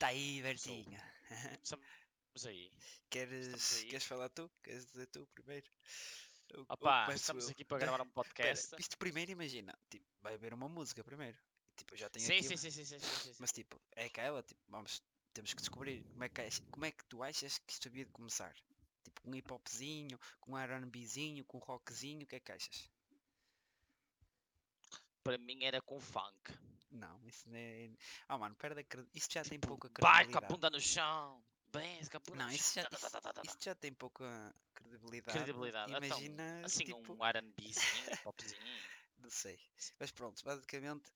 Tá 0.00 0.06
aí, 0.06 0.40
Bertinha. 0.40 0.98
Estamos 1.62 2.46
aí. 2.46 2.72
Queres, 3.10 3.76
aí. 3.76 3.88
queres 3.88 4.04
falar 4.04 4.30
tu? 4.30 4.50
Queres 4.62 4.86
dizer 4.86 5.06
tu 5.08 5.26
primeiro? 5.34 5.66
Ou 6.54 6.66
Opa, 6.70 7.12
estamos 7.14 7.44
eu? 7.44 7.50
aqui 7.50 7.66
para 7.66 7.78
gravar 7.80 8.00
um 8.00 8.08
Pera, 8.34 8.54
podcast. 8.54 8.76
isto 8.78 8.96
primeiro 8.96 9.30
imagina, 9.30 9.78
tipo, 9.90 10.06
vai 10.22 10.34
haver 10.34 10.54
uma 10.54 10.70
música 10.70 11.04
primeiro. 11.04 11.36
Tipo, 11.76 11.92
eu 11.92 11.98
já 11.98 12.08
tenho 12.08 12.24
Sim, 12.24 12.32
aqui, 12.32 12.44
sim, 12.44 12.56
sim, 12.56 12.70
sim, 12.70 12.84
sim, 12.86 12.98
sim, 12.98 12.98
sim, 12.98 13.32
sim. 13.34 13.36
mas 13.40 13.52
tipo, 13.52 13.78
é 13.94 14.06
aquela, 14.06 14.42
tipo, 14.42 14.58
vamos, 14.70 15.02
temos 15.34 15.52
que 15.52 15.60
descobrir 15.60 16.02
como 16.12 16.24
é 16.24 16.28
que, 16.30 16.42
como 16.70 16.84
é 16.86 16.90
que 16.92 17.04
tu 17.04 17.22
achas 17.22 17.58
que 17.58 17.72
isto 17.74 17.88
havia 17.88 18.06
de 18.06 18.10
começar. 18.12 18.54
Tipo, 19.04 19.20
com 19.20 19.30
um 19.30 19.34
hip 19.34 19.52
hopzinho, 19.52 20.18
com 20.40 20.52
um 20.52 20.58
R&Bzinho, 20.58 21.44
com 21.44 21.58
um 21.58 21.60
rockzinho, 21.60 22.24
o 22.24 22.26
que 22.26 22.36
é 22.36 22.40
que 22.40 22.52
achas? 22.52 22.90
Para 25.22 25.36
mim 25.36 25.62
era 25.62 25.82
com 25.82 26.00
funk. 26.00 26.58
Não, 26.90 27.24
isso 27.26 27.48
não 27.48 27.56
é... 27.56 27.90
Ah 28.28 28.36
mano, 28.38 28.54
perde 28.56 28.80
a 28.80 28.84
cred... 28.84 29.08
Isto 29.14 29.34
já 29.34 29.44
tem 29.44 29.58
Tipo, 29.58 29.68
pouca 29.68 29.88
Vai 30.00 30.26
com 30.26 30.38
a 30.38 30.42
credibilidade. 30.42 30.52
bunda 30.52 30.70
no 30.70 30.80
chão. 30.80 31.44
Bem, 31.72 32.04
com 32.08 32.16
a 32.16 32.20
bunda 32.20 32.38
Não, 32.38 32.46
no 32.46 32.52
isso 32.52 32.74
chão. 32.74 32.82
já, 32.82 32.88
isso, 32.92 33.10
tá, 33.10 33.20
tá, 33.20 33.32
tá, 33.32 33.42
isto 33.44 33.64
já 33.64 33.74
tem 33.76 33.92
pouca 33.92 34.54
credibilidade. 34.74 35.38
Credibilidade. 35.38 35.92
Então, 35.92 36.04
Imagina, 36.04 36.64
assim, 36.64 36.84
tipo, 36.84 37.12
um 37.14 37.24
R&Bzinho, 37.24 38.18
popzinho. 38.24 38.60
não 39.18 39.30
sei. 39.30 39.58
Mas 39.98 40.10
pronto, 40.10 40.42
basicamente, 40.44 41.10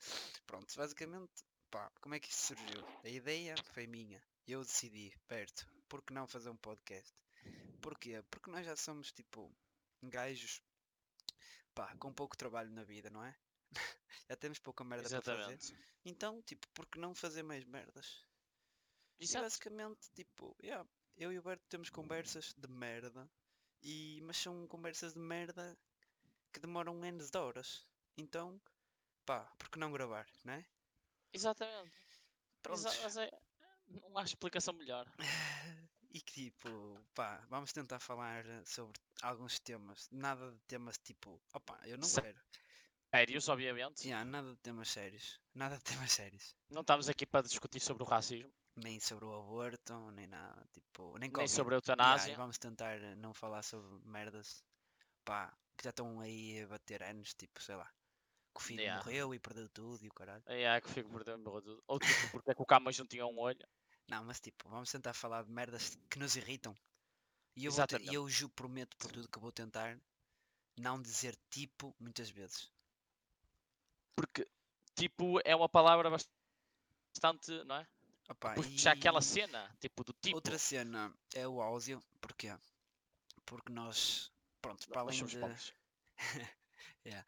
pronto, 0.46 0.72
basicamente, 0.76 1.32
pá, 1.70 1.91
como 2.00 2.14
é 2.14 2.20
que 2.20 2.30
isto 2.30 2.54
surgiu? 2.54 2.86
A 3.02 3.08
ideia 3.08 3.54
foi 3.72 3.86
minha. 3.86 4.22
Eu 4.46 4.60
decidi, 4.62 5.12
perto, 5.27 5.66
por 5.88 6.02
que 6.02 6.12
não 6.12 6.27
fazer 6.28 6.50
um 6.50 6.56
podcast? 6.56 7.12
Porquê? 7.80 8.22
Porque 8.30 8.50
nós 8.50 8.64
já 8.64 8.77
somos, 8.77 9.10
tipo, 9.12 9.50
gajos, 10.02 10.62
pá, 11.74 11.94
com 11.96 12.12
pouco 12.12 12.36
trabalho 12.36 12.70
na 12.70 12.84
vida, 12.84 13.10
não 13.10 13.24
é? 13.24 13.34
Já 14.28 14.37
temos 14.37 14.59
pouca 14.59 14.84
merda 14.84 15.09
para 15.09 15.23
fazer. 15.23 15.38
Exatamente. 15.38 15.77
Então, 16.05 16.42
tipo, 16.42 16.66
por 16.74 16.87
que 16.87 16.98
não 16.98 17.14
fazer 17.14 17.42
mais 17.42 17.64
merdas? 17.64 18.24
E 19.20 19.24
Exato. 19.24 19.45
basicamente, 19.45 20.10
tipo, 20.12 20.56
yeah, 20.62 20.88
eu 21.16 21.33
e 21.33 21.39
o 21.39 21.42
Berto 21.42 21.64
temos 21.69 21.89
conversas 21.91 22.53
de 22.56 22.69
merda, 22.69 23.31
e, 23.83 24.20
mas 24.22 24.36
são 24.36 24.66
conversas 24.66 25.14
de 25.14 25.20
merda 25.20 25.77
que 26.53 26.61
demoram 26.61 27.05
N 27.05 27.19
de 27.19 27.36
horas. 27.39 27.86
Então, 28.16 28.61
pá, 29.25 29.44
por 29.58 29.69
que 29.70 29.78
não 29.78 29.92
gravar, 29.92 30.27
né? 30.44 30.64
Exatamente. 31.33 31.92
Pronto. 32.62 32.78
Exa- 32.81 33.03
mas 33.03 33.16
é- 33.16 33.41
Não 33.86 34.16
há 34.19 34.22
explicação 34.25 34.75
melhor. 34.75 35.06
E 36.11 36.20
que 36.20 36.44
tipo, 36.48 37.05
pá, 37.12 37.44
vamos 37.48 37.72
tentar 37.72 37.98
falar 37.98 38.44
sobre 38.64 39.00
alguns 39.20 39.59
temas. 39.59 40.09
Nada 40.12 40.53
de 40.53 40.61
temas 40.69 40.97
tipo, 40.98 41.42
opá, 41.53 41.81
eu 41.86 41.98
não 41.98 42.06
Sé- 42.06 42.22
quero. 42.22 42.41
Sérios, 43.14 43.48
obviamente. 43.48 44.08
Yeah, 44.08 44.24
nada 44.28 44.50
de 44.50 44.56
temas 44.56 44.88
sérios. 44.88 45.40
Nada 45.54 45.76
de 45.76 45.84
temas 45.84 46.10
sérios. 46.10 46.56
Não 46.68 46.80
estamos 46.80 47.08
aqui 47.08 47.24
para 47.24 47.46
discutir 47.46 47.78
sobre 47.78 48.02
o 48.02 48.06
racismo, 48.06 48.50
Nem 48.76 48.98
sobre 48.98 49.24
o 49.24 49.34
aborto, 49.34 50.10
nem 50.10 50.26
nada, 50.26 50.66
tipo, 50.72 51.16
nem, 51.18 51.30
nem 51.30 51.46
sobre 51.46 51.74
a 51.74 51.76
Yeah, 51.76 51.78
eutanásia. 51.78 52.32
e 52.32 52.36
vamos 52.36 52.58
tentar 52.58 53.00
eh, 53.00 53.14
não 53.14 53.32
falar 53.32 53.62
sobre 53.62 53.88
merdas, 54.04 54.64
pá, 55.24 55.56
que 55.76 55.84
já 55.84 55.90
estão 55.90 56.20
aí 56.20 56.60
a 56.62 56.66
bater 56.66 57.04
anos, 57.04 57.34
tipo, 57.34 57.62
sei 57.62 57.76
lá, 57.76 57.86
que 57.86 58.60
o 58.60 58.64
filho 58.64 58.80
Yeah. 58.80 58.98
morreu 59.04 59.32
e 59.32 59.38
perdeu 59.38 59.68
tudo 59.68 60.04
e 60.04 60.08
o 60.08 60.12
caralho. 60.12 60.42
É, 60.46 60.64
é 60.64 60.80
que 60.80 60.90
fico 60.90 61.08
perdendo 61.12 61.38
meu 61.38 61.52
tudo. 61.62 61.84
Ou 61.86 62.00
tipo, 62.00 62.28
porque 62.32 62.50
é 62.50 62.54
que 62.56 62.62
o 62.62 62.66
Camões 62.66 62.98
não 62.98 63.06
tinha 63.06 63.24
um 63.24 63.38
olho. 63.38 63.64
Não, 64.08 64.24
mas 64.24 64.40
tipo, 64.40 64.68
vamos 64.68 64.90
tentar 64.90 65.14
falar 65.14 65.44
de 65.44 65.52
merdas 65.52 65.96
que 66.10 66.18
nos 66.18 66.34
irritam. 66.34 66.74
E 67.56 67.66
eu, 67.66 67.72
te- 67.86 67.96
e 68.02 68.14
eu 68.14 68.26
prometo 68.56 68.96
por 68.96 69.12
tudo 69.12 69.28
que 69.28 69.38
vou 69.38 69.52
tentar 69.52 69.96
não 70.76 71.00
dizer 71.00 71.38
tipo 71.48 71.94
muitas 72.00 72.28
vezes. 72.28 72.73
Porque, 74.16 74.46
tipo, 74.94 75.40
é 75.44 75.54
uma 75.54 75.68
palavra 75.68 76.10
bastante, 76.10 77.64
não 77.64 77.76
é? 77.76 77.86
Opa, 78.28 78.54
Porque 78.54 78.78
já 78.78 78.92
aquela 78.92 79.18
e 79.18 79.22
cena, 79.22 79.76
tipo, 79.80 80.02
do 80.02 80.12
tipo. 80.14 80.36
Outra 80.36 80.58
cena 80.58 81.14
é 81.34 81.46
o 81.46 81.60
áudio, 81.60 82.02
porquê? 82.20 82.56
Porque 83.44 83.70
nós, 83.70 84.32
pronto, 84.62 84.88
para 84.88 85.02
além 85.02 85.24
de. 85.24 85.38
Yeah. 87.06 87.26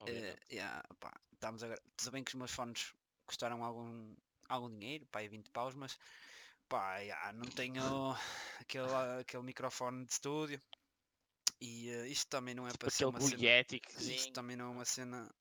Obviamente. 0.00 0.42
yeah, 0.50 0.82
pá, 0.98 1.12
estamos 1.32 1.62
agora. 1.62 1.80
Tudo 1.96 2.10
bem 2.10 2.24
que 2.24 2.30
os 2.30 2.34
meus 2.34 2.50
fones 2.50 2.92
custaram 3.24 3.62
algum, 3.62 4.12
algum 4.48 4.68
dinheiro, 4.68 5.06
pá, 5.06 5.20
aí 5.20 5.28
20 5.28 5.50
paus, 5.50 5.72
mas 5.74 5.96
pá, 6.68 6.98
yeah, 6.98 7.32
não 7.32 7.46
tenho 7.46 7.80
aquele, 8.60 8.92
aquele 9.20 9.42
microfone 9.44 10.04
de 10.04 10.12
estúdio. 10.12 10.60
E 11.60 11.90
eh, 11.90 12.08
isto 12.08 12.28
também 12.28 12.54
não 12.54 12.66
é 12.66 12.72
para 12.72 12.90
ser 12.90 13.04
uma 13.04 13.20
cena. 13.20 13.64
Isto 14.00 14.32
também 14.32 14.56
não 14.56 14.66
é 14.66 14.68
uma 14.68 14.84
cena 14.84 15.32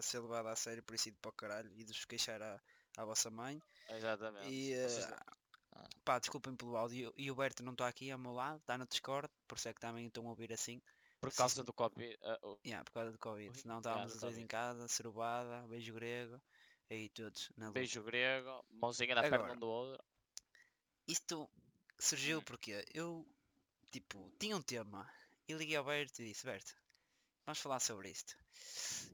para 0.00 0.08
ser 0.08 0.20
levada 0.20 0.50
a 0.50 0.56
sério, 0.56 0.82
por 0.82 0.94
isso 0.94 1.12
para 1.20 1.28
o 1.28 1.32
caralho 1.32 1.70
e 1.76 1.84
de 1.84 1.92
vos 1.92 2.04
queixar 2.06 2.40
à, 2.40 2.58
à 2.96 3.04
vossa 3.04 3.30
mãe. 3.30 3.60
Exatamente. 3.90 4.48
E 4.50 4.74
Ah. 5.72 5.88
pá, 6.04 6.18
desculpem 6.18 6.56
pelo 6.56 6.76
áudio. 6.76 7.12
E 7.16 7.30
o 7.30 7.34
Berto 7.34 7.62
não 7.62 7.72
está 7.72 7.86
aqui 7.86 8.10
ao 8.10 8.18
meu 8.18 8.32
lado, 8.32 8.58
está 8.60 8.76
no 8.78 8.86
Discord, 8.86 9.28
por 9.46 9.56
isso 9.58 9.68
é 9.68 9.74
que 9.74 9.80
também 9.80 10.06
estão 10.06 10.26
a 10.26 10.30
ouvir 10.30 10.52
assim. 10.52 10.80
por 11.20 11.30
causa 11.34 11.62
do 11.62 11.70
Covid. 11.74 12.16
o- 12.42 12.58
Yeah, 12.64 12.82
por 12.82 12.92
causa 12.92 13.12
do 13.12 13.18
Covid. 13.18 13.60
Senão 13.60 13.76
estávamos 13.76 14.14
os 14.14 14.20
dois 14.22 14.38
em 14.38 14.46
casa, 14.46 14.88
surubada, 14.88 15.66
beijo 15.68 15.92
grego, 15.92 16.40
aí 16.88 17.10
todos. 17.10 17.52
Beijo 17.74 18.02
grego, 18.02 18.64
mãozinha 18.70 19.14
na 19.14 19.20
perna 19.20 19.36
Agora. 19.36 19.52
um 19.52 19.58
do 19.58 19.68
outro. 19.68 20.02
Isto 21.06 21.46
surgiu 21.98 22.38
Hum. 22.38 22.42
porque 22.42 22.82
eu, 22.94 23.26
tipo, 23.90 24.32
tinha 24.38 24.56
um 24.56 24.62
tema 24.62 25.06
e 25.46 25.52
liguei 25.52 25.76
ao 25.76 25.84
Berto 25.84 26.22
e 26.22 26.28
disse, 26.28 26.46
Berto, 26.46 26.74
vamos 27.46 27.58
falar 27.60 27.80
sobre 27.80 28.10
isto. 28.10 28.36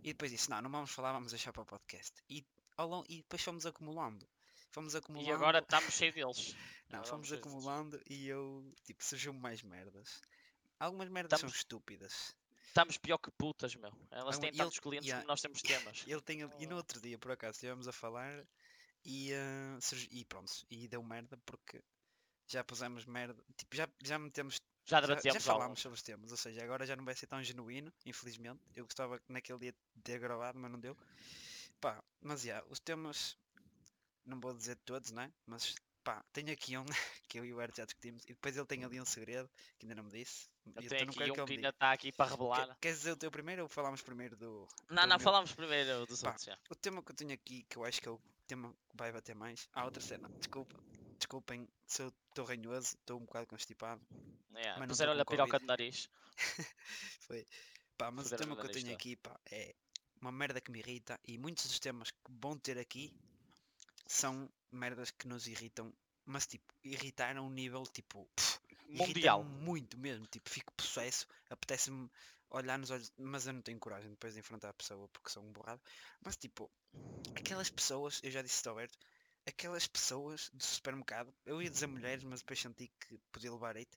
E 0.02 0.12
depois 0.12 0.30
disse, 0.30 0.48
não, 0.50 0.60
não 0.62 0.70
vamos 0.70 0.90
falar, 0.90 1.12
vamos 1.12 1.32
deixar 1.32 1.52
para 1.52 1.62
o 1.62 1.66
podcast. 1.66 2.12
E, 2.28 2.44
ao 2.76 2.88
longo, 2.88 3.06
e 3.08 3.18
depois 3.18 3.42
fomos 3.42 3.66
acumulando. 3.66 4.26
Fomos 4.70 4.94
acumulando. 4.94 5.28
E 5.30 5.32
agora 5.32 5.58
estamos 5.66 5.94
cheios 5.94 6.14
deles. 6.14 6.54
Não, 6.88 6.98
agora 6.98 7.04
fomos 7.10 7.28
cheios 7.28 7.42
deles. 7.42 7.56
acumulando 7.56 8.00
e 8.08 8.26
eu, 8.28 8.72
tipo, 8.84 9.02
surgiu 9.04 9.32
mais 9.32 9.62
merdas. 9.62 10.20
Algumas 10.78 11.08
merdas 11.08 11.40
são 11.40 11.46
Estamos- 11.48 11.56
estúpidas. 11.56 12.34
Estamos 12.68 12.98
pior 12.98 13.16
que 13.16 13.30
putas, 13.30 13.74
meu. 13.74 13.90
Elas 14.10 14.38
têm 14.38 14.50
ele- 14.50 14.58
tantos 14.58 14.78
clientes 14.78 15.06
yeah, 15.08 15.22
como 15.22 15.32
nós 15.32 15.40
temos 15.40 15.62
temas. 15.62 16.04
Ele 16.06 16.20
tem, 16.20 16.40
e 16.58 16.66
no 16.66 16.76
outro 16.76 17.00
dia, 17.00 17.18
por 17.18 17.30
acaso, 17.32 17.52
estivemos 17.56 17.88
a 17.88 17.92
falar 17.92 18.46
e, 19.02 19.32
ah, 19.32 19.78
surgi- 19.80 20.08
e 20.12 20.24
pronto, 20.26 20.52
e 20.70 20.86
deu 20.86 21.02
merda 21.02 21.38
porque 21.46 21.82
já 22.46 22.62
pusemos 22.62 23.06
merda, 23.06 23.42
tipo, 23.56 23.74
já, 23.74 23.88
já 24.04 24.18
metemos, 24.18 24.60
Já 24.86 25.00
já, 25.02 25.16
já 25.20 25.40
falámos 25.40 25.80
sobre 25.80 25.96
os 25.96 26.02
temas, 26.02 26.30
ou 26.30 26.36
seja, 26.36 26.62
agora 26.62 26.86
já 26.86 26.94
não 26.94 27.04
vai 27.04 27.14
ser 27.14 27.26
tão 27.26 27.42
genuíno, 27.42 27.92
infelizmente. 28.04 28.60
Eu 28.74 28.84
gostava 28.84 29.18
que 29.18 29.32
naquele 29.32 29.58
dia 29.58 29.72
de 29.72 30.02
ter 30.02 30.18
gravado, 30.20 30.58
mas 30.58 30.70
não 30.70 30.78
deu. 30.78 30.96
Pá, 31.80 32.02
mas 32.20 32.42
já, 32.42 32.62
os 32.68 32.78
temas, 32.78 33.36
não 34.24 34.38
vou 34.40 34.54
dizer 34.54 34.76
todos, 34.84 35.10
né? 35.10 35.32
Mas 35.44 35.74
pá, 36.04 36.24
tenho 36.32 36.52
aqui 36.52 36.78
um 36.78 36.84
que 37.28 37.38
eu 37.40 37.44
e 37.44 37.52
o 37.52 37.60
Art 37.60 37.76
já 37.76 37.84
discutimos 37.84 38.22
e 38.24 38.28
depois 38.28 38.56
ele 38.56 38.66
tem 38.66 38.84
ali 38.84 39.00
um 39.00 39.04
segredo 39.04 39.50
que 39.76 39.86
ainda 39.86 39.96
não 39.96 40.04
me 40.04 40.10
disse. 40.10 40.48
Eu 40.76 40.82
e 40.82 40.88
tenho 40.88 41.06
não 41.06 41.10
aqui 41.10 41.18
quero 41.18 41.32
um 41.32 41.34
que 41.36 41.44
que 41.46 41.52
ainda 41.54 41.68
está 41.70 41.92
aqui 41.92 42.12
para 42.12 42.26
Que- 42.26 42.32
revelar. 42.32 42.78
Queres 42.80 42.98
dizer 42.98 43.12
o 43.12 43.16
teu 43.16 43.30
primeiro 43.30 43.62
ou 43.64 43.68
falamos 43.68 44.02
primeiro 44.02 44.36
do. 44.36 44.68
Não, 44.88 45.02
do 45.02 45.08
não, 45.08 45.16
meu? 45.16 45.20
falamos 45.20 45.52
primeiro 45.52 46.06
dos 46.06 46.22
Pá, 46.22 46.30
outros. 46.30 46.48
O 46.70 46.74
tema 46.76 47.02
que 47.02 47.10
eu 47.10 47.16
tenho 47.16 47.32
aqui, 47.32 47.64
que 47.64 47.76
eu 47.76 47.84
acho 47.84 48.00
que 48.00 48.08
é 48.08 48.10
o 48.12 48.20
tema 48.46 48.72
que 48.88 48.96
vai 48.96 49.10
bater 49.12 49.34
mais. 49.34 49.68
Ah, 49.72 49.84
outra 49.84 50.00
cena, 50.00 50.28
desculpa. 50.38 50.80
Desculpem 51.16 51.68
se 51.86 52.02
eu 52.02 52.12
estou 52.28 52.44
ranhoso, 52.44 52.96
estou 52.96 53.18
um 53.18 53.24
bocado 53.24 53.46
constipado. 53.46 54.00
Yeah. 54.54 54.80
não 54.80 54.86
Puseram-lhe 54.88 55.20
a 55.20 55.24
piroca 55.24 55.58
de 55.58 55.66
nariz. 55.66 56.08
Foi. 57.20 57.46
Pá, 57.96 58.10
mas 58.10 58.26
o 58.26 58.28
Fuderam-lhe 58.28 58.50
tema 58.50 58.60
o 58.60 58.64
que 58.64 58.70
eu 58.70 58.82
tenho 58.82 58.94
aqui, 58.94 59.16
pá, 59.16 59.40
é 59.50 59.74
uma 60.20 60.30
merda 60.30 60.60
que 60.60 60.70
me 60.70 60.78
irrita 60.78 61.18
e 61.26 61.38
muitos 61.38 61.66
dos 61.66 61.78
temas 61.78 62.10
que 62.10 62.18
vão 62.28 62.58
ter 62.58 62.78
aqui 62.78 63.12
são 64.06 64.50
merdas 64.70 65.10
que 65.10 65.26
nos 65.26 65.46
irritam, 65.46 65.92
mas 66.24 66.46
tipo, 66.46 66.74
irritaram 66.84 67.42
a 67.42 67.46
um 67.46 67.50
nível 67.50 67.84
tipo. 67.86 68.28
pff, 68.36 68.60
Mundial. 68.88 69.42
muito 69.42 69.98
mesmo, 69.98 70.26
tipo, 70.26 70.48
fico 70.48 70.72
possesso, 70.74 71.26
apetece-me 71.50 72.08
olhar 72.50 72.78
nos 72.78 72.90
olhos, 72.90 73.12
mas 73.18 73.46
eu 73.46 73.52
não 73.52 73.62
tenho 73.62 73.78
coragem 73.78 74.10
depois 74.10 74.34
de 74.34 74.40
enfrentar 74.40 74.68
a 74.68 74.74
pessoa 74.74 75.08
porque 75.08 75.30
sou 75.30 75.42
um 75.42 75.52
borrado. 75.52 75.80
Mas 76.24 76.36
tipo, 76.36 76.70
aquelas 77.34 77.70
pessoas, 77.70 78.20
eu 78.22 78.30
já 78.30 78.42
disse 78.42 78.56
isto 78.56 78.68
ao 78.68 78.74
Alberto, 78.74 78.98
aquelas 79.46 79.86
pessoas 79.86 80.50
do 80.52 80.62
supermercado, 80.62 81.32
eu 81.44 81.62
ia 81.62 81.70
dizer 81.70 81.86
mulheres, 81.86 82.24
mas 82.24 82.40
depois 82.40 82.60
senti 82.60 82.88
que 83.00 83.18
podia 83.30 83.52
levar 83.52 83.76
eite, 83.76 83.96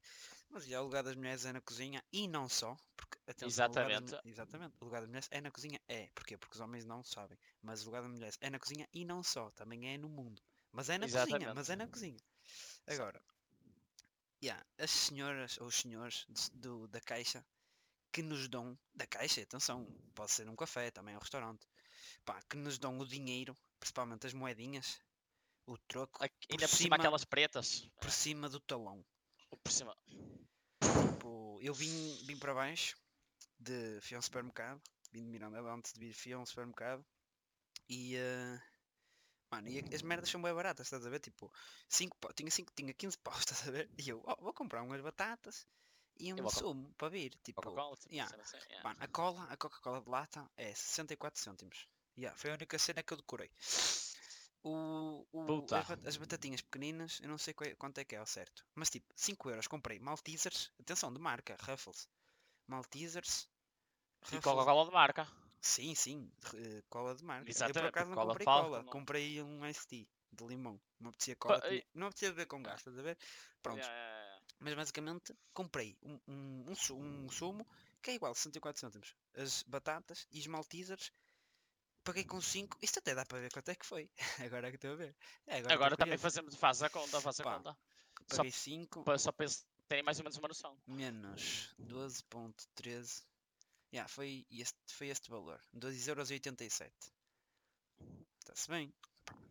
mas 0.50 0.66
já 0.66 0.80
o 0.80 0.86
lugar 0.86 1.04
das 1.04 1.16
mulheres 1.16 1.44
é 1.46 1.51
na 1.51 1.62
cozinha 1.62 2.04
e 2.13 2.28
não 2.28 2.48
só, 2.48 2.78
porque 2.96 3.18
atenção, 3.28 3.66
o 3.66 3.69
lugar 3.69 4.01
das 4.01 4.12
Exatamente. 4.12 4.28
exatamente, 4.30 4.75
o 4.80 4.86
lugar 4.86 5.01
das 5.01 5.07
mulheres 5.07 5.28
é 5.31 5.42
na 5.42 5.51
cozinha, 5.51 5.80
é, 5.88 6.10
porquê? 6.13 6.38
Porque 6.38 6.56
os 6.56 6.62
homens 6.62 6.86
não 6.86 7.04
sabem, 7.04 7.38
mas 7.62 7.81
o 7.81 7.86
lugar 7.86 8.04
das 8.04 8.12
mulheres 8.12 8.38
é 8.42 8.50
na 8.50 8.60
cozinha 8.60 8.88
e 8.94 9.04
não 9.04 9.24
só, 9.24 9.50
também 9.51 9.92
é 9.92 9.98
no 9.98 10.07
mundo, 10.07 10.42
mas 10.72 10.90
é 10.90 10.98
na 10.98 11.07
cozinha, 11.07 11.25
Exatamente. 11.25 11.56
mas 11.56 11.69
é 11.69 11.75
na 11.75 11.88
cozinha. 11.88 12.19
Agora, 12.88 13.22
yeah, 14.44 14.63
as 14.78 14.92
senhoras 14.92 15.57
ou 15.60 15.68
os 15.68 15.75
senhores 15.75 16.25
do, 16.54 16.88
da 16.88 17.02
caixa 17.02 17.44
que 18.12 18.22
nos 18.22 18.48
dão, 18.48 18.78
da 18.94 19.06
caixa, 19.06 19.42
atenção, 19.42 19.86
pode 20.16 20.31
ser 20.31 20.48
um 20.50 20.56
café, 20.56 20.90
também 20.92 21.13
é 21.13 21.18
um 21.18 21.22
restaurante, 21.22 21.68
pá, 22.25 22.40
que 22.50 22.57
nos 22.57 22.78
dão 22.80 22.98
o 23.00 23.06
dinheiro, 23.06 23.57
principalmente 23.80 24.25
as 24.25 24.34
moedinhas, 24.34 25.00
o 25.71 25.77
troco, 25.88 26.24
Aqui- 26.24 26.48
por 26.48 26.54
Ainda 26.54 26.68
por 26.68 26.75
cima 26.75 26.83
cima- 26.83 26.95
aquelas 26.98 27.24
pretas. 27.25 27.89
por 28.01 28.12
cima 28.12 28.50
do 28.50 28.60
talão. 28.60 29.06
Por 29.63 29.71
cima. 29.71 29.95
Tipo, 30.81 31.60
eu 31.62 31.74
vim, 31.74 32.16
vim 32.25 32.38
para 32.38 32.54
baixo, 32.54 32.98
de, 33.60 34.00
fui 34.01 34.16
a 34.16 34.19
um 34.19 34.21
supermercado, 34.21 34.81
vim 35.12 35.24
de 35.24 35.30
Miranda 35.30 35.60
antes 35.62 35.94
de 35.94 36.00
vir, 36.00 36.13
fui 36.13 36.33
a 36.33 36.39
um 36.39 36.45
supermercado, 36.45 37.06
e, 37.88 38.16
eh, 38.16 38.62
Mano, 39.51 39.68
e 39.68 39.80
as 39.95 40.04
merdas 40.04 40.30
são 40.30 40.39
bem 40.42 40.54
baratas, 40.54 40.86
estás 40.86 41.04
a 41.06 41.10
ver? 41.10 41.19
Tipo, 41.19 41.51
5 41.89 42.16
pau, 42.19 42.31
tinha, 42.33 42.51
cinco, 42.51 42.71
tinha 42.75 42.94
15 42.94 43.18
paus, 43.24 43.39
estás 43.39 43.68
a 43.68 43.71
ver? 43.71 43.89
E 43.98 44.07
eu, 44.10 44.21
"Oh, 44.25 44.36
vou 44.44 44.54
comprar 44.54 44.83
umas 44.83 45.01
batatas 45.01 45.66
e 46.19 46.31
um 46.31 46.38
com- 46.38 46.50
sumo 46.51 46.94
para 46.94 47.10
vir. 47.10 47.33
Tipo, 47.44 47.62
Coca-Cola, 47.63 47.98
tipo, 47.98 48.13
yeah. 48.13 48.36
assim, 48.44 48.57
yeah. 48.69 48.88
Mano, 48.88 49.00
a 49.04 49.07
cola, 49.07 49.44
a 49.45 49.57
Coca-Cola 49.57 50.01
de 50.01 50.10
lata 50.10 50.48
é 50.56 50.71
64 50.75 51.42
cêntimos. 51.42 51.88
Yeah, 52.16 52.38
foi 52.38 52.51
a 52.51 52.54
única 52.54 52.77
cena 52.77 53.01
que 53.01 53.12
eu 53.12 53.18
decorei. 53.18 53.50
O, 54.63 55.25
o- 55.31 55.65
as, 55.73 56.07
as 56.07 56.17
batatinhas 56.17 56.61
pequeninas, 56.61 57.19
eu 57.21 57.29
não 57.29 57.38
sei 57.38 57.53
qual 57.53 57.69
é- 57.69 57.75
quanto 57.75 57.97
é 58.00 58.03
que 58.06 58.15
é 58.15 58.17
ao 58.17 58.25
certo. 58.25 58.65
Mas 58.75 58.89
tipo, 58.89 59.07
5 59.15 59.50
euros 59.50 59.67
comprei 59.67 60.00
Maltesers, 60.00 60.71
atenção, 60.79 61.13
de 61.13 61.19
marca, 61.19 61.57
Ruffles. 61.61 62.07
Maltesers. 62.67 63.50
E 64.31 64.35
Ruffles- 64.35 64.44
Coca-Cola 64.44 64.85
de 64.85 64.91
marca. 64.91 65.27
Sim, 65.61 65.94
sim, 65.95 66.31
eh, 66.56 66.83
cola 66.89 67.15
de 67.15 67.23
marca. 67.23 67.41
eu 67.44 67.45
por 67.45 67.51
Exatamente, 67.51 67.89
acaso 67.89 68.09
não 68.09 68.15
cola 68.15 68.27
comprei 68.31 68.45
cola, 68.45 68.83
não. 68.83 68.91
comprei 68.91 69.41
um 69.41 69.59
Tea 69.88 70.06
de 70.31 70.45
limão. 70.45 70.79
Não 71.00 71.09
apetecia 71.09 71.35
cola, 71.35 71.57
e- 71.65 71.69
tinha- 71.69 71.83
não 71.94 72.07
apetecia 72.07 72.29
beber 72.29 72.45
com 72.47 72.61
gás, 72.61 72.79
estás 72.79 72.97
a 72.97 73.01
ver? 73.01 73.17
Pronto, 73.61 73.79
Yeah, 73.79 73.94
yeah, 73.94 74.25
yeah. 74.25 74.45
mas 74.59 74.73
basicamente 74.75 75.33
comprei 75.53 75.97
um, 76.03 76.19
um, 76.27 76.65
um, 76.67 77.25
um 77.25 77.29
sumo 77.29 77.67
que 78.01 78.11
é 78.11 78.13
igual, 78.15 78.33
64 78.35 78.79
cêntimos. 78.79 79.15
As 79.35 79.63
batatas 79.63 80.27
e 80.31 80.39
os 80.39 80.47
Maltesers, 80.47 81.11
paguei 82.09 82.25
com 82.25 82.41
5, 82.41 82.77
isto 82.81 83.00
até 83.00 83.13
dá 83.13 83.23
para 83.25 83.39
ver 83.39 83.51
quanto 83.51 83.69
é 83.69 83.75
que 83.75 83.85
foi. 83.85 84.09
Agora 84.51 84.67
é 84.67 84.71
que 84.71 84.77
estou 84.77 84.94
a 84.94 84.95
ver. 84.95 85.15
É, 85.47 85.57
agora, 85.57 85.73
Agora 85.75 85.97
também 85.97 86.17
fazemos, 86.17 86.56
faz 86.56 86.81
a 86.81 86.89
conta, 86.89 87.21
faz 87.21 87.39
a 87.39 87.44
Pá, 87.44 87.56
conta. 87.57 87.77
Só, 88.31 88.38
Paguei 88.38 88.51
5 88.51 89.03
pa- 89.03 89.17
só 89.17 89.31
para 89.31 89.45
eles 89.45 89.65
terem 89.88 90.03
mais 90.03 90.17
ou 90.19 90.23
menos 90.23 90.38
uma 90.38 90.47
noção. 90.47 90.77
menos 90.88 91.73
12.13. 91.79 93.23
Yeah, 93.94 94.07
foi 94.07 94.45
este, 94.51 94.77
foi 94.94 95.07
este 95.07 95.29
valor. 95.29 95.59
2,87€. 95.75 96.91
Está-se 98.39 98.69
bem. 98.69 98.94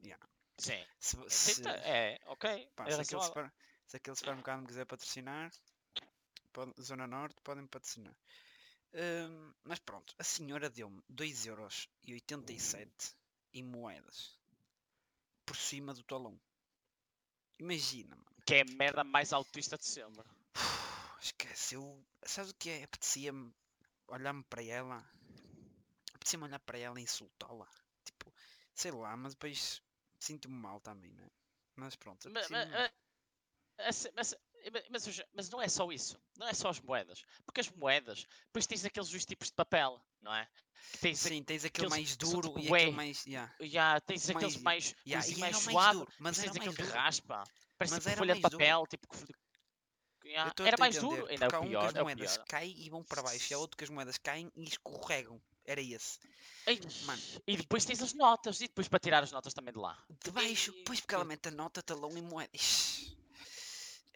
Yeah. 0.04 0.24
Sim. 0.58 0.84
Se, 0.98 1.16
Sim, 1.28 1.54
se- 1.54 1.62
tá- 1.62 1.74
é, 1.76 2.18
ok. 2.26 2.70
pá, 2.76 2.86
é 2.86 2.92
se, 2.92 3.00
aquele 3.00 3.22
super, 3.22 3.52
se 3.86 3.96
aquele 3.96 4.16
supermercado 4.16 4.60
me 4.60 4.66
quiser 4.66 4.84
patrocinar, 4.84 5.52
pode- 6.52 6.74
Zona 6.82 7.06
Norte, 7.06 7.40
podem 7.42 7.66
patrocinar. 7.66 8.16
Hum, 8.92 9.54
mas 9.64 9.78
pronto, 9.78 10.14
a 10.18 10.24
senhora 10.24 10.68
deu-me 10.68 11.02
2,87€ 11.08 13.16
em 13.54 13.62
moedas 13.62 14.38
por 15.46 15.56
cima 15.56 15.94
do 15.94 16.02
talão. 16.04 16.38
Imagina, 17.58 18.16
mano. 18.16 18.28
Que 18.46 18.54
é 18.56 18.60
a 18.62 18.64
merda 18.64 19.04
mais 19.04 19.32
autista 19.32 19.76
de 19.76 19.84
sempre. 19.86 20.24
Esquece, 21.22 21.74
eu. 21.74 22.04
Sabes 22.24 22.50
o 22.50 22.54
que 22.54 22.70
é? 22.70 22.84
Apetecia-me 22.84 23.52
olhar-me 24.08 24.42
para 24.44 24.62
ela. 24.62 25.04
Apetecia-me 26.14 26.44
olhar 26.44 26.60
para 26.60 26.78
ela 26.78 27.00
e 27.00 27.02
insultá-la. 27.02 27.68
Tipo, 28.04 28.32
sei 28.74 28.90
lá, 28.92 29.16
mas 29.16 29.34
depois 29.34 29.82
sinto-me 30.20 30.54
mal 30.54 30.80
também, 30.80 31.12
né? 31.12 31.28
Mas 31.76 31.96
pronto, 31.96 32.28
Mas, 32.30 32.48
mas, 32.50 32.68
apetecia-me- 32.68 32.92
mas, 34.14 34.34
mas, 34.72 35.06
mas, 35.06 35.22
mas, 35.34 35.50
não 35.50 35.60
é 35.62 35.68
só 35.68 35.90
isso. 35.90 36.18
Não 36.36 36.48
é 36.48 36.54
só 36.54 36.68
as 36.70 36.80
moedas. 36.80 37.24
Porque 37.44 37.60
as 37.60 37.70
moedas, 37.70 38.26
depois 38.46 38.66
tens 38.66 38.84
aqueles 38.84 39.08
dois 39.10 39.24
tipos 39.24 39.48
de 39.48 39.54
papel, 39.54 40.00
não 40.20 40.34
é? 40.34 40.48
Tens, 41.00 41.18
Sim, 41.18 41.42
tens 41.42 41.64
aquele 41.64 41.86
aqueles 41.86 41.90
mais 41.90 42.16
duro 42.16 42.48
tipo 42.48 42.60
e 42.60 42.72
aquele 42.72 42.90
mais. 42.92 43.26
Yeah. 43.26 43.54
já, 43.62 44.00
tens 44.00 44.30
aqueles 44.30 44.56
mais, 44.58 44.94
Yeah, 45.06 45.26
mais 45.26 45.38
mais 45.38 45.56
suave, 45.56 45.98
duro, 45.98 46.12
mas 46.18 46.38
tens 46.38 46.56
aquele 46.56 46.74
que 46.74 46.82
raspa. 46.82 47.44
Parece 47.76 47.94
Mas 47.94 48.04
tipo 48.04 48.16
folha 48.16 48.34
de 48.34 48.40
mais 48.40 48.50
duro. 48.50 48.58
papel, 48.64 48.86
tipo 48.86 49.08
que 49.08 49.34
estou 50.48 50.66
era 50.66 50.76
mais 50.78 50.96
entender, 50.96 51.16
duro, 51.16 51.30
ainda 51.30 51.46
é 51.46 51.58
o 51.58 51.62
um 51.62 51.68
pior. 51.68 51.80
que 51.80 51.86
as 51.86 51.94
É 51.94 52.02
moedas 52.02 52.36
pior. 52.36 52.46
caem 52.46 52.74
e 52.78 52.90
vão 52.90 53.02
para 53.04 53.22
baixo, 53.22 53.52
e 53.52 53.54
há 53.54 53.58
outro 53.58 53.76
que 53.76 53.84
as 53.84 53.90
moedas 53.90 54.18
caem 54.18 54.50
e 54.56 54.64
escorregam. 54.64 55.40
Era 55.64 55.80
esse. 55.82 56.18
Ei, 56.66 56.80
Mano, 57.04 57.22
E 57.46 57.56
depois 57.56 57.84
tens 57.84 58.02
as 58.02 58.14
notas, 58.14 58.60
e 58.60 58.68
depois 58.68 58.88
para 58.88 58.98
tirar 58.98 59.22
as 59.22 59.30
notas 59.32 59.52
também 59.52 59.72
de 59.72 59.78
lá. 59.78 60.02
De 60.24 60.30
baixo, 60.30 60.72
pois 60.86 61.00
porque 61.00 61.14
ela 61.14 61.24
mete 61.24 61.48
a 61.48 61.50
nota, 61.50 61.82
talão 61.82 62.10
e 62.16 62.22
moeda. 62.22 62.50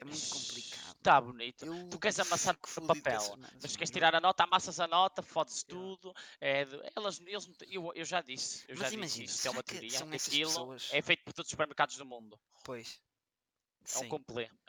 É 0.02 0.04
muito 0.04 0.28
complicado. 0.30 0.96
Está 0.98 1.20
bonito. 1.20 1.64
Eu 1.66 1.88
Tu 1.88 1.98
queres 1.98 2.18
amassar 2.20 2.56
o 2.76 2.86
papel, 2.86 3.38
mas 3.60 3.76
queres 3.76 3.90
tirar 3.90 4.14
a 4.14 4.20
nota, 4.20 4.44
amassas 4.44 4.78
a 4.80 4.86
nota, 4.86 5.22
fodes 5.22 5.64
Yeah. 5.68 5.96
tudo. 5.96 6.14
É 6.40 6.66
elas, 6.96 7.20
eles, 7.20 7.46
não 7.46 7.54
eu, 7.68 7.92
eu 7.94 8.04
já 8.04 8.20
disse, 8.20 8.64
eu 8.68 8.76
já 8.76 8.82
Mas 8.82 8.90
disse 8.92 8.96
imagina, 8.98 9.24
isto, 9.24 9.46
é 9.46 9.50
uma 9.50 9.62
teoria. 9.62 9.90
são 9.98 10.08
que 10.08 10.16
essas 10.16 10.28
Aquilo 10.28 10.50
pessoas- 10.50 10.88
é 10.92 11.02
feito 11.02 11.24
por 11.24 11.32
todos 11.32 11.46
os 11.48 11.50
supermercados 11.50 11.96
do 11.96 12.04
mundo. 12.04 12.38
Pois. 12.64 13.00
É 13.94 13.98
um 13.98 14.00
Sim. 14.02 14.08
complê. 14.08 14.48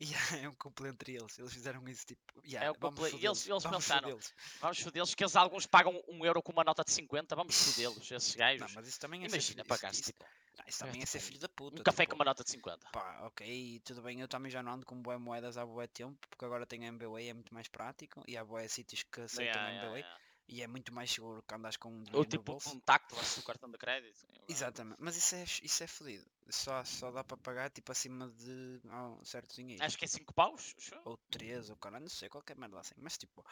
Yeah, 0.00 0.38
é 0.38 0.48
um 0.48 0.54
complô 0.54 0.86
entre 0.86 1.16
eles. 1.16 1.38
Eles 1.38 1.52
fizeram 1.52 1.86
isso 1.86 2.06
tipo. 2.06 2.22
É 2.42 2.48
Yeah, 2.48 2.70
um 2.70 2.80
vamos 2.80 2.98
complô- 3.00 3.18
e 3.20 3.26
eles- 3.26 3.46
eles 3.46 3.62
vamos 3.62 3.76
pensaram, 3.84 4.02
fodê-los. 4.08 4.32
Vamos 4.58 4.78
fodê-los, 4.80 5.14
que 5.14 5.22
eles 5.22 5.36
alguns 5.36 5.66
pagam 5.66 6.02
um 6.08 6.24
euro 6.24 6.42
com 6.42 6.50
uma 6.52 6.64
nota 6.64 6.82
de 6.82 6.92
50, 6.92 7.36
vamos 7.36 7.54
fodê-los, 7.76 8.10
esses 8.10 8.34
Não, 8.34 8.38
gajos. 8.38 8.72
mas 8.74 8.88
isso 8.88 8.98
também 9.00 9.22
é 9.24 9.26
Imagina, 9.26 9.64
pagar 9.66 9.92
isso, 9.92 10.04
tipo, 10.04 10.24
não, 10.24 10.30
isso 10.66 10.78
também 10.80 11.02
é 11.02 11.06
ser 11.06 11.18
tipo, 11.18 11.28
filho 11.28 11.40
da 11.40 11.48
puta. 11.48 11.80
um 11.80 11.84
café 11.84 12.04
tipo, 12.04 12.16
com 12.16 12.22
uma 12.22 12.24
nota 12.24 12.44
de 12.44 12.50
50. 12.50 12.88
Pá, 12.90 13.26
ok, 13.26 13.80
tudo 13.84 14.02
bem, 14.02 14.20
eu 14.20 14.28
também 14.28 14.50
já 14.50 14.62
não 14.62 14.72
ando 14.72 14.86
com 14.86 15.00
boé 15.00 15.16
moedas 15.18 15.56
há 15.56 15.66
boé 15.66 15.86
tempo, 15.86 16.18
porque 16.28 16.44
agora 16.44 16.66
tenho 16.66 16.84
MBWay, 16.84 17.28
é 17.28 17.34
muito 17.34 17.52
mais 17.52 17.68
prático, 17.68 18.22
e 18.26 18.36
há 18.36 18.44
boé 18.44 18.66
sítios 18.68 19.02
que 19.02 19.20
aceitam 19.20 19.46
Yeah, 19.46 19.70
yeah, 19.70 19.84
MBWay, 19.84 20.00
yeah. 20.00 20.20
e 20.48 20.62
é 20.62 20.66
muito 20.66 20.92
mais 20.92 21.10
seguro 21.10 21.42
que 21.42 21.54
andas 21.54 21.76
com 21.76 21.88
um 21.88 22.02
dinheiro 22.02 22.18
Ou 22.18 22.24
no 22.24 22.30
tipo 22.30 22.52
bolso. 22.52 22.70
contactless 22.70 23.40
do 23.40 23.44
cartão 23.44 23.70
de 23.70 23.78
crédito. 23.78 24.26
Exatamente, 24.48 24.98
mas 25.00 25.16
isso 25.16 25.34
é, 25.34 25.44
isso 25.62 25.82
é 25.82 25.86
fodido. 25.86 26.24
Só, 26.48 26.84
só 26.84 27.10
dá 27.10 27.24
para 27.24 27.36
pagar 27.36 27.70
tipo 27.70 27.90
acima 27.90 28.28
de 28.28 28.80
ah, 28.88 29.08
um 29.08 29.24
certo 29.24 29.54
dinheiro. 29.56 29.82
Acho 29.82 29.98
que 29.98 30.04
é 30.04 30.08
5 30.08 30.32
paus. 30.32 30.74
Ou 31.04 31.16
3, 31.30 31.70
ou 31.70 31.76
caralho, 31.76 32.04
não 32.04 32.08
sei, 32.08 32.28
qualquer 32.28 32.56
merda 32.56 32.78
assim. 32.78 32.94
Mas 32.96 33.18
tipo, 33.18 33.44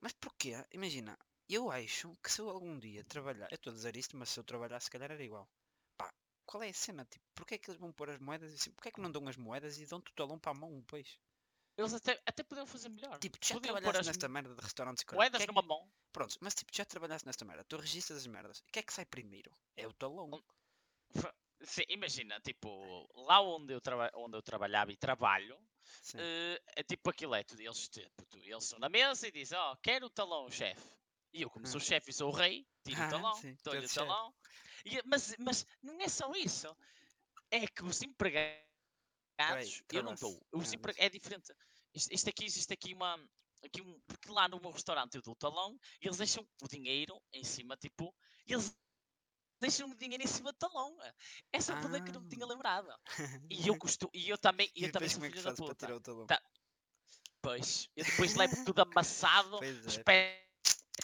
mas 0.00 0.12
porquê? 0.14 0.64
Imagina, 0.72 1.18
eu 1.48 1.70
acho 1.70 2.16
que 2.22 2.32
se 2.32 2.40
eu 2.40 2.48
algum 2.48 2.78
dia 2.78 3.04
trabalhar, 3.04 3.48
eu 3.50 3.56
estou 3.56 3.70
a 3.70 3.74
dizer 3.74 3.96
isto, 3.96 4.16
mas 4.16 4.30
se 4.30 4.40
eu 4.40 4.44
trabalhar 4.44 4.80
se 4.80 4.90
calhar 4.90 5.10
era 5.10 5.22
igual. 5.22 5.48
Qual 6.48 6.62
é 6.62 6.70
a 6.70 6.72
cena? 6.72 7.04
Tipo, 7.04 7.24
porquê 7.34 7.56
é 7.56 7.58
que 7.58 7.68
eles 7.70 7.78
vão 7.78 7.92
pôr 7.92 8.08
as 8.08 8.18
moedas 8.18 8.54
assim? 8.54 8.72
Porquê 8.72 8.88
é 8.88 8.92
que 8.92 9.02
não 9.02 9.12
dão 9.12 9.28
as 9.28 9.36
moedas 9.36 9.78
e 9.78 9.84
dão-te 9.84 10.10
o 10.10 10.14
talão 10.14 10.38
para 10.38 10.52
a 10.52 10.54
mão 10.54 10.80
depois? 10.80 11.18
Eles 11.76 11.92
até, 11.92 12.18
até 12.24 12.42
podiam 12.42 12.66
fazer 12.66 12.88
melhor. 12.88 13.18
Tipo, 13.18 13.36
já 13.44 13.54
Podiam 13.54 13.74
trabalhaste 13.74 14.00
as 14.00 14.06
nesta 14.06 14.28
merda 14.28 14.54
de 14.54 14.60
restaurantes 14.62 15.04
e 15.06 15.14
moedas 15.14 15.42
é 15.42 15.46
que- 15.46 15.52
numa 15.52 15.60
mão. 15.60 15.86
Pronto, 16.10 16.38
mas 16.40 16.54
tipo, 16.54 16.74
já 16.74 16.86
trabalhaste 16.86 17.26
nesta 17.26 17.44
merda, 17.44 17.64
tu 17.64 17.76
registras 17.76 18.18
as 18.20 18.26
merdas. 18.26 18.60
O 18.60 18.72
que 18.72 18.78
é 18.78 18.82
que 18.82 18.92
sai 18.94 19.04
primeiro? 19.04 19.52
É 19.76 19.86
o 19.86 19.92
talão. 19.92 20.42
Sim, 21.60 21.82
imagina, 21.88 22.40
tipo, 22.40 23.06
lá 23.14 23.40
onde 23.42 23.74
eu, 23.74 23.80
traba 23.80 24.10
onde 24.14 24.36
eu 24.36 24.42
trabalhava 24.42 24.90
e 24.90 24.96
trabalho, 24.96 25.58
eh, 26.14 26.62
é 26.76 26.82
tipo 26.82 27.10
aquilo 27.10 27.34
é 27.34 27.44
tudo. 27.44 27.60
Eles, 27.60 27.88
tipo, 27.88 28.24
tu- 28.26 28.38
eles 28.38 28.64
estão 28.64 28.78
na 28.78 28.88
mesa 28.88 29.28
e 29.28 29.32
dizem, 29.32 29.58
ó, 29.58 29.76
quero 29.82 30.06
o 30.06 30.10
talão, 30.10 30.48
chefe. 30.50 30.88
E 31.32 31.42
eu, 31.42 31.50
como 31.50 31.66
sou 31.66 31.78
Hum. 31.80 31.84
chefe 31.84 32.10
e 32.10 32.14
sou 32.14 32.30
o 32.30 32.34
rei, 32.34 32.66
tiro 32.84 32.94
Ah, 33.04 33.08
o 33.08 33.10
talão, 33.10 33.40
dou-lhe 33.64 33.84
o 33.84 33.88
talão. 33.90 34.34
E- 34.88 35.02
mas, 35.04 35.34
mas 35.38 35.66
não 35.82 36.00
é 36.00 36.08
só 36.08 36.30
isso. 36.34 36.74
É 37.50 37.66
que 37.66 37.82
os 37.84 38.02
empregados, 38.02 39.82
eu 39.92 40.02
não 40.02 40.14
dou. 40.14 40.40
Os 40.52 40.70
Ah, 40.72 40.74
empre- 40.74 40.94
é 40.96 41.08
diferente. 41.08 41.52
Isto, 41.94 42.12
isto 42.12 42.28
aqui 42.30 42.44
existe 42.44 42.72
aqui 42.72 42.94
uma. 42.94 43.18
Aqui 43.64 43.80
um, 43.82 44.00
porque 44.06 44.30
lá 44.30 44.46
no 44.48 44.60
meu 44.60 44.70
restaurante 44.70 45.16
eu 45.16 45.22
dou 45.22 45.32
o 45.32 45.36
talão 45.36 45.76
e 46.00 46.06
eles 46.06 46.18
deixam 46.18 46.46
o 46.62 46.68
dinheiro 46.68 47.20
em 47.32 47.42
cima, 47.42 47.76
tipo. 47.76 48.14
Eles 48.46 48.72
deixam 49.60 49.90
o 49.90 49.94
dinheiro 49.96 50.22
em 50.22 50.26
cima 50.28 50.52
do 50.52 50.58
talão. 50.58 50.96
Essa 51.52 51.72
é 51.72 51.80
poder 51.80 52.02
que 52.04 52.10
eu 52.10 52.14
não 52.14 52.20
me 52.20 52.28
tinha 52.28 52.44
Ah. 52.44 52.48
lembrado. 52.48 52.88
E 53.50 53.66
eu 53.66 53.76
costumo. 53.82 54.10
E 54.14 54.28
eu 54.28 54.38
também, 54.38 54.70
e 54.76 54.82
E 54.82 54.84
eu 54.84 54.92
também 54.92 55.08
depois 55.08 55.12
sou 55.12 55.24
é 55.24 55.30
filho 55.30 55.42
da 55.42 55.54
para 55.54 55.66
puta. 55.66 55.86
tirar 55.86 55.96
o 55.96 56.00
talão? 56.00 56.26
Tá. 56.26 56.42
Pois, 57.42 57.88
eu 57.96 58.04
depois 58.04 58.34
levo 58.34 58.64
tudo 58.64 58.82
amassado, 58.82 59.58
Pois 59.58 59.84
é. 59.86 59.88
espeto 59.88 60.47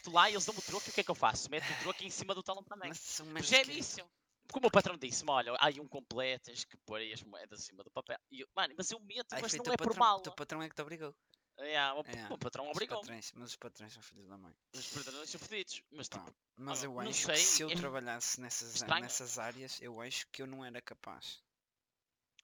lá 0.09 0.29
e 0.29 0.35
eles 0.35 0.45
dão-me 0.45 0.59
o 0.61 0.63
troco 0.63 0.87
e 0.87 0.91
o 0.91 0.93
que 0.93 1.01
é 1.01 1.05
que 1.05 1.11
eu 1.11 1.15
faço? 1.15 1.51
Meto 1.51 1.65
o 1.73 1.79
troco 1.83 2.05
em 2.05 2.11
cima 2.11 2.35
do 2.35 2.43
talão 2.43 2.63
também. 2.65 2.91
Mas 3.33 3.49
merdas 3.51 3.99
é 3.99 4.01
é-. 4.03 4.07
Como 4.53 4.67
o 4.67 4.71
patrão 4.71 4.97
disse-me, 4.99 5.31
olha, 5.31 5.53
há 5.53 5.67
aí 5.67 5.81
um 5.81 5.89
completo, 5.89 6.45
tens 6.47 6.65
que 6.65 6.77
pôr 6.79 6.97
aí 7.01 7.13
as 7.15 7.23
moedas 7.23 7.61
acima 7.61 7.83
do 7.83 7.91
papel. 7.91 8.19
E 8.31 8.41
eu, 8.41 8.49
mano, 8.55 8.75
mas 8.77 8.91
eu 8.91 9.01
meto, 9.01 9.33
Ai, 9.33 9.41
mas 9.41 9.55
não 9.55 9.73
é 9.73 9.77
por 9.77 9.87
patrão- 9.87 9.99
mal. 9.99 10.19
O 10.19 10.21
teu 10.21 10.33
patrão 10.33 10.63
é 10.63 10.69
que 10.69 10.75
te 10.75 10.83
obrigou. 10.83 11.15
É, 11.57 11.81
o, 11.93 12.01
É, 12.01 12.33
o 12.33 12.37
patrão 12.39 12.65
Os 12.65 12.73
obrigou-me. 12.73 13.01
patrões, 13.03 13.33
mas 13.33 13.51
os 13.51 13.57
patrões 13.57 13.93
são 13.93 14.03
filhos 14.03 14.27
da 14.29 14.37
mãe. 14.37 14.55
Os 14.75 14.87
patrões 14.89 15.31
são 15.31 15.41
fedidos. 15.41 15.83
Mas 15.93 16.09
Pá, 16.09 16.19
tipo, 16.19 16.37
mas 16.57 16.83
eu 16.83 16.93
não 16.93 17.01
acho 17.01 17.13
sei, 17.27 17.35
que 17.37 17.41
se 17.41 17.63
eu 17.63 17.71
é 17.71 17.75
trabalhasse 17.77 18.41
nessas, 18.41 18.75
estranho. 18.75 19.03
nessas 19.03 19.39
áreas, 19.39 19.81
eu 19.81 20.01
acho 20.01 20.27
que 20.31 20.43
eu 20.43 20.47
não 20.47 20.65
era 20.65 20.83
capaz. 20.83 21.43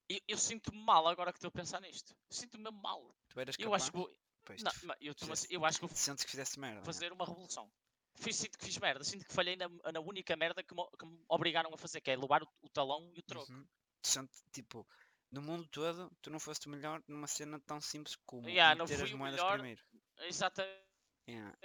eu, 0.09 0.19
eu 0.29 0.37
sinto-me 0.37 0.81
mal 0.83 1.07
agora 1.07 1.31
que 1.31 1.37
estou 1.37 1.49
a 1.49 1.51
pensar 1.51 1.79
nisto. 1.81 2.15
Sinto-me 2.29 2.71
mal. 2.71 3.13
Tu 3.29 3.39
eras 3.39 3.55
Eu 3.59 3.65
capaz? 3.65 3.83
acho 3.83 3.91
que 3.91 3.97
vou, 3.97 4.09
Pois, 4.43 4.61
não, 4.63 4.71
eu, 4.99 5.13
fizeste- 5.15 5.53
eu 5.53 5.63
acho 5.65 5.79
que 5.79 5.85
vou 5.87 5.95
sentes 5.95 6.23
que 6.23 6.31
fizeste 6.31 6.59
merda. 6.59 6.79
né? 6.79 6.85
fazer 6.85 7.11
uma 7.13 7.25
revolução. 7.25 7.71
Fiz, 8.15 8.35
sinto 8.35 8.57
que 8.57 8.65
fiz 8.65 8.77
merda, 8.77 9.03
sinto 9.03 9.25
que 9.25 9.33
falhei 9.33 9.55
na, 9.55 9.69
na 9.93 9.99
única 10.01 10.35
merda 10.35 10.61
que 10.63 10.75
me, 10.75 10.83
que 10.99 11.05
me 11.05 11.23
obrigaram 11.29 11.73
a 11.73 11.77
fazer, 11.77 12.01
que 12.01 12.11
é 12.11 12.15
levar 12.17 12.43
o, 12.43 12.47
o 12.61 12.69
talão 12.69 13.09
e 13.15 13.19
o 13.19 13.23
troco. 13.23 13.51
Uhum. 13.51 13.65
Sente, 14.03 14.33
tipo, 14.51 14.85
no 15.31 15.41
mundo 15.41 15.65
todo, 15.67 16.11
tu 16.21 16.29
não 16.29 16.39
foste 16.39 16.67
o 16.67 16.69
melhor 16.69 17.01
numa 17.07 17.27
cena 17.27 17.59
tão 17.61 17.79
simples 17.79 18.15
como 18.25 18.49
Yeah, 18.49 18.75
não 18.75 18.85
meter 18.85 19.03
as 19.03 19.11
moedas 19.13 19.39
melhor. 19.39 19.53
primeiro. 19.53 19.81
Exatamente. 20.19 20.81
Yeah. 21.29 21.55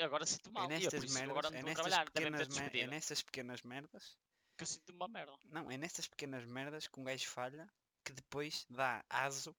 Agora 0.00 0.26
sinto 0.26 0.50
mal. 0.50 0.64
É 0.64 0.78
e 0.80 0.84
eu, 0.84 0.90
nestas 0.90 1.04
isso 1.04 1.14
merdas, 1.14 1.30
agora 1.30 1.56
é 1.56 1.62
nestas 1.62 1.98
pequenas, 2.04 2.48
mer- 2.48 2.76
é 2.76 2.86
nessas 2.88 3.22
pequenas 3.22 3.62
merdas, 3.62 4.18
Que 4.56 4.64
eu 4.64 4.66
sinto 4.66 4.90
uma 4.92 5.06
merda. 5.06 5.32
não, 5.44 5.70
é 5.70 5.76
nessas 5.76 6.08
pequenas 6.08 6.44
merdas 6.44 6.88
que 6.88 6.98
um 6.98 7.04
gajo 7.04 7.26
falha 7.28 7.70
que 8.04 8.12
depois 8.12 8.66
dá 8.68 9.04
aso 9.08 9.54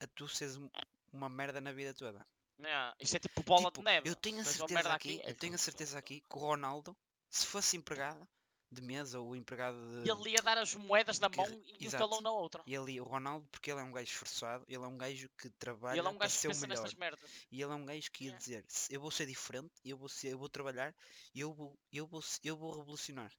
a 0.00 0.06
tu 0.08 0.28
seres 0.28 0.56
um- 0.56 0.68
uma 1.12 1.28
merda 1.28 1.60
na 1.60 1.72
vida 1.72 1.94
toda. 1.94 2.24
Yeah, 2.60 2.94
Isto 3.00 3.16
é 3.16 3.18
tipo 3.20 3.42
bola 3.42 3.66
Tipo, 3.70 3.80
de 3.80 3.84
neve. 3.84 4.08
Eu 4.08 4.14
tenho 4.16 4.40
a 4.40 4.44
certeza 4.44 4.74
merda 4.74 4.94
aqui, 4.94 5.20
é 5.24 5.30
eu 5.30 5.34
tenho 5.34 5.54
a 5.54 5.56
tipo, 5.56 5.64
certeza 5.64 5.98
aqui 5.98 6.20
que 6.20 6.36
o 6.36 6.40
Ronaldo, 6.40 6.96
se 7.30 7.46
fosse 7.46 7.76
empregado, 7.76 8.28
de 8.70 8.80
mesa 8.80 9.20
ou 9.20 9.34
empregado 9.36 9.76
de. 10.02 10.08
E 10.08 10.10
ele 10.10 10.30
ia 10.30 10.42
dar 10.42 10.56
as 10.58 10.74
moedas 10.74 11.18
na 11.18 11.28
que- 11.28 11.36
mão 11.36 11.46
e 11.78 11.88
o 11.88 11.90
talão 11.90 12.20
na 12.20 12.30
outra. 12.30 12.62
E 12.66 12.76
ali, 12.76 13.00
o 13.00 13.04
Ronaldo, 13.04 13.46
porque 13.50 13.70
ele 13.70 13.80
é 13.80 13.82
um 13.84 13.92
gajo 13.92 14.10
esforçado, 14.10 14.64
ele 14.68 14.82
é 14.82 14.86
um 14.86 14.96
gajo 14.96 15.28
que 15.38 15.48
E 15.48 15.50
trabalha 15.50 15.98
ele 15.98 16.06
é 16.06 16.10
um 16.10 16.14
para 16.16 16.26
gajo 16.26 16.34
que 16.34 16.40
ser 16.40 16.48
o 16.48 16.56
melhor. 16.56 16.68
nestas 16.68 16.94
merdas. 16.94 17.30
E 17.50 17.60
ele 17.62 17.72
é 17.72 17.74
um 17.74 17.84
gajo 17.84 18.10
que 18.12 18.24
ia 18.24 18.28
Yeah. 18.30 18.38
dizer, 18.38 18.64
"Se 18.68 18.94
eu 18.94 19.00
vou 19.00 19.10
ser 19.10 19.26
diferente, 19.26 19.72
eu 19.84 19.96
vou, 19.98 20.08
ser, 20.08 20.28
eu 20.32 20.38
vou 20.38 20.48
trabalhar, 20.48 20.94
eu 21.34 21.52
vou, 21.52 21.78
eu 21.92 22.06
vou, 22.06 22.22
eu 22.44 22.56
vou 22.56 22.76
revolucionar. 22.78 23.30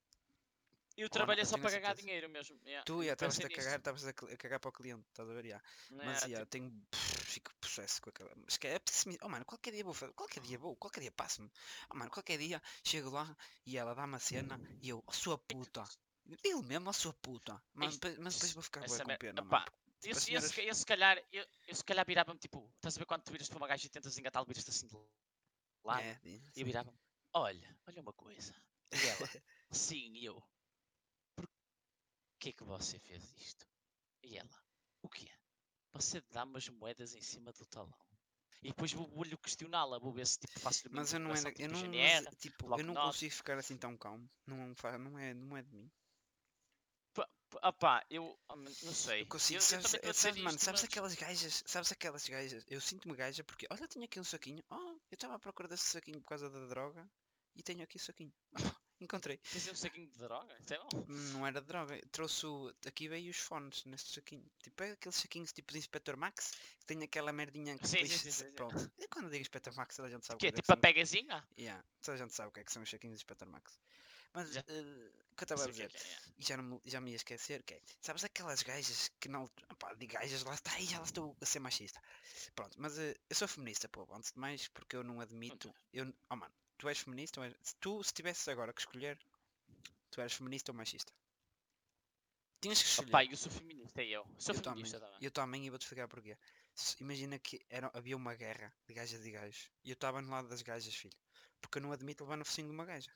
E 0.95 1.01
o 1.03 1.05
não, 1.05 1.09
trabalho 1.09 1.39
é 1.39 1.41
eu 1.41 1.45
só 1.47 1.57
para 1.57 1.75
a 1.75 1.79
ganhar 1.79 1.95
dinheiro 1.95 2.29
mesmo. 2.29 2.59
yeah. 2.65 2.83
Tu 2.85 2.93
Eu 3.01 3.03
já 3.03 3.13
estavas 3.13 3.39
a 3.39 3.50
cagar, 3.50 3.77
estavas 3.77 4.05
a, 4.05 4.09
a 4.09 4.38
cagar 4.38 4.59
para 4.59 4.69
o 4.69 4.71
cliente, 4.71 5.03
estás 5.09 5.27
a 5.29 5.33
ver? 5.33 5.45
já. 5.47 5.62
Mas 5.89 6.21
Yeah, 6.23 6.45
tipo, 6.45 6.51
tenho. 6.51 6.71
pff, 6.91 7.25
fico 7.25 7.51
possesso 7.59 8.01
com 8.01 8.09
aquela. 8.09 8.31
Mas 8.35 8.57
que 8.57 8.67
é. 8.67 8.79
Oh 9.21 9.29
mano, 9.29 9.43
qualquer 9.45 9.71
dia 9.71 9.83
vou 9.83 9.93
fazer. 9.93 10.13
Qualquer 10.13 10.41
dia 10.41 10.57
vou, 10.57 10.75
qualquer 10.75 11.01
dia 11.01 11.12
passo-me. 11.12 11.51
Oh 11.89 11.95
mano, 11.95 12.12
qualquer 12.12 12.38
dia 12.38 12.62
chego 12.83 13.09
lá 13.09 13.35
e 13.65 13.77
ela 13.77 13.95
dá-me 13.95 14.15
a 14.15 14.19
cena 14.19 14.59
e 14.81 14.89
eu, 14.89 15.03
oh, 15.05 15.12
sua 15.12 15.38
puta. 15.38 15.83
Ele 16.43 16.62
mesmo, 16.62 16.89
oh, 16.89 16.93
sua 16.93 17.13
puta. 17.13 17.62
Mano, 17.73 17.91
Isto- 17.91 18.01
depois- 18.07 18.19
mas 18.23 18.33
depois 18.35 18.53
vou 18.53 18.63
ficar 18.63 18.83
essa 18.85 19.01
com 19.01 19.07
mer- 19.07 19.17
pena, 19.17 19.41
Epá, 19.41 19.59
mano. 19.59 19.65
porque, 19.65 20.09
Eu, 20.09 20.12
as 20.17 20.23
se- 20.23 20.33
eu, 20.33 20.41
se 20.41 20.47
senhoras- 20.50 20.51
ca- 20.55 20.62
eu 20.63 20.75
se 20.75 20.85
calhar, 20.85 21.23
eu, 21.31 21.45
eu 21.67 21.75
se 21.75 21.83
calhar 21.83 22.05
virava-me 22.05 22.39
tipo, 22.39 22.71
estás 22.75 22.95
a 22.95 23.00
ver 23.00 23.05
quando 23.05 23.23
tu 23.23 23.31
viras 23.31 23.50
para 23.50 23.57
uma 23.57 23.67
gaja 23.67 23.88
e 23.88 23.89
tentas 23.89 24.17
engatá-lo, 24.17 24.45
viras-te 24.45 24.69
assim 24.69 24.88
de 24.88 24.95
lado. 25.83 26.01
É, 26.03 26.19
E 26.23 26.62
eu 26.62 26.65
virava-me, 26.65 26.97
olha, 27.33 27.77
olha 27.88 28.01
uma 28.01 28.13
coisa. 28.13 28.53
E 28.91 29.07
ela, 29.07 29.17
sim, 29.71 30.17
eu, 30.19 30.41
que 32.43 32.50
é 32.50 32.53
que 32.53 32.63
você 32.65 33.00
fez 33.00 33.23
isto? 33.38 33.65
E 34.21 34.38
ela, 34.38 34.63
o 35.01 35.07
quê? 35.07 35.29
Você 35.93 36.19
dá-me 36.31 36.57
as 36.57 36.67
moedas 36.67 37.15
em 37.15 37.21
cima 37.21 37.53
do 37.53 37.65
talão. 37.65 37.97
E 38.62 38.67
depois 38.67 38.91
vou- 38.91 39.07
vou-lhe 39.07 39.38
questioná-la, 39.38 39.97
vou 39.97 40.12
ver 40.12 40.27
se 40.27 40.39
tipo, 40.39 40.59
faço-lhe 40.59 40.89
uma 40.93 41.01
Mas 41.01 41.13
eu 41.13 41.19
não, 41.21 41.31
era, 41.31 41.47
eu 41.47 41.53
tipo, 41.53 41.69
não, 41.69 41.79
mas, 41.79 41.81
GNR. 41.81 42.35
tipo, 42.35 42.79
eu 42.79 42.83
não 42.85 42.93
consigo 42.95 43.33
ficar 43.33 43.57
assim 43.57 43.77
tão 43.77 43.97
calmo. 43.97 44.29
Não, 44.45 44.75
fa- 44.75 44.97
não, 44.97 45.17
é, 45.17 45.33
não 45.33 45.55
é 45.55 45.62
de 45.62 45.73
mim. 45.73 45.89
Ah 47.62 47.71
pá, 47.71 48.03
eu 48.09 48.38
ah, 48.50 48.55
não 48.55 48.93
sei. 48.93 49.21
Eu 49.21 49.27
consigo, 49.27 49.57
eu, 49.59 49.62
eu 49.62 49.62
sabes, 49.62 49.93
eu- 49.93 50.13
sabes, 50.13 50.41
mano, 50.41 50.55
isto, 50.55 50.65
sabes 50.65 50.81
mas- 50.81 50.89
aquelas 50.89 51.13
gajas, 51.15 51.63
sabes 51.65 51.91
aquelas 51.91 52.27
gajas, 52.27 52.65
eu 52.67 52.81
sinto-me 52.81 53.15
gaja 53.15 53.43
porque, 53.43 53.67
olha, 53.69 53.88
tenho 53.88 54.03
aqui 54.03 54.19
um 54.19 54.23
saquinho, 54.23 54.62
oh, 54.69 54.75
eu 54.75 55.13
estava 55.13 55.35
à 55.35 55.39
procura 55.39 55.69
desse 55.69 55.85
saquinho 55.85 56.19
por 56.19 56.27
causa 56.27 56.50
da 56.50 56.65
droga 56.65 57.07
e 57.55 57.62
tenho 57.63 57.83
aqui 57.83 57.95
o 57.97 58.00
saquinho. 58.00 58.33
Encontrei. 59.03 59.38
Fazer 59.43 59.72
um 59.72 59.75
saquinho 59.75 60.07
de 60.07 60.17
droga? 60.17 60.55
Isso 60.63 60.74
é 60.74 60.77
bom. 60.79 61.05
Não 61.07 61.45
era 61.45 61.60
de 61.62 61.67
droga, 61.67 62.00
trouxe 62.12 62.45
o, 62.45 62.74
aqui 62.88 63.07
veio 63.07 63.29
os 63.29 63.38
fones 63.38 63.83
neste 63.86 64.13
saquinho. 64.13 64.45
Tipo, 64.62 64.83
é 64.83 64.91
aqueles 64.91 65.15
saquinhos 65.15 65.51
tipo 65.51 65.74
de 65.74 65.79
Inspector 65.79 66.15
Max 66.17 66.51
que 66.79 66.86
tem 66.86 67.03
aquela 67.03 67.31
merdinha 67.33 67.77
que 67.77 67.88
Sim, 67.88 67.98
sim, 67.98 68.03
depois, 68.03 68.22
sim, 68.22 68.31
sim, 68.31 68.45
sim. 68.45 68.51
pronto. 68.53 68.91
E 68.98 69.07
quando 69.07 69.29
digo 69.29 69.41
Inspector 69.41 69.74
Max 69.75 69.95
toda 69.95 70.07
a 70.07 70.12
gente 70.12 70.25
sabe 70.25 70.39
Que 70.39 70.48
é 70.48 70.50
o 70.50 70.53
que 70.53 70.62
tipo 70.62 70.72
a 70.72 70.75
são. 70.75 70.81
pegazinha? 70.81 71.48
Yeah, 71.57 71.83
toda 72.01 72.15
a 72.15 72.17
gente 72.17 72.33
sabe 72.33 72.50
o 72.50 72.51
que 72.51 72.60
é 72.62 72.63
que 72.63 72.72
são 72.72 72.81
os 72.81 72.89
saquinhos 72.89 73.17
de 73.17 73.24
Inspector 73.24 73.48
Max. 73.48 73.77
Mas 74.33 74.51
Já. 74.51 74.62
o 74.62 74.63
que 74.63 74.72
eu 74.72 75.43
estava 75.43 75.62
a 75.62 75.65
que 75.65 75.69
é 75.83 75.88
dizer, 75.88 75.89
que 75.91 75.98
é, 75.98 76.12
é. 76.12 76.17
e 76.39 76.43
já, 76.43 76.57
não, 76.57 76.81
já 76.86 77.00
me 77.00 77.12
ia 77.12 77.15
esquecer, 77.17 77.62
que 77.63 77.75
é, 77.75 77.81
sabes 78.01 78.24
aquelas 78.24 78.63
gajas 78.63 79.12
que 79.19 79.29
não, 79.29 79.48
pá, 79.77 79.93
de 79.93 80.07
gajas 80.07 80.43
lá 80.43 80.55
está, 80.55 80.72
aí 80.74 80.86
já 80.86 80.98
lá 80.98 81.05
estou 81.05 81.38
a 81.39 81.45
ser 81.45 81.60
machista. 81.60 82.01
Pronto, 82.55 82.75
mas 82.79 82.98
eh, 82.98 83.15
eu 83.29 83.36
sou 83.36 83.48
feminista, 83.48 83.88
pô, 83.89 84.07
antes 84.12 84.31
de 84.31 84.39
mais, 84.39 84.67
porque 84.69 84.95
eu 84.95 85.03
não 85.03 85.22
admito, 85.22 85.72
eu, 85.93 86.12
oh 86.31 86.36
mano, 86.36 86.53
tu 86.83 86.89
és 86.89 86.99
feminista, 86.99 87.39
ou 87.39 87.45
és, 87.45 87.55
se 87.61 87.75
tu, 87.77 88.03
se 88.03 88.13
tivesses 88.13 88.45
agora 88.49 88.73
que 88.73 88.81
escolher, 88.81 89.17
tu 90.11 90.19
eres 90.19 90.33
feminista 90.33 90.71
ou 90.71 90.77
machista? 90.77 91.13
Tinhas 92.59 92.81
que 92.81 92.89
escolher. 92.89 93.09
Opa, 93.09 93.23
eu 93.23 93.37
sou 93.37 93.51
feminista, 93.51 94.01
é 94.01 94.05
eu. 94.07 94.27
Sou 94.37 94.53
eu 94.53 94.61
também, 94.61 94.83
feminista 94.83 94.99
também. 94.99 95.17
eu 95.21 95.31
também, 95.31 95.65
e 95.65 95.69
vou-te 95.69 95.83
explicar 95.83 96.09
porquê. 96.09 96.37
Imagina 96.99 97.39
que 97.39 97.65
era, 97.69 97.89
havia 97.93 98.17
uma 98.17 98.35
guerra 98.35 98.73
de 98.85 98.93
gajas 98.93 99.25
e 99.25 99.31
gajos, 99.31 99.71
e 99.81 99.91
eu 99.91 99.93
estava 99.93 100.21
no 100.21 100.29
lado 100.29 100.49
das 100.49 100.61
gajas, 100.61 100.93
filho. 100.93 101.17
Porque 101.61 101.77
eu 101.77 101.81
não 101.81 101.93
admito 101.93 102.25
levar 102.25 102.35
no 102.35 102.43
focinho 102.43 102.67
de 102.67 102.73
uma 102.73 102.83
gaja. 102.83 103.11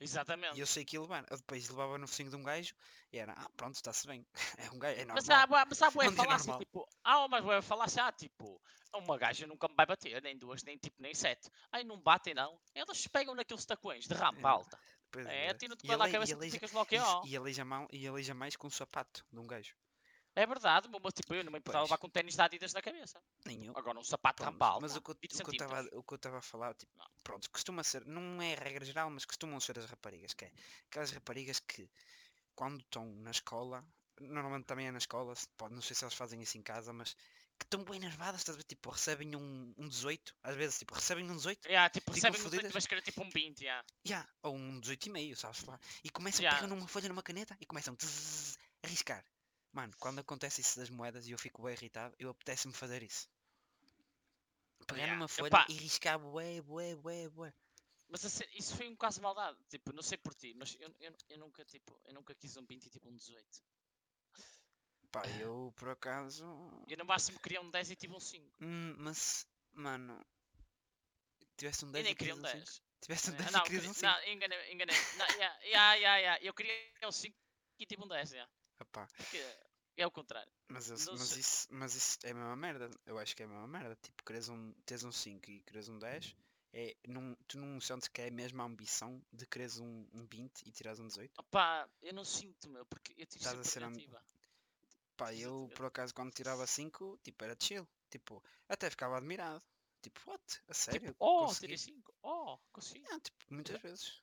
Exatamente. 0.00 0.56
E 0.56 0.60
eu 0.60 0.66
sei 0.66 0.84
que 0.84 0.96
ia 0.96 1.00
levar. 1.00 1.24
Eu 1.30 1.36
depois 1.36 1.68
levava 1.68 1.98
no 1.98 2.08
focinho 2.08 2.30
de 2.30 2.36
um 2.36 2.42
gajo 2.42 2.74
e 3.12 3.18
era, 3.18 3.32
ah, 3.32 3.48
pronto, 3.56 3.76
está-se 3.76 4.08
bem. 4.08 4.26
É 4.58 4.70
um 4.72 4.78
gajo, 4.80 5.00
é 5.00 5.04
normal. 5.04 5.14
Mas 5.14 5.30
há, 5.30 5.46
mas 5.46 5.82
há 5.82 5.90
bué 5.92 6.06
É 6.08 6.10
normal. 6.10 6.58
tipo, 6.58 6.88
há 7.04 7.24
umas 7.26 7.44
assim, 7.82 8.00
ah, 8.00 8.12
tipo, 8.12 8.60
uma 8.98 9.16
gaja 9.18 9.46
nunca 9.46 9.68
me 9.68 9.74
vai 9.74 9.86
bater, 9.86 10.22
nem 10.22 10.36
duas, 10.36 10.62
nem 10.62 10.76
tipo, 10.76 11.00
nem 11.00 11.14
sete. 11.14 11.50
Ai, 11.70 11.84
não 11.84 12.00
batem 12.00 12.34
não. 12.34 12.58
Elas 12.74 13.06
pegam 13.06 13.34
naqueles 13.34 13.64
tacões 13.64 14.06
de 14.06 14.14
rampa 14.14 14.48
É, 14.48 14.50
alta. 14.50 14.78
Pois 15.10 15.26
É, 15.26 15.46
é. 15.46 15.50
atira-te 15.50 15.84
E 15.84 15.88
pela 15.88 16.08
e 16.08 16.12
cabeça 16.12 16.46
e 16.46 16.50
ficas 16.50 16.72
logo 16.72 16.88
ó. 16.96 17.22
E 17.26 17.36
aleija, 17.36 17.64
mal, 17.64 17.88
e 17.92 18.06
aleija 18.06 18.34
mais 18.34 18.56
com 18.56 18.66
o 18.66 18.70
sapato 18.70 19.24
de 19.30 19.38
um 19.38 19.46
gajo. 19.46 19.74
É 20.34 20.46
verdade, 20.46 20.88
mas 20.88 21.12
tipo, 21.12 21.34
eu 21.34 21.44
não 21.44 21.52
me 21.52 21.58
importava 21.58 21.84
levar 21.84 21.98
com 21.98 22.08
ténis 22.08 22.34
da 22.34 22.46
Adidas 22.46 22.72
na 22.72 22.80
cabeça. 22.80 23.20
Nem 23.44 23.66
eu. 23.66 23.76
Agora 23.76 23.98
um 23.98 24.04
sapato 24.04 24.42
de 24.42 24.48
Pronto, 24.48 24.64
alta, 24.64 24.80
mas 24.80 24.96
o 24.96 25.02
que, 25.02 25.10
eu- 25.10 25.16
20 25.20 25.34
o 25.34 26.02
que 26.02 26.14
eu 26.14 26.16
estava 26.16 26.38
a 26.38 26.42
falar, 26.42 26.74
tipo, 26.74 26.90
Não. 26.96 27.06
pronto, 27.22 27.50
costuma 27.50 27.84
ser, 27.84 28.06
não 28.06 28.40
é 28.40 28.54
regra 28.54 28.82
geral, 28.84 29.10
mas 29.10 29.26
costumam 29.26 29.60
ser 29.60 29.78
as 29.78 29.84
raparigas, 29.84 30.32
que 30.32 30.46
é 30.46 30.52
aquelas 30.88 31.10
raparigas 31.10 31.60
que 31.60 31.86
quando 32.54 32.80
estão 32.80 33.04
na 33.16 33.30
escola, 33.30 33.84
normalmente 34.20 34.64
também 34.64 34.86
é 34.86 34.90
na 34.90 34.98
escola, 34.98 35.34
pode, 35.58 35.74
não 35.74 35.82
sei 35.82 35.94
se 35.94 36.02
elas 36.04 36.14
fazem 36.14 36.40
isso 36.40 36.56
em 36.56 36.62
casa, 36.62 36.94
mas 36.94 37.14
que 37.62 37.66
estão 37.66 37.84
bem 37.84 37.98
nervadas, 38.00 38.40
estás 38.40 38.56
a 38.56 38.58
ver? 38.58 38.64
Tipo, 38.64 38.90
recebem 38.90 39.34
um, 39.36 39.74
um 39.78 39.88
18, 39.88 40.34
às 40.42 40.56
vezes, 40.56 40.78
tipo, 40.78 40.94
recebem 40.94 41.24
um 41.30 41.36
18, 41.36 41.66
Yeah, 41.66 41.88
tipo, 41.90 42.10
recebem 42.12 42.30
um 42.40 42.44
18, 42.44 42.50
fodidas. 42.54 42.72
mas 42.74 42.86
querer 42.86 43.02
tipo 43.02 43.22
um 43.22 43.30
20, 43.30 43.60
yeah. 43.62 43.86
yeah, 44.06 44.28
ou 44.42 44.54
um 44.56 44.80
18,5, 44.80 45.36
sabes 45.36 45.64
lá? 45.64 45.78
E 46.04 46.10
começam, 46.10 46.42
Yeah. 46.42 46.60
pegam 46.60 46.76
numa 46.76 46.88
folha, 46.88 47.08
numa 47.08 47.22
caneta 47.22 47.56
e 47.60 47.66
começam 47.66 47.96
a 48.82 48.86
riscar. 48.86 49.24
Mano, 49.72 49.92
quando 49.98 50.18
acontece 50.20 50.60
isso 50.60 50.78
das 50.78 50.90
moedas 50.90 51.26
e 51.26 51.30
eu 51.32 51.38
fico 51.38 51.62
bem 51.62 51.72
irritado, 51.72 52.14
eu 52.18 52.28
apetece-me 52.30 52.74
fazer 52.74 53.02
isso. 53.02 53.28
Pegar 54.86 54.98
Yeah. 55.02 55.14
numa 55.16 55.28
folha 55.28 55.46
Epá. 55.48 55.64
e 55.68 55.74
riscar 55.74 56.18
bué, 56.18 56.60
bué, 56.60 56.96
bué, 56.96 57.28
bué. 57.28 57.54
Mas 58.08 58.24
a 58.26 58.28
sé- 58.28 58.48
isso 58.52 58.76
foi 58.76 58.88
um 58.88 58.96
caso 58.96 59.16
de 59.16 59.22
maldade. 59.22 59.56
Tipo, 59.70 59.92
não 59.92 60.02
sei 60.02 60.18
por 60.18 60.34
ti, 60.34 60.52
mas 60.54 60.76
eu, 60.78 60.94
eu, 61.00 61.14
eu 61.30 61.38
nunca, 61.38 61.64
tipo, 61.64 61.98
eu 62.04 62.12
nunca 62.12 62.34
quis 62.34 62.56
um 62.56 62.64
20 62.66 62.84
e 62.86 62.90
tipo 62.90 63.08
um 63.08 63.14
18. 63.16 63.62
Pá, 65.12 65.22
eu 65.40 65.72
por 65.76 65.90
acaso. 65.90 66.44
Eu 66.88 66.96
no 66.96 67.04
máximo 67.04 67.38
queria 67.38 67.60
um 67.60 67.70
10 67.70 67.90
e 67.90 67.96
tive 67.96 68.14
um 68.14 68.20
5. 68.20 68.44
Hum, 68.60 68.94
mas, 68.98 69.46
mano. 69.72 70.18
Tivesse 71.56 71.84
um 71.84 71.88
Eu 71.88 71.92
10 71.92 72.04
nem 72.04 72.12
e 72.12 72.16
queria 72.16 72.34
um 72.34 72.38
um 72.38 72.44
5. 72.44 72.56
10. 72.56 72.82
Tivesse 73.02 73.30
um 73.30 73.34
Eh, 73.34 73.36
10 73.36 73.50
e 73.50 73.52
Não, 73.52 73.62
querias 73.64 73.86
um 73.86 73.92
queria- 73.94 74.12
5. 74.14 74.26
não, 74.26 74.32
enganei, 74.32 74.72
enganei. 74.72 74.96
Não, 75.18 75.26
yeah, 75.36 75.58
yeah, 75.64 75.94
yeah, 75.94 76.16
yeah. 76.18 76.44
Eu 76.44 76.54
queria 76.54 76.74
um 77.04 77.12
5 77.12 77.36
e 77.78 77.86
tive 77.86 78.02
um 78.02 78.08
10, 78.08 78.32
yeah. 78.32 78.50
É 79.96 80.06
o 80.06 80.10
contrário. 80.10 80.50
mas, 80.68 80.88
eu- 80.88 80.96
mas, 81.12 81.36
isso, 81.36 81.68
mas 81.70 81.94
isso 81.94 82.18
é 82.24 82.30
a 82.30 82.34
mesma 82.34 82.56
merda. 82.56 82.90
Eu 83.04 83.18
acho 83.18 83.36
que 83.36 83.42
é 83.42 83.44
a 83.46 83.48
mesma 83.48 83.68
merda. 83.68 83.94
Tipo, 83.96 84.24
queres 84.24 84.48
um, 84.48 84.72
teres 84.86 85.04
um 85.04 85.12
5 85.12 85.50
e 85.50 85.60
queres 85.60 85.88
um 85.88 85.98
10. 85.98 86.34
É, 86.72 86.96
não, 87.06 87.36
tu 87.46 87.58
não 87.58 87.78
sentes 87.82 88.08
que 88.08 88.22
é 88.22 88.28
a 88.28 88.30
mesma 88.30 88.64
ambição 88.64 89.22
de 89.30 89.44
quereres 89.46 89.78
um, 89.78 90.08
um 90.14 90.24
20 90.26 90.62
e 90.66 90.72
tirares 90.72 90.98
um 90.98 91.06
18? 91.06 91.30
Opá, 91.38 91.86
eu 92.00 92.14
não 92.14 92.24
sinto, 92.24 92.70
meu, 92.70 92.86
porque 92.86 93.12
eu 93.12 93.26
tive 93.26 93.44
Estás 93.44 93.58
a 93.58 93.62
sempre 93.62 93.70
ser 93.70 93.84
am- 93.84 93.90
negativa. 93.90 94.24
Pá, 95.16 95.32
eu 95.34 95.70
por 95.74 95.86
acaso 95.86 96.14
quando 96.14 96.32
tirava 96.32 96.66
5, 96.66 97.18
tipo, 97.22 97.44
era 97.44 97.56
chill. 97.60 97.86
Tipo, 98.10 98.42
até 98.68 98.90
ficava 98.90 99.16
admirado. 99.16 99.62
Tipo, 100.02 100.20
what? 100.30 100.42
A 100.68 100.74
sério? 100.74 101.00
Tipo, 101.12 101.16
oh, 101.24 101.46
Consegui? 101.46 101.60
tirei 101.60 101.78
5. 101.78 102.14
Oh, 102.22 102.58
consegui. 102.72 103.04
Ah, 103.10 103.20
tipo, 103.20 103.38
muitas 103.54 103.80
vezes. 103.80 104.22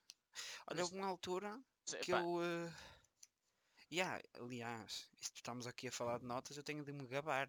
Olha, 0.66 0.76
Mas- 0.76 0.80
houve 0.80 0.96
uma 0.96 1.06
altura 1.06 1.60
que 2.02 2.12
Epá, 2.12 2.20
eu. 2.20 2.42
eh, 2.42 2.72
yeah, 3.92 4.22
aliás, 4.34 5.08
estamos 5.34 5.66
aqui 5.66 5.88
a 5.88 5.92
falar 5.92 6.18
de 6.18 6.26
notas, 6.26 6.56
eu 6.56 6.62
tenho 6.62 6.84
de 6.84 6.92
me 6.92 7.06
gabar. 7.06 7.48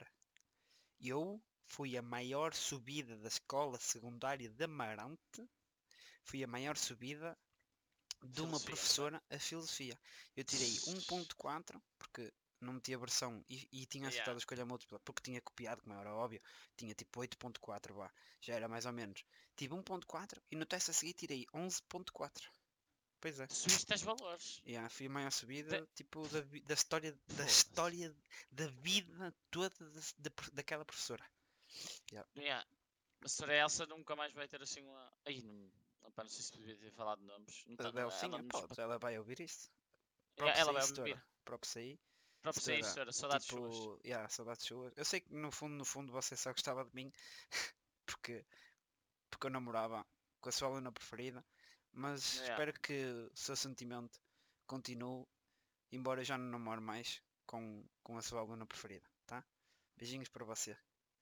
Eu 1.00 1.41
fui 1.65 1.98
a 1.98 2.01
maior 2.01 2.53
subida 2.53 3.17
da 3.17 3.27
escola 3.27 3.77
secundária 3.79 4.50
de 4.50 4.63
Amarante. 4.63 5.50
Fui 6.24 6.43
a 6.43 6.48
maior 6.48 6.77
subida 6.77 7.38
de 8.24 8.41
uma 8.41 8.60
Filosofia, 8.60 8.65
professora 8.67 9.24
a 9.29 9.39
filosofia. 9.39 10.00
Eu 10.36 10.43
tirei 10.43 10.69
1.4 10.69 11.81
porque 11.98 12.31
não 12.62 12.74
metia 12.74 12.98
versão 12.98 13.44
e, 13.50 13.68
e 13.72 13.86
tinha 13.86 14.08
acertado 14.08 14.32
Yeah. 14.32 14.38
a 14.38 14.38
escolha 14.38 14.65
múltipla 14.65 15.00
porque 15.00 15.22
tinha 15.24 15.41
copiado, 15.41 15.82
como 15.82 15.96
era 15.96 16.13
óbvio. 16.13 16.41
Tinha 16.77 16.94
tipo 16.94 17.20
8.4, 17.20 17.94
vá. 17.94 18.12
Já 18.41 18.53
era 18.56 18.68
mais 18.68 18.86
ou 18.86 18.94
menos. 18.94 19.24
Tive 19.56 19.74
1.4 19.75 20.41
e 20.51 20.56
no 20.56 20.65
teste 20.65 20.91
a 20.91 20.94
seguir 20.94 21.13
tirei 21.13 21.46
11.4. 21.53 22.32
Pois 23.20 23.39
é. 23.39 23.48
subiste 23.50 23.94
os 23.94 24.01
valores. 24.01 24.62
Yeah, 24.65 24.89
foi 24.89 25.06
a 25.06 25.10
maior 25.10 25.32
subida, 25.32 25.88
tipo, 25.96 26.27
da, 26.30 26.41
da 26.41 26.74
história, 26.74 27.15
da 27.36 27.46
história 27.46 28.15
da 28.51 28.65
vida 28.68 29.36
toda 29.51 29.70
da- 29.91 30.01
da 30.18 30.32
pro- 30.32 30.51
daquela 30.51 30.84
professora. 30.86 31.24
Yeah. 32.12 32.65
A 33.24 33.27
senhora 33.30 33.56
Elsa 33.58 33.86
nunca 33.86 34.15
mais 34.15 34.34
vai 34.34 34.48
ter 34.48 34.62
assim 34.63 34.82
uma. 34.82 35.13
Aí 35.25 35.41
não. 35.44 35.72
Opá, 36.01 36.24
não 36.24 36.30
sei 36.32 36.41
se 36.44 36.51
devia 36.58 36.75
ter 36.77 36.91
falado 36.94 37.20
de 37.20 37.25
nomes. 37.25 37.63
Não 37.68 37.75
A 37.75 37.77
tá- 37.77 37.84
ela 37.84 37.91
Delfinha, 37.91 38.44
ela 38.77 38.98
vai 38.98 39.18
ouvir 39.20 39.39
isto. 39.39 39.72
Yeah, 40.39 40.53
Próprio 40.56 40.62
ela 40.62 40.74
vai 40.74 41.00
ouvir. 41.00 41.24
Próprio 41.46 41.70
saí. 41.72 42.00
Próprio 42.41 42.63
sim, 42.63 42.81
Setora, 42.81 42.93
senhora, 42.93 43.12
saudades 43.13 43.48
suas. 43.48 43.75
Tipo, 43.75 44.00
yeah, 44.05 44.27
saudades 44.29 44.65
suas. 44.65 44.93
Eu 44.98 45.05
sei 45.05 45.21
que 45.21 45.33
no 45.33 45.51
fundo, 45.51 45.75
no 45.75 45.86
fundo 45.86 46.12
você 46.12 46.36
só 46.36 46.51
gostava 46.51 46.83
de 46.86 46.91
mim 46.95 47.12
porque, 48.05 48.45
porque 49.29 49.48
eu 49.48 49.51
namorava 49.51 50.05
com 50.39 50.50
a 50.50 50.51
sua 50.51 50.67
aluna 50.67 50.91
preferida, 50.91 51.45
mas 51.93 52.33
Yeah. 52.36 52.53
espero 52.53 52.74
que 52.79 53.03
o 53.05 53.38
seu 53.38 53.55
sentimento 53.55 54.19
continue, 54.65 55.25
embora 55.91 56.21
eu 56.21 56.25
já 56.25 56.38
não 56.38 56.50
namore 56.50 56.81
mais 56.81 57.21
com, 57.45 57.86
com 58.03 58.17
a 58.17 58.21
sua 58.21 58.39
aluna 58.39 58.65
preferida, 58.65 59.07
tá? 59.27 59.43
Beijinhos 59.98 60.29
para 60.29 60.45
você. 60.45 60.75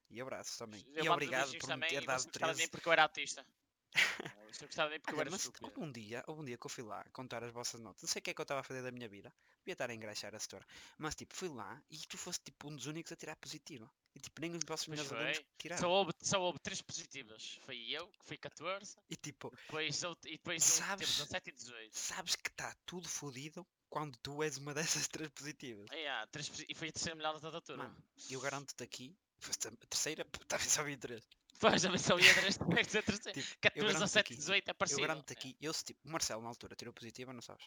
E 0.09 0.21
abraços 0.21 0.57
também. 0.57 0.83
Eu 0.95 1.05
e 1.05 1.09
obrigado 1.09 1.47
por 1.57 1.67
me 1.67 1.67
também 1.67 1.89
ter 1.89 2.03
e 2.03 2.05
dado 2.05 2.21
você 2.21 2.29
gostava 2.29 2.53
de 2.53 2.57
13. 2.57 2.63
mim 2.63 2.69
porque 2.69 2.87
eu 2.87 2.93
era 2.93 3.03
autista. 3.03 3.45
Eu 4.61 4.67
gostava 4.67 4.89
bem 4.89 4.99
porque 4.99 5.13
eu 5.13 5.19
Olha, 5.19 5.23
era 5.23 5.31
mas 5.31 5.41
estúpido. 5.41 5.65
houve 5.67 5.79
um 5.79 5.91
dia, 5.91 6.23
houve 6.27 6.41
um 6.41 6.45
dia 6.45 6.57
que 6.57 6.65
eu 6.65 6.69
fui 6.69 6.83
lá 6.83 7.03
contar 7.13 7.43
as 7.43 7.51
vossas 7.51 7.79
notas. 7.79 8.01
Não 8.03 8.09
sei 8.09 8.19
o 8.19 8.23
que 8.23 8.31
é 8.31 8.33
que 8.33 8.41
eu 8.41 8.43
estava 8.43 8.61
a 8.61 8.63
fazer 8.63 8.81
da 8.81 8.91
minha 8.91 9.07
vida. 9.07 9.33
Devia 9.69 9.73
estar 9.75 9.89
a 9.91 9.93
engraxar 9.93 10.33
a 10.33 10.39
setora. 10.39 10.65
Mas 10.97 11.13
tipo, 11.13 11.35
fui 11.35 11.47
lá 11.47 11.79
e 11.91 11.97
tu 11.99 12.17
foste 12.17 12.41
tipo 12.45 12.69
um 12.69 12.75
dos 12.75 12.87
únicos 12.87 13.11
a 13.11 13.15
tirar 13.15 13.35
positiva. 13.35 13.87
E 14.15 14.19
tipo, 14.19 14.41
nem 14.41 14.51
os 14.55 14.63
vossos 14.67 14.87
melhores 14.87 15.11
alunos 15.11 15.41
tiraram. 15.59 15.81
Só 15.81 15.89
houve, 15.91 16.11
só 16.23 16.41
houve 16.41 16.57
três 16.57 16.81
positivas. 16.81 17.59
Foi 17.65 17.77
eu, 17.91 18.07
que 18.07 18.25
fui 18.25 18.37
14, 18.37 18.95
E 19.07 19.15
tipo, 19.15 19.51
depois, 19.67 20.01
e 20.25 20.31
depois 20.31 20.63
Sabes- 20.63 21.17
17 21.17 21.49
e 21.49 21.53
18. 21.53 21.95
sabes 21.95 22.35
que 22.35 22.49
está 22.49 22.75
tudo 22.83 23.07
fodido 23.07 23.63
quando 23.89 24.17
tu 24.23 24.41
és 24.41 24.57
uma 24.57 24.73
dessas 25.05 25.07
três 25.07 25.29
positivas. 25.29 25.85
Ah, 25.91 25.95
yeah, 25.95 26.27
três 26.31 26.49
e 26.67 26.73
foi 26.73 26.89
a 26.89 26.91
terceira 26.91 27.15
melhor 27.15 27.39
da 27.39 27.51
doutora. 27.51 27.77
Mano, 27.83 28.03
eu 28.27 28.41
garanto-te 28.41 28.83
aqui, 28.83 29.15
foste 29.37 29.67
a 29.67 29.71
terceira, 29.87 30.25
talvez 30.47 30.71
só 30.71 30.83
vi 30.83 30.97
três. 30.97 31.23
Pois, 31.59 31.85
a 31.85 31.91
missão 31.91 32.17
ia 32.19 32.33
três 32.33 32.57
perto 32.57 32.97
a 32.97 33.03
terceira. 33.03 33.33
Tipo, 33.39 33.57
14, 33.61 33.93
garanto-te 33.93 33.99
17 33.99 34.19
aqui, 34.19 34.33
e 34.33 34.37
18 34.37 34.69
é 34.69 34.73
eu 34.93 34.99
garanto-te 34.99 35.33
aqui, 35.33 35.57
eu 35.61 35.73
se 35.73 35.83
tipo, 35.83 35.99
o 36.07 36.11
Marcelo 36.11 36.41
na 36.41 36.47
altura 36.49 36.75
tirou 36.75 36.91
positiva, 36.93 37.31
não 37.33 37.41
sabes? 37.41 37.65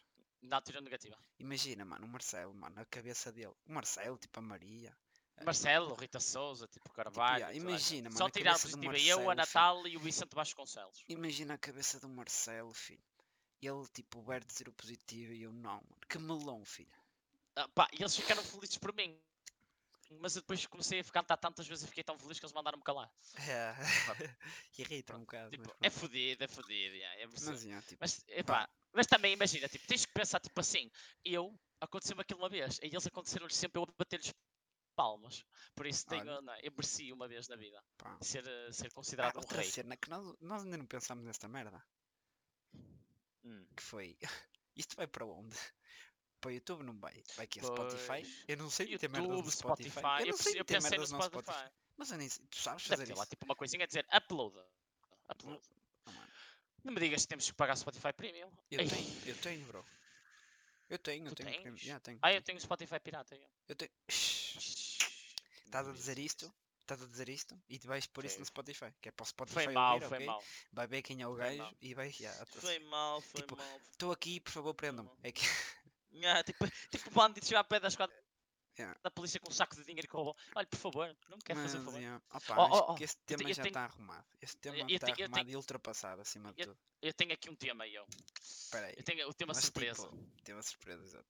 Altura 0.51 0.81
negativa. 0.81 1.17
Imagina, 1.39 1.85
mano, 1.85 2.07
o 2.07 2.09
Marcelo, 2.09 2.55
mano, 2.55 2.81
a 2.81 2.85
cabeça 2.85 3.33
dele. 3.33 3.55
O 3.67 3.73
Marcelo, 3.73 4.19
tipo 4.19 4.39
a 4.39 4.43
Maria. 4.43 4.97
Marcelo, 5.45 5.95
Rita 5.95 6.21
Souza, 6.21 6.69
tipo 6.69 6.93
Carvalho. 6.93 7.39
yeah, 7.39 7.57
e 7.57 7.61
toda 7.61 7.75
a 7.75 7.79
gente. 7.79 7.91
imagina, 7.99 8.09
mano, 8.11 8.19
Só 8.19 8.27
a 8.27 8.31
tiraram 8.31 8.59
cabeça 8.59 8.77
do 8.77 8.85
positiva 8.85 9.09
eu, 9.09 9.31
a 9.31 9.35
Marcelo, 9.35 9.75
Natal 9.75 9.89
e 9.89 9.97
o 9.97 10.01
Vicente 10.01 10.35
Vasconcelos. 10.35 11.05
Imagina 11.09 11.55
a 11.55 11.59
cabeça 11.59 11.99
do 11.99 12.09
Marcelo, 12.09 12.73
filho. 12.73 13.03
Ele, 13.61 13.87
tipo, 13.93 14.19
o 14.19 14.23
Berto 14.23 14.55
tirou 14.55 14.75
positivo 14.75 15.33
e 15.33 15.43
eu 15.43 15.53
não, 15.53 15.75
mano. 15.75 15.97
Que 16.09 16.19
melão, 16.19 16.65
filho. 16.65 16.93
Ah, 17.57 17.69
pá, 17.69 17.89
e 17.93 18.03
eles 18.03 18.17
ficaram 18.17 18.43
felizes 18.43 18.79
por 18.79 18.95
mim. 18.95 19.19
Mas 20.21 20.37
eu 20.37 20.43
depois 20.43 20.65
comecei 20.67 21.01
a 21.01 21.05
cantar 21.05 21.37
tantas 21.37 21.67
vezes 21.67 21.85
e 21.85 21.89
fiquei 21.89 22.05
tão 22.05 22.19
feliz 22.19 22.39
que 22.39 22.45
eles 22.45 22.53
mandaram-me 22.55 22.83
calar. 22.85 23.11
É. 23.37 23.75
Irrita 24.79 25.17
um 25.17 25.21
bocado. 25.21 25.51
Tipo, 25.51 25.69
mas, 25.69 25.77
é 25.83 25.91
fodido, 25.91 26.45
é 26.45 26.49
fodido. 26.49 26.97
é 26.97 27.25
absurdo. 27.25 27.51
mas, 27.53 27.65
yeah, 27.65 27.87
tipo, 27.87 27.99
Mas, 28.01 28.25
epá, 28.29 28.69
mas 28.93 29.07
também 29.07 29.33
imagina, 29.33 29.69
tipo, 29.69 29.87
tens 29.87 30.05
que 30.07 30.13
pensar 30.13 30.41
tipo 30.41 30.61
assim, 30.61 30.91
eu 31.25 31.59
aconteceu-me 31.81 32.23
aquilo 32.23 32.41
uma 32.41 32.49
vez, 32.49 32.79
e 32.83 32.87
eles 32.87 33.07
aconteceram-lhes 33.07 33.57
sempre 33.57 33.79
eu 33.81 33.85
a 33.85 33.93
bater-lhes 33.99 34.33
palmas. 34.95 35.45
Por 35.75 35.87
isso 35.87 36.07
tenho, 36.07 36.23
Olha. 36.23 36.41
não, 36.43 36.53
é, 36.53 36.61
eu 36.63 36.71
mereci 36.73 37.13
uma 37.13 37.27
vez 37.27 37.49
na 37.49 37.57
vida 37.57 37.83
pá. 37.97 38.17
ser, 38.21 38.47
eh, 38.47 38.73
ser 38.73 38.89
Ah, 38.89 38.91
considerado 38.95 39.37
um 39.37 39.41
outra 39.41 39.61
rei. 39.63 39.71
cena 39.71 39.97
que 39.97 40.09
nós, 40.11 40.37
nós 40.41 40.63
ainda 40.63 40.77
não 40.77 40.87
pensámos 40.87 41.25
nesta 41.25 41.49
merda. 41.49 41.83
Hum. 43.45 43.67
Que 43.77 43.83
foi. 43.83 44.17
Isto 44.77 44.97
vai 44.97 45.07
para 45.07 45.27
onde? 45.27 45.57
Para 46.43 46.49
o 46.49 46.53
YouTube 46.55 46.83
não 46.83 46.99
vai. 46.99 47.23
Vai 47.37 47.45
aqui 47.45 47.61
a 47.61 47.63
Spotify. 47.63 48.45
Eu 48.49 48.57
não 48.57 48.69
sei 48.69 48.87
meter 48.89 49.09
merdas 49.09 49.31
YouTube, 49.31 49.45
no 49.47 49.51
Spotify. 49.53 49.91
Spotify, 49.91 50.21
Eu 50.23 50.27
eu, 50.27 50.33
não 50.33 50.39
sei 50.39 50.53
eu 50.53 50.65
no 50.65 50.83
merdas 50.83 51.11
no 51.13 51.23
Spotify. 51.23 51.43
Spotify. 51.53 51.73
Mas 51.97 52.11
eu 52.11 52.19
nem 52.19 52.29
sei. 52.29 52.47
Tu 52.51 52.57
sabes 52.57 52.83
fazer 52.85 53.05
ter 53.07 53.13
isso? 53.13 53.19
lá 53.21 53.27
tipo 53.27 53.45
uma 53.45 53.55
coisinha 53.55 53.85
a 53.85 53.87
dizer 53.87 54.05
upload. 54.13 54.59
Upload. 55.31 55.63
Ah, 56.05 56.11
mano. 56.11 56.33
Não 56.83 56.93
me 56.93 57.01
digas 57.01 57.23
que 57.23 57.29
temos 57.29 57.47
que 57.47 57.53
pagar 57.55 57.77
Spotify 57.77 58.13
Premium. 58.13 58.51
Eu 58.73 58.81
Ei, 58.81 58.89
tenho, 58.89 59.23
eu 59.25 59.37
tenho, 59.37 59.65
bro. 59.67 59.87
Eu 60.91 60.99
tenho, 60.99 61.29
eu 61.29 61.35
tenho. 61.35 61.63
tens? 61.63 61.81
Já 61.81 62.01
tenho. 62.01 62.19
Ah, 62.21 62.31
eu 62.33 62.43
tenho. 62.43 62.59
tenho 62.59 62.61
Spotify 62.61 62.99
pirata. 62.99 63.37
eu. 63.37 63.49
Eu 63.69 63.77
tenho. 63.77 63.91
Estás 64.09 65.89
a 65.89 65.93
dizer 65.93 66.19
isto? 66.19 66.53
Estás 66.81 67.01
a 67.01 67.07
dizer 67.07 67.29
isto? 67.29 67.57
E 67.69 67.79
tu 67.79 67.87
vais 67.87 68.07
pôr 68.09 68.25
isso 68.25 68.41
no. 68.41 68.45
Spotify. 68.45 68.93
Que 69.01 69.11
é 69.11 69.13
para 69.13 69.23
o 69.23 69.27
Spotify 69.27 69.55
Foi 69.65 69.73
mal, 69.73 69.95
ouvir, 69.95 70.09
foi 70.09 70.25
mal. 70.27 70.45
Vai 70.73 70.87
ver 70.89 71.03
quem 71.03 71.23
é 71.23 71.29
o 71.29 71.31
Foi 71.37 71.39
gajo 71.39 71.59
mal. 71.59 71.75
e 71.81 71.95
vai. 71.95 72.13
Yeah, 72.19 72.47
Foi 72.47 72.79
mal, 72.81 73.21
foi 73.21 73.41
Tipo, 73.43 73.57
mal. 73.57 73.81
Estou 73.93 74.11
aqui, 74.13 74.41
por 74.41 74.51
favor, 74.51 74.75
prendam-me. 74.75 75.11
É 75.23 75.31
que. 75.31 75.43
Ah, 76.41 76.43
tipo, 76.45 76.65
tipo 76.91 77.11
bandido 77.11 77.47
chegar 77.47 77.61
a 77.61 77.65
pé 77.65 77.81
das 77.81 77.97
quatro 77.97 78.15
Yeah. 78.79 78.99
da 79.03 79.11
polícia 79.11 79.39
com 79.39 79.51
um 79.51 79.53
saco 79.55 79.77
de 79.77 79.85
dinheiro 79.85 80.09
que 80.09 80.17
roubou. 80.17 80.35
Olha, 80.57 80.67
por 80.67 80.79
favor, 80.79 81.17
não 81.29 81.37
me 81.37 81.43
quer 81.43 81.55
fazer 81.55 81.79
favor. 81.81 82.01
yeah. 82.01 82.23
Opa, 82.33 82.57
Oh, 82.57 82.63
acho 82.63 82.75
oh, 82.75 82.93
oh, 82.93 82.95
que 82.95 83.05
esse 83.05 83.19
tema 83.27 83.43
eu 83.43 83.49
já 83.49 83.63
tenho- 83.63 83.69
está 83.69 83.85
arrumado. 83.85 84.27
Esse 84.41 84.57
tema 84.57 84.77
eu 84.79 84.87
está 84.89 85.07
tenho- 85.07 85.25
arrumado 85.27 85.45
tenho- 85.45 85.51
e 85.53 85.57
ultrapassado 85.57 86.23
acima 86.23 86.53
de 86.55 86.63
eu- 86.63 86.67
tudo. 86.69 86.81
Eu 87.03 87.13
tenho 87.13 87.33
aqui 87.35 87.51
um 87.51 87.55
tema, 87.55 87.87
eu. 87.87 88.07
Espera 88.41 88.87
aí. 88.87 88.95
Eu 88.97 89.05
tenho 89.05 89.29
o 89.29 89.35
tema 89.35 89.53
Mas, 89.55 89.65
surpresa. 89.65 90.03
tipo, 90.09 90.43
Tema 90.43 90.63
surpresa, 90.63 91.05
exato. 91.05 91.29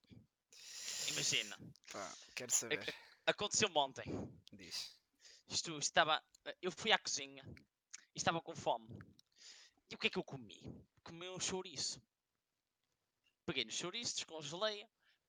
Imagina, 1.11 1.59
Pá, 1.91 2.15
quero 2.37 2.53
saber. 2.53 2.95
aconteceu 3.27 3.69
ontem. 3.75 4.05
Diz. 4.53 4.97
Isto 5.49 5.77
estava. 5.79 6.23
Eu 6.61 6.71
fui 6.71 6.93
à 6.93 6.99
cozinha 6.99 7.43
e 8.15 8.19
estava 8.19 8.41
com 8.41 8.55
fome. 8.55 8.89
E 9.91 9.95
o 9.97 9.99
que 9.99 10.07
é 10.07 10.11
que 10.11 10.19
eu 10.19 10.25
comi? 10.25 10.63
Comi 11.03 11.29
um 11.29 11.41
chouriço. 11.41 12.01
Peguei 13.53 13.67
no 13.67 13.71
chouriço, 13.71 14.15
descongelei, 14.15 14.87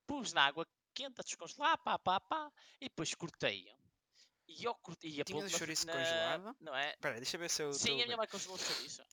pus 0.08 0.32
na 0.32 0.46
água 0.46 0.66
quente 0.94 1.20
a 1.20 1.24
descongelar, 1.26 1.78
pá, 1.80 2.00
pá, 2.00 2.22
pá, 2.22 2.50
e 2.80 2.86
depois 2.88 3.14
cortei. 3.16 3.70
E 4.48 4.64
eu 4.64 4.74
cortei. 4.76 5.10
ia 5.12 5.26
Tinhas 5.26 5.52
na- 5.52 5.58
chouriço 5.58 5.86
na- 5.86 5.92
congelado? 5.92 6.56
Não 6.62 6.74
é? 6.74 6.92
Espera 6.92 7.16
aí, 7.16 7.20
deixa 7.20 7.36
eu 7.36 7.40
ver 7.42 7.50
se 7.50 7.62
eu. 7.64 7.74
Sim, 7.74 8.02
a 8.02 8.06
minha 8.06 8.16
mãe 8.16 8.26
congelou 8.28 8.56
um 8.56 8.60
chouriço. 8.60 9.04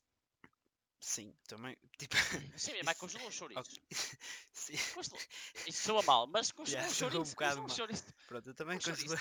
Sim, 1.00 1.36
também. 1.48 1.76
Tipo. 1.98 2.14
Sim, 2.56 2.70
a 2.70 2.72
minha 2.74 2.84
mãe 2.84 2.94
congelou 2.98 3.26
um 3.26 3.30
chouriço. 3.32 3.60
ok. 3.60 3.82
Sim, 4.52 4.76
Congelou. 4.94 5.20
Isso 5.66 5.82
soa 5.82 6.02
mal, 6.04 6.28
mas 6.28 6.52
congelou 6.54 6.78
Yeah, 6.80 6.88
um 6.88 6.94
soa 6.94 7.08
um 7.08 7.10
bocado 7.10 7.34
congelou 7.34 7.64
um 7.64 7.66
mal. 7.66 7.76
chouriço. 7.76 8.04
pronto, 8.28 8.48
eu 8.48 8.54
também 8.54 8.78
congelei. 8.78 9.18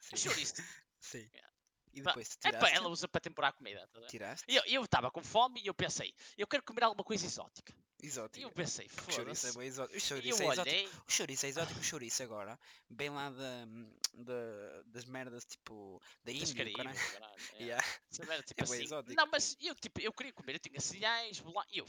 Sim. 0.00 0.16
chouriço. 0.16 0.54
Sim. 0.98 1.30
Yeah. 1.32 1.50
E 1.92 2.02
Pá, 2.02 2.10
depois 2.10 2.28
tu 2.36 2.46
É 2.48 2.50
tiraste? 2.50 2.76
ela 2.76 2.88
usa 2.88 3.06
para 3.06 3.20
temperar 3.20 3.50
a 3.50 3.52
comida. 3.52 3.86
tá? 3.92 4.06
Tiraste? 4.08 4.44
E 4.48 4.56
eu 4.74 4.82
estava 4.84 5.08
com 5.08 5.22
fome 5.22 5.60
e 5.62 5.68
eu 5.68 5.74
pensei, 5.74 6.12
eu 6.36 6.48
quero 6.48 6.64
comer 6.64 6.82
alguma 6.82 7.04
coisa 7.04 7.24
exótica. 7.24 7.72
E 8.02 8.06
Exótico. 8.06 8.46
eu 8.46 8.50
pensei, 8.50 8.88
Porque 8.88 9.10
o 9.10 9.14
chouriço 9.14 9.46
é 9.46 9.52
foda-se. 9.52 9.58
bem 9.58 9.68
exótico. 9.68 9.94
O 9.94 9.96
E 9.96 10.00
chouriço 10.00 10.42
eu 10.42 10.50
é 10.50 10.52
exótico. 10.52 10.76
olhei, 10.76 10.86
O 11.06 11.12
chouriço 11.12 11.46
é 11.46 11.48
exótico. 11.50 11.80
O 11.80 11.82
chouriço 11.84 12.22
agora 12.22 12.58
vem 12.88 13.10
lá 13.10 13.30
da, 13.30 13.66
da, 14.14 14.82
das 14.86 15.04
merdas 15.04 15.44
tipo. 15.44 16.00
Da 16.24 16.32
Índia. 16.32 16.72
caralho. 16.72 16.98
É. 17.54 17.62
Yeah. 17.62 17.86
Merda, 18.26 18.42
tipo 18.42 18.62
É 18.62 18.64
bué 18.66 18.76
assim. 18.76 18.84
exótico. 18.84 19.14
Não, 19.14 19.26
mas 19.30 19.56
eu, 19.60 19.74
tipo, 19.74 20.00
eu 20.00 20.12
queria 20.12 20.32
comer, 20.32 20.54
eu 20.54 20.58
tinha 20.60 20.80
cereais, 20.80 21.40
bolá, 21.40 21.64
e 21.70 21.78
eu, 21.78 21.86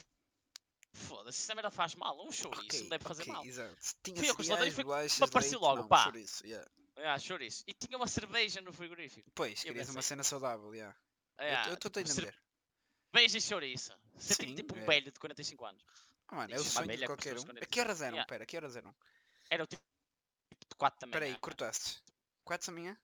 foda-se, 0.94 1.42
essa 1.44 1.56
merda 1.56 1.72
faz 1.72 1.96
mal, 1.96 2.16
um 2.26 2.32
chouriço, 2.32 2.64
Ok, 2.66 2.82
não 2.82 2.90
deve 2.90 3.04
fazer 3.04 3.22
ok, 3.24 3.34
mal. 3.34 3.46
exato. 3.46 3.76
Tinha 4.04 4.18
Fui 4.18 4.30
ao 4.30 4.36
congelador 4.36 4.68
e 4.68 4.72
bolachas, 4.72 5.20
me 5.20 5.26
apareceu 5.26 5.60
leite, 5.60 5.62
logo, 5.70 5.82
não, 5.82 5.88
pá. 5.88 6.04
chouriço, 6.04 6.46
yeah. 6.46 6.70
Ah, 6.98 7.18
chouriço. 7.20 7.64
E 7.68 7.74
tinha 7.74 7.98
uma 7.98 8.08
cerveja 8.08 8.62
no 8.62 8.74
frigorífico. 8.74 9.32
Pois, 9.34 9.64
Eu 9.64 9.74
querias 9.74 9.90
uma 9.90 10.02
cena 10.02 10.24
saudável, 10.24 10.74
yeah. 10.76 10.96
Ah, 11.38 11.68
eu 11.70 11.74
estou 11.76 11.92
a 11.96 12.02
entender. 12.02 12.36
cerveja 13.14 13.38
e 13.38 13.42
chouriço. 13.42 13.92
Senti 14.18 14.48
Sim, 14.50 14.56
tipo 14.56 14.76
um 14.76 14.80
é. 14.82 14.86
velho 14.86 15.12
de 15.12 15.20
45 15.20 15.66
anos. 15.66 15.84
Ah, 16.28 16.36
mano, 16.36 16.54
é 16.54 16.58
o 16.60 16.64
sonho 16.64 16.88
de 16.98 17.06
qualquer 17.06 17.38
um. 17.38 17.42
A 17.62 17.66
que 17.66 17.80
horas 17.80 18.02
eram? 18.02 18.14
Yeah. 18.16 18.28
Pera, 18.28 18.46
que 18.46 18.56
horas 18.58 18.76
eram? 18.76 18.96
Era 19.50 19.64
o 19.64 19.68
tipo 19.68 19.82
de 20.70 20.76
4 20.78 21.00
da 21.00 21.08
manhã. 21.08 21.18
Espera 21.18 21.26
aí, 21.26 21.40
cortaste. 21.40 22.02
4 22.44 22.68
da 22.68 22.74
manhã? 22.80 22.98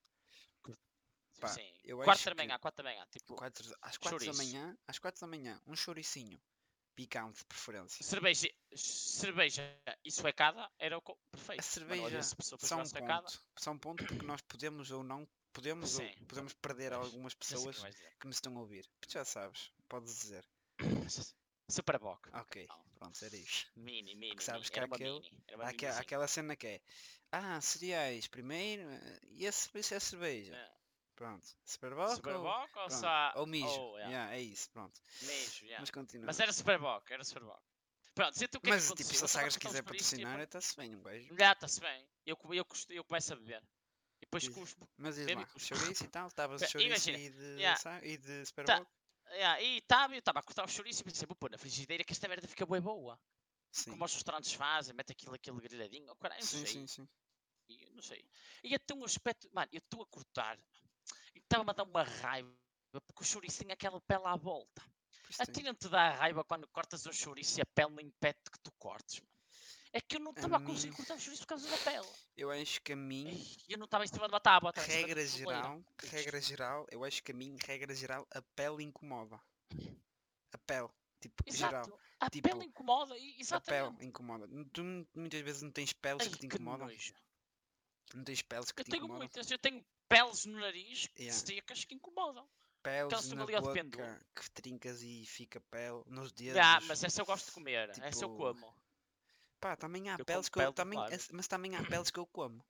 pá, 1.40 1.50
Sim. 1.50 1.72
eu 1.84 1.98
4 1.98 2.12
acho 2.12 2.26
da 2.26 2.32
que- 2.32 2.38
manhã, 2.48 2.60
4 2.60 2.84
da 2.84 2.90
manhã. 2.90 3.08
Tipo, 3.12 3.36
Quatro, 3.36 3.76
às 3.82 3.98
4 3.98 4.26
da 4.26 4.34
manhã, 4.34 4.78
às 4.88 4.98
4 4.98 5.22
da 5.22 5.28
manhã, 5.28 5.62
um 5.68 5.76
chouricinho. 5.76 6.42
Picante 6.96 7.38
de 7.38 7.46
preferência. 7.46 8.04
cerveja, 8.04 8.50
cerveja 8.76 9.62
e 10.04 10.12
suecada 10.12 10.68
era 10.80 10.98
o 10.98 11.02
perfeito. 11.32 11.62
A 11.62 11.82
Mano, 11.86 12.02
olha, 12.04 12.10
cerveja 12.10 12.24
se 12.24 12.34
a 12.34 12.38
pessoa 12.38 12.58
for 12.60 12.68
só 12.68 12.84
jogar 12.84 13.20
um 13.20 13.22
ponto. 13.22 13.42
Só 13.56 13.72
um 13.72 13.78
ponto 13.78 14.04
porque 14.08 14.26
nós 14.26 14.42
podemos 14.42 14.90
ou 14.90 15.04
não 15.04 15.28
podemos 15.54 16.00
ou 16.00 16.10
podemos 16.28 16.54
perder 16.54 16.94
algumas 16.94 17.36
que 17.36 17.40
pessoas 17.48 17.76
dizer. 17.76 18.16
que 18.20 18.26
nos 18.26 18.38
estão 18.38 18.58
a 18.58 18.62
ouvir. 18.62 18.90
Já 19.08 19.24
sabes, 19.24 19.72
podes 19.88 20.12
dizer. 20.22 20.44
Super 21.70 22.00
Bock. 22.00 22.30
Ok, 22.34 22.66
Não. 22.70 22.86
pronto, 22.96 23.26
era 23.26 23.36
isto. 23.36 23.72
Mini, 23.76 24.16
mini. 24.16 24.30
Porque 24.30 24.44
sabes 24.44 24.62
mini. 24.62 24.72
que 24.72 24.80
era 24.80 24.88
uma 24.88 24.96
aquele- 24.96 25.12
mini. 25.20 25.44
Era 25.48 26.00
aquela 26.00 26.28
cena 26.28 26.56
que 26.56 26.68
é 26.68 26.82
Ah, 27.32 27.60
cereais 27.60 28.28
primeiro 28.28 28.84
eh, 28.90 29.20
e 29.32 29.46
esse 29.46 29.70
isso 29.78 29.94
é 29.94 30.00
cerveja. 30.00 30.56
É. 30.56 30.78
Pronto. 31.16 31.46
Superboc 31.66 32.16
Super 32.16 32.36
ou, 32.36 32.46
ou 32.76 32.90
só. 32.90 33.34
ou 33.36 33.46
mijo. 33.48 33.68
ou, 33.68 33.98
yeah, 33.98 34.12
Yeah, 34.12 34.36
é 34.36 34.42
isso, 34.42 34.70
pronto. 34.70 35.02
Mijo, 35.24 35.66
yeah. 35.66 35.80
Mas 35.82 35.90
continua. 35.92 36.26
Mas 36.28 36.40
era 36.40 36.54
Super 36.54 36.80
Bock, 36.80 37.12
era 37.12 37.24
Super 37.24 37.44
Bock. 37.44 37.62
Pronto, 38.14 38.36
então 38.42 38.60
o 38.60 38.62
que 38.62 38.70
é 38.70 38.72
que 38.72 38.76
Mas 38.78 38.84
tipo, 38.84 38.94
aconteceu? 38.94 39.16
se 39.18 39.24
a 39.24 39.26
Eu 39.26 39.28
Sagres 39.28 39.58
quiser 39.58 39.78
tipo, 39.80 39.90
patrocinar, 39.92 40.40
está-se 40.40 40.76
bem, 40.78 40.96
um 40.96 41.02
gajo. 41.04 41.36
Já 41.38 41.52
está-se 41.52 41.80
bem. 41.82 42.08
Eu, 42.26 42.38
eu, 42.52 42.66
costo- 42.66 42.94
eu 42.94 43.04
começo 43.04 43.34
a 43.34 43.36
beber. 43.36 43.62
E 44.22 44.26
depois 44.26 44.48
cuspo. 44.48 44.90
Mas 44.98 45.16
diz 45.16 45.26
lá, 45.28 45.42
e 45.42 45.46
custa. 45.48 45.76
chouriço 45.76 46.04
e 46.04 46.08
tal, 46.08 46.28
estavas 46.30 46.62
chouriço 46.70 47.10
e 47.12 47.30
de, 47.30 47.44
yeah. 47.60 48.00
e 48.06 48.18
de 48.18 48.46
Superboc? 48.46 48.88
Yeah, 49.32 49.62
e 49.62 49.78
estava, 49.78 50.14
eu 50.16 50.20
estava 50.20 50.40
a 50.40 50.44
cortar 50.44 50.66
o 50.66 50.68
chouriço 50.68 51.02
e 51.02 51.04
pensei, 51.04 51.28
vou 51.28 51.36
pôr 51.36 51.52
na 51.52 51.58
frigideira 51.58 52.04
que 52.04 52.14
esta 52.14 52.28
merda 52.28 52.48
fica 52.48 52.66
bué 52.66 52.80
boa. 52.80 53.20
Sim. 53.72 53.92
Como 53.92 54.06
os 54.06 54.14
restaurantes 54.14 54.54
fazem, 54.54 54.96
mete 54.96 55.12
aquilo, 55.12 55.36
aquele 55.36 55.60
grelhadinho. 55.60 56.12
Oh, 56.12 56.16
caralho, 56.16 56.42
não 56.42 56.48
Sim, 56.48 56.66
sei. 56.66 56.74
sim, 56.74 56.88
sim. 56.88 57.10
E 57.70 57.90
não 57.92 58.02
sei. 58.02 58.24
E 58.64 58.74
até 58.74 58.94
um 58.94 59.04
aspecto. 59.04 59.50
Mano, 59.52 59.68
eu 59.72 59.80
estou 59.80 60.02
a 60.02 60.06
cortar 60.08 60.58
e 61.36 61.40
estava-me 61.40 61.70
a 61.70 61.74
dar 61.74 61.84
uma 61.84 62.04
raiva 62.04 62.52
porque 63.06 63.22
o 63.22 63.26
chouriço 63.26 63.60
tem 63.60 63.72
aquela 63.72 64.02
pele 64.02 64.26
à 64.26 64.36
volta. 64.36 64.82
A 65.40 65.46
ti 65.46 65.62
não 65.62 65.76
te 65.76 65.90
dá 65.90 66.12
raiva 66.12 66.44
quando 66.44 66.68
cortas 66.70 67.06
um 67.06 67.12
chouriço 67.12 67.60
e 67.60 67.62
a 67.62 67.66
pele 67.66 67.92
não 67.92 68.00
impede 68.00 68.40
que 68.52 68.60
tu 68.60 68.72
cortes, 68.80 69.20
mano. 69.20 69.37
É 69.94 70.02
que 70.02 70.18
eu 70.18 70.20
não 70.20 70.32
estava 70.32 70.58
a 70.58 70.60
conseguir 70.62 70.96
cortar 70.96 71.16
o 71.16 71.20
chouriço 71.20 71.44
por 71.44 71.50
causa 71.50 71.70
da 71.70 71.78
pele. 71.78 72.08
Eu 72.36 72.52
acho 72.52 72.82
que 72.82 72.94
a 72.94 72.96
mim, 72.96 73.28
Eu 73.68 73.78
não 73.78 73.86
estava 73.86 74.04
em 74.04 74.08
cima 74.08 74.28
de 74.28 74.34
uma 74.34 74.40
tábua. 74.40 74.72
regra 74.76 75.26
geral, 75.26 75.82
regra 76.04 76.42
geral, 76.42 76.86
eu 76.92 77.04
acho 77.04 77.24
que 77.24 77.32
a 77.32 77.36
mim, 77.36 77.56
regra 77.66 77.94
geral, 77.96 78.28
a 78.32 78.42
pele 78.56 78.84
incomoda. 78.84 79.40
A 80.54 80.58
pele, 80.66 80.90
tipo, 81.22 81.44
geral. 81.52 81.82
Exato. 81.84 82.00
A 82.20 82.30
tipo, 82.30 82.50
pele 82.50 82.66
incomoda. 82.66 83.18
e- 83.18 83.36
A 83.38 83.40
Exatamente. 83.40 83.96
pele 83.98 84.08
incomoda. 84.10 84.48
Tu 84.74 84.84
mu- 84.84 85.08
muitas 85.16 85.42
vezes 85.42 85.62
não 85.62 85.72
tens 85.72 85.94
peles 85.94 86.24
Ai, 86.24 86.30
que 86.30 86.36
te 86.38 86.40
que 86.40 86.46
incomodam. 86.48 86.88
nojo. 86.88 87.14
Não 88.14 88.24
tens 88.24 88.42
peles 88.42 88.72
que 88.72 88.82
Eu 88.82 88.86
te 88.86 88.92
tenho 88.92 89.00
incomodam. 89.04 89.20
muitas. 89.20 89.52
Eu 89.52 89.58
tenho 89.60 89.86
peles 90.08 90.46
no 90.46 90.60
nariz 90.60 91.08
Yeah. 91.18 91.38
secas 91.40 91.86
que 91.86 91.96
incomodam. 91.96 92.48
peles 92.84 93.32
na 93.34 93.46
boca 93.46 94.20
que 94.34 94.52
trincas 94.52 95.02
e 95.02 95.26
fica 95.26 95.60
pele 95.70 96.02
nos 96.06 96.32
dedos. 96.32 96.58
Ah, 96.62 96.80
mas 96.88 97.04
essa 97.04 97.22
eu 97.22 97.26
gosto 97.26 97.48
de 97.48 97.52
comer. 97.52 97.90
essa 97.90 98.24
eu 98.24 98.30
tipo, 98.30 98.38
como. 98.38 98.77
Pá, 99.60 99.76
também 99.76 100.10
há 100.10 100.18
Eu 100.18 100.26
peles 100.26 100.50
que 100.50 100.60
eu 100.60 100.74
também, 100.74 101.00
mas 101.34 101.48
também 101.48 101.76
há 101.76 101.84
peles 101.84 102.12
que 102.12 102.20
eu 102.20 102.28
como. 102.28 102.64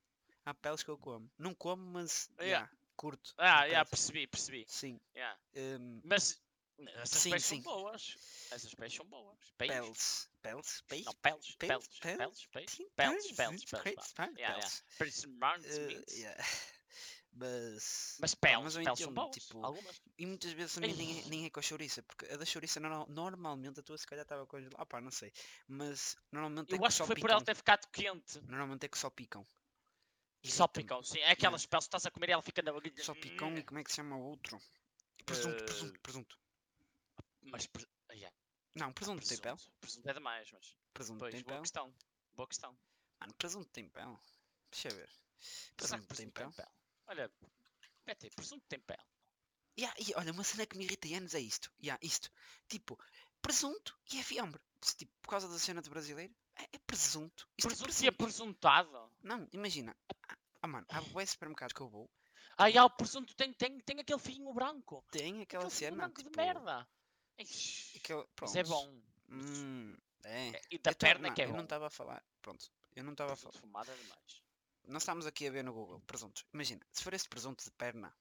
Há 0.45 0.53
peles 0.53 0.83
que 0.83 0.89
eu 0.89 0.97
como. 0.97 1.29
Não 1.37 1.53
como, 1.53 1.83
mas 1.83 2.29
Yeah. 2.39 2.47
yeah, 2.47 2.71
curto. 2.95 3.33
Ah, 3.37 3.67
já 3.69 3.83
peles. 3.83 3.89
percebi, 3.89 4.27
percebi. 4.27 4.65
Sim. 4.67 4.99
Yeah. 5.15 5.37
hum, 5.55 6.01
Mas 6.03 6.39
essas 7.01 7.21
Sim, 7.21 7.29
peles 7.31 7.45
sim. 7.45 7.61
são 7.61 7.73
boas. 7.73 8.15
Essas 8.51 8.73
peles 8.73 8.93
são 8.93 9.05
boas. 9.05 9.37
Peixe. 9.57 9.73
peles. 9.73 10.29
Peles? 10.41 10.83
Peixe? 10.87 11.05
Não, 11.05 11.13
peles, 11.15 11.55
Peles? 11.55 11.87
peles, 11.87 11.99
Peles? 11.99 12.17
peles, 12.17 12.45
peles, 12.53 12.71
Sim, 12.71 12.87
peles, 12.95 13.31
peles, 13.31 13.31
peles, 13.31 13.63
peles, 13.65 13.65
peles, 13.65 13.93
pá. 13.93 14.27
peles, 14.27 14.37
Yeah, 14.37 14.55
yeah. 14.57 14.69
peles. 14.69 14.83
Peles 14.97 15.25
marrons, 15.25 15.65
Eh, 15.65 15.87
meats. 15.87 16.17
yeah. 16.17 16.43
Mas. 17.39 18.17
Mas 18.19 18.33
peles, 18.33 18.63
mas 18.63 18.75
eu 18.75 18.83
peles 18.83 18.99
são 18.99 19.07
entendo, 19.11 19.13
boas. 19.15 19.35
tipo, 19.35 19.65
Algumas. 19.65 20.01
E 20.17 20.25
muitas 20.25 20.51
vezes 20.53 20.73
também 20.73 20.93
nem, 20.95 21.19
é- 21.19 21.25
nem 21.25 21.45
é 21.45 21.49
com 21.49 21.59
a 21.59 21.63
chouriça, 21.63 22.01
porque 22.03 22.25
a 22.25 22.37
da 22.37 22.45
chouriça 22.45 22.79
normal- 22.79 23.07
normalmente 23.09 23.79
a 23.79 23.83
tua 23.83 23.97
se 23.97 24.07
calhar 24.07 24.23
estava 24.23 24.45
congelada. 24.47 24.75
Ah 24.81 24.85
pá, 24.85 24.99
não 25.01 25.11
sei. 25.11 25.31
Mas 25.67 26.15
normalmente 26.31 26.71
é 26.71 26.75
Eu 26.75 26.79
que 26.81 26.87
acho 26.87 26.97
só 26.97 27.03
que 27.03 27.07
foi 27.07 27.15
por 27.15 27.21
picam. 27.27 27.35
ela 27.37 27.45
ter 27.45 27.55
ficado 27.55 27.87
quente. 27.91 28.39
Normalmente 28.41 28.85
é 28.85 28.89
que 28.89 28.97
só 28.97 29.09
picam. 29.09 29.43
Só 30.43 30.63
Irritam-me. 30.65 30.73
picam, 30.73 31.03
sim. 31.03 31.19
É 31.19 31.31
aquelas 31.31 31.65
peles 31.65 31.85
que 31.85 31.87
estás 31.89 32.05
a 32.05 32.11
comer 32.11 32.29
e 32.29 32.31
ela 32.31 32.41
fica 32.41 32.61
na 32.61 32.71
barriga. 32.71 33.03
Só 33.03 33.13
picam 33.13 33.55
e 33.57 33.63
como 33.63 33.79
é 33.79 33.83
que 33.83 33.89
se 33.91 33.97
chama 33.97 34.15
o 34.15 34.21
outro? 34.21 34.59
Presunto, 35.25 35.61
Eh, 35.61 35.65
presunto, 35.65 35.99
presunto. 35.99 36.39
Mas. 37.41 37.65
pre- 37.67 37.87
ah, 38.09 38.13
yeah, 38.13 38.35
Não, 38.75 38.93
presunto 38.93 39.27
tem 39.27 39.37
pele. 39.37 39.55
presunto. 39.55 39.77
Presunto 39.79 40.09
é 40.09 40.13
demais, 40.13 40.51
mas. 40.51 40.75
Presunto 40.93 41.19
Pois, 41.19 41.33
tem 41.33 41.43
boa 41.43 41.53
pele. 41.55 41.61
questão. 41.61 41.93
Boa 42.35 42.47
questão. 42.47 42.77
Mano, 43.19 43.33
presunto 43.35 43.69
tem 43.71 43.89
pele. 43.89 44.17
Deixa 44.71 44.87
eu 44.89 44.95
ver. 44.95 45.09
Que 45.39 45.75
Presunto 45.75 46.15
tem 46.15 46.29
pele. 46.29 46.51
pele? 46.53 46.67
Olha, 47.07 47.31
aí, 48.07 48.29
presunto 48.31 48.65
tem 48.67 48.79
pele. 48.79 48.99
Yeah, 49.79 49.95
e 49.99 50.13
olha, 50.15 50.31
uma 50.31 50.43
cena 50.43 50.65
que 50.65 50.77
me 50.77 50.85
irrita 50.85 51.07
anos 51.15 51.35
é 51.35 51.39
isto. 51.39 51.71
Yeah, 51.81 51.99
isto. 52.03 52.31
Tipo, 52.67 52.97
presunto 53.41 53.97
e 54.11 54.19
é 54.19 54.23
fiambre. 54.23 54.59
Tipo, 54.97 55.11
por 55.21 55.29
causa 55.29 55.47
da 55.47 55.59
cena 55.59 55.81
do 55.81 55.89
brasileiro, 55.89 56.33
é, 56.55 56.63
é 56.73 56.79
presunto. 56.79 57.47
Isto 57.57 57.67
Presunto 57.67 57.91
é 57.91 58.05
e 58.05 58.07
é 58.07 58.11
presunto. 58.11 58.17
presuntado. 58.17 59.11
Não, 59.23 59.47
imagina. 59.53 59.95
Ah, 60.27 60.37
ah, 60.63 60.67
mano, 60.67 60.85
há 60.89 61.01
bué 61.01 61.25
supermercados 61.25 61.73
que 61.73 61.81
eu 61.81 61.87
vou. 61.89 62.09
Ah, 62.57 62.69
e 62.69 62.77
há 62.77 62.85
o 62.85 62.89
presunto 62.89 63.35
tem, 63.35 63.53
tem, 63.53 63.79
tem 63.81 63.99
aquele 63.99 64.19
fiinho 64.19 64.51
branco. 64.53 65.03
Tem 65.11 65.41
aquela 65.43 65.65
Aquele 65.65 65.79
cena. 65.79 65.97
branco 65.97 66.17
tipo, 66.23 66.31
de 66.31 66.37
merda. 66.37 66.87
Ixi, 67.37 67.97
Aquele, 67.99 68.25
Mas 68.41 68.55
é 68.55 68.63
prontos. 68.63 68.69
bom. 68.69 69.01
Hum, 69.29 69.95
é. 70.23 70.49
É, 70.49 70.61
E 70.71 70.77
da 70.79 70.91
Eu 70.91 70.95
perna 70.95 71.27
não, 71.27 71.35
que 71.35 71.41
é 71.41 71.45
Eu 71.45 71.49
bom. 71.49 71.57
não 71.57 71.63
estava 71.65 71.87
a 71.87 71.89
falar. 71.91 72.23
Pronto. 72.41 72.71
Eu 72.95 73.03
não 73.03 73.11
estava 73.11 73.33
a 73.33 73.35
falar. 73.35 73.51
Presunto 73.51 73.67
fumado 73.67 73.91
é 73.91 73.95
demais. 73.95 74.41
Nós 74.87 75.03
estamos 75.03 75.25
aqui 75.25 75.47
a 75.47 75.51
ver 75.51 75.63
no 75.63 75.73
Google 75.73 75.99
presuntos. 76.01 76.45
Imagina, 76.53 76.85
se 76.91 77.03
for 77.03 77.13
esse 77.13 77.27
presunto 77.27 77.63
de 77.63 77.71
perna, 77.71 78.13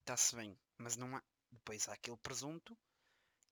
está-se 0.00 0.34
bem. 0.34 0.58
Mas 0.78 0.96
não 0.96 1.14
há. 1.16 1.22
Depois 1.52 1.88
há 1.88 1.92
aquele 1.92 2.16
presunto 2.16 2.76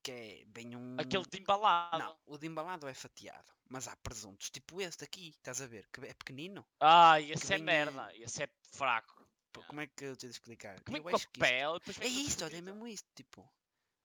que 0.02 0.10
é 0.10 0.44
bem 0.46 0.74
um. 0.74 0.96
Aquele 0.98 1.24
de 1.26 1.40
embalado. 1.40 1.98
Não, 1.98 2.18
o 2.26 2.38
de 2.38 2.46
embalado 2.46 2.88
é 2.88 2.94
fatiado. 2.94 3.52
Mas 3.68 3.86
há 3.86 3.96
presuntos, 3.96 4.50
tipo 4.50 4.80
este 4.80 5.04
aqui, 5.04 5.28
estás 5.28 5.60
a 5.62 5.66
ver? 5.66 5.86
Que 5.92 6.00
é 6.06 6.14
pequenino. 6.14 6.66
Ah, 6.80 7.20
esse 7.20 7.54
é 7.54 7.58
merda. 7.58 8.14
Esse 8.16 8.42
é 8.42 8.48
fraco. 8.72 9.26
Pô, 9.52 9.62
Como 9.64 9.80
é 9.80 9.86
que 9.86 10.04
eu 10.04 10.16
te 10.16 10.26
de 10.26 10.32
explicar? 10.32 10.80
Como 10.82 10.96
é 10.96 11.00
eu 11.00 11.08
a 11.08 11.14
acho 11.14 11.28
que 11.28 11.38
isto... 11.40 12.02
É 12.02 12.06
isto, 12.06 12.44
olha, 12.44 12.56
é 12.56 12.60
mesmo 12.62 12.86
isto. 12.86 13.06
Tipo, 13.14 13.46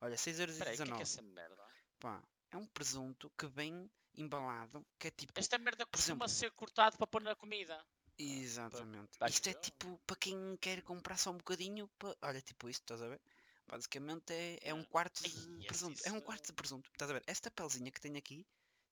olha, 0.01 0.13
Espera 0.15 0.69
aí, 0.69 0.75
o 0.75 0.77
que 0.77 0.83
é 0.83 0.85
que 0.85 0.91
é 0.91 0.95
6,19€. 0.95 1.01
essa 1.01 1.21
merda? 1.21 1.67
Pá, 1.99 2.23
é 2.51 2.57
um 2.57 2.65
presunto 2.67 3.31
que 3.37 3.47
vem 3.47 3.89
embalado, 4.13 4.85
que 4.99 5.07
é 5.07 5.11
tipo. 5.11 5.33
Esta 5.39 5.57
merda 5.57 5.85
costuma 5.85 6.25
exemplo- 6.25 6.29
ser 6.29 6.51
cortado 6.51 6.97
para 6.97 7.07
pôr 7.07 7.21
na 7.21 7.35
comida. 7.35 7.83
Exatamente. 8.19 9.11
acho 9.19 9.33
Isto 9.35 9.49
é 9.49 9.53
tipo 9.53 9.99
para 10.05 10.15
quem 10.15 10.57
quer 10.57 10.81
comprar 10.81 11.17
só 11.17 11.31
um 11.31 11.37
bocadinho. 11.37 11.87
pa- 11.99 12.15
Olha, 12.21 12.41
tipo 12.41 12.69
isto, 12.69 12.81
estás 12.81 13.01
a 13.01 13.07
ver? 13.07 13.21
Basicamente 13.67 14.31
é, 14.33 14.59
é 14.61 14.73
um 14.73 14.81
Ah, 14.81 14.85
quarto 14.85 15.21
ai, 15.23 15.29
de 15.29 15.37
esse 15.37 15.67
presunto. 15.67 16.01
É 16.05 16.11
um 16.11 16.15
isso- 16.15 16.25
quarto 16.25 16.47
de 16.47 16.53
presunto. 16.53 16.89
Estás 16.91 17.11
a 17.11 17.13
ver? 17.13 17.23
Esta 17.27 17.51
pelezinha 17.51 17.91
que 17.91 17.99
tenho 17.99 18.17
aqui, 18.17 18.45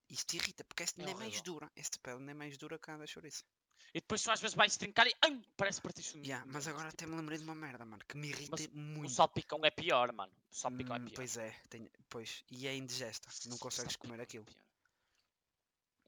isto 0.10 0.34
irrita, 0.36 0.64
porque 0.66 0.84
esta 0.84 1.02
É 1.02 1.06
ainda 1.06 1.12
é 1.18 1.24
mais 1.24 1.42
dura. 1.42 1.72
Esta 1.76 1.98
pele 2.00 2.18
ainda 2.20 2.32
é 2.32 2.34
mais 2.36 2.58
dura 2.58 2.78
que 2.78 2.92
a 2.92 2.98
da 2.98 3.08
chouriça. 3.08 3.44
E 3.94 4.02
depois 4.02 4.22
tu 4.22 4.30
às 4.32 4.42
vezes 4.42 4.56
vais 4.56 4.76
trincar 4.76 5.08
e 5.08 5.16
ai, 5.22 5.42
parece 5.56 5.82
partir-se 5.82 6.18
um 6.18 6.22
Yeah, 6.24 6.46
mas 6.52 6.68
agora 6.68 6.90
tipo, 6.90 7.04
até 7.04 7.06
me 7.06 7.16
lembrei 7.16 7.38
de 7.38 7.44
uma 7.46 7.56
merda, 7.56 7.86
mano, 7.86 8.04
que 8.08 8.18
me 8.18 8.28
irrita 8.28 8.56
O 8.56 8.76
muito. 8.78 9.10
salpicão 9.14 9.60
é 9.64 9.72
pior, 9.72 10.12
mano. 10.12 10.34
O 10.52 10.56
salpicão 10.56 10.96
é 10.96 11.00
Hum, 11.00 11.06
pior. 11.06 11.16
pois 11.16 11.38
é, 11.38 11.52
tem- 11.70 11.90
pois, 12.10 12.44
e 12.52 12.68
é 12.68 12.76
indigesta, 12.76 13.30
não 13.48 13.56
O 13.56 13.60
consegues 13.60 13.96
comer 13.96 14.20
é 14.20 14.24
aquilo. 14.24 14.44
pior. 14.46 14.65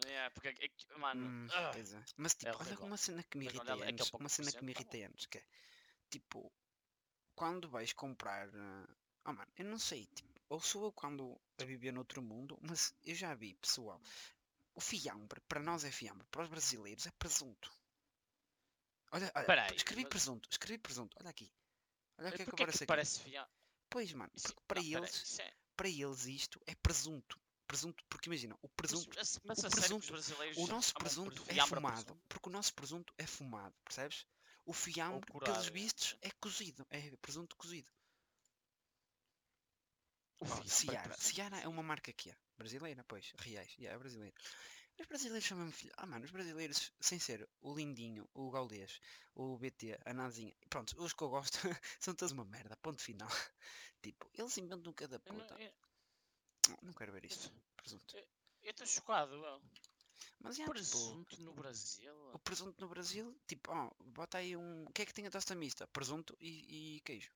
É, 0.06 0.30
porque, 0.30 0.50
é 0.50 0.54
que, 0.54 0.98
mano, 0.98 1.26
Hum, 1.28 1.48
ah, 1.52 1.72
é. 1.76 2.04
Mas 2.18 2.36
tipo, 2.36 2.52
olha 2.52 2.60
horrível. 2.62 2.86
uma 2.86 2.98
cena 2.98 3.24
que 3.24 3.38
me 3.38 3.46
irrita 3.46 3.62
olha, 3.62 3.74
aquele 3.74 3.92
antes, 3.94 4.10
uma 4.14 4.30
cena 4.30 4.52
que 4.52 4.64
me 4.64 4.72
irrita 4.72 4.98
antes, 4.98 5.26
que 5.26 5.38
é 5.40 5.44
tipo, 6.10 6.52
quando 7.36 7.68
vais 7.70 7.94
comprar, 7.94 8.48
ah, 8.56 8.88
oh 9.26 9.34
mano, 9.34 9.52
eu 9.58 9.66
não 9.66 9.80
sei, 9.80 10.06
tipo, 10.08 10.40
ou 10.50 10.60
sou 10.62 10.86
eu 10.86 10.92
quando 10.94 11.40
a 11.60 11.64
viver 11.66 11.92
noutro 11.92 12.22
mundo, 12.22 12.58
mas 12.62 12.94
eu 13.04 13.16
já 13.16 13.34
vi, 13.34 13.56
pessoal, 13.56 14.00
o 14.76 14.80
fiambre, 14.80 15.42
para 15.42 15.60
nós 15.60 15.84
é 15.84 15.92
fiambre, 15.92 16.26
para 16.30 16.44
os 16.44 16.50
brasileiros 16.50 17.08
é 17.08 17.12
presunto. 17.12 17.72
Olha, 19.12 19.32
olha, 19.36 19.46
Peraí, 19.46 19.76
escrevi 19.76 20.04
mas- 20.04 20.10
presunto, 20.10 20.48
escrevi 20.52 20.78
presunto, 20.78 21.18
olha 21.20 21.30
aqui. 21.30 21.52
Olha 22.20 22.30
o 22.30 22.32
que 22.34 22.42
é 22.42 22.46
que 22.46 22.52
é 22.52 22.66
que 22.66 22.70
aqui. 22.76 22.86
parece 22.86 23.20
fiar? 23.22 23.50
Pois, 23.90 24.12
mano, 24.14 24.32
Isso- 24.36 24.48
porque 24.48 24.62
para 24.68 24.82
não, 24.82 24.88
eles, 25.00 25.40
é- 25.40 25.54
para 25.76 25.90
eles 25.90 26.26
isto 26.26 26.62
é 26.68 26.76
presunto. 26.76 27.40
Presunto, 27.68 28.04
porque 28.10 28.30
imagina, 28.30 28.58
o 28.62 28.70
presunto, 28.70 29.10
mas, 29.18 29.40
mas 29.44 29.60
o 29.60 29.70
presunto- 29.70 30.14
o 30.56 30.68
nosso 30.68 30.94
presunto 30.94 31.44
é 31.50 31.66
fumado, 31.68 32.22
porque 32.30 32.48
o 32.50 32.52
nosso 32.52 32.74
presunto 32.74 33.14
é 33.18 33.28
fumado, 33.28 33.76
percebes? 33.84 34.26
O 34.66 34.74
fiambre, 34.74 35.32
pelos 35.40 35.68
é. 35.68 35.72
vistos, 35.72 36.16
é 36.22 36.32
cozido, 36.40 36.88
é 36.90 37.16
presunto 37.18 37.56
cozido. 37.58 37.90
O 40.40 40.46
fiambre 40.46 40.68
é 40.68 40.70
Ciara, 40.70 41.18
Ciara 41.18 41.60
é 41.60 41.68
uma 41.68 41.84
marca 41.84 42.14
que 42.14 42.30
é 42.30 42.38
brasileira, 42.58 43.04
pois, 43.04 43.34
reais, 43.40 43.76
yeah, 43.78 43.96
é 43.96 44.00
brasileira. 44.00 44.36
Os 45.00 45.06
brasileiros 45.06 45.52
mesmo 45.52 45.72
filho. 45.72 45.94
Ah, 45.98 46.06
mano, 46.08 46.26
os 46.26 46.32
brasileiros, 46.32 46.92
sem 47.00 47.20
ser 47.20 47.48
o 47.62 47.76
Lindinho, 47.76 48.28
o 48.34 48.50
Gaulês, 48.50 49.00
o 49.36 49.58
BT, 49.58 50.00
a 50.06 50.14
Nazinha, 50.14 50.56
pronto, 50.70 50.96
os 51.04 51.14
que 51.14 51.24
eu 51.24 51.30
gosto 51.30 51.60
são 52.00 52.16
todos 52.16 52.32
uma 52.32 52.46
merda, 52.46 52.76
ponto 52.78 53.02
final. 53.02 53.30
tipo, 54.02 54.30
eles 54.34 54.58
inventam 54.58 54.94
cada 54.94 55.18
Eu 55.18 55.20
puta. 55.20 55.54
eu- 55.60 55.60
Não, 55.60 55.87
não 56.82 56.94
quero 56.94 57.12
ver 57.12 57.26
isto, 57.26 57.52
presunto. 57.76 58.18
Eu 58.64 58.72
estou 58.72 58.86
chocado, 58.88 59.38
meu. 59.40 59.62
Mas 60.40 60.56
tipo, 60.56 60.72
Presunto 60.72 61.42
no 61.42 61.54
Brasil? 61.54 62.32
o 62.34 62.40
presunto 62.40 62.80
no 62.82 62.88
Brasil, 62.88 63.40
tipo, 63.48 63.72
ó, 63.72 63.92
bota 64.00 64.38
aí 64.38 64.56
um. 64.56 64.84
O 64.86 64.92
que 64.92 65.02
é 65.02 65.06
que 65.06 65.14
tem 65.14 65.26
a 65.28 65.32
tosta 65.32 65.56
mista? 65.56 65.88
Presunto 65.88 66.36
e, 66.40 66.96
e 66.98 67.02
queijo. 67.02 67.32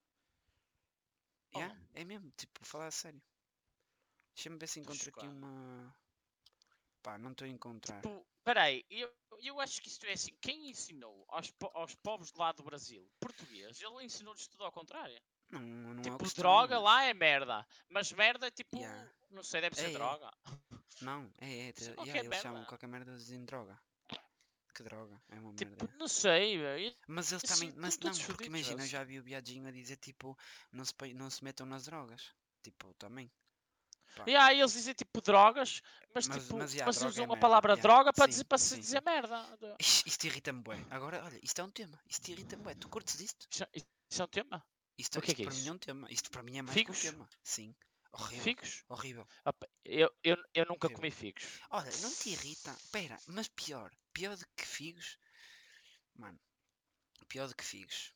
Oh. 1.54 1.60
Yeah, 1.60 1.80
é 1.94 2.04
mesmo, 2.04 2.32
tipo, 2.38 2.66
falar 2.66 2.88
a 2.88 2.92
sério. 2.92 3.22
Deixa-me 4.36 4.58
ver 4.58 4.68
se 4.68 4.80
encontro 4.80 5.10
aqui 5.10 5.28
uma. 5.28 5.96
Pá, 7.02 7.18
não 7.18 7.32
estou 7.32 7.46
a 7.46 7.50
encontrar. 7.50 8.02
Tipo, 8.02 8.26
peraí, 8.44 8.86
eu, 8.90 9.12
eu 9.40 9.60
acho 9.60 9.82
que 9.82 9.88
isto 9.90 10.06
é 10.06 10.14
assim. 10.14 10.36
Quem 10.40 10.70
ensinou 10.70 11.26
aos, 11.28 11.52
po- 11.52 11.72
aos 11.74 11.96
povos 11.96 12.32
de 12.32 12.40
lá 12.40 12.52
do 12.52 12.64
Brasil 12.64 13.10
português? 13.20 13.82
Ele 13.82 14.04
ensinou-lhes 14.06 14.48
tudo 14.48 14.64
ao 14.64 14.72
contrário. 14.72 15.20
Não, 15.50 15.60
não 15.60 16.00
é 16.00 16.04
tipo, 16.04 16.34
droga 16.36 16.80
lá 16.80 17.04
é 17.04 17.14
merda. 17.14 17.68
Mas 17.90 18.12
merda 18.12 18.48
é 18.48 18.52
tipo. 18.52 18.78
Yeah. 18.78 19.12
Não 19.32 19.44
sei, 19.44 19.62
deve 19.62 19.76
ser 19.76 19.86
É, 19.86 19.90
é. 19.90 19.94
droga. 19.94 20.32
Não, 21.02 21.32
é, 21.40 21.70
é. 21.70 21.72
te- 21.72 21.82
Isso 21.82 21.90
é 21.90 21.94
yeah, 21.94 21.96
qualquer 21.96 22.26
eles 22.26 22.38
chamam 22.42 22.54
merda. 22.60 22.68
qualquer 22.70 22.88
merda 22.88 23.16
dizem 23.18 23.44
droga. 23.46 23.80
Que 24.74 24.84
droga, 24.84 25.22
é 25.30 25.40
uma 25.40 25.54
Tipo, 25.54 25.72
merda. 25.72 25.86
yeah. 25.86 25.98
não 26.00 26.08
sei, 26.08 26.58
velho. 26.58 26.96
Mas 27.08 27.32
eles 27.32 27.44
assim, 27.44 27.54
também. 27.72 27.74
Mas 27.82 27.98
não, 28.00 28.12
porque 28.26 28.46
imagina, 28.46 28.84
eu 28.84 28.88
já 28.88 29.04
vi 29.04 29.20
o 29.20 29.24
Biadinho 29.24 29.68
a 29.68 29.72
dizer 29.72 29.98
tipo, 29.98 30.38
não 30.72 30.86
se, 30.86 30.94
não 31.14 31.30
se 31.30 31.44
metam 31.44 31.66
nas 31.66 31.86
drogas. 31.86 32.34
Tipo, 32.64 32.94
também. 32.94 33.30
Pá. 34.16 34.24
E 34.28 34.36
aí 34.36 34.60
eles 34.60 34.74
dizem 34.74 34.94
tipo 34.94 35.22
drogas, 35.22 35.82
mas, 36.14 36.28
Mas- 36.28 36.44
tipo, 36.44 36.58
mas, 36.58 36.74
yeah, 36.74 36.86
mas 36.88 36.96
droga 36.98 37.10
é 37.10 37.12
usam 37.12 37.24
a 37.24 37.28
merda, 37.28 37.42
palavra 37.42 37.72
yeah. 37.74 37.82
droga 37.82 38.14
para 38.14 38.26
Sim, 38.26 38.30
dizer, 38.30 38.44
para 38.46 38.58
se 38.58 38.78
dizer 38.80 39.02
merda. 39.04 39.58
Ixi, 39.80 40.04
Isto 40.08 40.24
irrita-me 40.28 40.62
bem. 40.62 40.86
Agora, 40.90 41.24
olha, 41.24 41.40
isto 41.44 41.60
é 41.60 41.64
um 41.64 41.72
tema. 41.72 42.00
Isto 42.08 42.30
irrita-me 42.32 42.64
bem. 42.64 42.76
Tu 42.76 42.88
curtes 42.90 43.18
disto? 43.18 43.48
Isso, 43.52 43.66
isso 44.10 44.22
é 44.22 44.26
um 44.26 44.28
tema? 44.28 44.66
Isto, 44.98 45.20
O 45.20 45.22
que 45.22 45.32
é 45.32 45.34
isto 45.34 45.36
que 45.38 45.42
é 45.44 45.46
para 45.46 45.54
mim 45.56 45.60
isso? 45.62 45.70
é 45.70 45.72
um 45.74 45.78
tema. 45.78 46.08
Isto 46.12 46.32
para 46.32 46.44
mim 46.44 46.58
é 46.58 46.62
mais 46.62 46.74
Figos? 46.78 47.00
que 47.00 47.08
um 47.10 47.12
tema. 47.12 47.30
Sim. 47.44 47.76
Horrível. 48.14 48.44
Figos? 48.44 48.84
Horrível. 48.90 49.28
Opa, 49.46 49.68
eu, 49.86 50.12
eu, 50.24 50.36
eu 50.54 50.66
nunca 50.66 50.88
Horrível. 50.88 50.96
comi 50.98 51.12
figos. 51.12 51.44
Olha, 51.70 51.90
não 52.02 52.14
te 52.14 52.30
irrita. 52.30 52.76
Pera, 52.92 53.18
mas 53.28 53.48
pior. 53.48 53.92
Pior 54.14 54.36
do 54.36 54.46
que 54.56 54.66
figos. 54.68 55.18
Mano. 56.16 56.40
Pior 57.28 57.48
do 57.48 57.56
que 57.56 57.64
figos. 57.64 58.14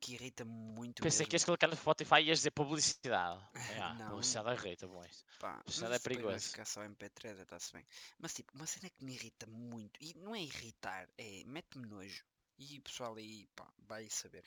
Que 0.00 0.14
irrita-me 0.14 0.50
muito 0.50 1.02
Pensei 1.02 1.18
mesmo. 1.24 1.28
que 1.30 1.34
ias 1.36 1.44
clicar 1.44 1.68
no 1.68 1.76
Spotify 1.76 2.14
e 2.20 2.28
ias 2.28 2.38
dizer 2.38 2.52
publicidade. 2.52 3.44
Yeah, 3.70 3.94
Não. 3.98 4.10
Publicidade 4.10 4.60
irrita, 4.60 4.86
bom 4.86 5.04
isso. 5.04 5.24
Pá, 5.38 5.52
nada 5.52 5.60
é 5.60 5.66
depois 5.66 5.90
vai 5.90 5.98
perigoso. 6.00 6.48
ficar 6.48 6.64
só 6.64 6.80
MP3, 6.82 7.40
está-se 7.40 7.72
bem. 7.74 7.86
Mas 8.18 8.32
tipo, 8.32 8.54
uma 8.54 8.66
cena 8.66 8.88
que 8.88 9.04
me 9.04 9.12
irrita 9.14 9.46
muito, 9.46 10.00
e 10.00 10.14
não 10.14 10.34
é 10.34 10.40
irritar, 10.40 11.06
é 11.18 11.42
mete-me 11.44 11.86
nojo. 11.86 12.24
E 12.58 12.78
o 12.78 12.82
pessoal 12.82 13.14
aí, 13.16 13.46
pá, 13.54 13.70
vai 13.86 14.08
saber. 14.08 14.42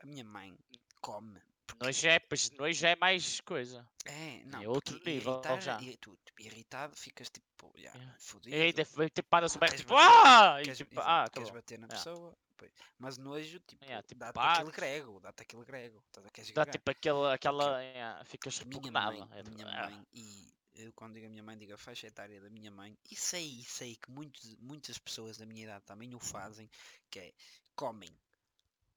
A 0.00 0.06
minha 0.06 0.24
mãe 0.24 0.56
come. 1.00 1.40
Porque- 1.66 1.84
Nojo 1.84 2.06
é, 2.08 2.18
pois, 2.20 2.50
nojo 2.52 2.86
é 2.86 2.96
mais 2.96 3.40
coisa. 3.40 3.86
É, 4.04 4.42
não, 4.44 4.62
é 4.62 4.68
outro 4.68 4.98
nível 5.04 5.34
irritar, 5.34 5.60
já. 5.60 5.80
e 5.82 5.96
tu, 5.96 6.16
irritado, 6.38 6.96
ficas 6.96 7.28
tipo, 7.28 7.72
já, 7.76 7.90
Yeah. 7.92 8.14
fodido. 8.18 8.56
E 8.56 8.60
aí 8.62 8.72
tipo 8.72 9.36
anda 9.36 9.48
super 9.48 9.72
tipo, 9.76 9.94
ah! 9.96 10.58
Queres, 10.62 10.78
tipo, 10.78 11.00
ah, 11.00 11.28
queres 11.32 11.50
bater 11.50 11.78
na 11.78 11.88
pessoa. 11.88 12.36
Mas 12.98 13.18
nojo, 13.18 13.60
tipo, 13.60 13.84
Yeah, 13.84 14.02
tipo, 14.06 14.18
dá-te 14.20 14.38
aquele 14.38 14.64
bates. 14.64 14.74
grego, 14.76 15.20
dá-te 15.20 15.42
aquele 15.42 15.64
grego. 15.64 16.02
Queres 16.32 16.50
Dá 16.52 16.64
tipo 16.64 16.90
aquela. 16.90 17.34
aquela 17.34 17.82
yeah, 17.82 18.24
ficas 18.24 18.60
A 18.60 18.64
minha 18.64 18.76
repugnado. 18.78 19.18
mãe, 19.18 19.28
é 19.32 19.40
a 19.40 19.44
tipo, 19.44 19.56
minha 19.56 19.68
ah, 19.68 19.90
mãe, 19.90 20.06
e 20.14 20.54
eu 20.76 20.92
quando 20.94 21.14
digo 21.14 21.26
a 21.26 21.28
minha 21.28 21.42
mãe, 21.42 21.56
digo 21.58 21.74
a 21.74 21.78
faixa 21.78 22.06
etária 22.06 22.40
da 22.40 22.48
minha 22.48 22.70
mãe, 22.70 22.96
e 23.10 23.16
sei, 23.16 23.60
e 23.60 23.64
sei 23.64 23.96
que 23.96 24.10
muitos, 24.10 24.56
muitas 24.58 24.96
pessoas 24.98 25.36
da 25.36 25.44
minha 25.44 25.64
idade 25.64 25.84
também 25.84 26.14
o 26.14 26.18
fazem, 26.20 26.70
que 27.10 27.18
é, 27.18 27.32
comem 27.74 28.10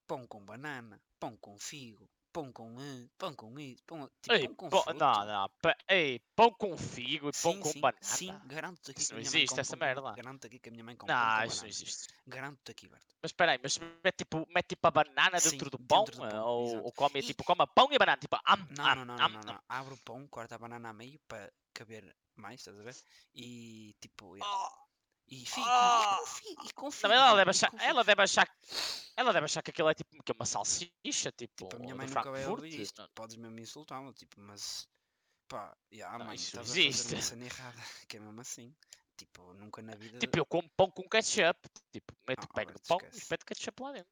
pão 0.07 0.25
com 0.25 0.43
banana, 0.45 1.01
pão 1.19 1.35
com 1.37 1.57
figo, 1.59 2.09
pão 2.31 2.51
com 2.51 2.75
pão 3.17 3.33
com 3.35 3.59
isso, 3.59 3.83
pão, 3.85 4.09
tipo, 4.21 4.33
Ei, 4.35 4.47
pão 4.47 4.55
com 4.55 4.69
pão- 4.69 4.83
fruto. 4.83 4.99
não, 4.99 5.25
não, 5.25 5.49
pa- 5.61 5.77
ei, 5.89 6.19
pão 6.35 6.51
com 6.51 6.77
figo 6.77 7.29
e 7.29 7.31
pão 7.41 7.53
Sim, 7.53 7.59
com 7.59 7.71
sim, 7.71 7.81
banana. 7.81 8.01
sim, 8.01 8.39
garanto-te 8.45 8.91
aqui 8.91 9.01
Isso 9.01 9.13
não 9.13 9.19
existe, 9.21 9.47
come 9.49 9.61
essa 9.61 9.77
pão 9.77 9.79
com- 9.79 9.85
merda. 9.85 10.15
Garanto-te 10.15 10.47
aqui 10.47 10.59
que 10.59 10.69
a 10.69 10.71
minha 10.71 10.83
mãe 10.83 10.95
come 10.95 11.11
pão 11.11 11.17
Não, 11.19 11.35
com 11.37 11.45
isso 11.45 11.61
não 11.61 11.67
existe. 11.69 12.07
Garanto-te 12.27 12.71
aqui, 12.71 12.87
Berto. 12.87 13.15
Mas 13.21 13.29
espera 13.31 13.51
aí, 13.53 13.59
mas 13.61 13.77
mete 13.77 14.15
tipo, 14.17 14.45
mete 14.53 14.67
tipo 14.69 14.87
a 14.87 14.91
banana 14.91 15.39
Sim, 15.39 15.51
dentro 15.51 15.69
do 15.69 15.77
dentro 15.77 15.87
pão? 15.87 16.03
do 16.05 16.25
eh, 16.25 16.29
pão, 16.29 16.45
ou, 16.45 16.83
ou 16.85 16.91
come 16.93 17.19
E- 17.19 17.23
tipo, 17.23 17.43
come 17.43 17.65
pão 17.75 17.87
e 17.91 17.95
a 17.95 17.99
banana, 17.99 18.17
tipo, 18.17 18.35
am, 18.45 18.67
Não, 18.77 18.85
am, 18.85 18.95
não, 18.95 19.05
não, 19.05 19.15
am, 19.15 19.29
não, 19.33 19.41
não, 19.41 19.53
não. 19.53 19.61
Abre 19.67 19.93
o 19.93 19.97
pão, 19.97 20.27
corta 20.27 20.55
a 20.55 20.57
banana 20.57 20.89
a 20.89 20.93
meio 20.93 21.19
para 21.27 21.51
caber 21.73 22.15
mais, 22.35 22.61
estás 22.61 22.79
a 22.79 22.83
ver? 22.83 22.95
E 23.35 23.93
tipo, 23.99 24.35
yeah. 24.37 24.55
Oh, 24.55 24.88
e 25.29 25.45
fico, 25.45 25.61
Ah! 25.67 26.15
e 26.15 26.19
confio, 26.19 26.57
e 26.65 26.73
confio. 26.73 27.09
Não, 27.09 27.15
ela 27.15 27.25
mano, 27.25 27.37
deve 27.37 27.49
e 27.49 27.51
achar, 27.51 27.71
ela 27.79 28.03
deve 28.03 28.21
achar, 28.23 28.57
ela 29.15 29.33
deve 29.33 29.45
achar 29.45 29.61
que 29.61 29.71
aquilo 29.71 29.89
é 29.89 29.93
tipo 29.93 30.23
que 30.23 30.31
é 30.31 30.35
uma 30.35 30.45
salsicha, 30.45 31.31
tipo, 31.31 31.65
Tipo, 31.65 31.75
a 31.75 31.79
minha 31.79 31.95
mãe 31.95 32.07
nunca 32.07 32.31
vai 32.31 32.45
ouvir 32.47 32.79
isto. 32.81 33.07
Podes 33.13 33.35
mesmo 33.35 33.59
insultá-la, 33.59 34.11
tipo, 34.13 34.39
mas 34.41 34.87
pá, 35.47 35.75
yeah, 35.91 36.17
Não, 36.17 36.25
mãe, 36.25 36.35
isso 36.35 36.47
estás 36.47 36.69
a 36.69 36.79
existe. 36.79 37.03
fazer 37.03 37.15
uma 37.15 37.21
cena 37.21 37.45
errada, 37.45 37.81
que 38.07 38.17
é 38.17 38.19
mesmo 38.19 38.41
assim. 38.41 38.75
Tipo, 39.17 39.53
nunca 39.53 39.81
na 39.81 39.95
vida. 39.95 40.17
Tipo, 40.19 40.37
eu 40.39 40.45
como 40.45 40.69
pão 40.77 40.89
com 40.89 41.03
ketchup, 41.09 41.59
tipo, 41.91 42.13
meto, 42.27 42.47
Ah, 42.49 42.53
pego 42.53 42.71
no 42.71 42.79
pão 42.87 42.97
e 43.01 43.05
esquece. 43.07 43.27
meto 43.29 43.45
ketchup 43.45 43.83
lá 43.83 43.91
dentro. 43.91 44.11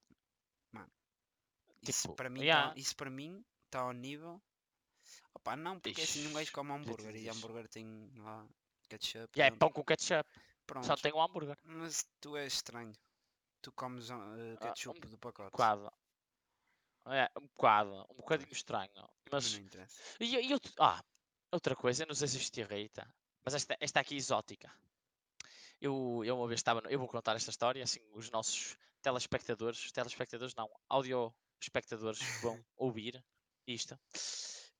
isso 1.82 2.02
tipo, 2.02 2.16
para 2.16 2.30
mim 2.30 2.42
yeah. 2.42 2.74
tá, 2.74 2.80
isso 2.80 2.96
para 2.96 3.10
mim 3.10 3.44
está 3.66 3.80
ao 3.82 3.94
nível. 3.94 4.42
Opá, 5.34 5.56
não, 5.56 5.80
porque 5.80 6.02
assim 6.02 6.28
um 6.28 6.34
gajo 6.34 6.52
come 6.52 6.72
Ixi, 6.72 6.80
hambúrguer 6.82 7.16
e 7.16 7.30
hambúrguer 7.30 7.68
tem 7.70 8.12
lá 8.18 8.46
ketchup. 8.90 9.30
E 9.38 9.42
é 9.42 9.52
pão 9.52 9.72
com 9.72 9.84
ketchup, 9.86 10.30
pronto. 10.68 10.86
só 10.86 10.96
tem 10.96 11.12
o 11.14 11.22
hambúrguer, 11.22 11.58
Mas 11.64 12.06
tu 12.22 12.36
és 12.38 12.54
estranho. 12.54 12.94
Tu 13.62 13.72
comes 13.72 14.10
uh, 14.10 14.14
Ah, 14.14 14.68
ketchup 14.68 15.06
um 15.08 15.10
do 15.10 15.18
pacote. 15.18 15.52
bocado. 15.52 15.92
É, 17.08 17.32
um 17.40 17.48
bocado, 17.48 18.06
um 18.12 18.16
bocadinho 18.18 18.52
estranho. 18.52 19.10
Mas 19.32 19.54
não 19.54 19.62
interessa. 19.62 20.02
e, 20.20 20.36
e 20.36 20.60
ah, 20.80 21.04
outra 21.52 21.76
coisa, 21.76 22.04
eu 22.04 22.08
não 22.08 22.14
sei 22.16 22.28
se 22.28 22.38
isto 22.38 22.54
te 22.54 22.60
irrita, 22.62 23.08
mas 23.46 23.54
esta, 23.56 23.76
esta 23.80 24.00
aqui 24.02 24.14
é 24.16 24.18
exótica. 24.18 24.72
Eu, 25.80 26.22
eu 26.26 26.38
uma 26.38 26.48
vez 26.48 26.60
estava, 26.60 26.82
no- 26.82 26.90
eu 26.90 27.00
vou 27.00 27.08
contar 27.08 27.36
esta 27.36 27.50
história, 27.50 27.84
assim, 27.84 28.00
os 28.14 28.30
nossos 28.30 28.76
telespectadores, 29.02 29.92
telespectadores 29.92 30.54
não, 30.56 30.70
audio 30.90 31.34
espectadores 31.62 32.20
vão 32.42 32.64
ouvir 32.76 33.24
isto. 33.66 33.98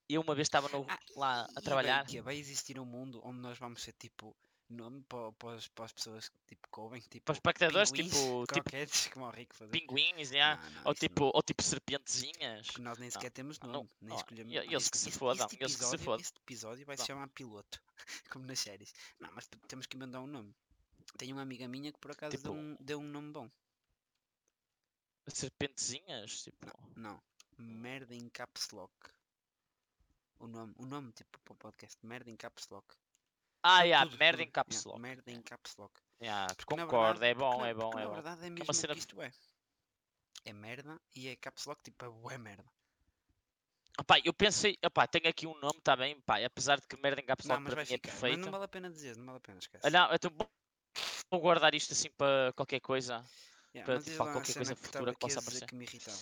Eu 0.10 0.22
uma 0.22 0.36
vez 0.36 0.48
estava 0.48 0.68
no- 0.70 0.86
Ah, 0.90 1.00
lá 1.16 1.48
a 1.56 1.62
trabalhar. 1.62 2.06
que 2.06 2.18
é, 2.18 2.22
vai 2.22 2.36
existir 2.38 2.80
um 2.80 2.86
mundo 2.86 3.22
onde 3.24 3.40
nós 3.40 3.58
vamos 3.58 3.82
ser 3.84 3.94
tipo 3.94 4.36
nome 4.70 5.02
para, 5.04 5.32
para, 5.34 5.56
as, 5.56 5.68
para 5.70 5.86
as 5.86 5.94
pessoas 5.94 6.30
que 6.30 6.38
tipo, 6.48 6.82
ouvem, 6.82 7.02
tipo 7.02 7.26
Para 7.26 7.32
os 7.34 7.38
espectadores, 7.38 7.92
tipo, 7.92 8.46
tipo 8.48 8.70
como 9.14 9.26
o 9.26 9.30
Rico 9.30 9.56
fazia. 9.56 9.72
pinguins, 9.72 10.32
yeah, 10.32 10.62
Não, 10.62 10.72
não, 10.72 10.82
ou, 10.86 10.96
tipo, 10.96 11.24
não. 11.26 11.32
ou 11.34 11.42
tipo 11.44 11.64
serpentezinhas. 11.64 12.68
Porque 12.68 12.82
nós 12.82 12.98
nem 12.98 13.10
sequer 13.10 13.32
temos 13.32 13.60
não, 13.60 13.72
nome, 13.72 13.90
nem 14.02 14.16
escolhemos. 14.18 14.54
eles 14.54 14.74
este- 14.74 14.92
que 14.92 14.98
se 14.98 15.12
fodam, 15.12 15.48
eles 15.60 15.76
que 15.76 15.86
se 15.86 15.98
fodam. 15.98 16.22
Este 16.22 16.38
episódio 16.40 16.86
vai 16.86 16.98
se 16.98 17.06
chamar 17.06 17.28
piloto, 17.30 17.82
como 18.32 18.46
nas 18.46 18.60
séries. 18.60 18.94
Não, 19.20 19.32
mas 19.34 19.48
temos 19.68 19.86
que 19.86 19.96
inventar 19.96 20.22
um 20.22 20.28
nome. 20.28 20.54
Tenho 21.18 21.36
uma 21.36 21.42
amiga 21.42 21.68
minha 21.68 21.92
que 21.92 22.00
por 22.00 22.12
acaso 22.12 22.36
Tipo- 22.36 22.50
deu, 22.50 22.54
um, 22.54 22.78
deu 22.80 23.00
um 23.00 23.08
nome 23.08 23.32
bom. 23.32 23.50
Serpentezinhas, 25.28 26.44
tipo. 26.44 26.68
Não, 26.96 27.22
merda 27.58 28.14
em 28.16 28.30
caps 28.30 28.70
lock. 28.72 28.94
O 30.40 30.48
nome, 30.48 30.74
o 30.78 30.86
nome 30.86 31.12
tipo 31.14 31.40
para 31.40 31.54
o 31.54 31.56
podcast, 31.56 31.98
merda 32.06 32.30
em 32.30 32.36
caps 32.36 32.68
lock. 32.70 32.86
Ah, 33.70 33.82
yeah, 33.84 34.06
tudo, 34.10 34.18
merda 34.18 34.44
em 34.44 34.50
caps 34.50 34.76
Yeah, 34.78 34.90
lock. 34.90 35.02
merda 35.02 35.24
em 35.32 35.34
yeah. 35.34 35.50
caps 35.50 35.76
lock. 35.78 36.00
Yeah, 36.22 36.48
na 36.48 36.66
concordo, 36.66 37.20
verdade- 37.20 37.26
é 37.26 37.34
bom, 37.36 37.58
na- 37.60 37.68
é 37.68 37.74
bom, 37.74 37.92
é 37.92 37.96
na 37.96 38.08
bom. 38.08 38.14
verdade 38.14 38.42
é 38.46 38.48
uma 38.48 38.56
mesmo 38.56 38.72
o 38.72 38.74
cena- 38.74 38.94
que 38.94 39.00
isto 39.00 39.22
é. 39.22 39.32
É 40.46 40.54
merda 40.54 41.02
e 41.16 41.28
é 41.28 41.36
caps 41.36 41.66
lock 41.66 41.82
tipo 41.84 42.32
é 42.32 42.38
merda. 42.38 42.66
Opá, 44.00 44.20
eu 44.24 44.34
pensei, 44.34 44.78
opá, 44.86 45.08
tenho 45.08 45.28
aqui 45.28 45.46
um 45.48 45.60
nome 45.60 45.82
também, 45.82 46.20
pá, 46.22 46.44
apesar 46.46 46.80
de 46.80 46.88
que 46.88 46.96
merda 47.02 47.20
em 47.20 47.26
caps 47.26 47.46
Não, 47.46 47.56
lock 47.56 47.64
mas 47.64 47.74
para 47.74 47.84
vai 47.84 47.86
mim 47.86 47.94
é 47.94 47.98
ficar. 47.98 48.12
Mas 48.12 48.20
perfeito. 48.22 48.46
não 48.46 48.52
vale 48.52 48.64
a 48.64 48.68
pena 48.68 48.90
dizer, 48.92 49.18
não 49.18 49.26
vale 49.26 49.38
a 49.38 49.42
pena, 49.42 49.60
esquece. 49.60 49.86
Ah, 49.86 49.90
não, 49.90 50.14
então 50.14 50.32
vou- 50.32 51.42
guardar 51.42 51.74
isto 51.76 51.92
assim 51.94 52.10
para 52.12 52.54
qualquer 52.54 52.80
coisa. 52.80 53.26
Yeah, 53.76 53.86
para, 53.86 54.02
tipo, 54.02 54.18
para 54.18 54.32
qualquer 54.34 54.54
coisa 54.54 54.76
futura 54.76 55.14
que 55.14 55.20
possa 55.20 55.40
aparecer. 55.40 55.68
que 55.68 55.76
me 55.76 55.84
irritava. 55.86 56.18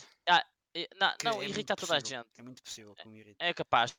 Eh, 0.74 0.90
Não, 1.00 1.14
não, 1.24 1.42
é 1.42 1.46
irrita 1.46 1.76
toda 1.76 1.96
a 1.96 2.00
gente. 2.00 2.28
É 2.38 2.42
muito 2.42 2.62
possível 2.64 2.96
que 2.96 3.08
me 3.08 3.20
irrita. 3.20 3.44
É 3.46 3.54
capaz. 3.54 3.96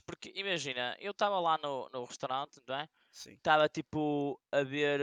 Porque 0.00 0.32
imagina, 0.34 0.96
eu 1.00 1.12
estava 1.12 1.38
lá 1.40 1.58
no, 1.58 1.88
no 1.90 2.04
restaurante, 2.04 2.60
não 2.66 2.74
é? 2.74 2.88
Sim. 3.10 3.32
Estava 3.32 3.68
tipo 3.68 4.40
a 4.50 4.62
ver. 4.62 5.00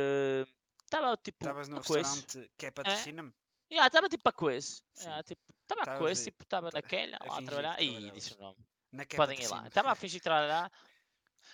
Estava 0.84 1.15
tipo. 1.17 1.43
Estavas 1.43 1.67
no 1.67 1.84
coisa. 1.84 2.10
restaurante 2.10 2.52
que 2.58 2.65
é 2.65 2.71
patrocina-me? 2.71 3.34
Yeah, 3.71 3.88
estava 3.88 4.10
tipo 4.10 4.28
a 4.28 4.32
coisa. 4.34 4.82
Sim. 4.93 5.04
Yeah, 5.04 5.23
tipo, 5.23 5.41
estava 5.62 5.82
a 5.84 5.97
coisa, 5.97 6.23
tipo, 6.23 6.43
estava 6.43 6.69
naquela, 6.73 7.17
a 7.19 7.25
lá 7.28 7.38
a 7.38 7.41
trabalhar. 7.43 7.75
Trabalhavas. 7.75 8.13
disse 8.13 8.34
o 8.34 8.38
nome. 8.41 8.58
É 8.97 9.15
Podem 9.15 9.39
ir 9.39 9.47
lá. 9.47 9.67
Estava 9.67 9.91
a 9.91 9.95
fingir 9.95 10.21
trabalhar. 10.21 10.71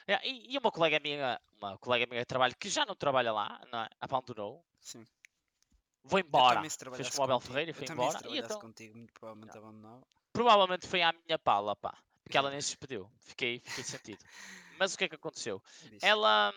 Yeah, 0.08 0.26
e, 0.26 0.54
e 0.54 0.58
uma 0.58 0.72
colega 0.72 1.00
minha, 1.00 1.40
uma 1.58 1.78
colega 1.78 2.06
minha 2.06 2.22
de 2.22 2.26
trabalho 2.26 2.56
que 2.58 2.70
já 2.70 2.86
não 2.86 2.96
trabalha 2.96 3.34
lá, 3.34 3.62
não 3.72 3.80
é? 3.80 3.90
abandonou. 4.00 4.66
Sim. 4.80 5.06
Vou 6.04 6.20
embora. 6.20 6.62
Fez 6.62 7.18
o 7.18 7.24
Abel 7.24 7.40
Ferreira 7.40 7.72
e 7.72 7.74
foi 7.74 7.88
embora. 7.90 8.20
E 8.30 8.38
então, 8.38 8.60
contigo, 8.60 8.96
muito 8.96 9.12
provavelmente 9.14 9.58
abandonava. 9.58 10.08
provavelmente 10.32 10.88
foi 10.88 11.02
à 11.02 11.12
minha 11.12 11.40
pala, 11.40 11.76
pá. 11.76 11.98
Porque 12.26 12.38
ela 12.38 12.50
nem 12.50 12.60
se 12.60 12.70
despediu. 12.70 13.10
Fiquei, 13.20 13.60
fiquei 13.60 13.84
sentido. 13.84 14.26
Mas 14.80 14.94
o 14.94 14.98
que 14.98 15.06
é 15.06 15.10
que 15.10 15.16
aconteceu? 15.16 15.62
Ela, 16.02 16.52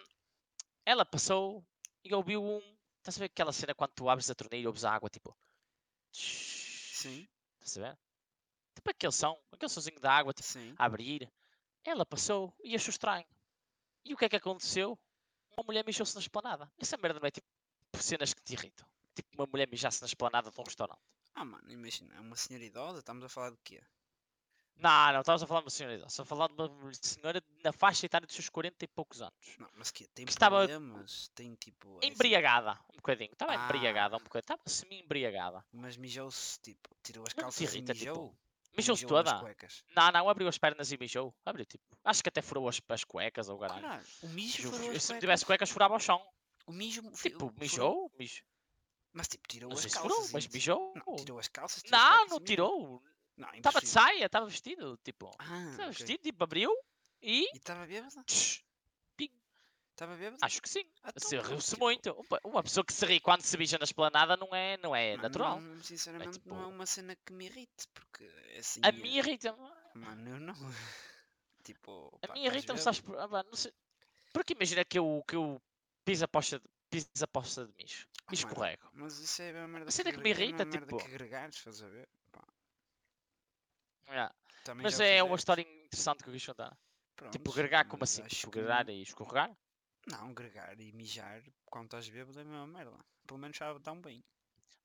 ela 0.85 1.05
passou 1.05 1.65
e 2.03 2.13
ouviu 2.15 2.43
um. 2.43 2.59
Estás 2.97 3.17
a 3.17 3.21
ver 3.21 3.27
aquela 3.27 3.53
cena 3.53 3.75
quando 3.75 3.93
tu 3.93 4.09
abres 4.09 4.31
a 4.31 4.35
torneira 4.35 4.65
e 4.65 4.67
ouves 4.67 4.85
a 4.85 4.93
água, 4.93 5.11
tipo. 5.11 5.37
Sim, 6.11 7.29
Estás 7.61 7.77
a 7.79 7.89
ver? 7.91 7.99
Tipo 8.75 8.91
aquele 8.91 9.13
som, 9.13 9.39
aquele 9.53 9.71
sonzinho 9.71 10.01
da 10.01 10.11
água, 10.11 10.33
tipo, 10.33 10.49
sim. 10.49 10.75
a 10.79 10.87
abrir. 10.87 11.31
Ela 11.85 12.07
passou 12.07 12.55
e 12.65 12.75
achou 12.75 12.91
estranho. 12.91 13.27
E 14.05 14.15
o 14.15 14.17
que 14.17 14.25
é 14.25 14.29
que 14.29 14.37
aconteceu? 14.37 14.99
Uma 15.55 15.65
mulher 15.67 15.85
mijou-se 15.85 16.15
na 16.15 16.21
esplanada. 16.21 16.73
Essa 16.79 16.97
merda 16.97 17.21
não 17.21 17.27
é 17.27 17.31
tipo 17.31 17.47
cenas 18.01 18.33
que 18.33 18.43
te 18.43 18.55
irritam. 18.55 18.89
Tipo 19.15 19.29
uma 19.35 19.47
mulher 19.47 19.69
mijar-se 19.69 20.01
na 20.01 20.07
esplanada 20.07 20.51
de 20.51 20.59
um 20.59 20.65
restaurante. 20.65 21.03
Ah, 21.35 21.45
mano, 21.45 21.71
imagina, 21.71 22.15
é 22.15 22.21
uma 22.21 22.37
senhora 22.37 22.65
idosa, 22.65 23.01
estamos 23.01 23.23
a 23.23 23.29
falar 23.29 23.51
de 23.51 23.59
quê? 23.63 23.83
Não, 24.79 25.13
não, 25.13 25.21
estávamos 25.21 25.43
a 25.43 25.47
falar 25.47 25.61
de 25.61 25.65
uma 25.65 25.71
senhora 25.71 25.95
idosa. 25.97 26.09
Estamos 26.09 26.27
a 26.27 26.35
falar 26.37 26.49
de 26.49 26.55
uma 26.55 26.93
senhora 26.95 27.43
na 27.65 27.73
faixa 27.73 28.07
etária 28.07 28.27
dos 28.27 28.35
seus 28.37 28.49
40 28.49 28.85
e 28.85 28.89
poucos 28.89 29.21
anos. 29.21 29.35
Não, 29.59 29.69
mas 29.75 29.91
que 29.91 30.07
tem 30.09 30.25
Que 30.25 30.31
estava- 30.31 30.59
problemas, 30.69 31.29
tem 31.35 31.55
tipo... 31.57 31.99
é 32.03 32.07
Embriagada, 32.07 32.79
um 32.93 32.97
bocadinho. 32.97 33.33
Estava 33.33 33.53
Ah. 33.53 33.65
embriagada 33.65 34.17
um 34.17 34.21
bocadinho. 34.21 34.41
Estava 34.41 34.61
semi-embriagada. 34.67 35.65
Mas 35.73 35.97
mijou-se, 35.97 36.61
tipo, 36.61 36.89
tirou 37.03 37.25
as 37.27 37.35
Não 37.35 37.43
calças 37.45 37.61
e 37.61 37.65
irrita, 37.65 37.93
tipo, 37.93 38.07
mijou? 38.11 38.25
Ou 38.25 38.37
Mijou-se 38.77 39.05
mijou 39.05 39.25
toda. 39.25 39.57
Não, 39.97 40.13
não, 40.13 40.29
abriu 40.29 40.47
as 40.47 40.57
pernas 40.59 40.93
e 40.93 40.97
mijou. 40.97 41.35
Abriu 41.45 41.67
tipo. 41.67 41.83
Acho 42.05 42.23
que 42.23 42.29
até 42.29 42.41
furou 42.41 42.69
as, 42.69 42.81
as 42.89 43.03
cuecas 43.03 43.49
ou 43.49 43.57
o 43.57 43.59
caralho. 43.59 43.83
Caralho, 43.83 44.07
o 44.23 44.29
mijo 44.29 44.71
furou 44.71 45.01
se 45.01 45.13
não 45.13 45.19
tivesse 45.19 45.45
cuecas, 45.45 45.71
furava 45.71 45.95
ao 45.95 46.01
chão. 46.01 46.25
O 46.67 46.73
mijo... 46.73 47.03
Tipo, 47.13 47.53
mijou? 47.59 48.13
Mijou. 48.17 48.45
Mas 49.13 49.27
tipo, 49.27 49.49
tirou 49.49 49.71
Não 49.71 49.77
as 49.77 49.85
calças 49.87 50.01
furou, 50.03 50.29
mas 50.33 50.45
e- 50.45 50.51
mijou. 50.53 50.93
Não, 50.95 51.17
tirou 51.17 51.39
as 51.41 51.49
calças, 51.49 51.83
tirou 51.83 51.99
as 51.99 52.07
Não, 52.19 52.27
não 52.27 52.37
e 52.37 52.41
tirou. 52.45 53.03
Não, 53.39 53.49
Estava 53.55 53.81
de 53.81 53.87
impossível. 53.87 54.03
saia, 54.03 54.27
estava 54.27 54.47
vestido. 54.47 54.99
Tipo, 55.05 55.31
Ah, 55.39 55.45
estava 55.71 55.91
ok. 55.91 55.93
vestido, 55.93 56.23
tipo, 56.23 56.45
abriu 56.45 56.71
e. 57.23 57.45
E 57.45 57.57
estava 57.57 57.87
bêbada? 57.87 58.25
Estava 59.93 60.15
bêbada? 60.17 60.37
Acho 60.43 60.63
que 60.63 60.69
sim. 60.69 60.85
Ah, 61.03 61.11
Se 61.17 61.35
então, 61.37 61.49
riu-se 61.51 61.71
tipo, 61.71 61.85
muito. 61.85 62.13
Uma- 62.13 62.41
Uma 62.45 62.63
pessoa 62.63 62.85
que 62.85 62.93
se 62.93 63.05
ri 63.05 63.19
quando 63.19 63.43
se 63.43 63.57
bija 63.57 63.79
na 63.79 63.85
esplanada 63.85 64.37
não 64.37 64.55
é, 64.55 64.77
não 64.77 64.95
é 64.95 65.11
mano, 65.17 65.23
natural. 65.25 65.61
Não, 65.61 65.83
sinceramente, 65.83 66.41
não 66.47 66.57
é 66.57 66.61
tipo- 66.63 66.69
uma 66.75 66.87
cena 66.87 67.17
que 67.17 67.33
me 67.33 67.47
irrite, 67.47 67.89
porque 67.93 68.25
assim... 68.57 68.81
A 68.85 68.89
é- 68.89 68.93
mim 68.93 69.17
irrita-me. 69.17 69.59
Mano, 69.95 70.31
eu 70.31 70.39
não... 70.41 70.55
tipo, 71.65 72.17
A 72.23 72.29
pá, 72.29 72.35
mim 72.35 72.45
irrita-me, 72.45 72.79
sabes? 72.79 73.01
por- 73.01 73.19
ah, 73.19 73.29
pá, 73.29 73.43
não 73.43 73.57
sei. 73.57 73.73
Porque 74.33 74.53
imagina 74.53 74.85
que 74.85 74.99
eu, 75.01 75.25
que 75.27 75.35
eu 75.35 75.61
piso 76.05 76.25
a 76.25 76.29
posta 76.29 76.61
de, 76.61 76.69
piso 76.91 77.09
a 77.17 77.65
de 77.67 77.75
mijo. 77.77 78.07
Ah, 78.07 78.21
E 78.21 78.25
mano, 78.27 78.35
escorrego. 78.35 78.89
Mas 78.93 79.19
isso 79.19 79.43
é 79.43 79.51
a 79.63 79.67
merda 79.67 79.89
A 79.89 79.91
cena 79.91 80.13
que 80.13 80.19
me 80.19 80.31
agre- 80.31 80.45
é 80.45 80.47
uma 80.47 80.51
irrita, 80.53 80.65
merda 80.65 80.87
tipo- 80.87 80.97
que 80.99 81.07
agregares, 81.07 81.57
estás 81.57 81.83
a 81.83 81.89
ver? 81.89 82.09
Yeah. 84.09 84.35
Mas 84.83 84.97
já 84.97 85.05
é 85.07 85.23
uma 85.23 85.37
história 85.37 85.63
interessante 85.63 86.23
que 86.23 86.29
eu 86.29 86.33
quis 86.35 86.45
contar. 86.47 86.71
Tipo, 86.71 87.31
Prontos, 87.31 87.55
gregar 87.55 87.85
como 87.87 88.01
mas 88.01 88.11
assim? 88.19 88.23
Tipo, 88.29 88.51
que 88.53 88.59
gregar 88.61 88.89
e 88.89 89.03
escorregar? 89.03 89.57
Não, 90.07 90.33
gregar 90.33 90.79
e 90.81 90.93
mijar 90.93 91.43
quando 91.67 91.87
estás 91.87 92.09
bêbado 92.09 92.39
é 92.39 92.43
a 92.43 92.45
mesma 92.45 92.67
merda. 92.67 92.97
Pelo 93.27 93.39
menos 93.41 93.59
tão 93.83 94.01
bem. 94.01 94.23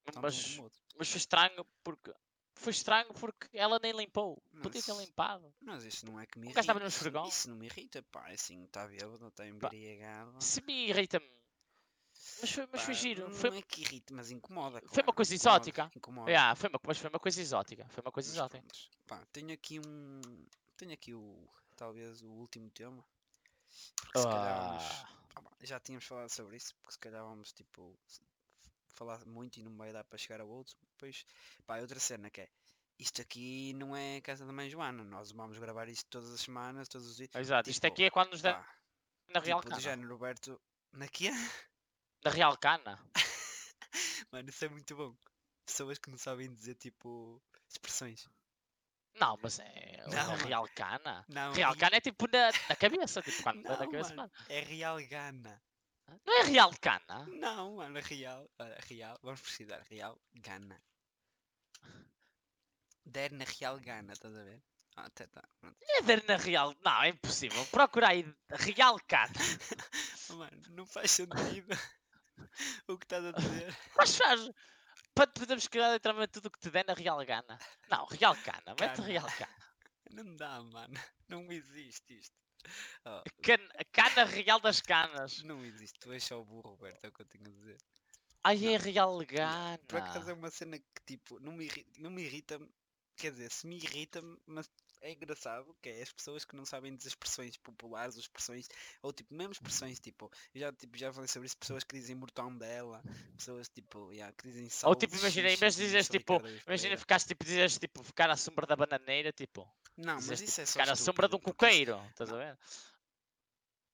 Tanto 0.06 0.20
um 0.20 0.22
Mas, 0.22 0.44
como 0.50 0.62
o 0.62 0.64
outro. 0.66 0.80
mas 0.98 1.10
foi 1.10 1.18
estranho 1.18 1.66
porque. 1.84 2.14
Foi 2.56 2.72
estranho 2.72 3.14
porque 3.14 3.48
ela 3.54 3.80
nem 3.82 3.92
limpou. 3.94 4.42
Podia 4.62 4.82
ter 4.82 4.94
Mas- 4.94 5.06
limpado. 5.06 5.54
Mas 5.62 5.84
isso 5.86 6.06
não 6.06 6.20
é 6.20 6.26
que 6.26 6.38
me 6.38 6.46
irrita. 6.48 6.56
gajo 6.60 6.64
estava 6.66 6.80
no 6.80 6.88
isso- 6.88 6.98
esfregão. 6.98 7.28
Isso 7.28 7.50
não 7.50 7.56
me 7.56 7.66
irrita, 7.68 8.04
pá. 8.12 8.30
É 8.30 8.34
assim, 8.34 8.64
está 8.66 8.86
bêbado, 8.88 9.28
está 9.28 9.48
embriagado. 9.48 10.42
Se 10.44 10.62
me 10.62 10.90
irrita-me. 10.90 11.26
Mas 12.42 12.52
foi, 12.52 12.68
mas 12.72 12.82
foi 12.82 12.94
giro. 12.94 13.28
Não 13.30 13.36
Foi, 13.36 13.58
é 13.58 13.62
que 13.62 13.82
irrita, 13.82 14.14
mas 14.14 14.32
incomoda. 14.32 14.80
foi 14.82 14.88
uma 14.88 14.90
claro, 15.04 15.14
coisa 15.14 15.34
incomoda, 15.36 15.56
exótica. 15.58 15.92
Incomoda. 15.96 16.30
Yeah, 16.32 16.56
foi 16.56 16.70
uma, 16.70 16.80
mas 16.86 16.98
foi 16.98 17.10
uma 17.10 17.20
coisa 17.20 17.42
exótica. 17.42 17.88
Foi 17.90 18.02
uma 18.04 18.12
coisa 18.12 18.30
Mas 18.30 18.36
exótica. 18.36 18.60
prontos, 18.62 18.90
pá, 19.08 19.26
tenho 19.32 19.54
aqui 19.54 19.80
um. 19.80 20.22
Tenho 20.78 20.94
aqui 20.94 21.14
o. 21.14 21.48
Talvez 21.76 22.22
o 22.22 22.28
último 22.30 22.70
tema. 22.70 23.04
Porque 24.04 24.20
se 24.20 24.26
calhar 24.26 24.68
vamos. 24.68 24.84
Ah, 24.84 25.56
já 25.64 25.80
tínhamos 25.80 26.06
falado 26.06 26.30
sobre 26.30 26.58
isso, 26.58 26.76
porque 26.82 26.94
se 26.94 27.00
calhar 27.00 27.24
vamos 27.24 27.52
tipo. 27.54 27.98
Falar 28.96 29.26
muito 29.26 29.58
e 29.60 29.64
não 29.64 29.76
vai 29.76 29.92
dar 29.92 30.04
para 30.04 30.18
chegar 30.20 30.40
a 30.42 30.44
outro. 30.46 30.76
Depois, 30.92 31.26
pá, 31.66 31.80
outra 31.80 32.00
cena 32.00 32.30
que 32.30 32.42
é. 32.42 32.50
Isto 33.00 33.22
aqui 33.22 33.74
não 33.74 33.96
é 33.96 34.22
casa 34.22 34.46
da 34.46 34.54
mãe 34.54 34.70
Joana. 34.70 35.04
Nós 35.04 35.32
vamos 35.32 35.58
gravar 35.58 35.90
isto 35.90 36.06
todas 36.10 36.32
as 36.32 36.42
semanas, 36.42 36.88
todos 36.88 37.08
os 37.08 37.16
dias. 37.18 37.30
exato. 37.34 37.70
Isto 37.70 37.82
Tipo, 37.82 37.94
aqui 37.94 38.04
é 38.04 38.10
quando 38.12 38.32
nos 38.32 38.42
dá 38.42 38.54
Pá, 38.54 38.76
na 39.34 39.40
Real 39.40 39.60
tipo, 39.60 39.70
do 39.70 39.76
Cana. 39.76 39.82
género, 39.82 40.10
Roberto. 40.14 40.62
Na 40.92 41.08
quê? 41.08 41.32
Na 42.24 42.32
Real 42.32 42.58
Cana. 42.58 43.00
Mano, 44.32 44.50
isso 44.50 44.66
é 44.66 44.70
muito 44.70 44.96
bom. 44.96 45.16
Pessoas 45.66 45.98
que 45.98 46.10
não 46.10 46.18
sabem 46.18 46.54
dizer 46.54 46.76
tipo 46.76 47.42
expressões. 47.70 48.28
Não, 49.16 49.38
mas 49.42 49.60
é. 49.60 50.04
Não, 50.08 50.38
na. 50.38 50.44
Real 50.46 50.68
Cana. 50.76 51.26
Não, 51.30 51.54
Real 51.54 51.74
ri- 51.74 51.80
Cana 51.80 51.96
é 51.98 52.02
tipo 52.02 52.28
na, 52.32 52.52
na 52.70 52.76
cabeça. 52.76 53.22
Tipo 53.22 53.44
quando 53.44 53.64
dá 53.64 53.70
na 53.78 53.86
Não, 53.86 53.92
cabeça. 53.92 54.16
mano. 54.16 54.32
É 54.50 54.60
Real 54.62 54.98
Gana. 55.08 55.62
Não 56.26 56.40
é 56.42 56.44
Real 56.44 56.72
Cana? 56.82 57.26
Não, 57.28 57.76
mano, 57.78 57.98
é 57.98 58.02
Real. 58.02 58.50
Olha, 58.60 58.78
Real. 58.88 59.18
Vamos 59.22 59.42
precisar. 59.42 59.82
Real 59.90 60.20
Gana. 60.36 60.82
Der 63.06 63.32
na 63.32 63.46
Real 63.46 63.80
Gana, 63.80 64.14
estás 64.14 64.36
a 64.36 64.44
ver? 64.44 64.62
Ah, 64.96 65.06
até 65.06 65.28
tá. 65.28 65.44
pronto. 65.60 65.78
É 65.82 66.02
ver 66.02 66.24
na 66.28 66.36
Real. 66.38 66.76
Não, 66.84 67.04
é 67.04 67.10
impossível. 67.10 67.66
Procura 67.68 68.10
aí 68.10 68.26
Real 68.50 68.98
Cana. 69.08 69.34
Mano, 70.38 70.62
não 70.72 70.86
faz 70.86 71.12
sentido 71.12 71.68
o 72.88 72.98
que 72.98 73.06
estás 73.06 73.26
a 73.26 73.32
dizer. 73.32 73.76
Mas 73.98 74.16
faz. 74.16 74.52
Para 75.14 75.28
te 75.28 75.40
podermos 75.40 75.68
criar 75.68 75.94
literalmente 75.94 76.34
tudo 76.34 76.48
o 76.48 76.52
que 76.52 76.60
te 76.60 76.72
der 76.72 76.86
na 76.88 76.94
Real 76.94 77.24
Gana. 77.26 77.58
Não, 77.90 78.06
Real 78.06 78.36
Cana. 78.36 78.76
Mete. 78.80 79.02
Real 79.02 79.28
Cana. 79.38 79.74
Não 80.12 80.36
dá, 80.36 80.62
mano. 80.62 81.00
Não 81.28 81.52
existe 81.52 82.18
isto. 82.18 82.36
Oh, 83.06 83.22
Cana, 83.42 83.70
cana 83.92 84.24
Real 84.26 84.60
das 84.60 84.82
Canas. 84.82 85.44
não 85.44 85.64
existe. 85.66 86.00
Tu 86.00 86.14
és 86.14 86.24
só 86.24 86.40
o 86.40 86.46
burro, 86.46 86.72
Roberto, 86.72 87.04
é 87.04 87.10
o 87.10 87.12
que 87.12 87.22
eu 87.22 87.26
tenho 87.26 87.48
a 87.48 87.52
dizer. 87.52 87.78
Ai, 88.44 88.74
é 88.74 88.78
Real 88.78 89.18
Gana. 89.26 89.80
Por 89.88 90.00
acaso 90.00 90.30
é 90.30 90.34
uma 90.34 90.50
cena 90.50 90.78
que 90.78 91.04
tipo, 91.06 91.40
não 91.40 91.52
me 91.52 91.66
irrita, 91.66 92.02
não 92.02 92.10
me 92.10 92.24
irrita 92.24 92.60
quer 93.16 93.32
dizer, 93.32 93.52
se 93.52 93.68
me 93.68 93.78
irrita 93.78 94.22
mas 94.46 94.70
é 95.04 95.12
engraçado, 95.12 95.76
que 95.82 95.90
é 95.90 96.02
as 96.02 96.12
pessoas 96.12 96.46
que 96.46 96.56
não 96.56 96.66
sabem 96.66 96.96
das 96.96 97.06
expressões 97.06 97.58
populares, 97.58 98.16
ou 98.16 98.22
expressões, 98.22 98.70
ou 99.02 99.12
tipo, 99.12 99.34
mesmo 99.34 99.52
expressões, 99.52 100.00
tipo, 100.00 100.32
eu 100.56 100.62
já, 100.62 100.72
tipo, 100.72 100.98
já 100.98 101.12
falei 101.12 101.28
sobre 101.28 101.48
isso, 101.48 101.58
pessoas 101.58 101.84
que 101.84 101.96
dizem 101.96 102.16
mortão 102.16 102.58
dela, 102.58 103.04
pessoas 103.36 103.68
tipo, 103.68 104.12
yeah, 104.14 104.34
que 104.34 104.48
dizem 104.48 104.64
Ou 104.64 104.70
salve, 104.70 105.00
tipo, 105.02 105.18
imagina, 105.18 105.50
em 105.50 105.58
vez 105.58 105.76
de 105.76 105.84
dizeres 105.84 106.08
tipo, 106.08 106.42
imagina 106.66 106.98
ficares 106.98 107.26
tipo, 107.26 107.44
dizes 107.44 107.78
tipo, 107.78 108.02
ficar 108.02 108.30
à 108.30 108.38
sombra 108.38 108.66
da 108.66 108.78
bananeira, 108.78 109.34
tipo. 109.34 109.70
Não, 109.98 110.16
mas 110.16 110.42
isso 110.42 110.62
é 110.62 110.64
tipo, 110.64 110.68
só 110.68 110.80
ficar 110.80 110.90
à 110.90 110.96
sombra 110.96 111.28
de 111.28 111.36
um 111.36 111.40
coqueiro. 111.40 112.02
Estás 112.10 112.32
a 112.32 112.38
ver? 112.38 112.58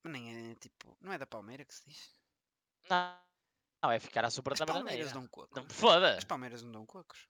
Nem 0.06 0.52
é 0.52 0.56
tipo, 0.56 0.96
não 1.02 1.12
é 1.12 1.18
da 1.18 1.26
palmeira 1.26 1.66
que 1.66 1.74
se 1.74 1.84
diz? 1.88 2.14
Não, 2.88 3.20
não 3.84 3.92
é 3.92 4.00
ficar 4.00 4.24
à 4.24 4.30
sombra 4.30 4.54
As 4.54 4.60
da 4.60 4.66
palmeiras 4.68 5.08
bananeira. 5.08 5.14
dão 5.14 5.28
coco. 5.28 5.56
Não 5.56 5.64
me 5.64 5.74
foda. 5.74 6.18
As 6.18 6.24
palmeiras 6.24 6.62
não 6.62 6.72
dão 6.72 6.86
cocos. 6.86 7.28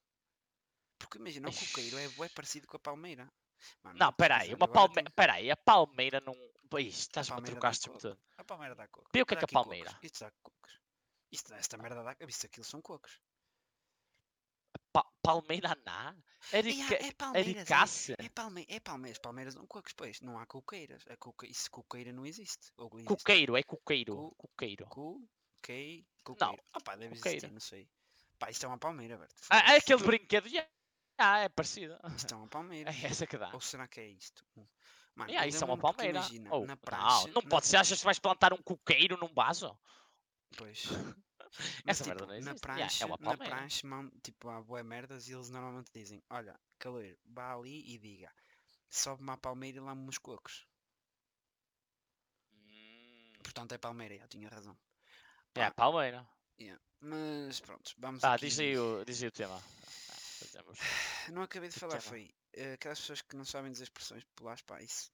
Porque 0.99 1.17
imagina, 1.17 1.47
o 1.47 1.53
coqueiro 1.53 1.97
é, 1.97 2.09
bué 2.09 2.27
parecido 2.27 2.67
com 2.67 2.75
a 2.75 2.79
palmeira. 2.79 3.31
Mano, 3.84 4.00
Não, 4.00 4.06
vou 4.08 4.13
peraí, 4.13 4.54
uma 4.54 4.67
palmeira. 4.67 5.10
Peraí, 5.12 5.52
a 5.52 5.58
palmeira 5.58 6.19
não. 6.22 6.34
Ih, 6.80 6.88
estás-me 6.88 7.34
a 7.34 7.36
palmeira 7.36 7.56
trocar 7.56 7.72
este 7.72 7.88
coco. 7.89 8.00
todo. 8.02 8.19
A 8.38 8.43
palmeira 8.43 8.76
dá 8.76 8.88
coco. 8.88 9.10
Vê 9.13 9.22
o 9.22 9.26
que 9.26 9.34
é 9.34 9.38
que 9.38 9.43
é 9.43 9.45
aqui 9.45 9.54
cocos. 9.54 9.67
palmeira. 9.67 10.00
Isto 10.04 10.19
dá 10.19 10.32
cocos. 10.43 10.80
Isto, 11.32 11.54
esta 11.54 11.78
merda 11.78 12.04
dá. 12.04 12.15
Isto 12.28 12.45
aquilo 12.45 12.63
são 12.65 12.82
cocos. 12.82 13.19
Pa 14.91 15.04
palmeira 15.22 15.76
na? 15.86 16.15
Erica... 16.54 16.95
é 16.95 17.12
palmeiras. 17.12 18.10
É, 18.10 18.26
é, 18.26 18.30
palme, 18.30 18.65
é 18.67 18.80
palmeiras. 18.80 19.19
Palmeiras 19.19 19.56
dão 19.56 19.65
cocos, 19.67 19.93
pois. 19.93 20.22
Não 20.22 20.38
há 20.39 20.45
coqueiras. 20.45 21.04
A 21.10 21.17
coque... 21.17 21.48
Isso 21.48 21.69
coqueira 21.69 22.12
não 22.12 22.26
existe. 22.26 22.72
Ou 22.78 22.89
existe. 22.93 23.08
Coqueiro, 23.08 23.58
é 23.58 23.63
coqueiro. 23.63 24.15
Cu- 24.15 24.36
Coqueiro. 24.36 24.86
Cu, 24.88 25.30
quei, 25.62 26.08
coqueiro. 26.24 26.63
Ah 26.74 26.80
pá, 26.82 26.95
deve 26.95 27.15
existir, 27.15 27.52
não 27.52 27.60
sei. 27.60 27.88
Pá, 28.39 28.50
isto 28.50 28.63
é 28.65 28.67
uma 28.69 28.78
palmeira, 28.78 29.17
Berto. 29.17 29.36
Ah, 29.50 29.74
é 29.74 29.78
aquele 29.78 30.02
brinquedo. 30.04 30.48
yeah. 30.48 30.69
Ah, 31.19 31.39
é 31.39 31.49
parecido. 31.49 31.97
Isto 32.15 32.34
é 32.34 32.38
uma 32.38 32.47
palmeira. 32.49 32.89
É 32.91 33.05
essa 33.05 33.27
que 33.27 33.38
dá. 33.38 33.53
Ou 33.53 33.60
será 33.62 33.88
que 33.88 33.99
é 33.99 34.08
isto? 34.08 34.43
Mano, 35.15 35.29
Yeah, 35.29 35.45
eu 35.45 35.49
isso 35.49 35.63
é 35.63 35.67
uma 35.67 35.77
palmeira. 35.77 36.19
Imagina, 36.19 36.49
Oh, 36.51 36.62
na 36.62 36.67
não, 36.67 36.77
praxe, 36.77 37.27
não 37.32 37.41
na- 37.43 37.49
pode 37.49 37.67
ser. 37.67 37.77
Achas 37.77 37.99
que 37.99 38.05
vais 38.05 38.19
plantar 38.19 38.53
um 38.53 38.62
coqueiro 38.62 39.17
num 39.17 39.34
vaso? 39.34 39.77
Pois. 40.58 40.84
Essa 41.86 42.03
Mas, 42.05 42.08
merda 42.08 42.25
tipo, 42.25 42.32
não 42.34 42.53
na 42.53 42.55
praxe, 42.60 42.79
Yeah, 42.79 43.03
é 43.03 43.05
uma 43.05 43.17
na 43.19 43.67
man- 43.84 44.12
tipo, 44.23 44.49
há 44.49 44.62
boé 44.62 44.84
merdas 44.84 45.27
e 45.27 45.34
eles 45.34 45.49
normalmente 45.49 45.91
dizem, 45.93 46.23
olha, 46.29 46.58
caloiro, 46.77 47.17
vá 47.25 47.53
ali 47.53 47.84
e 47.93 47.97
diga, 47.97 48.32
sobe-me 48.89 49.32
à 49.32 49.38
palmeira 49.38 49.77
e 49.77 49.82
lame-me 49.82 50.10
os 50.10 50.17
cocos. 50.19 50.65
Hum, 52.53 53.32
Portanto 53.43 53.73
é 53.73 53.77
palmeira, 53.77 54.15
já 54.17 54.27
tinha 54.27 54.47
razão. 54.47 54.77
É, 55.55 55.65
Pá, 55.65 55.71
palmeira. 55.71 56.25
yeah. 56.60 56.79
Mas 57.01 57.60
pronto, 57.60 57.93
vamos 57.97 58.23
Ah, 58.23 58.36
aqui. 58.36 58.45
diz 58.45 58.60
aí 58.60 58.77
o, 58.77 59.03
diz 59.05 59.21
aí 59.21 59.27
o 59.27 59.32
tema. 59.32 59.62
Não 61.34 61.43
acabei 61.43 61.69
de 61.69 61.80
falar, 61.80 62.02
foi 62.02 62.30
eh, 62.54 62.73
aquelas 62.73 62.99
pessoas 62.99 63.21
que 63.21 63.36
não 63.36 63.45
sabem 63.45 63.71
dizer 63.71 63.84
expressões 63.84 64.23
populares, 64.23 64.62
pá, 64.62 64.82
isso, 64.82 65.12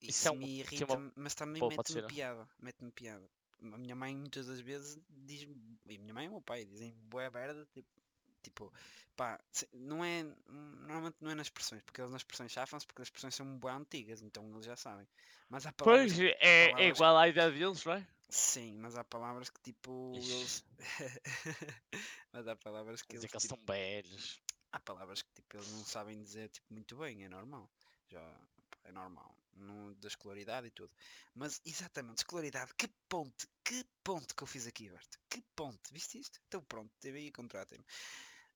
Isso 0.00 0.10
isso 0.10 0.28
é 0.28 0.30
um 0.30 0.36
me 0.36 0.60
irrita, 0.60 1.12
mas 1.16 1.34
também 1.34 1.60
bom, 1.60 1.68
pode 1.68 1.92
mete-me 1.92 2.14
piada, 2.14 2.48
mete-me 2.58 2.90
piada. 2.92 3.30
A 3.62 3.78
minha 3.78 3.94
mãe 3.94 4.16
muitas 4.16 4.46
das 4.46 4.60
vezes 4.60 4.98
diz, 5.10 5.42
e 5.86 5.96
a 5.96 5.98
minha 5.98 6.14
mãe 6.14 6.24
e 6.24 6.28
o 6.28 6.32
meu 6.32 6.40
pai 6.40 6.64
dizem 6.64 6.94
boa 7.02 7.30
merda, 7.30 7.66
tipo, 7.74 7.88
tipo, 8.42 8.72
pá, 9.16 9.38
não 9.74 10.04
é, 10.04 10.22
normalmente 10.48 11.16
não 11.20 11.30
é 11.30 11.34
nas 11.34 11.46
expressões, 11.46 11.82
porque 11.82 12.00
eles 12.00 12.10
nas 12.10 12.20
expressões 12.22 12.52
chafam-se 12.52 12.86
porque 12.86 13.02
as 13.02 13.08
expressões 13.08 13.34
são 13.34 13.58
boas 13.58 13.76
antigas, 13.76 14.22
então 14.22 14.48
eles 14.50 14.64
já 14.64 14.76
sabem. 14.76 15.06
Mas 15.48 15.66
há 15.66 15.72
palavras, 15.72 16.12
Pois, 16.12 16.18
há 16.18 16.22
é, 16.22 16.64
é 16.64 16.68
palavras 16.68 16.96
igual 16.96 17.16
à 17.18 17.28
idade 17.28 17.58
deles, 17.58 17.84
não 17.84 17.92
é? 17.94 18.06
sim, 18.30 18.76
mas 18.78 18.96
há 18.96 19.04
palavras 19.04 19.50
que 19.50 19.60
tipo, 19.60 20.12
eles, 20.14 20.64
mas 22.32 22.48
há 22.48 22.56
palavras 22.56 23.02
que 23.02 23.08
Quer 23.08 23.16
dizer 23.16 23.26
eles, 23.26 23.30
que 23.30 23.36
eles 23.36 23.46
tipo, 23.46 23.56
são 23.56 23.66
velhos. 23.66 24.40
Há 24.72 24.80
palavras 24.80 25.22
que 25.22 25.32
tipo, 25.34 25.56
eles 25.56 25.70
não 25.72 25.84
sabem 25.84 26.22
dizer 26.22 26.48
tipo, 26.48 26.72
muito 26.72 26.96
bem, 26.96 27.24
é 27.24 27.28
normal. 27.28 27.70
Já 28.08 28.20
é 28.84 28.92
normal. 28.92 29.36
No, 29.54 29.94
da 29.96 30.08
escolaridade 30.08 30.68
e 30.68 30.70
tudo. 30.70 30.94
Mas 31.34 31.60
exatamente, 31.64 32.18
escolaridade, 32.18 32.72
que 32.74 32.88
ponte, 33.08 33.46
que 33.64 33.84
ponte 34.02 34.34
que 34.34 34.42
eu 34.42 34.46
fiz 34.46 34.66
aqui, 34.66 34.88
Berto. 34.88 35.18
Que 35.28 35.42
ponte, 35.54 35.92
viste 35.92 36.18
isto? 36.18 36.40
Então 36.46 36.62
pronto, 36.62 36.90
teve 36.98 37.18
aí 37.18 37.30
contratem-me. 37.30 37.84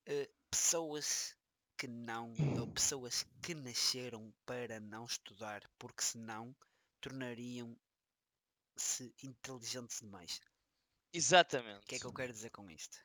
Eh, 0.07 0.31
pessoas 0.51 1.37
que 1.77 1.87
não, 1.87 2.33
ou 2.59 2.67
pessoas 2.69 3.27
que 3.43 3.55
nasceram 3.55 4.33
para 4.47 4.81
não 4.81 5.05
estudar, 5.05 5.69
porque 5.79 6.03
senão 6.03 6.57
tornariam-se 7.01 7.77
inteligentes 9.23 10.01
demais. 10.01 10.41
Exatamente. 11.13 11.85
O 11.85 11.87
que 11.87 11.97
é 11.97 11.99
que 11.99 12.07
eu 12.07 12.13
quero 12.13 12.33
dizer 12.33 12.51
com 12.51 12.71
isto? 12.71 12.99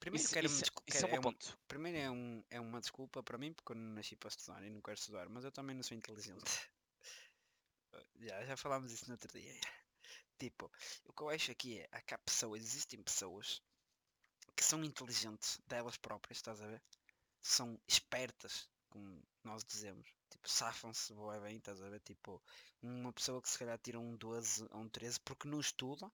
Primeiro 0.00 0.24
Isso, 0.24 0.32
quero 0.34 0.46
isso, 0.46 0.62
isso 0.86 1.06
é 1.06 1.10
é 1.10 1.18
um- 1.18 1.22
ponto. 1.22 1.58
Primeiro 1.68 1.98
é, 1.98 2.10
um, 2.10 2.44
é 2.50 2.60
uma 2.60 2.80
desculpa 2.80 3.22
para 3.22 3.36
mim 3.36 3.52
porque 3.52 3.72
eu 3.72 3.76
não 3.76 3.94
nasci 3.94 4.16
para 4.16 4.28
estudar 4.28 4.62
e 4.64 4.70
não 4.70 4.80
quero 4.80 4.98
estudar, 4.98 5.28
mas 5.28 5.44
eu 5.44 5.52
também 5.52 5.76
não 5.76 5.82
sou 5.82 5.96
inteligente. 5.96 6.42
já, 8.20 8.44
já 8.44 8.56
falámos 8.56 8.92
isso 8.92 9.06
no 9.06 9.12
outro 9.12 9.30
dia. 9.32 9.54
Tipo, 10.38 10.70
o 11.04 11.12
que 11.12 11.22
eu 11.22 11.30
acho 11.30 11.50
aqui 11.50 11.80
é, 11.80 11.88
há 11.92 12.00
cá 12.00 12.16
pessoas, 12.18 12.62
existem 12.62 13.02
pessoas 13.02 13.60
que 14.56 14.64
são 14.64 14.82
inteligentes 14.84 15.58
delas 15.66 15.96
próprias, 15.96 16.38
estás 16.38 16.60
a 16.60 16.66
ver? 16.66 16.82
São 17.40 17.78
espertas, 17.86 18.70
como 18.88 19.22
nós 19.44 19.64
dizemos. 19.64 20.08
Tipo, 20.30 20.48
safam-se 20.48 21.12
bué 21.14 21.40
bem, 21.40 21.56
estás 21.58 21.82
a 21.82 21.88
ver? 21.90 22.00
Tipo, 22.00 22.40
uma 22.82 23.12
pessoa 23.12 23.42
que 23.42 23.48
se 23.48 23.58
calhar 23.58 23.78
tira 23.78 23.98
um 23.98 24.16
12 24.16 24.66
ou 24.70 24.80
um 24.80 24.88
13 24.88 25.18
porque 25.20 25.48
não 25.48 25.60
estuda, 25.60 26.10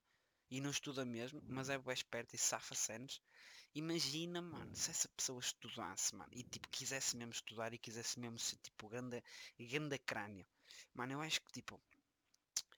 e 0.49 0.59
não 0.61 0.69
estuda 0.69 1.05
mesmo, 1.05 1.41
mas 1.47 1.69
é 1.69 1.77
bué 1.77 1.93
esperta 1.93 2.35
e 2.35 2.39
safa 2.39 2.75
cenas. 2.75 3.21
Imagina, 3.75 4.41
mano, 4.41 4.73
se 4.73 4.89
essa 4.89 5.09
pessoa 5.09 5.39
estudasse, 5.39 6.15
mano, 6.15 6.29
e 6.33 6.43
tipo, 6.43 6.67
quisesse 6.69 7.15
mesmo 7.17 7.33
estudar 7.33 7.73
e 7.73 7.77
quisesse 7.77 8.19
mesmo 8.19 8.39
ser 8.39 8.55
tipo 8.57 8.87
ganda, 8.87 9.21
ganda 9.59 9.97
crânio. 9.99 10.45
Mano, 10.93 11.13
eu 11.13 11.21
acho 11.21 11.41
que 11.41 11.51
tipo, 11.51 11.79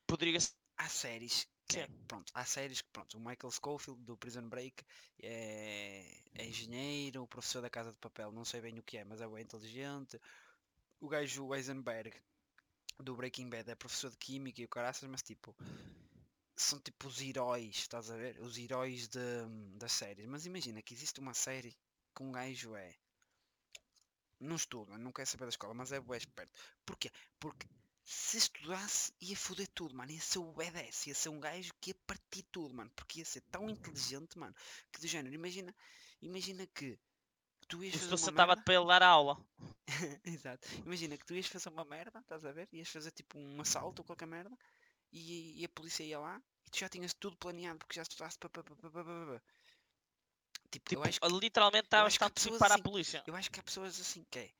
Poderia 0.07 0.39
ser. 0.39 0.55
há 0.77 0.89
séries 0.89 1.47
que 1.67 1.79
é, 1.79 1.85
Sim. 1.85 1.93
pronto, 2.07 2.31
há 2.33 2.45
séries 2.45 2.81
que 2.81 2.89
pronto, 2.91 3.17
o 3.17 3.19
Michael 3.19 3.51
Scofield 3.51 4.01
do 4.03 4.17
Prison 4.17 4.47
Break 4.49 4.83
é, 5.21 6.23
é 6.33 6.45
engenheiro, 6.45 7.23
o 7.23 7.27
professor 7.27 7.61
da 7.61 7.69
Casa 7.69 7.91
de 7.91 7.97
Papel, 7.97 8.31
não 8.31 8.45
sei 8.45 8.61
bem 8.61 8.79
o 8.79 8.83
que 8.83 8.97
é, 8.97 9.03
mas 9.03 9.21
é 9.21 9.27
bem 9.27 9.43
inteligente. 9.43 10.19
O 10.99 11.07
gajo 11.09 11.53
Eisenberg 11.53 12.11
do 12.99 13.15
Breaking 13.15 13.49
Bad 13.49 13.69
é 13.69 13.75
professor 13.75 14.09
de 14.09 14.17
Química 14.17 14.61
e 14.61 14.65
o 14.65 14.69
caraças, 14.69 15.07
mas 15.09 15.21
tipo, 15.21 15.55
são 16.57 16.79
tipo 16.79 17.07
os 17.07 17.21
heróis, 17.21 17.75
estás 17.77 18.09
a 18.09 18.17
ver? 18.17 18.39
Os 18.41 18.57
heróis 18.57 19.07
de, 19.07 19.19
das 19.77 19.91
séries. 19.93 20.25
Mas 20.27 20.45
imagina 20.45 20.81
que 20.81 20.93
existe 20.93 21.19
uma 21.19 21.33
série 21.33 21.77
que 22.15 22.23
um 22.23 22.31
gajo 22.31 22.75
é. 22.75 22.95
Não 24.39 24.55
estuda, 24.55 24.97
não 24.97 25.11
quer 25.11 25.25
saber 25.25 25.45
da 25.45 25.49
escola, 25.49 25.73
mas 25.73 25.91
é 25.91 25.99
bué 25.99 26.17
esperto. 26.17 26.59
Porquê? 26.85 27.11
Porque 27.39 27.67
se 28.03 28.37
estudasse 28.37 29.11
ia 29.21 29.35
foder 29.35 29.67
tudo, 29.73 29.95
mano. 29.95 30.11
Ia 30.11 30.21
ser 30.21 30.39
o 30.39 30.51
BDS, 30.53 31.07
ia 31.07 31.15
ser 31.15 31.29
um 31.29 31.39
gajo 31.39 31.73
que 31.81 31.91
ia 31.91 31.95
partir 32.05 32.43
tudo, 32.51 32.73
mano. 32.73 32.91
Porque 32.95 33.19
ia 33.19 33.25
ser 33.25 33.41
tão 33.51 33.69
inteligente, 33.69 34.37
mano, 34.37 34.55
que 34.91 34.99
do 35.01 35.07
género, 35.07 35.33
imagina, 35.35 35.75
imagina 36.21 36.65
que 36.67 36.99
tu 37.67 37.83
ias 37.83 37.95
O 37.95 37.99
fazer 37.99 38.17
sentava-te 38.17 38.59
merda. 38.59 38.63
para 38.63 38.75
ele 38.75 38.87
dar 38.87 39.03
aula. 39.03 39.37
Exato. 40.25 40.67
Imagina 40.85 41.17
que 41.17 41.25
tu 41.25 41.33
ias 41.35 41.47
fazer 41.47 41.69
uma 41.69 41.85
merda, 41.85 42.19
estás 42.19 42.45
a 42.45 42.51
ver? 42.51 42.67
Ias 42.73 42.89
fazer 42.89 43.11
tipo 43.11 43.37
um 43.39 43.61
assalto 43.61 44.01
ou 44.01 44.05
qualquer 44.05 44.27
merda 44.27 44.57
e, 45.11 45.61
e 45.61 45.65
a 45.65 45.69
polícia 45.69 46.03
ia 46.03 46.19
lá 46.19 46.41
e 46.65 46.69
tu 46.69 46.79
já 46.79 46.89
tinhas 46.89 47.13
tudo 47.13 47.37
planeado 47.37 47.79
porque 47.79 47.95
já 47.95 48.03
estudaste. 48.03 48.39
pá, 48.39 48.49
pá, 48.49 48.63
pá, 48.63 48.75
pá, 48.75 48.89
pá, 48.91 49.03
pá, 49.03 49.25
pá. 49.27 49.41
Tipo, 50.71 50.93
eu 50.93 51.03
Tipo, 51.03 51.03
acho 51.03 51.19
que 51.21 51.33
literalmente 51.41 51.85
estavas 51.87 52.17
tanto 52.17 52.35
tipo 52.41 52.55
pessoas 52.55 52.61
para 52.61 52.75
a 52.75 52.79
assim. 52.79 52.85
polícia. 52.85 53.21
Eu 53.25 53.35
acho 53.35 53.51
que 53.51 53.59
há 53.59 53.63
pessoas 53.63 53.99
assim 53.99 54.23
que 54.29 54.39
é. 54.39 54.51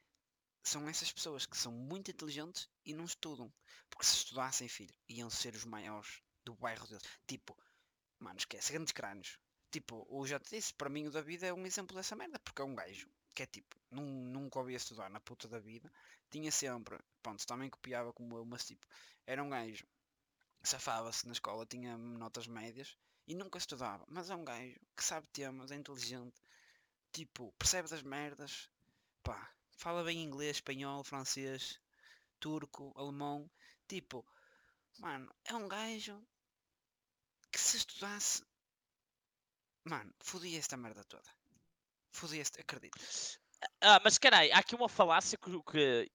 São 0.64 0.88
essas 0.90 1.12
pessoas 1.12 1.46
que 1.46 1.58
são 1.58 1.72
muito 1.72 2.12
inteligentes 2.12 2.70
e 2.86 2.94
não 2.94 3.06
estudam. 3.06 3.52
Porque 3.90 4.06
se 4.06 4.18
estudassem, 4.18 4.68
filho, 4.70 4.96
iam 5.10 5.30
ser 5.30 5.56
os 5.56 5.66
maiores 5.66 6.22
do 6.46 6.56
bairro 6.56 6.88
deles. 6.88 7.04
Tipo, 7.28 7.58
mano, 8.20 8.38
esquece, 8.40 8.74
grandes 8.74 8.94
crânios. 8.94 9.40
Tipo, 9.72 10.06
o 10.10 10.28
já 10.28 10.40
te 10.40 10.52
disse, 10.52 10.74
para 10.74 10.90
mim 10.90 11.08
o 11.08 11.12
David 11.12 11.46
é 11.46 11.54
um 11.54 11.66
exemplo 11.66 11.96
dessa 11.96 12.16
merda, 12.16 12.40
porque 12.40 12.62
é 12.62 12.66
um 12.66 12.76
gajo 12.76 13.10
que 13.36 13.44
é 13.44 13.48
tipo, 13.48 13.76
nun- 13.92 14.32
nunca 14.32 14.60
ouvia 14.60 14.78
estudar 14.78 15.10
na 15.10 15.20
puta 15.22 15.48
da 15.48 15.60
vida, 15.60 15.92
tinha 16.32 16.52
sempre, 16.52 16.98
pronto, 17.24 17.46
também 17.48 17.70
copiava 17.70 18.14
como 18.14 18.38
eu, 18.38 18.46
mas 18.46 18.66
tipo, 18.66 18.86
era 19.28 19.44
um 19.44 19.50
gajo, 19.50 19.86
safava-se 20.68 21.26
na 21.26 21.34
escola, 21.34 21.66
tinha 21.66 21.98
notas 21.98 22.48
médias 22.48 22.98
e 23.28 23.34
nunca 23.34 23.58
estudava, 23.58 24.06
mas 24.08 24.30
é 24.30 24.36
um 24.36 24.44
gajo 24.44 24.80
que 24.96 25.04
sabe 25.04 25.28
temas, 25.34 25.72
é 25.72 25.76
inteligente, 25.76 26.40
tipo, 27.12 27.54
percebe 27.58 27.90
das 27.90 28.02
merdas, 28.02 28.70
pá, 29.24 29.54
fala 29.72 30.04
bem 30.04 30.22
inglês, 30.22 30.58
espanhol, 30.58 31.04
francês, 31.04 31.80
turco, 32.40 32.94
alemão, 32.96 33.50
tipo, 33.88 34.26
mano, 35.00 35.34
é 35.46 35.56
um 35.56 35.68
gajo 35.68 36.22
que 37.52 37.60
se 37.60 37.78
estudasse, 37.78 38.44
mano, 39.84 40.14
fodia 40.20 40.60
esta 40.60 40.78
merda 40.78 41.04
toda. 41.06 41.30
Fodia 42.12 42.42
este, 42.42 42.62
acredito. 42.62 42.98
Ah, 43.82 44.00
mas 44.04 44.18
caralho, 44.18 44.54
há 44.54 44.60
aqui 44.60 44.76
uma 44.76 44.90
falácia 44.90 45.38
que, 45.38 45.64
que 45.64 46.12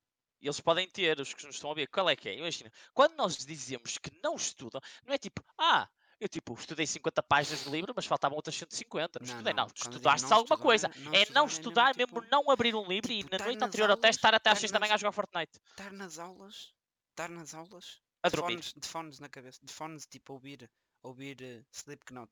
eles 0.46 0.60
podem 0.60 0.88
ter, 0.88 1.20
os 1.20 1.32
que 1.34 1.46
nos 1.46 1.56
estão 1.56 1.70
a 1.70 1.74
ver. 1.74 1.86
Qual 1.88 2.08
é 2.08 2.16
que 2.16 2.28
é? 2.28 2.36
Imagina, 2.36 2.70
quando 2.92 3.14
nós 3.16 3.36
dizemos 3.36 3.98
que 3.98 4.10
não 4.22 4.34
estudam, 4.36 4.80
não 5.06 5.14
é 5.14 5.18
tipo, 5.18 5.44
ah, 5.58 5.88
eu 6.20 6.28
tipo, 6.28 6.54
estudei 6.54 6.86
50 6.86 7.22
páginas 7.24 7.64
do 7.64 7.70
livro, 7.70 7.92
mas 7.96 8.06
faltavam 8.06 8.36
outras 8.36 8.54
150. 8.56 9.18
Não, 9.20 9.26
Não, 9.26 9.32
estudei, 9.32 9.52
não, 9.52 9.64
não. 9.64 9.72
Estudaste 9.74 10.28
não 10.30 10.36
alguma 10.38 10.56
coisa. 10.58 10.86
estudar, 10.88 11.04
não 11.04 11.14
é 11.14 11.26
não 11.30 11.46
estudar 11.46 11.46
é 11.46 11.46
mesmo, 11.46 11.46
estudar, 11.46 11.90
é 11.90 11.96
mesmo, 11.98 12.20
tipo, 12.22 12.30
não 12.30 12.50
abrir 12.50 12.74
um 12.76 12.86
livro 12.86 13.10
e 13.12 13.18
tipo, 13.18 13.30
na 13.30 13.38
estar 13.38 13.44
noite 13.46 13.64
anterior 13.64 13.90
ao 13.90 13.96
teste 13.96 14.18
estar 14.18 14.34
até 14.34 14.50
às 14.50 14.58
estar 14.58 14.60
6 14.60 14.70
da 14.72 14.78
manhã 14.80 14.94
a 14.94 14.96
jogar 14.98 15.12
Fortnite. 15.12 15.58
Estar 15.70 15.92
nas 15.92 16.18
aulas, 16.18 16.72
estar 17.10 17.28
nas 17.28 17.54
aulas, 17.54 18.00
A 18.22 18.28
de 18.28 18.36
dormir. 18.36 18.54
fones, 18.54 18.72
de 18.76 18.88
fones 18.88 19.18
na 19.18 19.28
cabeça, 19.28 19.58
de 19.64 19.72
fones 19.72 20.06
tipo 20.06 20.32
ouvir, 20.34 20.70
ouvir 21.02 21.36
uh, 21.42 21.66
Slipknot. 21.72 22.30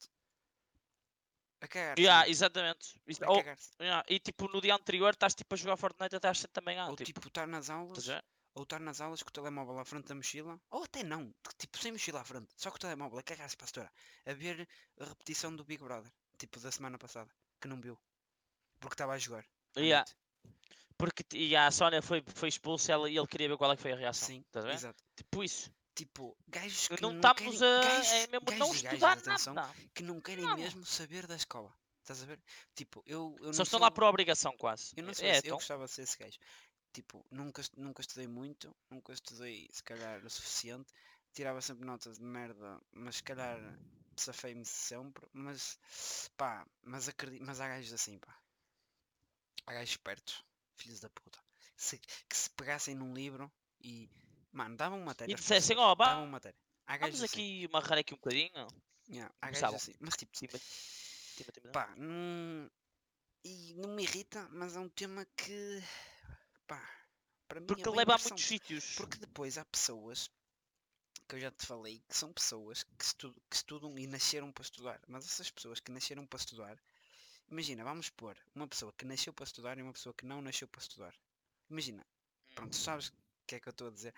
A 1.62 1.68
cagar-se, 1.68 2.02
Yeah, 2.02 2.20
mano, 2.20 2.30
exatamente. 2.30 3.00
Isso- 3.06 3.24
a 3.24 3.30
ou- 3.30 3.44
yeah, 3.80 4.04
E 4.08 4.18
tipo, 4.18 4.48
no 4.48 4.60
dia 4.60 4.74
anterior 4.74 5.12
estás 5.12 5.34
tipo 5.34 5.54
a 5.54 5.58
jogar 5.58 5.76
Fortnite 5.76 6.16
até 6.16 6.28
às 6.28 6.38
7 6.38 6.52
da 6.54 6.62
manhã. 6.62 6.86
Ou 6.88 6.96
tipo, 6.96 7.12
tipo 7.12 7.28
estar 7.28 7.46
nas 7.46 7.68
aulas, 7.68 8.06
ver? 8.06 8.24
ou 8.54 8.62
estar 8.64 8.80
nas 8.80 9.00
aulas 9.00 9.22
com 9.22 9.28
o 9.28 9.32
telemóvel 9.32 9.78
à 9.78 9.84
frente 9.84 10.08
da 10.08 10.14
mochila, 10.14 10.58
ou 10.70 10.84
até 10.84 11.02
não, 11.04 11.32
tipo 11.58 11.78
sem 11.78 11.92
mochila 11.92 12.20
à 12.20 12.24
frente, 12.24 12.48
só 12.56 12.70
com 12.70 12.76
o 12.76 12.80
telemóvel 12.80 13.18
a 13.18 13.22
cagar-se 13.22 13.56
para 13.56 13.90
a 14.26 14.30
a 14.30 14.34
ver 14.34 14.66
a 14.98 15.04
repetição 15.04 15.54
do 15.54 15.64
Big 15.64 15.82
Brother, 15.82 16.10
tipo 16.38 16.58
da 16.58 16.72
semana 16.72 16.98
passada, 16.98 17.30
que 17.60 17.68
não 17.68 17.80
viu, 17.80 17.98
porque 18.80 18.94
estava 18.94 19.12
a 19.12 19.18
jogar. 19.18 19.44
Yeah. 19.76 20.10
Porque 20.96 21.24
e 21.34 21.54
a 21.56 21.70
Sónia 21.70 22.02
foi, 22.02 22.22
foi 22.34 22.48
expulsa 22.48 22.92
e 23.08 23.16
ele 23.16 23.26
queria 23.26 23.48
ver 23.48 23.56
qual 23.56 23.72
é 23.72 23.76
que 23.76 23.82
foi 23.82 23.92
a 23.92 23.96
reação. 23.96 24.26
Sim, 24.28 24.44
ver? 24.52 24.74
exato. 24.74 25.02
Tipo 25.16 25.44
isso. 25.44 25.72
Tipo, 26.00 26.34
gajos 26.48 26.88
que 26.88 27.02
Não 27.02 27.10
não, 27.12 27.16
estamos 27.16 27.58
querem, 27.58 27.62
a. 27.62 27.82
gajos, 27.82 28.10
é 28.12 28.26
mesmo 28.28 28.46
gajos 28.46 28.58
não 28.58 28.74
estudar 28.74 29.12
atenção, 29.12 29.52
nada. 29.54 29.74
que 29.94 30.02
não 30.02 30.18
querem 30.18 30.46
Nada. 30.46 30.56
mesmo 30.56 30.86
saber 30.86 31.26
da 31.26 31.36
escola. 31.36 31.70
Estás 32.00 32.22
a 32.22 32.24
ver? 32.24 32.40
Tipo, 32.74 33.02
eu, 33.04 33.36
eu 33.40 33.52
Só 33.52 33.58
não 33.58 33.62
estão 33.64 33.66
sou, 33.66 33.80
lá 33.80 33.90
por 33.90 34.04
obrigação, 34.04 34.56
quase. 34.56 34.94
eu 34.96 35.04
não 35.04 35.12
sou 35.12 35.26
é, 35.26 35.32
esse, 35.32 35.40
eu 35.40 35.48
então. 35.48 35.58
gostava 35.58 35.84
de 35.84 35.90
ser 35.92 36.02
esse 36.04 36.16
gajo. 36.16 36.38
Tipo, 36.94 37.22
nunca, 37.30 37.62
nunca 37.76 38.00
estudei 38.00 38.26
muito, 38.26 38.74
nunca 38.90 39.12
estudei 39.12 39.68
se 39.70 39.82
calhar 39.82 40.24
o 40.24 40.30
suficiente, 40.30 40.90
tirava 41.34 41.60
sempre 41.60 41.84
notas 41.84 42.16
de 42.16 42.24
merda, 42.24 42.80
mas 42.92 43.16
se 43.16 43.22
calhar 43.22 43.58
safei-me 44.16 44.64
sempre, 44.64 45.28
mas 45.34 45.78
pá, 46.34 46.66
mas 46.82 47.10
acredito, 47.10 47.44
mas 47.44 47.60
há 47.60 47.68
gajos 47.68 47.92
assim, 47.92 48.18
pá. 48.18 48.34
Há 49.66 49.74
gajos 49.74 49.90
espertos, 49.90 50.42
filhos 50.76 50.98
da 51.00 51.10
puta, 51.10 51.38
se- 51.76 51.98
que 51.98 52.36
se 52.36 52.48
pegassem 52.48 52.94
num 52.94 53.12
livro 53.12 53.52
e, 53.82 54.08
mano, 54.52 54.76
davam 54.76 55.00
matéria. 55.00 55.32
E 55.32 55.36
dissessem, 55.36 55.76
ó, 55.78 55.94
vá- 55.94 56.06
davam 56.08 56.26
matéria. 56.26 56.56
Há 56.86 56.98
Vamos 56.98 57.22
assim. 57.22 57.24
aqui 57.26 57.66
amarrar 57.66 57.98
aqui 57.98 58.14
um 58.14 58.16
bocadinho. 58.16 58.68
Yeah, 59.08 59.32
há 59.40 59.50
gajos 59.50 59.74
assim, 59.74 59.94
mas 60.00 60.16
tipo, 60.16 60.32
Tima, 60.36 60.58
tima, 61.36 61.52
tima. 61.52 61.72
pá, 61.72 61.94
não, 61.96 62.70
e 63.44 63.74
não 63.74 63.90
me 63.94 64.02
irrita, 64.02 64.48
mas 64.52 64.76
é 64.76 64.80
um 64.80 64.88
tema 64.88 65.24
que, 65.36 65.82
pá, 66.66 66.80
para 67.48 67.60
mim 67.60 67.66
Porque 67.66 67.88
é 67.88 67.90
leva 67.90 68.14
a 68.14 68.18
muitos 68.18 68.44
sítios. 68.44 68.96
Porque 68.96 69.18
depois 69.18 69.56
há 69.58 69.64
pessoas, 69.64 70.30
que 71.28 71.36
eu 71.36 71.40
já 71.40 71.50
te 71.50 71.64
falei, 71.66 72.00
que 72.08 72.16
são 72.16 72.32
pessoas 72.32 72.82
que, 72.82 73.04
estu- 73.04 73.34
que 73.48 73.56
estudam 73.56 73.96
e 73.98 74.06
nasceram 74.06 74.52
para 74.52 74.62
estudar. 74.62 75.00
Mas 75.08 75.24
essas 75.26 75.50
pessoas 75.50 75.80
que 75.80 75.90
nasceram 75.92 76.26
para 76.26 76.38
estudar, 76.38 76.76
imagina, 77.50 77.82
vamos 77.84 78.10
pôr 78.10 78.36
uma 78.54 78.68
pessoa 78.68 78.92
que 78.92 79.04
nasceu 79.04 79.32
para 79.32 79.44
estudar 79.44 79.78
e 79.78 79.82
uma 79.82 79.92
pessoa 79.92 80.14
que 80.14 80.26
não 80.26 80.40
nasceu 80.42 80.68
para 80.68 80.80
estudar. 80.80 81.14
Imagina, 81.68 82.04
pronto, 82.54 82.76
Hum. 82.76 82.80
sabes 82.80 83.08
o 83.08 83.12
que 83.46 83.54
é 83.56 83.60
que 83.60 83.68
eu 83.68 83.72
estou 83.72 83.88
a 83.88 83.90
dizer? 83.90 84.14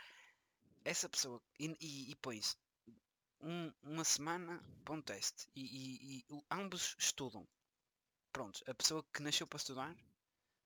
Essa 0.85 1.09
pessoa, 1.09 1.43
e, 1.59 1.77
e, 1.81 2.11
e 2.13 2.17
põe-se 2.17 2.57
um- 3.41 3.73
uma 3.83 4.05
semana 4.05 4.63
para 4.85 4.95
um 4.95 5.03
teste 5.03 5.49
e, 5.57 5.63
e- 5.65 6.25
e 6.31 6.45
ambos 6.51 6.97
estudam. 6.99 7.47
Pronto, 8.33 8.63
a 8.69 8.75
pessoa 8.75 9.05
que 9.13 9.23
nasceu 9.23 9.47
para 9.47 9.59
estudar 9.59 9.97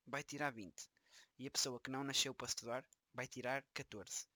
vai 0.07 0.23
tirar 0.25 0.51
20 0.53 0.89
e 1.39 1.47
a 1.47 1.51
pessoa 1.53 1.81
que 1.81 1.91
não 1.91 2.05
nasceu 2.05 2.35
para 2.35 2.49
estudar 2.49 2.85
vai 3.15 3.27
tirar 3.29 3.65
14. 3.75 4.27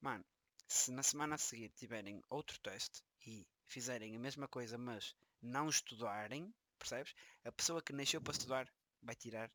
Mano, 0.00 0.24
se 0.68 0.90
na 0.92 1.02
semana 1.02 1.36
a 1.36 1.38
seguir 1.38 1.70
tiverem 1.70 2.22
outro 2.30 2.58
teste 2.60 3.02
e 3.26 3.46
fizerem 3.66 4.16
a 4.16 4.20
mesma 4.20 4.48
coisa, 4.48 4.78
mas 4.78 5.14
não 5.42 5.68
estudarem, 5.68 6.54
percebes? 6.78 7.14
A 7.44 7.52
pessoa 7.52 7.82
que 7.82 7.92
nasceu 7.92 8.20
para 8.22 8.32
estudar 8.32 8.72
vai 9.02 9.16
tirar 9.16 9.50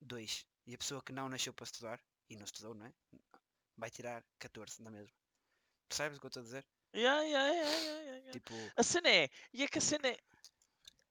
2 0.00 0.46
e 0.66 0.74
a 0.74 0.78
pessoa 0.78 1.02
que 1.02 1.12
não 1.12 1.28
nasceu 1.28 1.52
para 1.54 1.64
estudar 1.64 2.00
e 2.30 2.36
não 2.36 2.44
estudou, 2.44 2.74
não 2.74 2.86
é? 2.86 2.94
Vai 3.76 3.90
tirar 3.90 4.24
14 4.38 4.82
na 4.82 4.90
mesma. 4.90 5.16
Percebes 5.88 6.18
o 6.18 6.20
que 6.20 6.26
eu 6.26 6.28
estou 6.28 6.40
a 6.40 6.44
dizer? 6.44 6.66
Yeah, 6.94 7.22
yeah, 7.22 7.52
yeah, 7.52 8.02
yeah. 8.02 8.32
Tipo, 8.32 8.54
A 8.76 8.82
cena 8.82 9.08
é, 9.08 9.28
e 9.52 9.64
é 9.64 9.68
que 9.68 9.78
a 9.78 9.80
cena 9.80 10.08
é, 10.08 10.16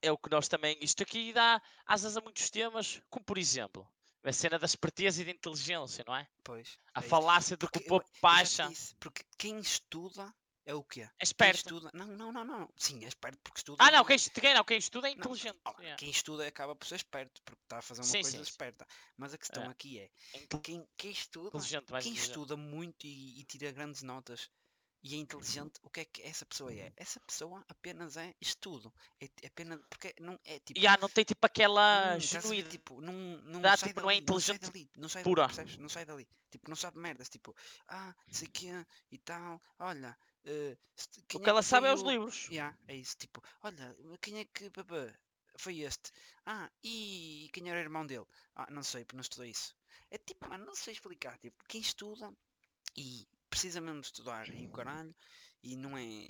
é 0.01 0.11
o 0.11 0.18
que 0.18 0.30
nós 0.30 0.47
também, 0.47 0.78
isto 0.82 1.03
aqui 1.03 1.34
dá 1.34 1.61
asas 1.86 2.16
a 2.16 2.22
muitos 2.22 2.49
temas, 2.49 3.01
como 3.09 3.26
por 3.26 3.38
exemplo, 3.38 3.88
a 4.24 4.32
cena 4.32 4.57
da 4.57 4.66
esperteza 4.66 5.22
e 5.22 5.26
da 5.26 5.32
inteligência, 5.32 6.03
não 6.07 6.16
é? 6.16 6.28
pois. 6.43 6.78
A 6.93 6.99
é 6.99 7.03
falácia 7.03 7.57
do 7.57 7.70
que 7.70 7.80
o 7.80 7.86
povo 7.86 8.05
baixa 8.22 8.70
porque 8.99 9.24
quem 9.38 9.59
estuda 9.59 10.34
é 10.66 10.74
o 10.74 10.84
quê? 10.84 11.01
é 11.01 11.24
esperto. 11.24 11.57
estuda. 11.57 11.89
Não, 11.93 12.07
não, 12.07 12.32
não, 12.32 12.45
não. 12.45 12.70
Sim, 12.78 13.03
é 13.03 13.07
esperto 13.07 13.39
porque 13.43 13.59
estuda. 13.59 13.84
Ah 13.84 13.91
não, 13.91 14.05
quem, 14.05 14.16
estu- 14.16 14.39
quem 14.41 14.53
não, 14.53 14.64
quem 14.64 14.78
estuda 14.78 15.07
é 15.09 15.11
Não, 15.16 15.20
inteligente. 15.20 15.59
yeah. 15.80 15.97
Quem 15.97 16.09
estuda 16.09 16.47
acaba 16.47 16.76
por 16.76 16.86
ser 16.88 16.95
esperto, 16.95 17.41
porque 17.43 17.61
está 17.64 17.80
a 17.80 17.82
fazer 17.82 18.01
uma 18.01 18.07
Sim, 18.07 18.22
coisa 18.22 18.38
sim, 18.38 18.41
esperta. 18.43 18.88
Mas 19.18 19.34
a 19.34 19.38
questão 19.38 19.64
É. 19.64 19.68
aqui 19.68 19.99
é, 19.99 20.09
É 20.34 20.47
quem, 20.61 20.88
quem 20.97 21.11
estuda, 21.11 21.47
inteligente, 21.49 21.86
quem 21.86 21.95
inteligente. 21.97 22.20
estuda 22.28 22.55
muito 22.57 23.05
e, 23.05 23.39
e 23.39 23.43
tira 23.45 23.72
grandes 23.72 24.01
notas 24.03 24.49
e 25.03 25.16
é 25.16 25.18
inteligente, 25.18 25.80
o 25.84 25.89
que 25.89 25.99
é 25.99 26.05
que 26.05 26.22
essa 26.22 26.45
pessoa 26.45 26.74
é? 26.74 26.93
Essa 26.95 27.20
pessoa 27.20 27.61
apenas 27.68 28.16
é 28.16 28.34
estudo. 28.39 28.93
É, 29.20 29.26
é 29.41 29.47
apenas, 29.47 29.82
porque 29.89 30.16
não 30.22 30.39
é 30.45 30.59
tipo... 30.59 30.80
E 30.80 30.88
ah, 30.88 30.95
não 30.97 31.09
tem 31.09 31.26
tipo 31.26 31.45
aquela 31.45 32.16
Hum, 32.16 32.20
genuída. 32.22 32.70
tipo, 32.70 33.01
não, 33.01 33.14
não 33.14 33.61
dá, 33.61 33.76
sai 33.76 33.89
tipo, 33.89 33.99
não 33.99 34.09
é 34.09 34.22
dali, 34.22 34.26
não 34.32 34.39
sai 34.39 34.55
inteligente 34.55 34.72
dali, 34.72 34.89
não 34.95 35.09
sai 35.09 35.24
pura. 35.24 35.41
dali, 35.41 35.55
percebes? 35.55 35.78
Não 35.78 35.89
sai 35.89 36.05
dali. 36.05 36.26
Tipo, 36.49 36.70
não 36.70 36.76
sabe 36.78 36.99
merdas, 36.99 37.28
tipo, 37.28 37.53
ah, 37.89 38.16
sei 38.32 38.47
que 38.47 38.68
e 39.11 39.18
tal, 39.18 39.61
olha, 39.80 40.18
se- 40.96 41.22
O 41.34 41.39
que 41.39 41.50
ela 41.50 41.62
que 41.62 41.64
sabe 41.64 41.88
é 41.88 41.94
os 41.94 42.02
o- 42.02 42.08
livros. 42.12 42.48
Yeah, 42.50 42.78
é 42.88 42.96
isso, 42.96 43.18
tipo, 43.18 43.41
olha, 43.64 43.96
quem 44.22 44.39
é 44.39 44.46
que 44.46 44.72
foi 45.58 45.80
este? 45.82 46.12
Ah, 46.46 46.70
e 46.84 47.50
quem 47.54 47.70
era 47.70 47.80
o 47.80 47.82
irmão 47.84 48.06
dele? 48.06 48.26
Ah, 48.56 48.68
não 48.72 48.84
sei, 48.84 49.04
porque 49.06 49.16
não 49.18 49.22
estudei 49.22 49.50
isso. 49.52 49.76
É 50.12 50.18
tipo, 50.18 50.48
mano, 50.50 50.66
não 50.66 50.76
sei 50.76 50.94
explicar, 50.94 51.38
tipo, 51.39 51.64
quem 51.68 51.82
estuda 51.82 52.32
e 52.98 53.28
precisa 53.50 53.82
mesmo 53.82 54.02
de 54.02 54.08
estudar 54.08 54.50
e 54.54 54.66
o 54.68 54.72
caralho, 54.72 55.16
e 55.64 55.76
não 55.78 55.98
é 55.98 56.30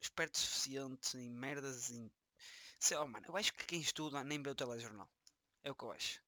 esperto 0.00 0.36
o 0.36 0.38
suficiente 0.40 1.16
em 1.18 1.30
merdas, 1.30 1.90
em... 1.90 2.10
Sei 2.80 2.96
lá, 2.98 3.06
mano, 3.06 3.26
eu 3.28 3.36
acho 3.36 3.54
que 3.54 3.66
quem 3.66 3.80
estuda 3.80 4.24
nem 4.24 4.42
vê 4.42 4.50
o 4.50 4.56
telejornal. 4.56 5.10
É 5.64 5.70
o 5.70 5.76
que 5.76 5.84
eu 5.84 5.92
acho. 5.92 6.22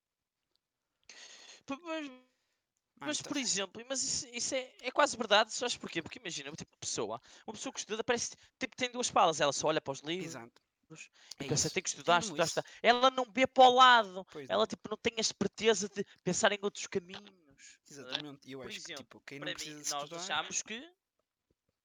Mas, 1.68 2.07
mas 3.07 3.19
tá- 3.19 3.29
por 3.29 3.37
exemplo, 3.37 3.85
mas 3.89 4.03
isso, 4.03 4.29
isso 4.33 4.55
é, 4.55 4.73
é 4.81 4.91
quase 4.91 5.17
verdade, 5.17 5.53
sabes 5.53 5.77
porquê? 5.77 6.03
Porque 6.03 6.19
imagina, 6.19 6.51
tipo, 6.53 6.77
pessoa, 6.79 7.21
uma 7.47 7.53
pessoa 7.55 7.73
que 7.73 7.79
estuda 7.81 8.03
parece 8.05 8.31
tipo, 8.59 8.77
tem 8.77 8.91
duas 8.91 9.11
palas, 9.11 9.41
ela 9.41 9.53
só 9.53 9.69
olha 9.69 9.81
para 9.81 9.93
os 9.93 10.01
livros 10.01 10.27
Exato. 10.27 10.63
e 11.41 11.45
É 11.45 11.49
pensa, 11.49 11.71
tem 11.71 11.83
que 11.83 11.89
estudar, 11.89 12.21
estudar, 12.21 12.45
isso. 12.45 12.61
estudar. 12.61 12.79
Ela 12.83 13.11
não 13.11 13.25
vê 13.31 13.47
para 13.47 13.65
o 13.69 13.75
lado, 13.75 14.25
Pois 14.31 14.49
ela 14.49 14.61
não. 14.63 14.67
tipo, 14.67 14.89
não 14.91 14.97
tem 14.97 15.15
a 15.17 15.21
esperteza 15.21 15.89
de 15.89 16.05
pensar 16.23 16.53
em 16.53 16.59
outros 16.63 16.87
caminhos. 16.87 17.23
ver? 17.25 17.91
Exatamente. 17.91 18.49
E 18.49 18.53
eu 18.53 18.59
Por 18.61 18.69
acho 18.69 18.77
que 18.77 18.85
exemplo, 18.93 19.05
tipo, 19.05 19.21
quem 19.21 19.39
não 19.39 19.47
precisa 19.53 19.77
mim, 19.77 19.83
de 19.83 19.91
nós 19.91 20.03
estudar. 20.05 20.21
achamos 20.23 20.63
que 20.63 20.93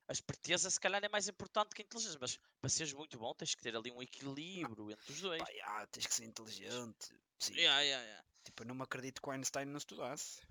a 0.09 0.13
esperteza 0.13 0.69
se 0.69 0.79
calhar 0.79 1.03
é 1.03 1.09
mais 1.09 1.27
importante 1.27 1.75
que 1.75 1.81
a 1.81 1.85
inteligência, 1.85 2.17
mas 2.21 2.39
para 2.61 2.69
seres 2.69 2.93
muito 2.93 3.17
bom 3.17 3.33
tens 3.33 3.53
que 3.55 3.61
ter 3.61 3.75
ali 3.75 3.91
um 3.91 4.01
equilíbrio 4.01 4.89
entre 4.91 5.11
os 5.11 5.19
dois. 5.21 5.41
Pá, 5.43 5.85
tens 5.87 6.05
que 6.07 6.13
ser 6.13 6.23
inteligente. 6.25 7.13
Sim. 7.39 7.53
Yeah, 7.55 7.81
yeah. 7.81 8.23
Tipo, 8.43 8.63
eu 8.63 8.67
não 8.67 8.75
me 8.75 8.83
acredito 8.83 9.21
que 9.21 9.27
o 9.27 9.31
Einstein 9.33 9.65
não 9.65 9.77
estudasse. 9.77 10.41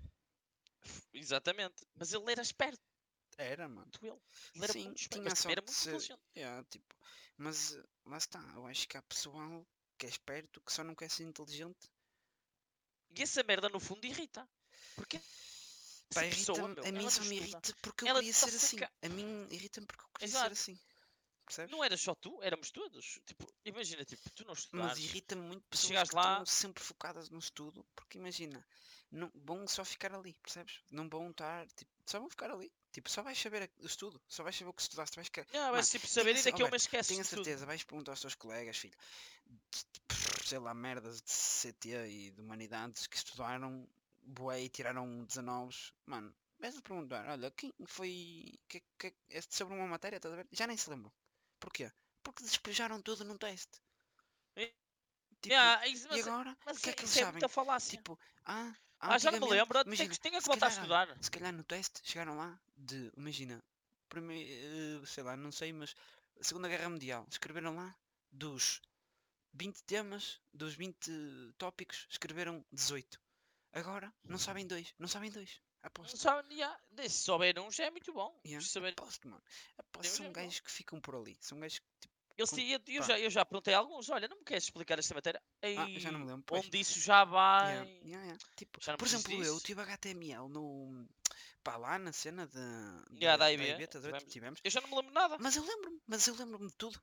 Exatamente. 1.13 1.85
Mas 1.95 2.13
ele 2.13 2.31
era 2.31 2.41
esperto, 2.41 2.81
Era, 3.37 3.67
mano. 3.67 3.89
ele. 4.01 4.11
Ele 4.55 4.63
era 4.63 4.73
Sim, 4.73 4.83
muito 4.85 5.01
esperto, 5.01 5.35
tinha 5.35 5.51
era 5.51 5.61
muito 5.61 5.73
ser- 5.73 5.89
inteligente. 5.89 6.21
Yeah, 6.35 6.63
tipo, 6.69 6.95
mas 7.37 7.77
lá 8.05 8.17
está. 8.17 8.39
Eu 8.55 8.65
acho 8.67 8.87
que 8.87 8.97
há 8.97 9.01
pessoal 9.03 9.65
que 9.97 10.05
é 10.05 10.09
esperto 10.09 10.61
que 10.61 10.71
só 10.73 10.83
não 10.83 10.95
quer 10.95 11.09
ser 11.09 11.23
inteligente. 11.23 11.89
E 13.15 13.21
essa 13.23 13.43
merda 13.43 13.69
no 13.69 13.79
fundo 13.79 14.05
irrita. 14.05 14.47
Porque 14.95 15.19
Pá, 16.13 16.23
essa 16.23 16.35
pessoa, 16.37 16.67
meu, 16.69 16.85
a 16.85 16.91
mim 16.91 17.09
só 17.09 17.21
me 17.23 17.35
irrita 17.37 17.73
porque 17.81 18.03
eu 18.05 18.09
Ela 18.09 18.19
queria 18.19 18.33
ser 18.33 18.45
assim. 18.55 18.77
A 19.01 19.09
mim 19.09 19.47
irrita-me 19.51 19.87
porque 19.87 20.03
eu 20.03 20.09
queria 20.13 20.27
Exato. 20.27 20.55
ser 20.55 20.71
assim. 20.71 20.79
Percebes? 21.47 21.71
Não 21.71 21.83
era 21.83 21.95
só 21.97 22.13
tu, 22.13 22.37
éramos 22.43 22.69
todos. 22.71 23.19
Tipo, 23.25 23.47
imagina, 23.65 24.03
tipo, 24.05 24.29
tu 24.31 24.43
não 24.43 24.51
Mas 24.51 24.59
estudares. 24.59 24.99
irrita-me 24.99 25.41
muito 25.41 25.63
pessoas 25.69 25.87
chegares 25.87 26.09
que 26.09 26.15
lá- 26.15 26.31
estão 26.33 26.45
sempre 26.45 26.83
focadas 26.83 27.29
no 27.29 27.39
estudo, 27.39 27.85
porque 27.95 28.17
imagina, 28.17 28.63
não 29.11 29.31
vão 29.33 29.65
só 29.67 29.85
ficar 29.85 30.13
ali, 30.13 30.33
percebes? 30.43 30.81
Não 30.91 31.07
vão 31.09 31.31
estar, 31.31 31.65
tipo, 31.71 31.89
só 32.05 32.19
vão 32.19 32.29
ficar 32.29 32.51
ali. 32.51 32.71
Tipo, 32.91 33.09
só 33.09 33.23
vais 33.23 33.37
saber 33.39 33.71
o 33.79 33.85
estudo, 33.85 34.21
só 34.27 34.43
vais 34.43 34.55
saber 34.57 34.69
o 34.69 34.73
que 34.73 34.81
estudaste, 34.81 35.15
vais 35.15 35.27
ficar. 35.27 35.45
Ah, 35.53 35.71
vais 35.71 35.89
tipo 35.89 36.05
saber 36.07 36.31
tenha 36.31 36.39
e 36.39 36.43
ce- 36.43 36.51
daqui 36.51 36.61
a 36.61 36.65
um 36.65 36.67
Alberto, 36.67 36.71
mês 36.73 36.81
esqueces 36.83 37.07
Tenho 37.07 37.21
a 37.21 37.23
de 37.23 37.29
tudo. 37.29 37.43
certeza, 37.45 37.65
vais 37.65 37.83
perguntar 37.83 38.11
aos 38.11 38.21
teus 38.21 38.35
colegas, 38.35 38.77
filho, 38.77 38.97
sei 40.45 40.59
lá, 40.59 40.73
merdas 40.73 41.21
de 41.21 41.31
CT 41.31 41.89
e 42.09 42.31
de 42.31 42.41
humanidades 42.41 43.07
que 43.07 43.17
estudaram 43.17 43.87
bué 44.23 44.63
e 44.63 44.69
tiraram 44.69 45.23
19, 45.25 45.75
mano, 46.05 46.33
vais 46.59 46.79
perguntar, 46.81 47.25
olha, 47.29 47.51
quem 47.51 47.73
foi 47.85 48.59
que, 48.67 48.81
que, 48.99 49.13
é 49.29 49.41
sobre 49.49 49.75
uma 49.75 49.87
matéria, 49.87 50.17
estás 50.17 50.33
a 50.33 50.37
ver? 50.37 50.47
Já 50.51 50.65
nem 50.67 50.75
se 50.75 50.89
lembram. 50.89 51.11
Porquê? 51.59 51.91
Porque 52.23 52.43
despejaram 52.43 53.01
tudo 53.01 53.23
num 53.23 53.37
teste. 53.37 53.79
É. 54.55 54.65
Tipo, 55.41 55.53
Yeah, 55.53 55.87
isso- 55.87 56.07
e 56.07 56.09
mas, 56.09 56.27
agora, 56.27 56.57
mas 56.65 56.77
o 56.77 56.81
que 56.81 56.89
é 56.89 56.93
que 56.93 57.01
eles 57.03 57.17
é 57.17 57.23
sabem? 57.25 57.49
falácia. 57.49 57.97
Tipo, 57.97 58.19
ah, 58.45 58.73
ah, 58.99 59.17
já 59.19 59.31
não 59.31 59.39
me 59.39 59.49
lembro. 59.49 59.79
Imagina, 59.85 60.09
que, 60.09 60.19
tenho 60.19 60.39
que 60.39 60.45
voltar 60.45 60.67
a 60.67 60.69
calhar- 60.69 60.83
estudar. 61.07 61.23
se 61.23 61.31
calhar 61.31 61.53
no 61.53 61.63
teste 61.63 62.01
chegaram 62.03 62.35
lá 62.35 62.59
de, 62.75 63.11
imagina, 63.15 63.63
primeiro, 64.09 65.05
sei 65.05 65.23
lá, 65.23 65.37
não 65.37 65.51
sei, 65.51 65.71
mas 65.73 65.95
Segunda 66.41 66.67
Guerra 66.67 66.89
Mundial, 66.89 67.25
escreveram 67.29 67.75
lá 67.75 67.95
dos 68.31 68.81
20 69.53 69.81
temas, 69.83 70.39
dos 70.53 70.73
20 70.75 71.09
tópicos, 71.57 72.07
escreveram 72.09 72.65
18. 72.71 73.19
Agora 73.73 74.11
não 74.23 74.37
sabem 74.39 74.65
dois, 74.65 74.93
não 74.97 75.07
sabem 75.07 75.29
dois. 75.31 75.61
Aposto. 75.83 76.27
Yeah, 76.51 76.77
se 77.03 77.09
souber 77.09 77.59
um 77.59 77.71
já 77.71 77.85
é 77.85 77.91
muito 77.91 78.13
bom. 78.13 78.39
Yeah, 78.45 78.65
Aposto, 78.97 79.27
mano. 79.27 79.43
Aposto, 79.77 80.05
Eu 80.09 80.15
são 80.15 80.17
já 80.17 80.23
não. 80.23 80.33
gajos 80.33 80.59
que 80.59 80.71
ficam 80.71 80.99
por 80.99 81.15
ali. 81.15 81.37
São 81.41 81.59
gajos 81.59 81.79
que 81.79 81.85
tipo, 82.01 82.13
Eu, 82.37 82.45
sei- 82.47 82.75
eu, 82.75 82.79
eu 82.87 83.03
já, 83.03 83.19
eu 83.19 83.29
já 83.29 83.45
perguntei 83.45 83.73
a 83.73 83.79
alguns, 83.79 84.09
olha, 84.09 84.27
não 84.27 84.37
me 84.37 84.43
queres 84.43 84.65
explicar 84.65 84.99
esta 84.99 85.13
matéria? 85.13 85.41
Ah, 85.63 85.89
eu 85.89 85.99
já 85.99 86.11
não 86.11 86.19
me 86.19 86.25
Ei, 86.25 86.31
lembro, 86.31 86.43
pois. 86.45 86.65
Onde 86.65 86.79
isso 86.79 86.99
já 86.99 87.23
vai. 87.25 87.73
Yeah, 87.73 87.89
yeah, 88.05 88.23
yeah. 88.25 88.37
Tipo, 88.55 88.79
Já 88.83 88.97
por 88.97 89.07
exemplo, 89.07 89.33
eu 89.33 89.53
disso. 89.53 89.65
tive 89.65 89.81
HTML 89.81 90.49
no. 90.49 91.07
pá, 91.63 91.77
lá 91.77 91.97
na 91.97 92.13
cena 92.13 92.45
de. 92.47 92.59
Yeah, 93.19 93.37
da 93.37 93.45
da 93.45 93.51
IB, 93.51 93.63
IB, 93.71 93.87
Tivemos. 94.27 94.59
Eu 94.63 94.71
já 94.71 94.81
não 94.81 94.89
me 94.89 94.95
lembro 94.97 95.13
nada. 95.13 95.37
Mas 95.39 95.55
eu 95.55 95.63
lembro-me, 95.63 96.01
mas 96.07 96.27
eu 96.27 96.35
lembro-me 96.35 96.67
de 96.67 96.75
tudo. 96.75 96.99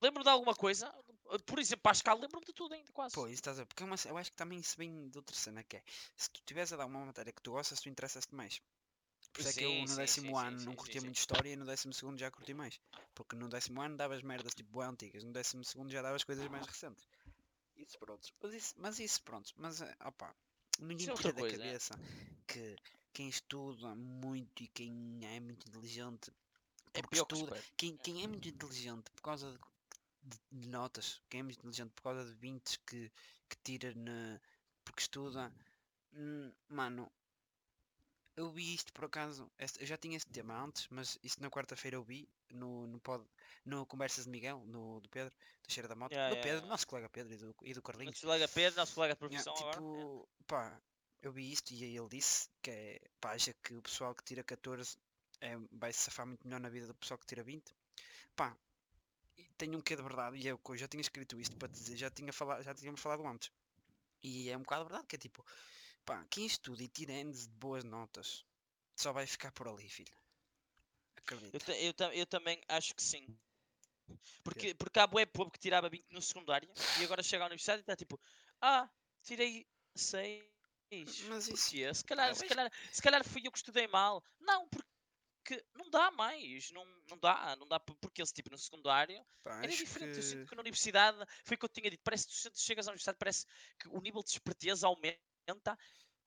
Lembro 0.00 0.22
de 0.22 0.30
alguma 0.30 0.54
coisa. 0.54 0.92
Por 1.44 1.58
exemplo, 1.58 1.82
Pascal, 1.82 2.18
lembro-me 2.18 2.46
de 2.46 2.52
tudo 2.52 2.74
ainda, 2.74 2.90
quase. 2.92 3.14
Pois, 3.14 3.32
estás 3.32 3.58
a 3.58 3.62
ver? 3.62 3.66
Porque 3.66 3.82
é 3.82 3.86
uma 3.86 3.96
eu 4.06 4.16
acho 4.16 4.30
que 4.30 4.36
também 4.36 4.58
isso 4.58 4.76
vem 4.76 5.08
de 5.08 5.18
outra 5.18 5.36
cena 5.36 5.62
que 5.62 5.76
é. 5.76 5.82
Se 6.16 6.30
tu 6.30 6.40
estiveres 6.40 6.72
a 6.72 6.76
dar 6.76 6.86
uma 6.86 7.04
matéria 7.04 7.32
que 7.32 7.42
tu 7.42 7.52
gostas, 7.52 7.80
tu 7.80 7.88
interessas-te 7.88 8.34
mais. 8.34 8.60
Por 9.32 9.40
isso 9.42 9.50
é 9.50 9.52
que 9.52 9.64
eu 9.64 9.72
no 9.84 9.96
décimo 9.96 10.30
sim, 10.30 10.34
sim, 10.34 10.38
ano 10.38 10.56
não 10.64 10.72
sim, 10.72 10.76
curtia 10.76 11.00
sim, 11.00 11.06
muito 11.06 11.18
história 11.18 11.50
e 11.50 11.56
no 11.56 11.66
décimo 11.66 11.92
segundo 11.92 12.18
já 12.18 12.30
curti 12.30 12.54
mais. 12.54 12.80
Porque 13.14 13.36
no 13.36 13.48
décimo 13.48 13.80
ano 13.82 13.96
davas 13.96 14.22
merdas 14.22 14.54
tipo 14.54 14.70
bué 14.70 14.86
antigas, 14.86 15.22
no 15.22 15.32
décimo 15.32 15.64
segundo 15.64 15.90
já 15.90 16.02
davas 16.02 16.24
coisas 16.24 16.46
mais 16.48 16.66
recentes. 16.66 17.06
Isso 17.76 17.98
pronto. 17.98 18.28
Mas 18.42 18.54
isso, 18.54 18.74
mas 18.78 18.98
isso 18.98 19.22
pronto. 19.22 19.52
Mas 19.56 19.80
eh, 19.80 19.96
opa, 20.04 20.34
ninguém 20.80 21.08
é 21.08 21.14
tira 21.14 21.32
da 21.32 21.40
coisa, 21.40 21.56
é. 21.56 21.58
cabeça 21.58 22.00
que 22.46 22.76
quem 23.12 23.28
estuda 23.28 23.94
muito 23.94 24.62
e 24.62 24.68
quem 24.68 25.20
é 25.24 25.40
muito 25.40 25.68
inteligente 25.68 26.32
É 26.94 27.02
porque 27.02 27.16
que 27.16 27.22
estuda, 27.22 27.64
quem, 27.76 27.96
quem 27.98 28.24
é 28.24 28.26
muito 28.26 28.48
inteligente 28.48 29.10
por 29.10 29.22
causa 29.22 29.52
de, 29.52 29.58
de- 30.22 30.38
de 30.50 30.68
notas, 30.68 31.20
quem 31.28 31.40
é 31.40 31.42
muito 31.42 31.58
inteligente 31.58 31.92
por 31.94 32.02
causa 32.02 32.24
de 32.24 32.34
20 32.34 32.78
que, 32.80 33.10
que 33.48 33.56
tira 33.64 33.92
na, 33.94 34.40
porque 34.84 35.00
estuda, 35.02 35.52
hum, 36.14 36.52
mano, 36.68 37.10
eu 38.36 38.50
vi 38.52 38.72
isto 38.74 38.92
por 38.92 39.04
acaso, 39.06 39.50
eu 39.80 39.86
já 39.86 39.96
tinha 39.96 40.16
este 40.16 40.30
tema 40.30 40.62
antes, 40.62 40.86
mas 40.90 41.18
isto 41.22 41.42
na 41.42 41.50
quarta-feira 41.50 41.96
eu 41.96 42.02
vi 42.04 42.28
no, 42.50 42.86
no, 42.86 43.00
pod, 43.00 43.24
no 43.64 43.84
Conversas 43.84 44.24
de 44.24 44.30
Miguel, 44.30 44.62
no, 44.66 45.00
do 45.00 45.08
Pedro, 45.08 45.34
do 45.66 45.72
Cheira 45.72 45.88
da 45.88 45.96
Moto, 45.96 46.12
Yeah, 46.12 46.30
do 46.30 46.34
yeah, 46.36 46.42
Pedro, 46.42 46.58
yeah. 46.58 46.68
nosso 46.70 46.86
colega 46.86 47.08
Pedro 47.08 47.34
e 47.34 47.36
do, 47.36 47.54
e 47.62 47.74
do 47.74 47.82
Carlinhos. 47.82 48.12
Nosso 48.14 48.26
colega 48.26 48.48
Pedro, 48.48 48.76
nosso 48.80 48.94
colega 48.94 49.14
de 49.14 49.18
profissão 49.18 49.52
agora. 49.54 49.80
yeah. 49.80 49.80
tipo, 49.80 50.28
pá, 50.46 50.80
eu 51.20 51.32
vi 51.32 51.52
isto 51.52 51.72
e 51.72 51.82
aí 51.82 51.96
ele 51.96 52.08
disse 52.08 52.48
que 52.62 52.70
é, 52.70 53.00
pá, 53.20 53.32
acha 53.32 53.52
que 53.54 53.74
o 53.74 53.82
pessoal 53.82 54.14
que 54.14 54.22
tira 54.22 54.44
14 54.44 54.96
é, 55.40 55.56
vai 55.72 55.92
se 55.92 56.00
safar 56.02 56.26
muito 56.26 56.46
melhor 56.46 56.60
na 56.60 56.68
vida 56.68 56.86
do 56.86 56.94
pessoal 56.94 57.18
que 57.18 57.26
tira 57.26 57.42
20. 57.42 57.74
Pá, 58.36 58.56
tem 59.58 59.74
um 59.76 59.80
quê 59.80 59.96
de 59.96 60.02
verdade, 60.02 60.36
e 60.38 60.48
é 60.48 60.52
eu 60.52 60.60
já 60.76 60.86
tinha 60.88 61.00
escrito 61.00 61.38
isto 61.40 61.56
para 61.56 61.68
te 61.68 61.74
dizer, 61.74 61.96
já, 61.96 62.10
tinha 62.10 62.32
falado, 62.32 62.62
já 62.62 62.74
tínhamos 62.74 63.00
falado 63.00 63.26
antes. 63.26 63.50
E 64.22 64.48
é 64.48 64.56
um 64.56 64.62
bocado 64.62 64.84
verdade, 64.84 65.06
que 65.06 65.16
é 65.16 65.18
tipo, 65.18 65.44
pá, 66.04 66.24
quem 66.30 66.46
estuda 66.46 66.82
e 66.82 66.88
tira 66.88 67.12
N's 67.24 67.46
de 67.46 67.54
boas 67.54 67.84
notas, 67.84 68.44
só 68.96 69.12
vai 69.12 69.26
ficar 69.26 69.52
por 69.52 69.68
ali, 69.68 69.88
filho. 69.88 70.12
Eu, 71.16 71.22
Acredita. 71.36 71.58
ta- 71.58 71.76
eu, 71.78 71.92
ta- 71.92 72.14
eu 72.14 72.26
também 72.26 72.62
acho 72.68 72.94
que 72.94 73.02
sim. 73.02 73.38
Porque, 74.42 74.74
porque 74.74 74.98
há 74.98 75.06
bué 75.06 75.26
povo 75.26 75.50
que 75.50 75.58
tirava 75.58 75.90
20 75.90 76.06
no 76.10 76.22
secundário 76.22 76.68
e 77.00 77.04
agora 77.04 77.22
chega 77.22 77.44
à 77.44 77.46
universidade 77.46 77.80
e 77.80 77.82
está 77.82 77.94
tipo, 77.94 78.18
ah, 78.62 78.88
tirei 79.22 79.66
6. 79.94 80.42
Mas 81.28 81.48
isso- 81.48 81.70
Porquê? 81.70 81.94
Se 81.94 82.04
calhar, 82.04 82.34
se, 82.34 82.46
calhar, 82.46 82.72
se 82.90 83.02
calhar 83.02 83.24
fui 83.28 83.42
eu 83.46 83.52
que 83.52 83.58
estudei 83.58 83.86
mal. 83.88 84.24
Não, 84.40 84.66
porque 84.68 84.87
não 85.74 85.88
dá 85.90 86.10
mais. 86.10 86.70
Não, 86.72 86.84
não 87.08 87.18
dá, 87.18 87.56
não 87.56 87.66
dá. 87.68 87.78
por- 87.80 87.96
Porque 87.96 88.22
esse 88.22 88.32
tipo 88.34 88.50
no 88.50 88.58
secundário 88.58 89.24
era 89.64 89.68
diferente. 89.68 90.16
Eu 90.16 90.22
sinto 90.22 90.42
que 90.44 90.48
que 90.50 90.54
na 90.56 90.60
universidade, 90.60 91.18
foi 91.44 91.54
o 91.54 91.58
que 91.58 91.64
eu 91.64 91.68
tinha 91.68 91.90
dito, 91.90 92.02
parece 92.02 92.26
que 92.26 92.50
tu 92.50 92.60
chegas 92.60 92.86
à 92.88 92.90
universidade, 92.90 93.18
parece 93.18 93.46
que 93.78 93.88
o 93.88 94.00
nível 94.00 94.22
de 94.22 94.30
esperteza 94.30 94.86
aumenta, 94.86 95.78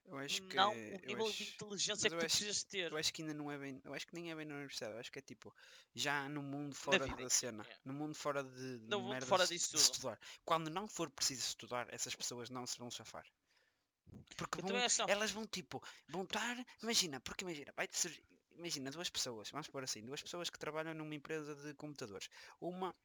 eu 0.05 0.17
acho 0.17 0.41
que 0.41 0.55
não 0.55 0.71
é- 0.73 0.95
o 1.03 1.05
nível 1.07 1.27
acho- 1.27 1.37
de 1.37 1.43
inteligência 1.53 2.09
que 2.09 2.15
tu 2.15 2.25
acho- 2.25 2.25
precisas 2.37 2.63
ter. 2.63 2.91
Eu 2.91 2.97
acho 2.97 3.13
que 3.13 3.21
ainda 3.21 3.33
não 3.35 3.51
é 3.51 3.57
bem, 3.57 3.79
eu 3.85 3.93
acho 3.93 4.07
que 4.07 4.15
nem 4.15 4.31
é 4.31 4.35
bem 4.35 4.45
na 4.45 4.55
universidade, 4.55 4.93
eu 4.93 4.99
acho 4.99 5.11
que 5.11 5.19
é 5.19 5.21
tipo, 5.21 5.53
já 5.93 6.27
no 6.27 6.41
mundo 6.41 6.73
fora 6.75 7.05
vida, 7.05 7.23
da 7.23 7.29
cena, 7.29 7.63
yeah. 7.63 7.81
no 7.85 7.93
mundo 7.93 8.15
fora 8.15 8.43
de, 8.43 8.79
No 8.87 8.99
mundo 8.99 9.09
merdas 9.11 9.29
fora 9.29 9.45
de 9.45 9.57
de 9.57 9.75
estudar. 9.75 10.19
Quando 10.43 10.69
não 10.69 10.87
for 10.87 11.09
preciso 11.11 11.41
estudar, 11.47 11.87
essas 11.93 12.15
pessoas 12.15 12.49
não 12.49 12.65
se 12.65 12.77
vão 12.79 12.89
chafar. 12.89 13.25
Porque 14.35 14.61
vão, 14.61 14.71
elas 15.07 15.31
vão 15.31 15.45
tipo, 15.45 15.81
vão 16.07 16.23
estar, 16.23 16.57
imagina, 16.81 17.19
porque 17.21 17.43
imagina, 17.45 17.71
vai 17.77 17.87
surgir, 17.91 18.23
imagina 18.61 18.91
duas 18.91 19.09
pessoas, 19.09 19.49
vamos 19.51 19.67
pôr 19.67 19.83
assim, 19.83 20.03
duas 20.05 20.21
pessoas 20.21 20.49
que 20.49 20.59
trabalham 20.59 20.93
numa 20.93 21.15
empresa 21.15 21.55
de 21.55 21.73
computadores. 21.75 22.29
Uma 22.59 22.95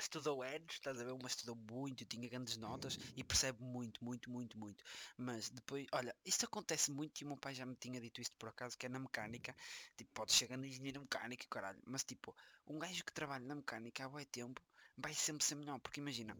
estudou 0.00 0.44
Edge, 0.44 0.66
estás 0.72 1.00
a 1.00 1.04
ver? 1.04 1.12
Uma 1.12 1.28
estudou 1.28 1.54
muito 1.56 2.02
e 2.02 2.06
tinha 2.06 2.28
grandes 2.28 2.56
notas 2.56 2.98
e 3.16 3.22
percebe 3.24 3.62
muito, 3.62 4.04
muito, 4.04 4.30
muito, 4.30 4.58
muito. 4.58 4.84
Mas 5.16 5.50
depois, 5.50 5.86
olha, 5.92 6.14
isto 6.24 6.46
acontece 6.46 6.90
muito 6.90 7.20
e 7.20 7.24
o 7.24 7.28
meu 7.28 7.36
pai 7.36 7.54
já 7.54 7.64
me 7.66 7.76
tinha 7.76 8.00
dito 8.00 8.20
isto 8.20 8.36
por 8.38 8.48
acaso, 8.48 8.76
que 8.78 8.86
é 8.86 8.88
na 8.88 8.98
mecânica. 8.98 9.54
Tipo, 9.96 10.10
pode 10.14 10.32
chegar 10.32 10.56
no 10.56 10.66
engenheiro 10.66 11.00
mecânico, 11.00 11.46
caralho. 11.48 11.80
Mas 11.86 12.04
tipo, 12.04 12.34
um 12.66 12.78
gajo 12.78 13.04
que 13.04 13.12
trabalha 13.12 13.44
na 13.44 13.54
mecânica 13.56 14.04
há 14.04 14.08
bué 14.08 14.24
tempo 14.24 14.60
vai 14.96 15.14
sempre 15.14 15.44
ser 15.44 15.54
melhor, 15.56 15.78
porque 15.80 16.00
imagina. 16.00 16.36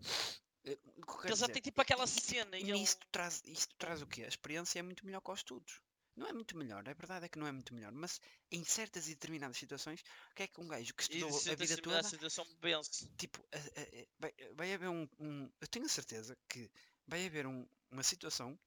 eh, 0.65 0.79
o 0.97 1.07
que 1.07 1.13
eu 1.13 1.19
quero 1.19 1.35
Ele 1.35 1.37
já 1.37 1.49
tem 1.49 1.63
tipo 1.63 1.81
aquela 1.83 2.07
e, 2.07 2.09
cena 2.09 2.59
e 2.59 2.71
e 2.71 2.71
ele. 2.71 2.83
isto 2.83 3.07
traz, 3.13 3.43
isto 3.47 3.75
traz 3.77 4.03
o 4.03 4.07
quê? 4.07 4.25
A 4.25 4.29
experiência 4.29 4.79
é 4.79 4.83
muito 4.83 5.05
melhor 5.07 5.21
que 5.23 5.31
os 5.33 5.41
estudos. 5.41 5.81
Não 6.17 6.27
é 6.27 6.33
muito 6.33 6.57
melhor, 6.57 6.89
a 6.89 6.93
verdade 6.93 7.27
é 7.27 7.29
que 7.29 7.39
não 7.39 7.47
é 7.47 7.53
muito 7.53 7.73
melhor, 7.75 7.93
mas 7.93 8.21
em 8.51 8.65
certas 8.65 9.07
e 9.09 9.15
determinadas 9.15 9.57
situações, 9.57 10.01
o 10.31 10.35
que 10.35 10.43
é 10.45 10.49
que 10.49 10.61
um 10.61 10.67
gajo 10.69 10.93
que 10.95 11.03
E 11.09 11.19
estudou 11.19 11.31
se 11.33 11.51
a 11.51 11.55
vida 11.55 11.79
toda 11.79 12.03
situação 12.03 12.45
vence. 12.61 13.07
tipo, 13.17 13.45
vai, 14.19 14.33
vai 14.55 14.73
haver 14.75 14.89
um, 14.89 15.07
um- 15.19 15.51
Eu 15.61 15.69
tenho 15.69 15.87
a 15.87 15.89
certeza 15.89 16.37
que 16.49 16.71
vai 17.07 17.27
haver 17.27 17.47
um- 17.47 17.67
uma 17.91 18.03
situação 18.03 18.59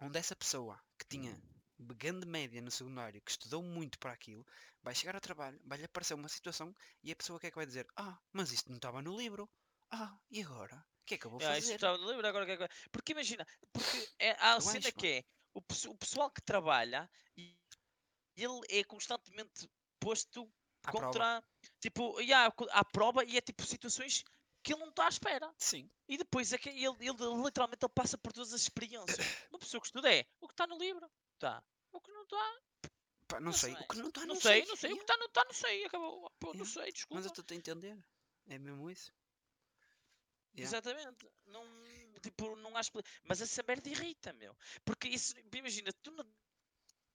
onde 0.00 0.18
essa 0.18 0.36
pessoa 0.36 0.80
que 0.98 1.06
tinha 1.08 1.40
grande 1.78 2.26
média 2.26 2.60
no 2.62 2.70
secundário, 2.70 3.22
que 3.22 3.30
estudou 3.32 3.62
muito 3.62 3.98
para 3.98 4.12
aquilo, 4.12 4.44
vai 4.82 4.94
chegar 4.94 5.14
ao 5.16 5.20
trabalho, 5.20 5.60
vai-lhe 5.64 5.84
aparecer 5.84 6.14
uma 6.14 6.28
situação 6.28 6.74
e 7.02 7.12
a 7.12 7.16
pessoa 7.16 7.40
que 7.40 7.48
é 7.48 7.50
que 7.50 7.56
vai 7.56 7.66
dizer? 7.66 7.86
Ah, 7.96 8.18
mas 8.32 8.52
isto 8.52 8.68
não 8.70 8.76
estava 8.76 9.02
no 9.02 9.16
livro. 9.16 9.48
Ah, 9.90 10.18
e 10.30 10.42
agora? 10.42 10.76
O 11.02 11.04
que 11.06 11.14
é 11.14 11.18
que 11.18 11.26
eu 11.26 11.30
vou 11.30 11.40
Ah, 11.40 11.58
isto 11.58 11.68
fazer? 11.68 11.74
estava 11.74 11.98
no 11.98 12.08
livro, 12.10 12.26
agora 12.26 12.44
o 12.44 12.46
que 12.46 12.52
é 12.52 12.68
que 12.68 12.74
Porque 12.92 13.12
imagina, 13.12 13.44
porque 13.72 14.08
é, 14.18 14.30
há 14.32 14.54
a 14.54 14.60
cena 14.60 14.90
que 14.92 15.06
é 15.06 15.22
o, 15.54 15.60
o 15.60 15.96
pessoal 15.96 16.30
que 16.30 16.42
trabalha 16.42 17.08
ele 18.36 18.60
é 18.68 18.82
constantemente 18.84 19.68
posto 20.00 20.50
À 20.82 20.90
prova. 20.90 21.06
contra 21.06 21.44
tipo, 21.80 22.20
yeah, 22.20 22.52
à 22.72 22.84
prova 22.84 23.24
e 23.24 23.36
é 23.36 23.40
tipo 23.40 23.64
situações 23.64 24.24
que 24.62 24.72
ele 24.72 24.80
não 24.80 24.88
está 24.88 25.06
à 25.06 25.08
espera. 25.08 25.54
Sim, 25.58 25.90
E 26.08 26.16
depois 26.16 26.52
é 26.52 26.58
que 26.58 26.68
ele, 26.70 26.96
ele 27.00 27.42
literalmente 27.44 27.84
ele 27.84 27.92
passa 27.94 28.16
por 28.18 28.32
todas 28.32 28.52
as 28.52 28.62
experiências. 28.62 29.18
Uma 29.52 29.58
pessoa 29.58 29.80
que 29.80 29.86
estuda 29.86 30.12
é 30.12 30.26
o 30.40 30.48
que 30.48 30.54
está 30.54 30.66
no 30.66 30.78
livro. 30.78 31.08
está. 31.34 31.62
O 31.92 32.00
que 32.00 32.10
não 32.10 32.22
está, 32.22 32.60
Pá, 33.28 33.40
não, 33.40 33.46
Não 33.46 33.52
sei. 33.52 33.74
sei. 33.74 33.82
O 33.84 33.88
que 33.88 33.96
não 33.98 34.08
está, 34.08 34.20
não, 34.22 34.26
não, 34.34 34.40
sei, 34.40 34.64
não 34.66 34.76
sei. 34.76 34.92
O 34.92 34.96
que 34.96 35.02
está, 35.02 35.16
não 35.16 35.26
está, 35.26 35.44
não 35.44 35.52
sei. 35.52 35.84
Acabou. 35.84 36.30
Pô, 36.40 36.48
não 36.48 36.64
Yeah. 36.64 36.72
sei, 36.72 36.92
desculpa. 36.92 37.14
Mas 37.14 37.24
eu 37.24 37.30
estou 37.30 37.54
a 37.54 37.58
entender. 37.58 38.04
É 38.48 38.58
mesmo 38.58 38.90
isso. 38.90 39.12
Yeah. 40.56 40.68
Exatamente. 40.76 41.30
Não, 41.46 41.64
tipo, 42.20 42.56
não 42.56 42.76
há 42.76 42.80
Mas 43.24 43.40
essa 43.40 43.62
merda 43.66 43.88
irrita, 43.88 44.32
meu. 44.32 44.56
Porque 44.84 45.08
isso, 45.08 45.34
imagina, 45.52 45.92
tu 45.92 46.10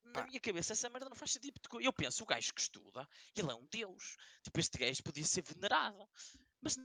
na, 0.03 0.25
minha 0.25 0.39
cabeça 0.39 0.73
essa 0.73 0.89
merda 0.89 1.09
não 1.09 1.15
faz 1.15 1.31
sentido. 1.31 1.59
porque 1.59 1.85
Eu 1.85 1.93
penso, 1.93 2.23
o 2.23 2.25
gajo 2.25 2.53
que 2.53 2.61
estuda, 2.61 3.07
ele 3.35 3.51
é 3.51 3.55
um 3.55 3.65
deus. 3.67 4.17
Tipo, 4.43 4.59
este 4.59 4.77
gajo 4.77 5.03
podia 5.03 5.25
ser 5.25 5.41
venerado. 5.43 6.07
Mas 6.61 6.75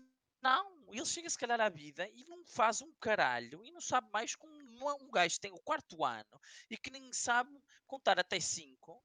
não, 0.43 0.93
ele 0.93 1.07
chega 1.07 1.31
se 1.31 1.39
calhar 1.39 1.61
à 1.61 1.69
vida 1.69 2.09
e 2.09 2.25
não 2.25 2.45
faz 2.45 2.83
um 2.83 2.93
caralho 3.01 3.65
e 3.65 3.71
não 3.71 3.81
sabe 3.81 4.11
mais 4.13 4.35
como 4.37 4.53
não 4.63 4.91
é 4.91 4.95
um 4.95 5.11
gajo 5.11 5.35
que 5.37 5.41
tem 5.41 5.53
o 5.53 5.61
quarto 5.61 6.05
ano 6.05 6.41
e 6.69 6.77
que 6.77 6.91
nem 6.91 7.13
sabe 7.13 7.51
contar 7.87 8.19
até 8.19 8.39
cinco. 8.39 9.03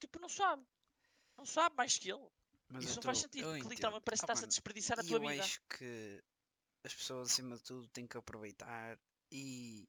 Tipo, 0.00 0.18
não 0.18 0.28
sabe. 0.28 0.66
Não 1.36 1.44
sabe 1.44 1.76
mais 1.76 1.98
que 1.98 2.10
ele. 2.10 2.26
Mas 2.70 2.84
Isso 2.84 2.92
eu 2.94 2.96
não 2.96 3.02
faz 3.02 3.18
tô- 3.18 3.22
sentido, 3.22 3.48
eu 3.48 3.58
porque 3.58 3.68
literalmente 3.74 4.04
parece 4.04 4.22
Ah, 4.22 4.26
que 4.26 4.32
estás 4.32 4.44
a 4.44 4.46
desperdiçar 4.46 5.00
a 5.00 5.02
tua 5.02 5.16
eu 5.16 5.20
vida. 5.28 5.42
acho 5.42 5.60
que 5.68 6.22
as 6.84 6.94
pessoas, 6.94 7.30
acima 7.30 7.56
de 7.56 7.62
tudo, 7.62 7.88
têm 7.88 8.06
que 8.06 8.16
aproveitar 8.16 8.98
e 9.30 9.88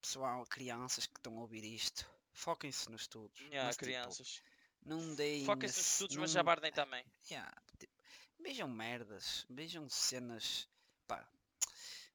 pessoal, 0.00 0.44
crianças 0.46 1.06
que 1.06 1.18
estão 1.18 1.36
a 1.38 1.40
ouvir 1.42 1.64
isto, 1.64 2.08
foquem-se 2.32 2.90
nos 2.90 3.02
estudos. 3.02 3.40
Yeah, 3.40 3.66
mas, 3.66 3.76
tipo, 3.76 3.86
crianças. 3.86 4.42
não 4.84 5.14
deem. 5.14 5.44
Foquem-se 5.44 5.78
nos 5.78 5.90
estudos, 5.92 6.16
mas 6.16 6.30
não- 6.30 6.34
jabardem 6.34 6.72
também. 6.72 7.04
Yeah, 7.30 7.62
tipo, 7.78 7.92
vejam 8.38 8.68
merdas, 8.68 9.44
vejam 9.50 9.88
cenas, 9.88 10.68
pá, 11.06 11.28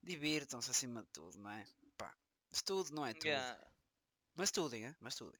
divirtam-se 0.01 0.71
acima 0.71 1.01
de 1.03 1.09
tudo, 1.09 1.37
não 1.39 1.51
é? 1.51 1.65
Pá, 1.97 2.15
estudo 2.51 2.91
não 2.91 3.05
é 3.05 3.13
tudo. 3.13 3.27
Yeah. 3.27 3.67
Mas 4.35 4.49
estudem, 4.49 4.85
é? 4.85 4.95
Mas 4.99 5.13
estudem. 5.13 5.39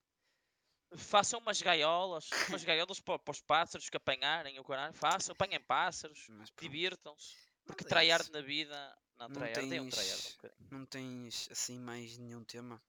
Façam 0.96 1.40
umas 1.40 1.60
gaiolas, 1.60 2.30
umas 2.50 2.64
gaiolas 2.64 3.00
para, 3.00 3.18
para 3.18 3.32
os 3.32 3.42
pássaros 3.42 3.90
que 3.90 3.98
apanharem 3.98 4.60
o 4.60 4.64
caralho. 4.64 4.94
Façam, 4.94 5.34
apanhem 5.34 5.60
pássaros, 5.60 6.28
Mas 6.30 6.52
divirtam-se. 6.60 7.36
Porque 7.66 7.84
é 7.86 7.88
tryhard 7.88 8.30
na 8.32 8.42
vida. 8.42 8.98
Não, 9.18 9.30
Não 9.30 9.36
tryhard 9.36 9.74
é 9.74 9.82
um 9.82 9.90
tryhard 9.90 10.22
um 10.26 10.32
tens- 10.32 10.38
não 10.72 10.86
tens 10.86 11.48
assim 11.52 11.80
mais 11.80 12.18
nenhum 12.18 12.44
tema? 12.44 12.82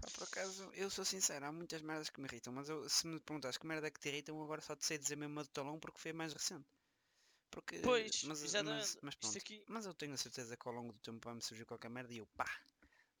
Pá, 0.00 0.08
por 0.10 0.24
acaso, 0.24 0.70
eu 0.74 0.90
sou 0.90 1.04
sincero, 1.04 1.46
há 1.46 1.52
muitas 1.52 1.80
merdas 1.82 2.10
que 2.10 2.20
me 2.20 2.26
irritam, 2.26 2.52
mas 2.52 2.68
eu, 2.68 2.88
se 2.88 3.06
me 3.06 3.18
perguntas 3.20 3.56
que 3.56 3.66
merda 3.66 3.86
é 3.86 3.90
que 3.90 4.00
te 4.00 4.08
irritam, 4.08 4.36
eu 4.36 4.42
agora 4.42 4.60
só 4.60 4.74
te 4.76 4.84
sei 4.84 4.98
dizer 4.98 5.16
mesmo 5.16 5.40
a 5.40 5.42
do 5.42 5.48
talão 5.48 5.78
porque 5.78 6.00
foi 6.00 6.10
a 6.10 6.14
mais 6.14 6.32
recente. 6.32 6.66
Porque, 7.50 7.80
Pois, 7.82 8.24
mas, 8.24 8.42
mas, 8.62 8.98
mas 9.02 9.14
Isto 9.14 9.20
pronto. 9.20 9.38
aqui. 9.38 9.64
Mas 9.68 9.86
eu 9.86 9.94
tenho 9.94 10.14
a 10.14 10.16
certeza 10.16 10.56
que 10.56 10.68
ao 10.68 10.74
longo 10.74 10.92
do 10.92 10.98
tempo 11.00 11.20
vai-me 11.24 11.42
surgir 11.42 11.64
qualquer 11.64 11.90
merda 11.90 12.12
e 12.12 12.18
eu 12.18 12.26
pá, 12.36 12.50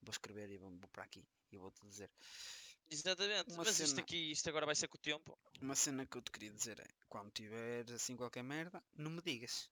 vou 0.02 0.10
escrever 0.12 0.50
e 0.50 0.58
vou, 0.58 0.70
vou 0.70 0.88
para 0.90 1.04
aqui 1.04 1.24
e 1.52 1.56
vou-te 1.58 1.80
dizer. 1.86 2.10
Exatamente. 2.90 3.52
Uma 3.52 3.64
Mas 3.64 3.78
isto 3.80 3.98
cena- 3.98 4.02
aqui, 4.02 4.30
isto 4.32 4.48
agora 4.48 4.66
vai 4.66 4.74
ser 4.74 4.88
com 4.88 4.96
o 4.96 5.00
tempo. 5.00 5.38
Uma 5.60 5.74
cena 5.74 6.06
que 6.06 6.16
eu 6.18 6.22
te 6.22 6.30
queria 6.30 6.50
dizer 6.50 6.78
é, 6.80 6.86
quando 7.08 7.30
tiver 7.30 7.90
assim 7.92 8.16
qualquer 8.16 8.42
merda, 8.42 8.82
não 8.96 9.10
me 9.10 9.22
digas. 9.22 9.70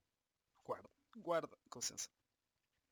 Guarda, 0.64 0.88
guarda, 1.20 1.56
com 1.68 1.78
licença. 1.78 2.08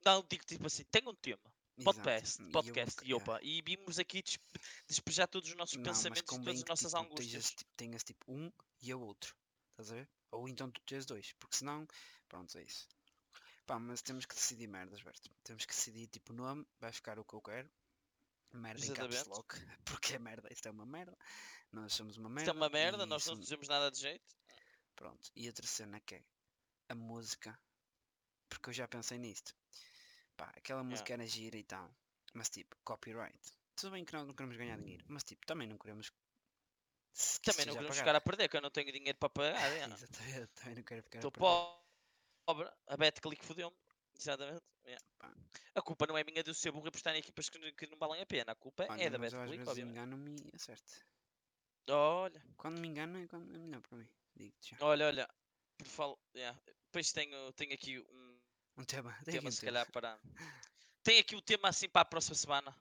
Não, 0.05 0.25
digo 0.29 0.45
tipo 0.45 0.67
assim, 0.67 0.85
tenho 0.91 1.11
um 1.11 1.15
tema. 1.15 1.41
Exato, 1.77 1.97
Podcast, 2.01 2.43
e 2.43 2.45
eu 2.45 2.51
podcast, 2.51 3.05
e 3.05 3.15
opa, 3.15 3.39
e 3.41 3.63
vimos 3.63 3.99
aqui 4.01 4.21
despe- 4.21 4.61
despejar 4.89 5.29
todos 5.29 5.49
os 5.49 5.55
nossos 5.57 5.77
Não, 5.77 5.85
pensamentos 5.85 6.23
todas 6.23 6.57
as 6.57 6.63
que, 6.65 6.69
nossas 6.69 6.91
tipo, 6.93 7.03
angústias. 7.05 7.31
Tenhas, 7.31 7.51
tipo, 7.55 7.71
tenhas 7.77 8.05
tipo 8.05 8.33
um 8.33 8.53
e 8.83 8.93
o 8.95 9.01
outro. 9.01 9.37
Estás 9.71 9.93
a 9.93 9.95
ver? 9.95 10.09
Ou 10.33 10.49
então 10.49 10.69
tu 10.73 10.81
tens 10.83 11.07
dois. 11.07 11.33
Porque 11.39 11.57
senão, 11.57 11.87
pronto, 12.29 12.59
é 12.59 12.65
isso. 12.65 12.89
Pá, 13.65 13.79
mas 13.79 14.03
temos 14.03 14.27
que 14.27 14.35
decidir 14.35 14.67
merdas, 14.67 15.01
Berto. 15.03 15.31
Temos 15.45 15.65
que 15.67 15.73
decidir 15.73 16.09
tipo 16.09 16.33
o 16.33 16.37
nome, 16.37 16.67
vai 16.81 16.91
ficar 16.93 17.17
o 17.19 17.25
que 17.25 17.35
eu 17.35 17.41
quero. 17.43 17.71
Merda 18.53 18.85
em 18.85 18.93
caps 18.95 19.15
Exatamente. 19.15 19.29
lock. 19.29 19.55
Porque 19.85 20.15
é 20.15 20.19
merda, 20.19 20.49
isto 20.53 20.67
é 20.67 20.71
uma 20.73 20.87
merda. 20.87 21.17
Nós 21.71 21.93
somos 21.93 22.17
uma 22.17 22.29
Isto 22.29 22.35
merda. 22.35 22.51
é 22.51 22.55
uma 22.55 22.69
merda, 22.71 22.99
nós 23.07 23.09
não 23.09 23.19
somos- 23.21 23.45
dizemos 23.45 23.69
nada 23.69 23.89
de 23.91 24.01
jeito. 24.01 24.35
Pronto. 24.97 25.31
E 25.37 25.47
outra 25.47 25.67
cena 25.67 26.01
que 26.01 26.17
é 26.17 26.25
a 26.89 26.95
música. 26.97 27.57
Porque 28.49 28.71
eu 28.71 28.75
já 28.75 28.89
pensei 28.89 29.19
nisto. 29.19 29.55
Pá, 30.37 30.53
aquela 30.57 30.85
música 30.85 31.13
era 31.13 31.27
gira 31.27 31.57
e 31.57 31.65
tal. 31.65 31.91
Mas 32.35 32.49
tipo, 32.49 32.77
copyright. 32.85 33.39
Tudo 33.77 33.93
bem 33.93 34.05
que 34.05 34.13
nós 34.13 34.27
não 34.27 34.35
queremos 34.35 34.57
ganhar 34.57 34.79
dinheiro. 34.79 35.05
Mas 35.09 35.25
tipo, 35.25 35.45
também 35.47 35.67
não 35.67 35.79
queremos. 35.79 36.13
Também 37.43 37.67
não 37.67 37.75
queremos 37.75 37.99
ficar 37.99 38.15
a 38.15 38.21
perder, 38.21 38.49
que 38.49 38.57
eu 38.57 38.61
não 38.61 38.71
tenho 38.71 38.93
dinheiro 38.93 39.19
para 39.19 39.29
pagar. 39.29 39.55
é. 39.73 39.85
Exatamente, 39.85 40.49
também 40.55 40.75
não 40.77 40.83
quero 40.83 41.03
ficar 41.03 41.19
a 41.19 41.21
Estou 41.21 41.33
perder. 41.33 41.49
pobre. 42.47 42.71
A 42.87 42.97
BetClick 42.97 43.45
fodeu-me. 43.45 43.77
Exatamente. 44.19 44.63
yeah. 44.87 45.05
A 45.75 45.83
culpa 45.83 46.07
não 46.07 46.17
é 46.17 46.25
minha 46.25 46.43
de 46.43 46.51
eu 46.51 46.55
ser 46.55 46.71
burro 46.73 46.87
e 46.87 46.89
apostar 46.89 47.15
em 47.15 47.19
equipas 47.19 47.49
que, 47.49 47.73
que 47.73 47.87
não 47.87 47.99
valem 47.99 48.23
a 48.23 48.27
pena. 48.27 48.53
A 48.53 48.55
culpa 48.55 48.87
Olha, 48.89 49.03
é 49.03 49.11
da 49.11 49.19
BetClick, 49.19 49.69
obviamente. 49.69 49.97
engano-me 49.97 50.51
acerto. 50.55 50.93
Olha, 51.91 52.43
Quando 52.57 52.81
me 52.81 52.89
engano 52.89 53.19
é 53.19 53.27
quando 53.27 53.55
é 53.55 53.59
melhor 53.59 53.81
para 53.83 53.99
mim. 53.99 54.09
Olha, 54.81 55.07
olha. 55.07 55.29
Por 55.79 55.87
fal... 55.87 56.19
yeah. 56.35 56.59
Depois 56.87 57.13
tenho, 57.13 57.53
tenho 57.53 57.73
aqui 57.75 57.99
um 57.99 58.38
Um 58.79 58.85
tema. 58.85 59.11
Tem 59.13 59.21
aqui 59.23 59.33
tema, 59.33 59.49
um 59.49 59.53
se 59.53 59.65
calhar, 59.67 59.91
para. 59.93 60.19
Tem 61.03 61.19
aqui 61.19 61.35
o 61.37 61.43
tema 61.43 61.69
assim 61.69 61.89
para 61.89 62.03
a 62.03 62.05
próxima 62.05 62.37
semana. 62.37 62.77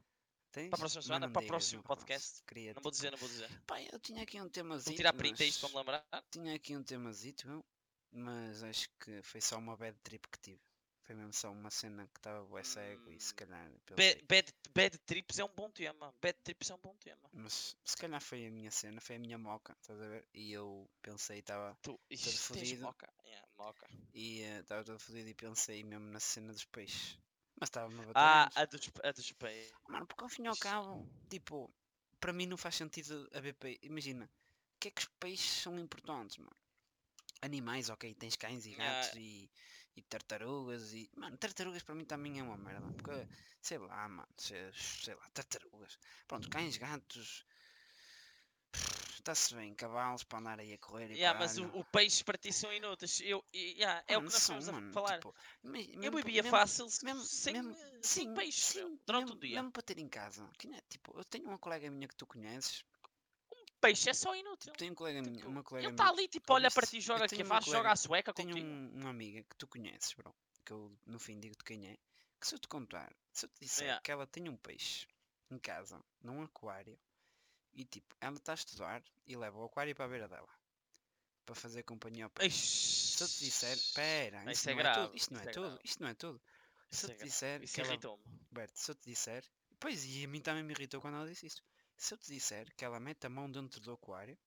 Tens? 0.52 0.70
Para 0.70 0.78
a 0.78 0.80
próxima 0.80 1.00
Mas 1.00 1.06
semana, 1.06 1.30
para 1.30 1.44
o 1.44 1.48
próximo 1.48 1.84
podcast. 1.84 2.44
Queria, 2.44 2.74
Não 2.74 2.82
vou 2.82 2.92
dizer, 2.92 3.12
não 3.12 3.18
vou 3.18 3.28
dizer. 3.28 3.50
Pá, 3.66 3.82
eu 3.82 4.00
tinha 4.00 4.24
aqui 4.24 4.38
um 4.38 4.44
Vou 4.44 4.50
temazito. 4.50 4.96
tirar 4.96 5.14
print 5.14 5.44
isto 5.46 5.60
para 5.60 5.70
mas... 5.70 5.74
me 5.74 5.80
lembrar. 5.80 6.24
Tinha 6.32 6.56
aqui 6.56 6.76
um 6.78 6.84
temazito, 6.84 7.50
eu, 7.50 7.66
mas 8.12 8.64
acho 8.64 8.88
que 9.00 9.22
foi 9.24 9.42
só 9.42 9.58
uma 9.58 9.76
bad 9.76 9.98
trip 10.04 10.28
que 10.30 10.40
tive. 10.40 10.62
Foi 11.04 11.16
mesmo 11.16 11.34
só 11.34 11.52
uma 11.52 11.70
cena 11.72 12.06
que 12.08 12.20
estava 12.20 12.44
bué 12.46 12.64
cego 12.64 13.10
e 13.10 13.20
se 13.20 13.32
Hum, 13.32 13.36
calhar. 13.38 13.72
Bad, 13.96 14.24
bad, 14.28 14.54
bad 14.76 14.98
Trips 15.00 15.40
é 15.40 15.46
um 15.46 15.50
bom 15.56 15.70
tema. 15.72 16.14
Bad 16.22 16.38
Trips 16.44 16.70
é 16.70 16.76
um 16.76 16.80
bom 16.80 16.96
tema. 16.98 17.30
Mas 17.32 17.76
se 17.84 17.96
calhar 17.96 18.22
foi 18.22 18.46
a 18.46 18.52
minha 18.52 18.70
cena, 18.72 19.00
foi 19.00 19.16
a 19.16 19.20
minha 19.20 19.38
moca, 19.38 19.74
estás 19.82 20.02
a 20.02 20.08
ver? 20.08 20.28
E 20.34 20.52
eu 20.52 20.90
pensei, 21.02 21.40
estava 21.40 21.78
fodido. 22.38 22.94
Moca. 23.58 23.88
E 24.14 24.42
estava 24.42 24.84
todo 24.84 25.00
fodido 25.00 25.30
e 25.30 25.34
pensei 25.34 25.84
mesmo 25.84 26.08
na 26.08 26.20
cena 26.20 26.52
dos 26.54 26.66
peixes. 26.66 27.18
Mas 27.60 27.70
estava-me 27.70 28.02
a 28.02 28.06
bater 28.06 28.32
Ah, 28.34 28.50
a 28.56 28.66
dos, 28.66 28.90
a 29.04 29.12
dos 29.14 29.32
peixes. 29.34 29.74
Mano, 29.92 30.06
porque 30.08 30.24
ao 30.24 30.30
fim 30.36 30.44
e 30.46 30.48
ao 30.48 30.58
cabo, 30.58 30.92
tipo, 31.30 31.56
para 32.20 32.34
mim 32.34 32.46
não 32.48 32.58
faz 32.58 32.76
sentido 32.76 33.28
haver 33.34 33.54
peixe. 33.56 33.80
Imagina, 33.84 34.26
o 34.76 34.80
que 34.80 34.88
é 34.90 34.92
que 34.92 35.02
os 35.02 35.10
peixes 35.20 35.62
são 35.64 35.78
importantes, 35.80 36.38
mano? 36.38 36.56
Animais, 37.42 37.90
ok, 37.90 38.04
tens 38.22 38.36
cães 38.36 38.66
e 38.66 38.74
Yeah. 38.78 38.84
gatos 38.84 39.14
e, 39.16 39.50
e 39.96 40.02
tartarugas 40.04 40.94
e. 40.94 41.10
Mano, 41.22 41.38
tartarugas 41.38 41.84
para 41.84 41.96
mim 41.96 42.06
também 42.06 42.40
é 42.40 42.44
uma 42.44 42.58
merda. 42.58 42.88
Porque, 42.98 43.28
sei 43.62 43.78
lá, 43.80 44.08
mano, 44.08 44.28
sei, 44.38 44.72
sei 44.74 45.16
lá, 45.16 45.28
tartarugas. 45.34 45.98
Pronto, 46.28 46.50
cães, 46.50 46.78
gatos. 46.78 47.46
Está-se 49.28 49.56
bem, 49.56 49.74
cavalos 49.76 50.24
para 50.24 50.40
andar 50.40 50.60
aí 50.62 50.72
a 50.74 50.78
correr 50.78 51.12
e 51.12 51.16
Yeah, 51.16 51.38
mas 51.38 51.58
o, 51.58 51.66
o 51.78 51.84
peixe 51.84 52.24
para 52.24 52.38
ti 52.38 52.54
são 52.54 52.72
inúteis. 52.72 53.20
Eu, 53.20 53.44
yeah, 53.54 54.02
é 54.08 54.18
o 54.18 54.22
Mano, 54.22 54.30
que 54.30 54.34
nós 54.36 54.42
são, 54.44 54.58
estamos 54.58 54.70
a 54.70 54.72
mano, 54.82 54.94
falar. 54.94 55.16
tipo, 55.18 55.36
eu 55.64 55.70
mesmo 55.72 56.12
pa- 56.12 56.18
vivia 56.26 56.44
mesmo- 56.44 56.58
fácil 56.58 56.86
mesmo- 57.04 57.22
sem, 57.26 57.54
mesmo- 57.54 57.76
sem 58.02 58.34
peixes 58.34 58.76
meu, 58.76 58.88
sim, 58.88 59.00
durante 59.06 59.32
o 59.34 59.36
dia. 59.36 59.56
mesmo 59.58 59.72
para 59.74 59.84
ter 59.84 59.98
em 60.00 60.08
casa. 60.08 60.50
Quem 60.58 60.74
é, 60.74 60.82
tipo, 60.90 61.14
eu 61.20 61.26
tenho 61.26 61.46
uma 61.46 61.58
colega 61.60 61.92
minha 61.92 62.08
que 62.08 62.16
tu 62.16 62.26
conheces. 62.26 62.86
Peixe 63.82 64.10
é 64.10 64.14
só 64.14 64.34
inútil. 64.34 64.72
Tenho 64.74 64.94
um 64.94 64.96
colega 64.96 65.22
minha, 65.22 65.36
Tipo, 65.36 65.50
uma 65.50 65.62
colega 65.64 65.88
ele 65.88 65.94
está 65.94 66.06
minha. 66.06 66.14
ali, 66.14 66.28
tipo, 66.30 66.54
olha 66.54 66.72
para 66.72 66.88
ti, 66.88 67.02
joga 67.02 67.22
Eu 67.22 67.26
aqui, 67.26 67.36
tenho 67.36 67.48
faz, 67.48 67.66
joga 67.66 67.92
a 67.92 67.96
sueca 67.98 68.34
Tenho 68.34 68.50
contigo. 68.50 68.66
um, 68.68 68.92
uma 69.02 69.10
amiga 69.10 69.44
que 69.44 69.56
tu 69.58 69.68
conheces, 69.68 70.14
bro. 70.14 70.34
Que 70.66 70.72
eu 70.72 70.98
no 71.06 71.20
fim 71.20 71.38
digo-te 71.40 71.64
quem 71.66 71.86
é. 71.90 71.98
Que 72.40 72.48
se 72.48 72.56
eu 72.56 72.60
te 72.60 72.68
contar, 72.70 73.14
se 73.34 73.46
eu 73.46 73.50
te 73.50 73.60
disser 73.60 73.84
Yeah. 73.86 74.02
que 74.02 74.12
ela 74.12 74.26
tem 74.26 74.48
um 74.50 74.56
peixe 74.58 75.06
em 75.52 75.60
casa, 75.60 76.02
num 76.22 76.42
aquário, 76.44 76.98
e 77.78 77.86
tipo, 77.86 78.14
ela 78.20 78.36
está 78.38 78.52
a 78.54 78.56
estudar 78.56 79.02
e 79.26 79.38
leva 79.38 79.58
o 79.60 79.66
aquário 79.66 79.96
para 79.96 80.06
a 80.06 80.10
beira 80.10 80.28
dela. 80.28 80.50
Para 81.46 81.56
fazer 81.56 81.84
companhia 81.84 82.26
ao 82.26 82.30
peixe. 82.30 82.68
Se 83.18 83.24
eu 83.24 83.28
te 83.30 83.40
disser, 83.46 83.78
pera, 83.94 84.46
Isso 84.52 84.52
isto 84.52 84.70
é 84.70 84.74
não 84.74 84.80
é 84.82 84.84
grave, 84.84 84.90
tudo, 84.90 85.16
isto 85.16 85.34
não 85.34 85.42
isso 85.42 85.44
é 85.44 85.48
é 85.50 85.52
tudo, 85.52 85.80
não 86.02 86.08
é 86.10 86.14
tudo. 86.16 86.42
Se 86.92 87.06
Isso 87.06 87.08
eu 87.08 87.12
é 87.12 87.16
te 87.16 87.24
disser 87.24 87.64
Isso 87.64 87.80
ela, 87.80 87.88
irritou-me. 87.88 88.24
Berto, 88.52 88.80
se 88.80 88.92
eu 88.92 88.96
te 88.96 89.06
disser, 89.10 89.44
pois 89.80 90.04
e 90.06 90.26
a 90.26 90.28
mim 90.28 90.42
também 90.42 90.64
me 90.64 90.74
irritou 90.74 91.02
quando 91.02 91.16
ela 91.18 91.28
disse 91.28 91.48
isto. 91.48 91.64
Se 91.98 92.14
eu 92.14 92.18
te 92.18 92.28
disser 92.34 92.74
que 92.76 92.84
ela 92.86 93.00
mete 93.00 93.26
a 93.26 93.30
mão 93.30 93.52
dentro 93.52 93.80
do 93.82 93.94
aquário 93.94 94.38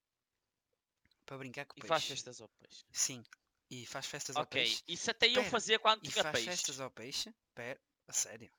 para 1.27 1.39
brincar 1.39 1.65
com 1.67 1.75
o 1.75 1.77
E 1.77 1.81
peixe. 1.81 1.91
faz 1.91 2.05
festas 2.05 2.41
ao 2.41 2.49
peixe. 2.49 2.85
Sim. 2.93 3.25
E 3.71 3.87
faz 3.87 4.07
festas 4.07 4.39
ao 4.39 4.43
Ok, 4.43 4.47
peixe. 4.47 4.83
isso 4.89 5.11
até 5.11 5.29
eu 5.29 5.43
Pera, 5.43 5.45
fazia 5.45 5.79
quando 5.79 6.03
E 6.03 6.11
tinha 6.11 6.23
faz 6.23 6.33
peixe. 6.35 6.51
festas 6.51 6.81
ao 6.81 6.91
peixe? 6.91 7.35
Pera, 7.55 7.81
a 8.09 8.13
sério. 8.13 8.51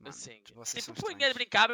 Mano, 0.00 0.12
Assim, 0.12 0.42
tipo, 0.44 0.92
punha 0.94 1.30
a 1.30 1.34
brincar, 1.34 1.70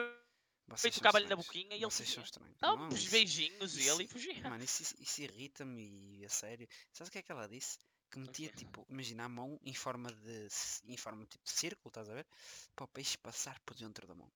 Vocês 0.69 0.95
são 0.95 1.01
tocava-lhe 1.03 1.27
na 1.27 1.37
boquinha 1.37 1.73
e 1.75 1.79
ele 1.79 1.85
Vocês 1.87 2.09
são 2.11 2.23
fugia. 2.25 2.55
Dava 2.61 2.77
Não, 2.77 2.89
uns 2.89 2.95
isso- 3.01 3.11
beijinhos 3.11 3.77
e 3.77 3.81
isso- 3.81 3.91
ele 3.95 4.05
e 4.05 4.07
fugia. 4.07 4.33
Mano, 4.55 4.65
isso, 4.65 4.83
isso- 4.83 4.95
isso 5.01 5.23
irrita-me 5.23 6.19
e 6.19 6.25
a 6.25 6.29
sério. 6.29 6.69
Sabes 6.93 7.09
o 7.09 7.13
que 7.13 7.19
é 7.19 7.23
que 7.23 7.33
ela 7.33 7.49
disse? 7.49 7.79
Que 8.11 8.19
metia 8.19 8.49
quê? 8.51 8.57
tipo, 8.57 8.87
imagina 8.89 9.25
a 9.25 9.29
mão 9.29 9.59
em 9.63 9.75
forma 9.75 10.11
de. 10.13 10.49
em 10.87 10.97
forma 10.97 11.27
tipo 11.27 11.45
de 11.45 11.51
círculo, 11.51 11.89
estás 11.89 12.09
a 12.09 12.15
ver? 12.15 12.27
Para 12.75 12.85
o 12.85 12.89
peixe 12.89 13.17
passar 13.19 13.59
por 13.61 13.75
dentro 13.77 14.07
da 14.07 14.15
mão. 14.15 14.31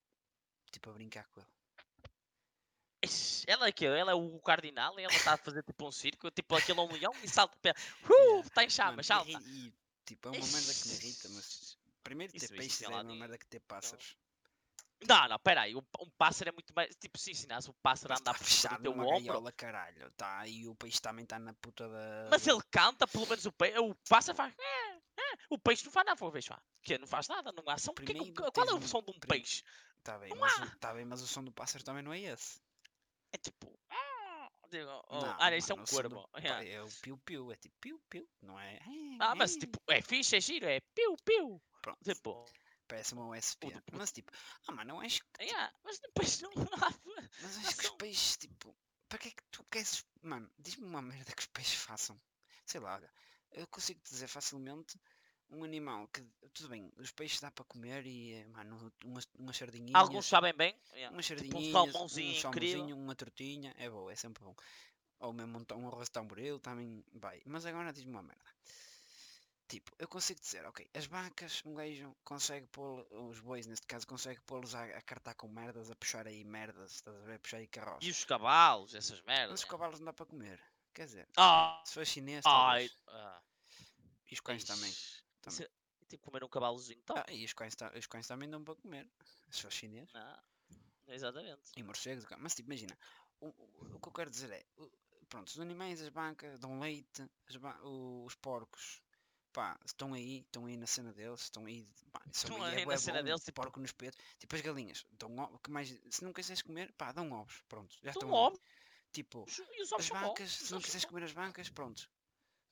Tipo 0.70 0.90
a 0.90 0.92
brincar 0.94 1.26
com 1.28 1.40
ele. 1.40 1.48
Ela 3.46 3.66
é 3.66 3.72
que 3.72 3.84
Ela 3.84 4.12
é 4.12 4.14
o 4.14 4.38
cardinal 4.40 4.98
e 4.98 5.02
ela 5.02 5.12
está 5.12 5.34
a 5.34 5.36
fazer 5.36 5.62
tipo 5.64 5.86
um 5.86 5.90
circo, 5.92 6.30
tipo 6.30 6.54
aquele 6.54 6.78
é 6.78 6.82
um 6.82 6.92
leão 6.92 7.12
e 7.22 7.28
salta 7.28 7.56
pé. 7.60 7.74
Uh, 8.08 8.40
está 8.40 8.62
em 8.64 8.70
chamas, 8.70 9.06
salta. 9.06 9.28
irri- 9.30 9.66
e, 9.68 9.72
tipo, 10.06 10.28
é 10.28 10.32
uma 10.32 10.46
merda 10.46 10.74
que 10.74 10.88
me 10.88 10.94
irrita, 10.94 11.28
mas 11.30 11.78
primeiro 12.04 12.32
ter 12.32 12.36
Isso, 12.36 12.44
isso 12.46 12.54
peixes 12.56 12.78
tem 12.78 12.86
é 12.86 12.90
uma 12.90 13.14
merda 13.14 13.36
que 13.38 13.46
ter 13.46 13.60
pássaros. 13.60 14.16
Não, 15.08 15.28
não, 15.28 15.38
peraí. 15.40 15.74
Um, 15.74 15.82
um 16.00 16.10
pássaro 16.18 16.50
é 16.50 16.52
muito 16.52 16.72
mais. 16.74 16.94
Tipo, 16.96 17.18
se 17.18 17.30
ensinasse 17.32 17.68
o 17.70 17.74
pássaro 17.82 18.12
a 18.12 18.14
Mas 18.14 18.20
andar 18.20 18.32
está 18.32 18.44
por 18.44 18.50
cima 18.50 18.62
do 18.62 18.76
fechado 18.76 18.82
teu 18.82 18.92
numa 18.92 19.04
ombro. 19.06 19.26
gaiola, 19.26 19.52
caralho. 19.52 20.10
Tá, 20.12 20.46
e 20.46 20.66
o 20.68 20.74
peixe 20.74 21.00
também 21.00 21.24
está 21.24 21.38
na 21.38 21.52
puta 21.54 21.88
da... 21.88 22.28
Mas 22.30 22.44
do- 22.44 22.50
ele 22.52 22.62
canta, 22.70 23.06
pelo 23.06 23.26
menos 23.26 23.44
o 23.46 23.52
peixe. 23.52 23.78
O 23.78 23.94
pássaro 24.08 24.36
faz. 24.36 24.54
"É, 24.58 24.92
é". 25.20 25.38
O 25.50 25.58
peixe 25.58 25.84
não 25.84 25.92
faz 25.92 26.06
nada, 26.06 26.30
peixe 26.30 26.48
faz. 26.48 26.60
Que 26.82 26.98
não 26.98 27.06
faz 27.06 27.28
nada, 27.28 27.52
não 27.52 27.62
há 27.66 27.78
som. 27.78 27.92
Que 27.94 28.04
que 28.04 28.12
o- 28.12 28.14
Primeiro 28.14 28.52
qual 28.52 28.66
é 28.68 28.72
o 28.72 28.76
um- 28.76 28.82
som 28.82 29.02
de 29.02 29.10
um 29.10 29.18
peixe? 29.20 29.62
Tá 30.02 30.18
bem, 30.18 30.30
Não 30.30 30.38
mas, 30.38 30.60
há. 30.60 30.76
tá 30.80 30.92
bem, 30.94 31.04
mas 31.04 31.22
o 31.22 31.26
som 31.28 31.44
do 31.44 31.52
pássaro 31.52 31.84
também 31.84 32.02
não 32.02 32.12
é 32.12 32.18
esse. 32.20 32.60
É 33.32 33.38
tipo. 33.38 33.72
"Ah", 33.90 34.50
digo, 34.68 34.90
oh, 35.08 35.20
Não, 35.20 35.36
ah, 35.38 35.56
isso 35.56 35.70
é 35.72 35.74
um 35.76 35.84
do 35.84 35.90
corvo. 35.90 36.28
yeah. 36.38 36.64
É 36.66 36.82
o 36.82 36.88
piu-piu, 37.02 37.52
é 37.52 37.56
tipo 37.56 37.74
piu-piu, 37.80 38.28
não 38.40 38.58
é? 38.58 38.80
Ah, 39.20 39.34
mas 39.34 39.54
é. 39.56 39.60
tipo, 39.60 39.78
é 39.88 40.00
fixe, 40.02 40.36
é 40.36 40.40
giro, 40.40 40.66
é 40.66 40.80
piu-piu. 40.94 41.62
Pronto, 41.82 41.98
Tipo, 42.04 42.44
parece 42.92 43.14
uma 43.14 43.26
USP. 43.34 43.72
Mas 43.92 44.12
tipo, 44.12 44.30
ah 44.68 44.72
mano, 44.72 44.92
eu 44.92 45.00
acho 45.00 45.24
que 45.32 45.44
yeah, 45.44 45.72
mas 45.82 45.98
depois 45.98 46.40
não 46.42 46.50
há. 46.50 46.92
Mas 47.40 47.56
Não 47.56 47.68
acho 47.68 47.76
que 47.78 47.86
os 47.86 47.90
peixes, 47.92 48.36
tipo, 48.36 48.76
para 49.08 49.18
que 49.18 49.28
é 49.28 49.30
que 49.30 49.42
tu 49.50 49.64
queres. 49.70 50.04
Mano, 50.20 50.50
diz-me 50.58 50.84
uma 50.84 51.00
merda 51.00 51.32
que 51.32 51.40
os 51.40 51.46
peixes 51.46 51.74
façam. 51.74 52.20
Sei 52.66 52.80
lá, 52.80 52.96
olha, 52.96 53.10
eu 53.52 53.66
consigo 53.68 53.98
dizer 54.04 54.28
facilmente 54.28 55.00
um 55.48 55.64
animal 55.64 56.06
que. 56.08 56.22
Tudo 56.52 56.68
bem, 56.68 56.92
os 56.98 57.10
peixes 57.12 57.40
dá 57.40 57.50
para 57.50 57.64
comer 57.64 58.04
e, 58.06 58.34
eh, 58.34 58.46
mano, 58.48 58.92
umas, 59.06 59.26
umas 59.38 59.56
sardinhas. 59.56 59.94
Alguns 59.94 60.26
sabem 60.26 60.54
bem. 60.54 60.76
yeah. 60.92 61.14
Umas 61.14 61.24
Tipo 61.26 61.40
sardinhas, 61.40 61.68
um 61.68 61.72
salmãozinho 61.72 62.36
um 62.36 62.40
salmãozinho, 62.40 62.96
uma 62.96 63.16
tortinha, 63.16 63.74
é 63.78 63.88
bom, 63.88 64.10
é 64.10 64.14
sempre 64.14 64.44
bom. 64.44 64.54
Ou 65.20 65.32
mesmo 65.32 65.58
um, 65.58 65.78
um 65.78 65.88
arroz 65.88 66.10
tamboril 66.10 66.58
também 66.60 67.02
vai. 67.14 67.40
Mas 67.46 67.64
agora 67.64 67.90
diz-me 67.90 68.10
uma 68.10 68.22
merda. 68.22 68.52
Tipo, 69.72 69.90
eu 69.98 70.06
consigo 70.06 70.38
dizer, 70.38 70.66
ok, 70.66 70.86
as 70.92 71.06
vacas, 71.06 71.62
um 71.64 71.72
gajo 71.72 72.14
consegue 72.24 72.66
pôr, 72.66 73.06
os 73.10 73.40
bois 73.40 73.66
neste 73.66 73.86
caso, 73.86 74.06
consegue 74.06 74.38
pô-los 74.42 74.74
a, 74.74 74.84
a 74.84 75.00
cartar 75.00 75.34
com 75.34 75.48
merdas, 75.48 75.90
a 75.90 75.96
puxar 75.96 76.26
aí 76.26 76.44
merdas, 76.44 76.96
estás 76.96 77.16
a 77.16 77.20
ver, 77.24 77.36
a 77.36 77.38
puxar 77.38 77.56
aí 77.56 77.66
carroça. 77.68 78.04
E 78.04 78.10
os 78.10 78.22
cavalos, 78.22 78.94
essas 78.94 79.18
Mas 79.20 79.26
merdas. 79.38 79.54
os 79.54 79.60
yeah. 79.62 79.70
cavalos 79.70 79.98
não 79.98 80.04
dá 80.04 80.12
para 80.12 80.26
comer. 80.26 80.62
Quer 80.92 81.06
dizer, 81.06 81.26
Ah, 81.38 81.82
se 81.86 81.94
for 81.94 82.04
chinês, 82.04 82.44
ai, 82.44 82.90
ah, 83.08 83.40
E 84.30 84.34
os 84.34 84.40
cães 84.40 84.62
também. 84.64 84.92
também. 85.40 85.64
é- 85.64 85.70
Tipo 86.06 86.24
comer 86.26 86.44
um 86.44 86.48
cavalozinho. 86.48 87.00
Então, 87.02 87.16
Ah, 87.16 87.32
e 87.32 87.42
os 87.42 87.54
cães, 87.54 87.74
os 87.98 88.06
cães 88.06 88.26
também 88.26 88.50
dão 88.50 88.62
para 88.62 88.74
comer. 88.74 89.08
Se 89.50 89.62
for 89.62 89.72
chinês. 89.72 90.12
não, 90.12 90.42
exatamente. 91.08 91.62
E 91.78 91.82
morcegos. 91.82 92.26
Mas 92.38 92.54
tipo, 92.54 92.68
imagina. 92.68 92.94
O, 93.40 93.46
o- 93.48 93.96
o 93.96 94.00
que 94.00 94.08
eu 94.08 94.12
quero 94.12 94.30
dizer 94.30 94.50
é. 94.50 94.62
Pronto, 95.30 95.48
os 95.48 95.58
animais, 95.58 96.02
as 96.02 96.10
bancas, 96.10 96.58
dão 96.60 96.78
leite. 96.78 97.26
as 97.48 97.56
ba- 97.56 97.80
os 97.82 98.34
porcos. 98.34 99.01
Pá, 99.52 99.78
estão 99.84 100.14
aí, 100.14 100.38
estão 100.40 100.64
aí 100.66 100.76
na 100.76 100.86
cena 100.86 101.12
deles, 101.12 101.42
estão 101.42 101.66
aí, 101.66 101.86
pá, 102.10 102.20
isso 102.26 102.46
Estão 102.46 102.56
aí 102.56 102.74
é 102.74 102.76
aí 102.78 102.80
na 102.80 102.84
bué 102.86 102.96
cena 102.96 103.18
bom, 103.18 103.24
deles, 103.24 103.44
tipo- 103.44 103.60
porco 103.60 103.78
no 103.80 103.86
espeto, 103.86 104.16
tipo 104.38 104.54
as 104.56 104.60
galinhas, 104.62 105.04
dão 105.12 105.30
que 105.62 105.70
mais, 105.70 105.88
se 106.10 106.24
não 106.24 106.32
quiseres 106.32 106.62
comer, 106.62 106.90
pá, 106.92 107.12
dão 107.12 107.30
ovos, 107.32 107.62
pronto, 107.68 107.94
já 108.02 108.10
estão 108.12 108.30
óbvio, 108.30 108.60
Tipo, 109.12 109.44
os 109.44 109.92
ovos 109.92 110.10
as 110.10 110.50
os 110.52 110.58
se 110.66 110.70
não 110.70 110.78
ovos 110.78 110.86
quiseres 110.86 111.04
comer 111.04 111.24
as 111.24 111.32
vacas, 111.32 111.68
pronto. 111.68 112.08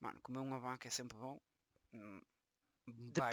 Mano, 0.01 0.19
comer 0.23 0.39
uma 0.39 0.59
vaca 0.59 0.89
é 0.89 0.91
sempre 0.91 1.19
bom. 1.19 1.39
Hum. 1.93 2.21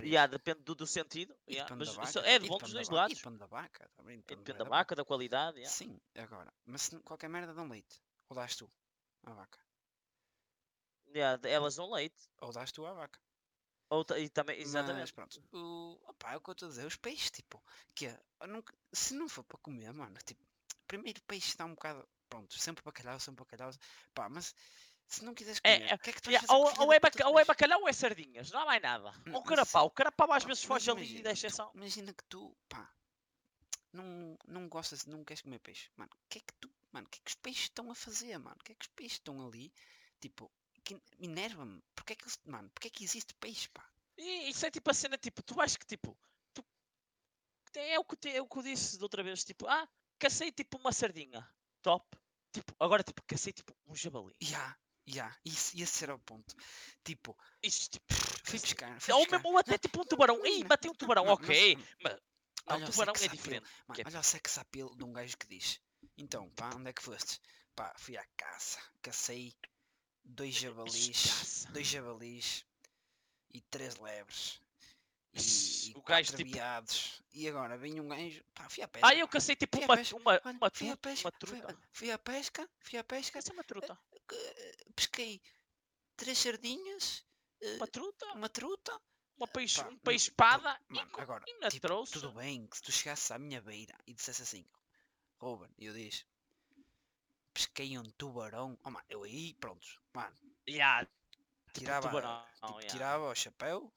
Yeah, 0.03 0.27
depende 0.27 0.61
do, 0.63 0.75
do 0.75 0.85
sentido. 0.85 1.33
Yeah, 1.47 1.69
depende 1.69 1.79
mas 1.79 1.95
da 1.95 2.03
vaca, 2.03 2.19
é 2.27 2.39
de 2.39 2.47
bom 2.47 2.57
dos 2.57 2.69
da 2.69 2.75
dois 2.75 2.87
E 2.89 2.91
lados. 2.91 3.17
depende 3.19 3.37
da 3.37 3.45
vaca 3.45 3.89
também. 3.95 4.17
Depende, 4.17 4.41
Depende 4.41 4.57
bué 4.57 4.57
da 4.57 4.69
vaca, 4.77 4.95
da 4.95 5.05
qualidade. 5.05 5.57
yeah. 5.57 5.73
Sim, 5.73 5.99
agora. 6.17 6.53
Mas 6.65 6.81
se 6.83 6.99
qualquer 6.99 7.29
merda 7.29 7.53
dão 7.53 7.67
leite. 7.69 8.01
Ou 8.29 8.35
dás 8.35 8.55
tu 8.55 8.69
à 9.23 9.33
vaca. 9.33 9.59
Yeah, 11.15 11.39
elas 11.49 11.75
dão 11.75 11.89
leite. 11.89 12.29
Ou 12.41 12.51
dás 12.51 12.71
tu 12.71 12.85
à 12.85 12.93
vaca. 12.93 13.19
Ou, 13.89 14.05
e 14.17 14.27
também, 14.29 14.57
Mas 14.57 14.67
exatamente. 14.67 15.13
pronto. 15.13 15.41
O, 15.53 15.97
opá, 16.09 16.33
é 16.33 16.37
o 16.37 16.41
que 16.41 16.49
eu 16.49 16.53
estou 16.53 16.67
a 16.67 16.69
dizer. 16.69 16.85
Os 16.85 16.95
peixes, 16.97 17.31
tipo. 17.31 17.61
Que 17.95 18.07
é, 18.07 18.19
nunca, 18.47 18.73
se 18.91 19.13
não 19.13 19.29
for 19.29 19.43
para 19.43 19.57
comer, 19.59 19.93
mano. 19.93 20.15
Tipo, 20.25 20.43
primeiro 20.87 21.21
peixe 21.23 21.49
está 21.49 21.65
um 21.65 21.73
bocado. 21.73 22.07
Pronto, 22.29 22.59
sempre 22.59 22.83
bacalhau, 22.83 23.17
sempre 23.19 23.45
bacalhau. 23.45 23.71
Pá, 24.13 24.27
mas 24.27 24.53
se 25.07 25.23
não 25.23 25.33
quiseres 25.33 25.61
É, 25.63 25.77
comer, 25.77 25.91
é, 25.91 25.95
o 25.95 25.99
que 25.99 26.09
é 26.09 26.13
que 26.13 26.21
tu 26.21 26.29
Yeah, 26.29 26.45
fazer 26.45 26.59
ou, 26.59 26.65
ou, 26.65 26.69
é 26.69 26.73
filha 26.73 26.99
da 26.99 27.09
puta 27.11 27.17
baca, 27.19 27.23
do 27.23 27.29
ou 27.33 27.39
é 27.39 27.45
bacalhau 27.45 27.81
ou 27.83 27.87
é 27.87 27.93
sardinhas, 27.93 28.51
não 28.51 28.59
há 28.59 28.65
mais 28.65 28.81
nada. 28.81 29.11
Não, 29.25 29.35
Ou 29.35 29.39
mas- 29.39 29.49
carapau, 29.49 29.85
o 29.85 29.91
carapau 29.91 30.33
às 30.33 30.43
vezes 30.43 30.65
mas 30.65 30.67
foge 30.67 30.91
ali 30.91 31.19
e 31.19 31.23
deixa 31.23 31.47
tu- 31.47 31.55
só. 31.55 31.71
Imagina 31.73 32.13
que 32.13 32.23
tu, 32.25 32.53
pá, 32.67 32.91
não, 33.93 34.37
não 34.45 34.67
gostas, 34.67 35.05
não 35.05 35.23
queres 35.23 35.41
comer 35.41 35.59
peixe. 35.59 35.89
Mano, 35.95 36.11
o 36.13 36.27
que 36.29 36.39
é 36.39 36.41
que 36.41 36.53
tu, 36.59 36.69
mano, 36.91 37.07
o 37.07 37.09
que 37.09 37.19
é 37.19 37.21
que 37.23 37.29
os 37.31 37.35
peixes 37.35 37.63
estão 37.63 37.89
a 37.89 37.95
fazer, 37.95 38.37
mano? 38.37 38.57
O 38.59 38.63
que 38.65 38.73
é 38.73 38.75
que 38.75 38.83
os 38.83 38.91
peixes 38.93 39.13
estão 39.13 39.47
ali? 39.47 39.71
Tipo, 40.19 40.51
que 40.95 41.01
enerva-me. 41.19 41.81
Porquê 41.95 42.13
é 42.13 42.15
que, 42.15 42.25
mano, 42.45 42.69
porquê 42.69 42.87
é 42.87 42.91
que 42.91 43.03
existe 43.03 43.33
peixe, 43.35 43.67
pá? 43.69 43.85
E 44.17 44.49
isso 44.49 44.65
é 44.65 44.71
tipo 44.71 44.89
a 44.89 44.93
cena, 44.93 45.17
tipo, 45.17 45.41
tu 45.43 45.53
vais 45.53 45.75
que 45.75 45.85
tipo. 45.85 46.17
Tu, 46.53 46.65
é, 47.75 47.99
o 47.99 48.05
que, 48.05 48.15
te- 48.15 48.29
é 48.29 48.41
o 48.41 48.47
que 48.47 48.57
eu 48.57 48.63
disse 48.63 48.97
da 48.97 49.05
outra 49.05 49.23
vez, 49.23 49.43
tipo, 49.43 49.67
ah, 49.67 49.87
cacei 50.17 50.51
tipo 50.51 50.77
uma 50.77 50.91
sardinha. 50.91 51.47
Top. 51.81 52.05
Tipo, 52.51 52.73
agora 52.79 53.03
tipo, 53.03 53.21
cacei 53.27 53.53
tipo 53.53 53.75
um 53.85 53.95
jabali. 53.95 54.33
Ya, 54.41 54.75
ya, 55.07 55.37
isso, 55.45 55.79
esse 55.79 56.03
era 56.03 56.15
o 56.15 56.19
ponto. 56.19 56.55
Tipo, 57.03 57.37
Isso 57.61 57.89
tipo. 57.89 58.05
fui 58.45 58.59
pescar, 58.59 58.99
fui 58.99 59.13
Ou 59.13 59.27
mesmo 59.29 59.57
até 59.57 59.71
Não, 59.73 59.77
tipo 59.77 60.01
um 60.01 60.05
tubarão. 60.05 60.35
Ei, 60.37 60.61
imagina, 60.61 60.69
matei 60.69 60.89
um 60.89 60.93
não, 60.93 60.97
tubarão, 60.97 61.25
não, 61.25 61.33
ok. 61.33 61.75
mas- 61.75 61.87
Mas 62.03 62.13
não, 62.65 62.75
olha 62.75 62.85
o 62.87 62.91
tubarão 62.91 63.13
é 63.13 63.27
diferente. 63.27 63.69
Mano, 63.87 64.01
é- 64.01 64.03
olha 64.07 64.19
o 64.19 64.23
sex 64.23 64.57
appeal 64.57 64.95
de 64.95 65.03
um 65.03 65.13
gajo 65.13 65.37
que 65.37 65.47
diz. 65.47 65.79
Então, 66.17 66.49
pá, 66.51 66.71
onde 66.75 66.89
é 66.89 66.93
que 66.93 67.03
foste? 67.03 67.39
Pá, 67.75 67.93
fui 67.97 68.17
à 68.17 68.25
caça, 68.35 68.79
cacei 69.01 69.53
dois 70.27 70.53
jabalis, 70.55 71.65
dois 71.71 71.87
jabalis 71.87 72.65
e 73.53 73.61
três 73.61 73.95
lebres. 73.97 74.61
E, 75.33 75.91
e 75.91 75.93
o 75.95 76.01
gajo, 76.01 76.35
tipo- 76.35 76.51
veados. 76.51 77.21
E 77.33 77.47
agora 77.47 77.77
vem 77.77 77.99
um 77.99 78.07
gajo, 78.07 78.43
pá, 78.55 78.67
fui 78.69 78.83
à 78.83 78.87
pesca. 78.87 79.07
Ah, 79.07 79.15
eu 79.15 79.27
cacei 79.27 79.55
tipo 79.55 79.77
uma, 79.77 79.85
uma, 79.85 80.31
olha, 80.43 80.57
uma, 80.57 80.71
fui 80.73 80.89
à 80.89 80.97
truta, 80.97 80.97
pesca, 80.97 81.27
uma 81.29 81.47
fui, 81.47 81.77
fui 81.93 82.11
à 82.11 82.17
pesca, 82.17 82.69
fui 82.79 82.97
à 82.99 83.03
pesca, 83.03 83.37
Essa 83.39 83.51
é 83.51 83.53
uma 83.53 83.63
truta. 83.63 83.99
eh, 84.31 84.77
pesquei 84.95 85.41
três 86.15 86.37
sardinhas, 86.39 87.23
eh, 87.61 87.75
Uma 87.75 87.87
truta. 87.87 88.25
uma 88.33 88.49
truta. 88.49 89.01
Uma 89.37 89.47
peixe, 89.47 89.83
pá, 89.83 89.89
um 89.89 89.97
peixe 89.99 90.29
espada. 90.29 90.81
E, 90.89 90.93
Mano, 90.95 91.11
co- 91.11 91.21
agora, 91.21 91.43
e 91.47 91.59
na 91.59 91.69
tipo, 91.69 91.85
trouxe. 91.85 92.13
tudo 92.13 92.31
bem 92.31 92.65
que 92.65 92.77
se 92.77 92.81
tu 92.81 92.91
chegasses 92.91 93.29
à 93.29 93.37
minha 93.37 93.61
beira 93.61 93.95
e 94.07 94.13
dissesse 94.15 94.41
assim, 94.41 94.65
Ruben, 95.39 95.69
e 95.77 95.85
eu 95.85 95.93
disse, 95.93 96.25
pesquei 97.53 97.95
um 97.99 98.03
tubarão, 98.17 98.75
oh, 98.83 98.89
mano, 98.89 99.05
eu 99.09 99.21
aí, 99.23 99.53
pronto, 99.55 99.87
mano, 100.17 100.35
Yeah, 100.67 101.05
tipo 101.73 101.79
tirava, 101.79 102.07
tubarão, 102.09 102.45
tipo, 102.55 102.79
yeah. 102.79 102.87
tirava 102.87 103.29
o 103.29 103.35
chapéu 103.35 103.93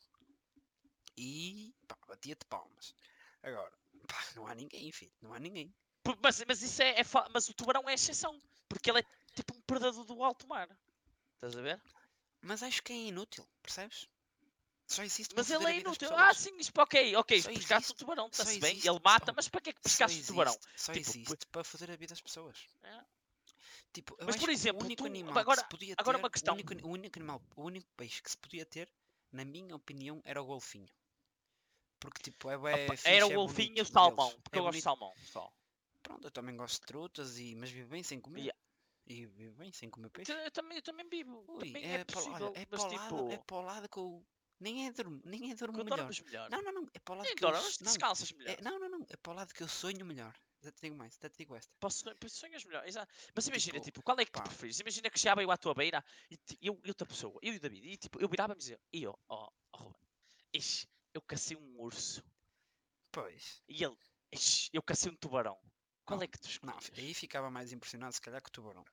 e 1.16 1.74
pá, 1.88 1.96
batia-te 2.06 2.44
palmas. 2.46 2.94
Agora, 3.42 3.72
pá, 4.06 4.24
não 4.36 4.46
há 4.46 4.54
ninguém, 4.54 4.92
filho, 4.92 5.12
não 5.20 5.32
há 5.32 5.38
ninguém. 5.38 5.74
Mas, 6.22 6.44
mas 6.46 6.62
isso 6.62 6.82
é, 6.82 7.00
é 7.00 7.04
fa- 7.04 7.28
Mas 7.32 7.48
o 7.48 7.54
tubarão 7.54 7.88
é 7.88 7.94
exceção. 7.94 8.40
Porque 8.68 8.90
ele 8.90 9.00
é 9.00 9.04
tipo 9.34 9.56
um 9.56 9.60
predador 9.62 10.04
do 10.04 10.22
alto 10.22 10.46
mar. 10.46 10.68
Estás 11.34 11.56
a 11.56 11.62
ver? 11.62 11.80
Mas 12.42 12.62
acho 12.62 12.82
que 12.82 12.92
é 12.92 12.96
inútil, 12.96 13.46
percebes? 13.62 14.08
Só 14.86 15.02
existe 15.02 15.34
Mas 15.36 15.48
para 15.48 15.56
ele 15.56 15.66
é 15.66 15.80
inútil. 15.80 16.08
Ah, 16.16 16.34
sim, 16.34 16.56
isto, 16.58 16.76
ok, 16.80 17.16
ok. 17.16 17.42
Só 17.42 17.52
Pescaste 17.52 17.92
o 17.92 17.94
tubarão, 17.94 18.28
está-se 18.28 18.58
bem. 18.60 18.78
Ele 18.78 19.00
mata, 19.04 19.32
mas 19.32 19.48
para 19.48 19.60
que 19.60 19.70
é 19.70 19.72
que 19.72 19.80
pescaste 19.80 20.20
o 20.22 20.26
tubarão? 20.26 20.58
Só 20.76 20.92
Tipo, 20.92 21.10
existe 21.10 21.46
para 21.50 21.64
foder 21.64 21.90
a 21.90 21.96
vida 21.96 22.12
das 22.12 22.20
pessoas. 22.20 22.66
É. 22.82 23.04
Tipo, 23.92 24.16
Mas, 24.24 24.36
por 24.36 24.44
que 24.46 24.50
exemplo, 24.52 24.82
o 24.82 24.84
único 24.84 25.02
tu- 25.02 25.06
animal 25.06 25.32
que 25.32 25.38
agora- 25.40 25.60
se 25.60 25.68
podia 25.68 25.94
agora 25.98 26.16
ter, 26.18 26.22
uma 26.22 26.30
questão. 26.30 26.54
O 26.54 26.56
único, 26.56 26.86
o 26.86 26.90
único 26.90 27.18
animal, 27.18 27.42
o 27.56 27.62
único 27.64 27.88
peixe 27.96 28.22
que 28.22 28.30
se 28.30 28.36
podia 28.38 28.64
ter, 28.64 28.88
na 29.32 29.44
minha 29.44 29.74
opinião, 29.74 30.20
era 30.24 30.40
o 30.40 30.44
golfinho. 30.46 30.88
Porque 31.98 32.22
tipo, 32.22 32.48
é, 32.50 32.56
bué 32.56 32.84
Opa, 32.84 32.96
fixe, 32.96 33.08
Era 33.08 33.26
o 33.26 33.32
é 33.32 33.34
golfinho 33.34 33.66
e 33.66 33.68
bonito 33.74 33.88
o 33.88 33.92
salmão. 33.92 34.28
deles, 34.28 34.42
Porque 34.42 34.58
é 34.58 34.60
eu 34.60 34.64
gosto 34.64 34.78
de 34.78 34.82
bonito. 34.84 34.98
salmão 35.00 35.12
só. 35.26 35.52
Pronto, 36.02 36.26
eu 36.26 36.30
também 36.30 36.56
gosto 36.56 36.80
de 36.80 36.86
trutas, 36.86 37.38
e, 37.38 37.54
mas 37.56 37.70
vivo 37.70 37.90
bem 37.90 38.02
sem 38.02 38.20
comer. 38.20 38.40
Yeah. 38.40 38.58
E 39.06 39.26
vivo 39.26 39.54
bem 39.56 39.72
sem 39.72 39.90
comer 39.90 40.08
peixe. 40.10 40.32
Eu, 40.32 40.50
também, 40.52 40.78
eu 40.78 40.82
também 40.82 41.08
vivo. 41.08 41.44
Ui, 41.48 41.66
também 41.66 41.84
é, 41.84 41.94
é, 41.96 42.04
possível. 42.04 42.52
é 42.54 42.66
mas 42.70 42.80
paulada, 42.80 43.04
tipo, 43.04 43.32
é 43.32 43.36
paulada 43.38 43.88
com. 43.88 44.24
Nem 44.60 44.86
é 44.86 44.92
dormo, 44.92 45.20
nem 45.24 45.50
é 45.50 45.54
dormo 45.54 45.78
que 45.78 45.84
melhor. 45.84 46.10
melhor. 46.24 46.50
Não, 46.50 46.62
não, 46.62 46.72
não, 46.72 46.88
é 46.94 46.98
para 47.00 47.14
o 47.14 47.16
lado 47.16 47.26
Nem 47.26 47.34
que 47.34 47.44
eu... 47.44 47.50
Não, 47.50 47.62
descansas 47.80 48.30
melhor. 48.32 48.52
é, 48.58 48.62
não, 48.62 48.78
não, 48.78 48.88
não, 48.90 49.06
é 49.08 49.16
para 49.16 49.32
o 49.32 49.34
lado 49.34 49.52
que 49.54 49.62
eu 49.62 49.68
sonho 49.68 50.04
melhor. 50.04 50.34
Até 50.60 50.72
te 50.72 50.80
digo 50.82 50.96
mais, 50.96 51.16
até 51.16 51.28
te 51.30 51.38
digo 51.38 51.56
esta. 51.56 51.74
Posso, 51.80 52.04
sonhas 52.28 52.64
melhor, 52.64 52.86
exato. 52.86 53.12
Mas 53.34 53.46
imagina, 53.48 53.78
Tipo, 53.78 53.84
tipo, 53.86 54.02
qual 54.02 54.18
é 54.20 54.24
que 54.26 54.30
pá. 54.30 54.42
tu 54.42 54.48
preferes? 54.50 54.78
Imagina 54.78 55.10
que 55.10 55.18
chegava 55.18 55.42
eu 55.42 55.50
à 55.50 55.56
tua 55.56 55.74
beira 55.74 56.04
e 56.30 56.36
ti- 56.36 56.58
eu 56.60 56.78
e 56.84 56.88
outra 56.88 57.06
pessoa, 57.06 57.38
eu 57.42 57.54
e 57.54 57.56
o 57.56 57.60
David, 57.60 57.88
e 57.88 57.96
tipo, 57.96 58.20
eu 58.20 58.28
virava-me 58.28 58.56
e 58.56 58.58
dizia, 58.58 58.80
e 58.92 59.02
eu, 59.02 59.18
ó, 59.28 59.50
oh, 59.72 59.76
Ruben, 59.78 60.00
ixi, 60.52 60.86
eu 61.14 61.22
cacei 61.22 61.56
um 61.56 61.80
urso. 61.80 62.22
Pois. 63.10 63.62
E 63.68 63.82
ele, 63.82 63.96
ixi, 64.32 64.68
eu 64.72 64.82
cacei 64.82 65.10
um 65.10 65.16
tubarão. 65.16 65.58
Qual 66.04 66.18
Não, 66.18 66.24
é 66.24 66.28
que 66.28 66.38
tu 66.38 66.44
Não, 66.62 66.76
escolhes? 66.78 66.98
aí 66.98 67.14
ficava 67.14 67.50
mais 67.50 67.72
impressionado 67.72 68.12
se 68.12 68.20
calhar 68.20 68.42
com 68.42 68.48
o 68.48 68.52
tubarão. 68.52 68.84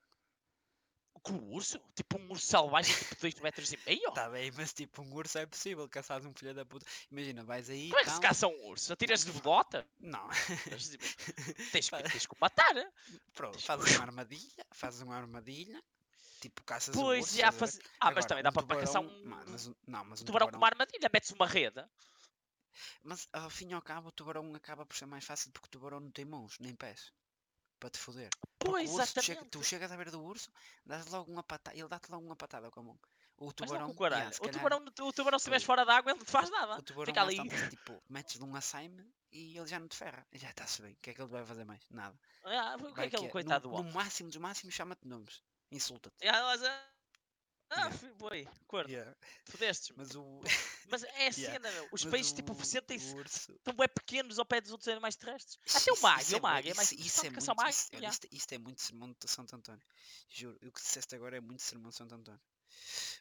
Com 1.28 1.34
o 1.34 1.54
urso? 1.54 1.80
Tipo 1.96 2.18
um 2.20 2.32
urso 2.32 2.46
selvagem, 2.48 2.96
tipo 2.96 3.16
2 3.22 3.36
metros 3.42 3.72
e 3.74 3.80
meio? 3.86 4.12
Tá 4.14 4.30
bem, 4.30 4.52
mas 4.56 4.74
tipo, 4.74 5.02
um 5.02 5.14
urso 5.14 5.38
é 5.38 5.46
possível 5.46 5.88
caçar 5.90 6.26
um 6.26 6.34
filho 6.34 6.54
da 6.54 6.66
puta. 6.66 6.86
Imagina, 7.12 7.44
vais 7.44 7.70
aí. 7.70 7.90
Como 7.90 8.00
é 8.00 8.04
que 8.06 8.10
se 8.12 8.22
caça 8.22 8.48
um 8.48 8.66
urso? 8.68 8.92
Atiras 8.94 9.26
de 9.26 9.32
velota? 9.32 9.88
Não, 10.00 10.28
Mas, 10.72 10.90
tipo, 10.90 11.04
Tens, 11.72 11.90
que- 11.90 12.04
tens 12.04 12.26
que 12.26 12.34
o 12.34 12.38
matar. 12.40 12.74
né? 12.74 12.90
pronto, 13.34 13.60
fazes 13.62 13.96
uma 13.96 14.04
armadilha, 14.08 14.66
fazes 14.72 15.02
uma 15.02 15.16
armadilha, 15.16 15.84
tipo, 16.42 16.64
caças 16.64 16.96
um 16.96 17.02
Pois, 17.02 17.24
urso. 17.26 17.38
já 17.38 17.52
faz... 17.52 17.80
Ah, 18.00 18.12
mas 18.12 18.26
Agora, 18.26 18.28
também 18.28 18.44
dá 18.44 18.50
um 18.50 18.54
para 18.54 18.80
caçar 18.80 19.02
um, 19.02 19.08
tubarão- 19.08 19.26
ma- 19.30 19.44
mas 19.48 19.68
um- 19.68 19.76
não, 19.88 20.06
mas 20.06 20.20
um 20.20 20.24
um 20.24 20.26
tubarão 20.26 20.50
com 20.50 20.58
uma 20.58 20.68
armadilha, 20.68 21.10
metes 21.14 21.32
uma 21.32 21.48
rede. 21.48 21.84
Mas 23.04 23.28
ao 23.34 23.50
fim 23.50 23.70
e 23.70 23.74
ao 23.74 23.82
cabo 23.82 24.10
o 24.10 24.12
tubarão 24.12 24.54
acaba 24.56 24.86
por 24.86 24.96
ser 24.96 25.06
mais 25.08 25.26
fácil 25.26 25.52
porque 25.52 25.66
o 25.68 25.70
tubarão 25.72 26.00
não 26.00 26.12
tem 26.12 26.26
mãos, 26.26 26.58
nem 26.60 26.76
pés. 26.76 27.12
Para 27.80 27.90
te 27.92 28.00
foder. 28.00 28.30
Porque 28.58 28.72
Pois, 28.72 28.90
o 28.90 28.94
urso, 28.96 29.14
tu, 29.14 29.22
chega- 29.22 29.46
tu 29.46 29.64
chegas 29.64 29.92
à 29.92 29.96
beira 29.96 30.10
do 30.12 30.22
urso, 30.24 30.52
dás 30.86 31.06
logo 31.08 31.32
uma 31.32 31.44
patada, 31.44 31.78
ele 31.78 31.88
dá-te 31.88 32.10
logo 32.12 32.26
uma 32.26 32.36
patada 32.36 32.72
com 32.72 32.80
a 32.80 32.84
mão. 32.84 33.00
O 33.38 33.54
tubarão, 33.54 33.94
com 33.94 34.04
o 34.04 34.08
yeah, 34.08 34.32
tubarão, 34.52 34.84
o 35.02 35.14
tubarão 35.14 35.38
se 35.38 35.44
estiveres 35.44 35.64
Pois. 35.64 35.64
fora 35.64 35.86
da 35.86 35.96
água, 35.96 36.12
ele 36.12 36.18
não 36.20 36.26
te 36.26 36.32
faz 36.32 36.50
nada. 36.50 36.78
o 36.80 36.82
tubarão 36.82 37.06
Fica 37.06 37.22
ali. 37.22 37.38
tantas, 37.38 37.70
tipo, 37.70 38.02
metes-lhe 38.10 38.44
um 38.44 38.56
açaime 38.56 39.08
e 39.32 39.56
ele 39.56 39.68
já 39.68 39.80
não 39.80 39.88
te 39.88 39.96
ferra. 39.96 40.26
Já 40.34 40.50
está-se 40.50 40.82
bem. 40.82 40.94
O 40.94 40.98
que 40.98 41.12
é 41.12 41.14
que 41.14 41.22
ele 41.22 41.30
vai 41.30 41.46
fazer 41.46 41.64
mais? 41.66 41.82
Nada. 41.92 42.20
Ah, 42.44 42.76
o 42.80 42.86
que 42.88 42.94
Vai 42.94 43.06
é 43.06 43.08
aquele 43.10 43.26
é, 43.28 43.30
coitado 43.30 43.68
do 43.68 43.70
no, 43.70 43.76
homem? 43.76 43.92
no 43.92 43.96
máximo 44.00 44.30
dos 44.30 44.38
máximos 44.38 44.74
chama-te 44.74 45.08
nomes. 45.08 45.44
Insulta-te. 45.72 46.28
Ah, 46.28 46.58
ah, 47.70 47.76
ah, 47.88 47.90
Yeah. 47.90 48.14
boi, 48.18 48.48
corno, 48.68 48.90
Yeah. 48.90 49.16
fodestes 49.46 49.92
Mas 49.96 50.16
o. 50.16 50.42
Mas 50.90 51.04
é 51.04 51.10
a 51.28 51.32
Yeah. 51.38 51.54
cena, 51.54 51.72
meu. 51.72 51.90
Os 51.92 52.04
mas 52.06 52.12
peixes, 52.12 52.32
o- 52.32 52.36
tipo, 52.36 52.66
sentem-se 52.66 53.14
urso. 53.14 53.60
tão 53.64 53.74
bem 53.74 53.88
pequenos 53.90 54.40
ao 54.40 54.46
pé 54.46 54.62
dos 54.62 54.72
outros 54.72 54.88
animais 54.88 55.16
terrestres. 55.16 55.58
Até 55.70 55.78
Isso- 55.78 55.94
o 55.94 56.02
mago, 56.02 56.22
isso 56.22 56.38
o 56.38 56.42
mago 56.42 56.68
é 56.70 56.74
mais 56.74 56.92
isso- 56.92 57.26
é 57.26 57.30
muito, 57.30 57.40
isso, 57.70 57.90
yeah. 57.94 58.10
isto, 58.10 58.28
isto 58.32 58.54
é 58.54 58.58
muito 58.58 58.82
sermão 58.82 59.12
de 59.20 59.30
Santo 59.32 59.56
António. 59.56 59.86
Juro, 60.30 60.58
o 60.64 60.72
que 60.72 60.82
disseste 60.82 61.16
agora 61.16 61.38
é 61.38 61.42
muito 61.42 61.62
sermão 61.62 61.90
de 61.90 61.96
Santo 61.98 62.16
António. 62.16 62.42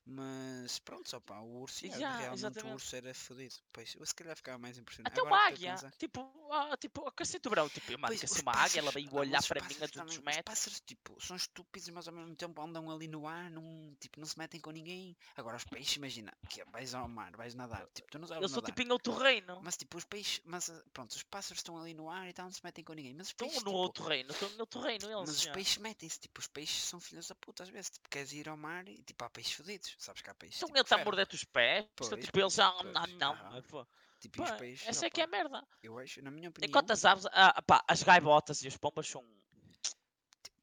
Mas 0.05 0.79
pronto, 0.79 1.09
só 1.09 1.19
pá, 1.21 1.41
o 1.41 1.61
urso, 1.63 1.85
yeah, 1.85 1.99
Yeah, 1.99 2.19
realmente 2.21 2.45
o 2.45 2.49
exatamente. 2.49 2.75
urso 2.75 2.97
era 2.97 3.15
fodido. 3.15 3.55
Pois, 3.73 3.95
eu 3.95 4.07
se 4.07 4.15
calhar 4.15 4.37
ficava 4.37 4.59
mais 4.59 4.79
impressionado. 4.79 5.13
Até 5.13 5.21
Agora 5.21 5.35
uma 5.35 5.47
águia, 5.49 5.73
pensar- 5.73 5.93
tipo, 5.99 6.49
ah, 6.53 6.77
tipo, 6.77 7.07
a 7.09 7.13
cacete 7.13 7.41
tubarão, 7.41 7.69
tipo, 7.69 7.99
mano, 7.99 8.15
que 8.17 8.41
uma 8.43 8.53
águia, 8.53 8.79
ela 8.81 8.91
veio 8.93 9.09
ah, 9.13 9.17
olhar 9.21 9.43
para 9.43 9.61
mim 9.63 9.67
a 9.67 9.69
pássaros 9.71 9.91
200 9.91 10.15
também- 10.17 10.25
metros. 10.25 10.37
Os 10.37 10.43
pássaros, 10.45 10.81
tipo, 10.81 11.21
são 11.21 11.37
estúpidos, 11.37 11.89
mas 11.89 12.07
ao 12.09 12.15
mesmo 12.15 12.37
tempo 12.37 12.61
andam 12.63 12.91
ali 12.91 13.09
no 13.09 13.27
ar, 13.27 13.51
não, 13.51 13.97
tipo, 14.01 14.21
não 14.21 14.27
se 14.27 14.39
metem 14.39 14.61
com 14.61 14.71
ninguém. 14.71 15.17
Agora, 15.37 15.57
os 15.57 15.65
peixes, 15.65 15.97
imagina, 15.97 16.33
que 16.49 16.61
é, 16.61 16.65
vais 16.67 16.95
ao 16.95 17.09
mar, 17.09 17.35
vais 17.37 17.55
nadar, 17.55 17.87
tipo, 17.95 18.09
tu 18.11 18.19
não 18.19 18.29
sabes 18.29 18.43
Eu 18.43 18.49
sou 18.49 18.63
nadar. 18.63 18.67
tipo 18.75 18.83
em 18.89 18.93
outro 18.93 19.13
reino. 19.15 19.61
Mas, 19.63 19.77
tipo, 19.77 19.97
os 19.99 20.05
peixes, 20.05 20.41
mas, 20.45 20.71
ah, 20.71 20.85
pronto, 20.93 21.11
os 21.13 21.23
pássaros 21.25 21.59
estão 21.59 21.77
ali 21.79 21.95
no 21.95 22.09
ar 22.09 22.29
e 22.29 22.33
tal, 22.33 22.47
não 22.47 22.53
se 22.53 22.63
metem 22.63 22.85
com 22.85 22.93
ninguém. 22.93 23.15
Mas 23.15 23.27
os 23.29 23.33
Estão 23.33 23.49
peixes, 23.49 23.63
no 23.65 23.71
tipo, 23.71 23.79
outro 23.83 24.05
reino, 24.05 24.31
estão 24.31 24.49
no 24.51 24.61
outro 24.61 24.81
reino, 24.81 25.05
eles. 25.07 25.29
mas 25.29 25.39
os 25.39 25.47
peixes 25.47 25.79
metem-se, 25.79 26.21
tipo, 26.21 26.41
os 26.41 26.47
peixes 26.47 26.85
são 26.85 27.01
filhos 27.01 27.27
da 27.27 27.35
puta 27.35 27.63
às 27.65 27.69
vezes. 27.69 27.91
Tipo, 27.91 28.09
queres 28.09 28.33
ir 28.33 28.49
ao 28.49 28.57
mar 28.57 28.87
e, 28.89 29.03
tipo, 29.03 29.25
há 29.25 29.31
peixes 29.31 29.46
fodidos. 29.53 29.95
Sabes 29.99 30.23
que 30.23 30.31
há 30.31 30.35
peixes, 30.35 30.57
Então 30.59 30.69
tipo, 30.69 30.79
ele 30.79 30.85
está 30.85 30.97
a 30.97 31.05
morder-te 31.05 31.35
os 31.35 31.45
pés, 31.45 31.85
então, 31.85 32.09
Pois, 32.09 32.25
tipo, 32.25 32.39
eles 32.41 32.55
já. 32.55 32.71
pois, 32.73 32.95
Não, 32.95 33.07
não, 33.07 33.53
mas, 33.53 33.65
pô. 33.67 33.87
Tipo, 34.21 34.43
os 34.43 34.51
Pá, 34.51 34.57
peixes, 34.57 34.89
essa 34.89 35.07
é 35.07 35.11
que 35.11 35.21
é 35.21 35.25
a 35.25 35.27
merda. 35.27 35.63
eu 35.83 35.99
acho, 35.99 36.23
na 36.23 36.31
minha 36.31 36.49
opinião, 36.49 36.69
Enquanto 36.69 36.91
as 36.91 37.05
aves, 37.05 37.27
ah, 37.33 37.61
pá, 37.63 37.85
as 37.87 38.03
gaivotas 38.03 38.63
e 38.63 38.69
as 38.69 38.77
pombas 38.77 39.07
são. 39.09 39.23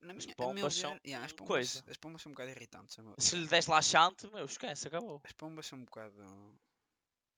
na 0.01 0.13
as 0.13 0.25
minha, 0.25 0.33
a 0.37 0.41
meu 0.41 0.47
pombas 0.55 0.75
são 0.75 0.99
yeah, 1.05 1.23
as, 1.25 1.31
pombas, 1.33 1.47
coisa. 1.47 1.83
as 1.87 1.97
pombas 1.97 2.21
são 2.21 2.31
um 2.31 2.33
bocado 2.35 2.49
irritantes. 2.51 2.97
Se 3.19 3.35
lhe 3.35 3.47
des 3.47 3.67
laxante, 3.67 4.27
meu, 4.31 4.45
esquece, 4.45 4.87
acabou. 4.87 5.21
As 5.23 5.31
pombas 5.33 5.65
são 5.67 5.79
um 5.79 5.85
bocado. 5.85 6.59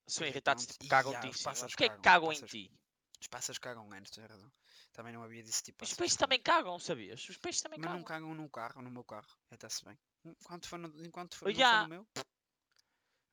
São 0.08 0.26
Irritantes. 0.26 0.68
tipo, 0.68 0.86
yeah, 0.86 1.28
em 1.28 1.32
os 1.32 1.38
cima. 1.38 1.50
pássaros 1.52 1.74
Porquê 1.74 1.90
que 1.90 1.96
cagam, 1.98 2.30
cagam 2.30 2.34
em 2.34 2.46
ti? 2.46 2.72
Os 3.20 3.28
pássaros 3.28 3.58
cagam 3.60 3.92
anos, 3.92 4.10
tens 4.12 4.28
razão. 4.30 4.52
Também 4.94 5.12
não 5.14 5.24
havia 5.24 5.44
disso 5.44 5.64
tipo. 5.64 5.84
Os 5.84 5.94
peixes 5.94 6.16
cagam. 6.16 6.28
também 6.28 6.42
cagam, 6.42 6.80
sabias? 6.80 7.28
Os 7.28 7.38
peixes 7.38 7.62
também 7.62 7.80
Mas 7.80 7.90
não 7.92 8.04
cagam. 8.04 8.30
cagam 8.30 8.36
no 8.36 8.50
carro, 8.50 8.82
no 8.82 8.90
meu 8.92 9.04
carro. 9.04 9.28
Está-se 9.52 9.84
bem. 9.84 9.98
Enquanto 10.26 10.68
for 10.68 10.80
no, 10.80 10.88
enquanto 11.06 11.36
for, 11.36 11.48
Oh, 11.48 11.52
for 11.52 11.58
yeah. 11.60 11.84
no 11.84 11.90
meu. 11.90 12.08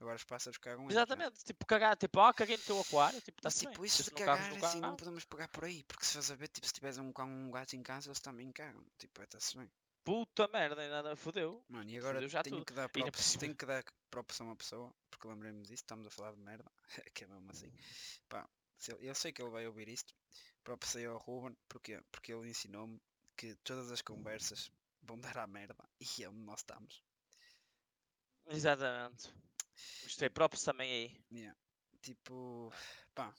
Agora 0.01 0.16
os 0.16 0.24
pássaros 0.24 0.59
cagam. 0.59 0.90
Exatamente, 0.90 1.45
tipo, 1.45 1.64
cagar, 1.64 1.97
tipo, 1.97 2.18
ó, 2.18 2.32
caguei 2.32 2.57
no 2.57 2.62
teu 2.64 2.80
aquário, 2.80 3.20
tipo, 3.20 3.38
está-se 3.38 3.61
tipo, 3.61 3.78
bem. 3.78 3.86
isso 3.86 4.03
Se 4.03 4.11
de 4.11 4.16
carro, 4.16 4.38
cagar 4.43 4.59
no 4.59 4.66
assim 4.66 4.80
não 4.80 4.97
podemos 4.97 5.24
pegar 5.24 5.47
por 5.49 5.64
aí. 5.64 5.84
Porque 5.84 6.05
se 6.05 6.14
faz 6.14 6.30
a 6.30 6.34
ver, 6.34 6.49
tipo, 6.49 6.66
se 6.66 6.72
tiveres 6.72 6.99
um 6.99 7.12
cão 7.12 7.28
um 7.28 7.51
gato 7.53 7.74
em 7.76 7.82
casa, 7.84 8.09
eles 8.09 8.18
também 8.18 8.51
cagam. 8.51 8.84
Tipo, 8.99 9.22
está-se 9.22 9.57
bem. 9.57 9.70
Puta 10.05 10.49
merda, 10.49 10.88
nada, 10.88 11.14
fodeu. 11.14 11.64
Mano, 11.68 11.88
e 11.88 11.97
agora 11.97 12.28
já 12.28 12.43
tenho 12.43 12.57
tudo. 12.57 12.66
que 12.66 12.72
dar 12.72 12.88
props, 12.88 13.36
tenho 13.36 13.55
que 13.55 13.64
dar 13.64 13.84
props 14.11 14.40
a 14.40 14.45
uma 14.45 14.57
pessoa, 14.57 14.93
porque 15.09 15.28
lembrei-me 15.28 15.62
disso, 15.62 15.74
estamos 15.74 16.05
a 16.05 16.11
falar 16.11 16.32
de 16.32 16.40
merda, 16.40 16.68
que 17.14 17.22
é 17.22 17.26
mesmo 17.28 17.49
assim. 17.53 17.72
Pá, 18.28 18.49
eu 18.99 19.14
sei 19.14 19.30
que 19.32 19.40
ele 19.40 19.53
vai 19.53 19.64
ouvir 19.68 19.88
isto, 19.88 20.12
props 20.64 20.97
aí 20.97 21.07
ao 21.07 21.18
Ruben, 21.18 21.57
porquê? 21.68 22.03
Porque 22.11 22.32
ele 22.32 22.51
ensinou-me 22.51 23.01
que 23.36 23.55
todas 23.62 23.93
as 23.93 24.03
conversas 24.03 24.72
vão 25.03 25.18
dar 25.18 25.38
à 25.38 25.46
merda 25.46 25.88
e 26.00 26.22
é 26.24 26.28
onde 26.28 26.40
nós 26.40 26.61
estamos. 26.61 27.03
Exatamente. 28.46 29.32
Gostei, 30.03 30.30
próprios 30.30 30.64
também 30.64 30.90
aí. 30.90 31.24
Yeah. 31.30 31.59
Tipo, 32.03 32.72
pá, 33.14 33.32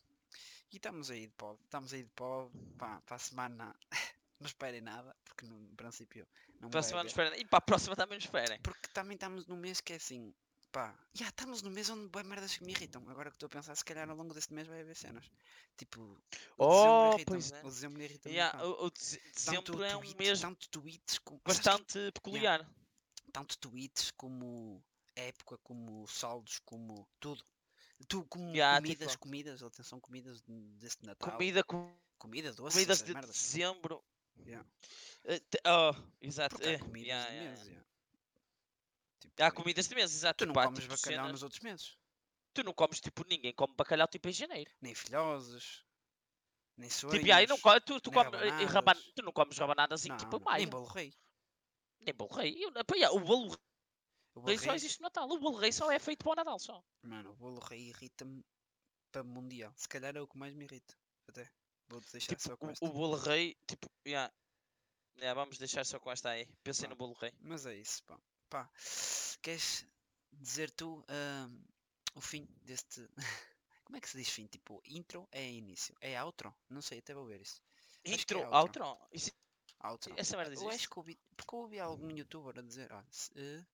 e 0.72 0.78
estamos 0.78 1.11
aí 1.11 1.28
de 1.28 1.34
pod, 1.34 1.59
estamos 1.64 1.93
aí 1.93 2.03
de 2.03 2.09
pod, 2.11 2.51
pá, 2.78 3.01
para 3.01 3.16
a 3.16 3.20
semana 3.20 3.76
não 4.39 4.47
esperem 4.47 4.82
nada, 4.82 5.16
porque 5.24 5.45
no 5.45 5.76
princípio 5.76 6.28
não 6.59 6.70
Para 6.70 6.80
a 6.80 6.82
vai 6.82 6.84
semana 6.84 7.01
haver. 7.01 7.09
esperem. 7.09 7.41
E 7.41 7.45
para 7.45 7.59
a 7.59 7.61
próxima 7.61 7.95
também 7.95 8.18
nos 8.18 8.26
esperem. 8.26 8.59
Porque 8.61 8.88
também 8.93 9.16
estamos 9.16 9.45
num 9.47 9.57
mês 9.57 9.82
que 9.82 9.93
é 9.93 9.97
assim, 9.97 10.34
pá, 10.74 10.94
já 11.14 11.30
estamos 11.30 11.62
num 11.62 11.70
mês 11.70 11.90
onde 11.90 12.10
boas 12.10 12.26
merdas 12.26 12.58
que 12.58 12.64
me 12.66 12.72
irritam. 12.72 13.02
Agora 13.10 13.30
que 13.30 13.36
estou 13.38 13.48
a 13.48 13.50
pensar, 13.50 13.76
se 13.76 13.86
calhar 13.86 14.10
ao 14.10 14.16
longo 14.18 14.34
deste 14.34 14.54
mês 14.54 14.68
vai 14.68 14.82
haver 14.82 14.96
cenas. 14.96 15.24
Tipo, 15.78 16.02
o 16.02 16.66
Oh, 16.66 17.16
pois 17.26 17.52
é. 17.52 17.60
o 17.64 17.70
dezembro 17.70 18.02
irrita-me 18.02 18.34
um 18.34 18.38
Yeah, 18.38 18.58
bocado. 18.58 18.86
o, 18.86 18.92
Tanto 18.92 19.32
dezembro 19.36 19.84
é 19.84 19.96
um 19.96 20.00
tweet- 20.02 20.18
mês 20.18 20.42
tanto 20.42 20.70
tweets 20.70 21.20
como 21.20 21.40
bastante 21.46 22.12
peculiar. 22.12 22.68
tanto 23.32 23.58
tweets 23.60 24.12
como 24.18 24.84
época, 25.16 25.58
como 25.60 26.06
saldos, 26.08 26.60
como 26.66 27.08
tudo. 27.20 27.44
Tu, 28.08 28.26
como 28.26 28.52
Yeah, 28.54 28.82
comidas, 28.82 29.12
tipo- 29.12 29.22
comidas, 29.24 29.64
atenção, 29.64 30.00
comidas 30.02 30.42
de- 30.42 30.74
deste 30.80 31.06
Natal. 31.06 31.32
Comida, 31.32 31.64
com- 31.64 31.96
comida 32.18 32.52
doce, 32.52 32.74
comidas 32.76 33.02
de 33.04 33.14
merdas. 33.14 33.36
dezembro. 33.36 34.04
Yeah. 34.46 34.68
Te- 35.50 35.62
oh, 35.68 35.94
exato. 36.20 36.56
Porque 36.56 36.70
há 36.70 36.72
eh, 36.74 36.78
comidas 36.80 37.08
yeah, 37.08 37.30
de 37.30 37.36
yeah, 37.36 37.52
mês, 37.56 37.68
yeah. 37.68 37.86
Tipo, 39.30 39.44
Há 39.44 39.52
comidas 39.52 39.88
de 39.88 39.96
mês, 39.96 40.12
exato. 40.14 40.38
Tu 40.38 40.46
não 40.48 40.54
tipo, 40.54 40.66
comes 40.66 40.80
tipo, 40.82 40.94
bacalhau 40.96 41.18
cenas- 41.20 41.32
nos 41.32 41.44
outros 41.44 41.62
meses. 41.62 41.98
Tu 42.54 42.64
não 42.64 42.74
comes 42.74 43.00
tipo 43.02 43.26
ninguém 43.28 43.54
come 43.54 43.74
bacalhau 43.76 44.08
tipo 44.08 44.28
em 44.30 44.34
janeiro. 44.34 44.72
Nem 44.82 44.94
filhoses, 44.94 45.84
nem 46.78 46.90
sonhos. 46.90 47.18
Tipo, 47.20 47.34
aí 47.34 47.48
não 47.48 47.58
tu, 47.82 48.00
tu, 48.00 48.12
comes, 48.12 48.32
raban- 48.72 49.02
tu 49.16 49.22
não 49.24 49.32
comes 49.32 49.58
rabanadas 49.58 50.06
em 50.06 50.10
Não, 50.10 50.18
tipo 50.18 50.38
em 50.38 50.44
maio. 50.44 50.58
nem 50.60 50.70
bolo 50.70 50.86
rei. 50.86 51.14
Nem 52.02 52.14
bolo 52.14 52.34
rei. 52.34 52.64
Eu- 52.64 52.72
pá, 52.86 52.96
yeah, 52.96 53.16
o 53.16 53.20
bolo 53.20 53.54
O 54.36 54.42
bolo 54.42 54.48
rei 54.48 54.58
só 54.58 54.74
existe 54.76 55.00
no 55.00 55.04
Natal. 55.06 55.30
O 55.30 55.40
bolo 55.40 55.58
rei 55.58 55.72
só 55.72 55.92
é 55.92 55.98
feito 56.00 56.24
para 56.24 56.32
o 56.32 56.36
Natal 56.36 56.60
só. 56.60 56.84
mano, 57.02 57.32
o 57.32 57.36
bolo 57.36 57.60
rei 57.60 57.90
irrita-me 57.90 58.44
para 59.12 59.24
mundial. 59.24 59.74
Se 59.76 59.88
calhar 59.88 60.16
é 60.16 60.22
o 60.22 60.28
que 60.28 60.38
mais 60.38 60.54
me 60.54 60.66
irrita. 60.66 60.96
Até. 61.28 61.50
Vou-te 61.88 62.12
deixar 62.12 62.40
só 62.40 62.52
Tipo, 62.54 62.58
com 62.58 62.68
o, 62.68 62.72
esta. 62.72 62.86
o 62.86 62.92
bolo 62.92 63.16
rei, 63.18 63.56
tipo, 63.68 63.88
yeah. 64.06 64.32
Yeah, 65.18 65.34
vamos 65.40 65.58
deixar 65.60 65.86
só 65.86 66.00
com 66.00 66.12
esta 66.12 66.30
aí. 66.30 66.48
Pensei 66.64 66.86
Pá. 66.86 66.90
no 66.90 66.96
bolo 66.96 67.14
rei. 67.14 67.32
Mas 67.42 67.66
é 67.68 67.76
isso, 67.76 68.04
pá. 68.06 68.20
Pá. 68.54 68.70
Queres 69.41 69.86
dizer 70.32 70.70
tu 70.72 71.04
ahm, 71.10 71.51
o 72.16 72.22
fim 72.22 72.47
deste. 72.64 73.01
Como 73.86 73.97
é 73.97 74.01
que 74.01 74.10
se 74.10 74.18
diz 74.18 74.30
fim? 74.30 74.47
Tipo, 74.47 74.82
intro 74.86 75.28
é 75.32 75.43
início. 75.51 75.95
É 76.01 76.22
outro? 76.24 76.54
Não 76.70 76.82
sei, 76.82 76.99
até 76.99 77.14
vou 77.14 77.26
ver 77.26 77.41
isso. 77.41 77.62
Que 78.04 78.12
é 78.12 78.16
Intro, 78.16 78.39
outro. 78.51 78.86
outro. 78.86 79.08
Isso, 79.12 79.32
Outro. 79.84 80.14
essa 80.18 80.38
merda 80.38 80.54
existe. 80.54 80.89
que 80.89 80.97
ouvi, 80.99 81.20
porque 81.36 81.54
eu 81.56 81.60
ouvi 81.60 81.80
algum 81.80 82.10
youtuber 82.10 82.58
a 82.58 82.62
dizer, 82.62 82.91
olha, 82.93 83.06
se- 83.12 83.32
eh, 83.36 83.66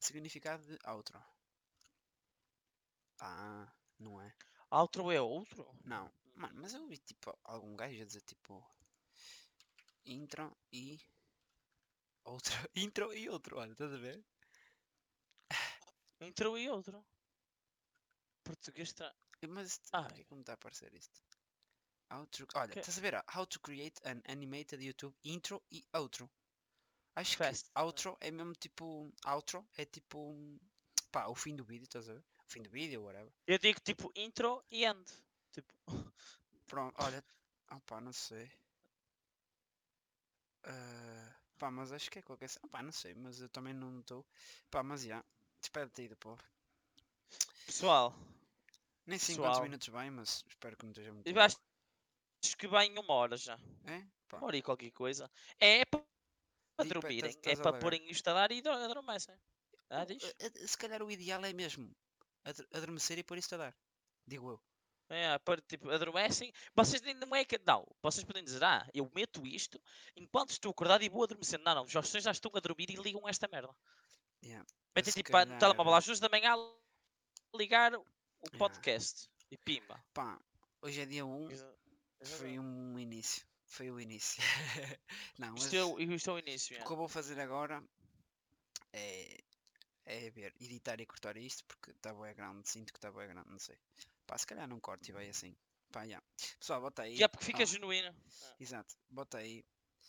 significado 0.00 0.62
de 0.64 0.78
outro. 0.88 1.18
Ah, 3.20 3.72
não 3.98 4.20
é? 4.20 4.32
Outro 4.70 5.10
é 5.10 5.20
outro? 5.20 5.66
Não. 5.84 6.10
Mano, 6.34 6.60
mas 6.60 6.74
eu 6.74 6.82
ouvi 6.82 6.98
tipo 6.98 7.36
algum 7.44 7.74
gajo 7.76 8.02
a 8.02 8.04
dizer 8.06 8.20
tipo 8.22 8.62
intro 10.04 10.56
e 10.72 11.00
outro. 12.24 12.54
intro 12.76 13.12
e 13.14 13.28
outro, 13.28 13.58
olha, 13.58 13.72
estás 13.72 13.92
a 13.92 13.98
ver? 13.98 14.22
Intro 16.20 16.56
e 16.56 16.68
outro. 16.70 17.04
Português 18.44 18.88
está. 18.88 19.14
Eh, 19.42 19.46
Mas 19.46 19.80
Ah, 19.92 20.08
que 20.08 20.34
me 20.34 20.40
está 20.40 20.52
a 20.52 20.54
aparecer 20.54 20.92
isto? 20.94 21.20
Outro, 22.12 22.46
olha, 22.54 22.78
estás 22.78 22.98
a 22.98 23.00
ver? 23.00 23.14
ó, 23.14 23.22
How 23.34 23.46
to 23.46 23.58
create 23.60 24.00
an 24.04 24.20
animated 24.28 24.82
YouTube 24.82 25.16
intro 25.24 25.62
e 25.70 25.84
outro. 25.94 26.30
Acho 27.16 27.36
Fast. 27.36 27.70
que 27.70 27.80
outro 27.80 28.16
é 28.20 28.30
mesmo 28.30 28.52
tipo. 28.54 29.12
Outro 29.26 29.66
é 29.76 29.84
tipo. 29.84 30.34
Pá, 31.10 31.26
o 31.26 31.34
fim 31.34 31.56
do 31.56 31.64
vídeo, 31.64 31.84
estás 31.84 32.08
a 32.08 32.14
ver? 32.14 32.24
O 32.46 32.52
fim 32.52 32.62
do 32.62 32.70
vídeo, 32.70 33.02
whatever. 33.02 33.32
Eu 33.46 33.58
digo 33.58 33.80
tipo 33.80 34.12
intro 34.14 34.62
e 34.70 34.84
end. 34.84 35.04
Tipo, 35.52 35.74
Pronto, 36.66 36.94
olha. 37.02 37.22
Opá, 37.70 38.00
não 38.00 38.12
sei. 38.12 38.50
Ah, 40.64 41.31
pá, 41.62 41.70
mas 41.70 41.92
acho 41.92 42.10
que 42.10 42.18
é 42.18 42.22
qualquer. 42.22 42.50
Opá, 42.64 42.82
não 42.82 42.90
sei, 42.90 43.14
mas 43.14 43.40
eu 43.40 43.48
também 43.48 43.72
não 43.72 44.00
estou. 44.00 44.26
Pá, 44.68 44.82
mas 44.82 45.02
já. 45.04 45.24
Despede-te 45.60 46.00
aí 46.02 46.08
do 46.08 46.16
povo. 46.16 46.42
pessoal, 47.66 48.12
Nem 49.06 49.16
sei 49.16 49.36
em 49.36 49.38
quantos 49.38 49.50
Pessoal. 49.58 49.62
minutos 49.62 49.88
bem, 49.88 50.10
mas 50.10 50.44
espero 50.48 50.76
que 50.76 50.84
não 50.84 50.90
esteja 50.90 51.12
muito 51.12 51.26
eu 51.28 51.40
acho 51.40 51.56
que 52.58 52.66
vai 52.66 52.86
em 52.86 52.98
uma 52.98 53.14
hora 53.14 53.36
já. 53.36 53.56
É? 53.84 54.04
Pá. 54.28 54.38
Uma 54.38 54.46
hora 54.48 54.56
e 54.56 54.62
qualquer 54.62 54.90
coisa. 54.90 55.30
É 55.60 55.84
para 55.84 56.00
Di- 56.00 56.06
pá, 56.76 56.84
dormirem. 56.84 57.38
É 57.44 57.52
a 57.52 57.56
para 57.56 57.78
porem 57.78 58.10
isto 58.10 58.26
a 58.26 58.34
dar 58.34 58.50
e 58.50 58.58
adormecem. 58.58 59.36
Ah, 59.88 60.04
diz? 60.04 60.20
a- 60.24 60.28
a- 60.64 60.66
Se 60.66 60.76
calhar 60.76 61.00
o 61.00 61.10
ideal 61.12 61.44
é 61.44 61.52
mesmo 61.52 61.94
ador- 62.44 62.66
adormecer 62.72 63.18
e 63.18 63.22
pôr 63.22 63.38
isto 63.38 63.54
a 63.54 63.58
dar. 63.58 63.76
Digo 64.26 64.50
eu. 64.50 64.60
É, 65.12 65.38
para, 65.40 65.60
tipo, 65.60 65.90
adormecem. 65.90 66.52
Vocês 66.74 67.02
nem 67.02 67.14
não 67.14 67.34
é 67.36 67.44
que. 67.44 67.60
Não, 67.66 67.86
vocês 68.02 68.24
podem 68.24 68.42
dizer, 68.42 68.64
ah, 68.64 68.88
eu 68.94 69.10
meto 69.14 69.46
isto 69.46 69.80
enquanto 70.16 70.50
estou 70.50 70.70
acordado 70.70 71.02
e 71.02 71.08
vou 71.08 71.22
adormecendo. 71.24 71.62
Não, 71.64 71.74
não, 71.74 71.84
os 71.84 71.92
vocês 71.92 72.24
já 72.24 72.30
estão 72.30 72.50
a 72.54 72.60
dormir 72.60 72.90
e 72.90 72.96
ligam 72.96 73.28
esta 73.28 73.46
merda. 73.46 73.74
Yeah. 74.42 74.66
Metem 74.96 75.12
tipo 75.12 75.36
a- 75.36 75.40
no 75.40 75.46
calhar- 75.46 75.60
telemóvel 75.60 75.94
às 75.94 76.04
duas 76.06 76.18
da 76.20 76.28
manhã 76.28 76.54
ligar 77.54 77.92
o 77.94 78.04
Yeah. 78.46 78.58
podcast. 78.58 79.28
E 79.50 79.56
pimba. 79.58 80.02
Pá, 80.14 80.40
hoje 80.80 81.00
é 81.02 81.06
dia 81.06 81.26
1, 81.26 81.50
Exa- 81.50 81.74
foi 82.22 82.58
um 82.58 82.98
início. 82.98 83.46
Foi 83.66 83.90
o 83.90 84.00
início. 84.00 84.42
não, 85.38 85.52
mas 85.52 85.64
Isto 85.64 85.76
é, 85.76 86.02
isto 86.14 86.30
é 86.30 86.32
o 86.32 86.38
início. 86.38 86.80
o 86.80 86.84
que 86.86 86.90
eu 86.92 86.96
vou 86.96 87.08
fazer 87.08 87.38
agora 87.38 87.82
é, 88.92 89.38
é 90.06 90.30
ver, 90.30 90.54
editar 90.60 91.00
e 91.00 91.06
cortar 91.06 91.36
isto, 91.36 91.64
porque 91.66 91.90
está 91.90 92.12
bem 92.14 92.34
grande, 92.34 92.68
sinto 92.68 92.92
que 92.92 92.98
está 92.98 93.10
bem 93.12 93.28
grande, 93.28 93.48
não 93.50 93.58
sei. 93.58 93.78
Pá, 94.26 94.38
se 94.38 94.46
calhar 94.46 94.68
não 94.68 94.80
corto 94.80 95.08
e 95.08 95.12
vai 95.12 95.28
assim. 95.28 95.54
Pá, 95.90 96.06
já. 96.06 96.22
Pessoal, 96.58 96.80
bota 96.80 97.02
aí. 97.02 97.16
Já 97.16 97.28
porque 97.28 97.44
fica 97.46 97.62
ó, 97.62 97.66
genuíno. 97.66 98.14
Exato, 98.58 98.94
bota 99.10 99.38
aí. 99.38 99.64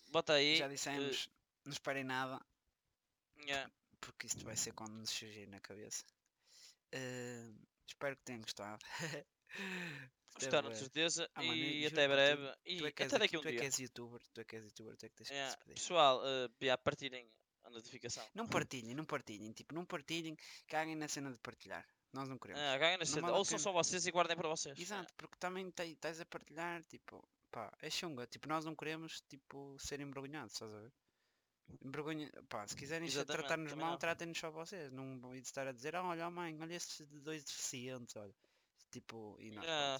Bota 0.09 0.33
aí. 0.33 0.57
Já 0.57 0.65
eh, 0.65 0.69
dissemos, 0.69 1.29
não 1.65 1.73
esperem 1.73 2.03
nada, 2.03 2.39
yeah. 3.39 3.71
porque 3.99 4.27
isto 4.27 4.43
vai 4.45 4.55
ser 4.55 4.73
quando 4.73 4.93
nos 4.93 5.09
surgir 5.09 5.47
na 5.47 5.59
cabeça. 5.59 6.03
Eh, 6.91 7.51
espero 7.87 8.15
que 8.15 8.23
tenham 8.23 8.41
gostado. 8.41 8.83
Gostaram 10.35 10.69
de 10.71 10.77
certeza. 10.77 11.29
Ah, 11.35 11.43
mano, 11.43 11.55
e 11.55 11.85
até 11.85 12.07
breve. 12.07 12.41
tudo, 12.41 12.57
E 12.65 12.77
Tu 12.79 12.85
é 12.87 12.91
que 12.91 13.03
és, 13.03 13.13
até 13.13 13.25
aqui- 13.25 13.33
daqui 13.33 13.35
a 13.35 13.39
um 13.39 13.41
tu 13.43 13.47
é 13.47 13.51
que 13.51 13.57
dia. 13.59 13.67
és 13.67 13.79
youtuber, 13.79 14.21
tu 14.33 14.41
é 14.41 14.43
que 14.43 14.55
és 14.55 14.63
youtuber, 14.65 14.97
tu 14.97 15.05
é 15.05 15.09
que 15.09 15.15
tens 15.15 15.27
que 15.29 15.33
Yeah. 15.33 15.55
despedir. 15.55 15.75
Pessoal, 15.75 16.21
uh, 16.21 16.49
já 16.61 16.77
partirem 16.77 17.31
a 17.63 17.69
notificação. 17.69 18.27
Não 18.33 18.47
partilhem, 18.47 18.95
não 18.95 19.05
partilhem, 19.05 19.51
tipo, 19.53 19.73
não 19.75 19.85
partilhem, 19.85 20.35
caguem 20.67 20.95
na 20.95 21.07
cena 21.07 21.31
de 21.31 21.37
partilhar. 21.39 21.87
Nós 22.13 22.29
não 22.29 22.37
queremos. 22.37 22.61
Ah, 22.61 22.77
ganhem 22.77 22.97
nesta. 22.99 23.19
vale 23.19 23.33
a 23.33 23.37
Ouçam 23.37 23.57
só 23.57 23.71
vocês 23.71 24.05
e 24.05 24.11
guardem 24.11 24.37
para 24.37 24.47
vocês. 24.47 24.77
Exato, 24.79 25.11
porque 25.17 25.35
também 25.39 25.67
estás 25.69 26.21
a 26.21 26.25
partilhar, 26.25 26.83
tipo, 26.83 27.27
pá, 27.51 27.71
é 27.81 27.89
chunga. 27.89 28.27
Tipo, 28.27 28.47
nós 28.47 28.63
não 28.65 28.75
queremos, 28.75 29.21
tipo, 29.27 29.75
ser 29.79 29.99
envergonhados, 29.99 30.53
estás 30.53 30.71
a 30.71 30.79
ver? 30.79 30.93
Envergonha, 31.83 32.29
pá, 32.49 32.67
se 32.67 32.75
quiserem 32.75 33.09
tratar-nos 33.09 33.73
mal, 33.73 33.97
tratem-nos 33.97 34.37
só 34.37 34.51
vocês. 34.51 34.91
Não 34.91 35.19
vão 35.19 35.33
estar 35.33 35.65
a 35.67 35.71
dizer, 35.71 35.95
"Ah, 35.95 36.03
olha, 36.03 36.29
mãe, 36.29 36.55
olha 36.61 36.75
estes 36.75 37.07
dois 37.21 37.43
deficientes, 37.43 38.15
olha. 38.15 38.35
Tipo, 38.91 39.35
e 39.39 39.49
nós, 39.49 39.65
Ah. 39.67 39.99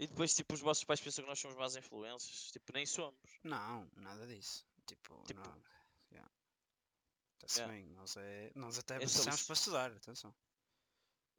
E 0.00 0.08
depois, 0.08 0.34
tipo, 0.34 0.54
os 0.54 0.60
vossos 0.60 0.82
pais 0.82 1.00
pensam 1.00 1.22
que 1.22 1.30
nós 1.30 1.38
somos 1.38 1.56
más 1.56 1.76
influências. 1.76 2.50
Tipo, 2.50 2.72
nem 2.72 2.84
somos. 2.84 3.38
Não, 3.44 3.88
nada 3.94 4.26
disso. 4.26 4.66
Tipo, 4.86 5.22
Tipo, 5.24 5.40
não. 5.40 5.62
Yeah. 6.10 6.32
Yeah. 7.56 7.72
bem, 7.72 7.86
nós, 7.92 8.16
é, 8.16 8.50
nós 8.56 8.76
até 8.78 8.96
É 8.96 8.98
precisamos 8.98 9.40
sobre- 9.40 9.46
para 9.46 9.54
estudar, 9.54 9.92
atenção. 9.92 10.34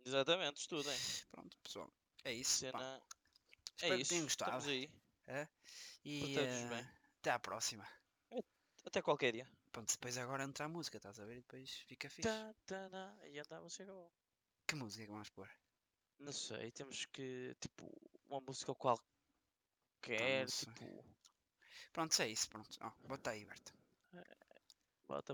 Exatamente, 0.05 0.57
estudem. 0.61 0.95
Pronto, 1.31 1.57
pessoal, 1.63 1.91
é 2.23 2.33
isso. 2.33 2.59
Cena. 2.59 3.01
Espero 3.75 3.93
É 3.93 3.95
que 3.95 4.01
isso. 4.01 4.09
tenham 4.09 4.27
Estamos 4.27 4.65
gostado. 4.65 4.69
aí. 4.69 4.89
E 6.03 6.19
Portamos 6.21 6.55
eh, 6.55 6.67
bem. 6.69 6.87
até 7.19 7.29
à 7.31 7.39
próxima. 7.39 7.87
Até 8.85 9.01
qualquer 9.01 9.33
dia. 9.33 9.49
Pronto, 9.71 9.91
depois 9.91 10.17
agora 10.17 10.43
entra 10.43 10.65
a 10.65 10.69
música, 10.69 10.97
estás 10.97 11.19
a 11.19 11.25
ver? 11.25 11.37
E 11.37 11.41
depois 11.41 11.69
fica 11.87 12.09
fixe. 12.09 12.29
Tá, 12.29 12.53
tá, 12.65 12.89
tá, 12.89 13.17
E 13.27 13.39
então 13.39 13.67
chegou. 13.67 14.11
Que 14.67 14.75
música 14.75 15.03
é 15.03 15.05
que 15.07 15.11
vamos 15.11 15.29
pôr? 15.31 15.49
Não 16.19 16.31
sei, 16.31 16.71
temos 16.71 17.05
que. 17.07 17.55
Tipo, 17.59 17.91
uma 18.27 18.39
música 18.41 18.73
qualquer. 18.75 20.45
Tipo. 20.47 21.03
Pronto, 21.91 22.21
é 22.21 22.27
isso, 22.29 22.47
pronto. 22.49 22.77
Ó, 22.81 22.91
bota 23.07 23.31
aí, 23.31 23.43
Berta. 23.43 23.73
Bota 25.07 25.33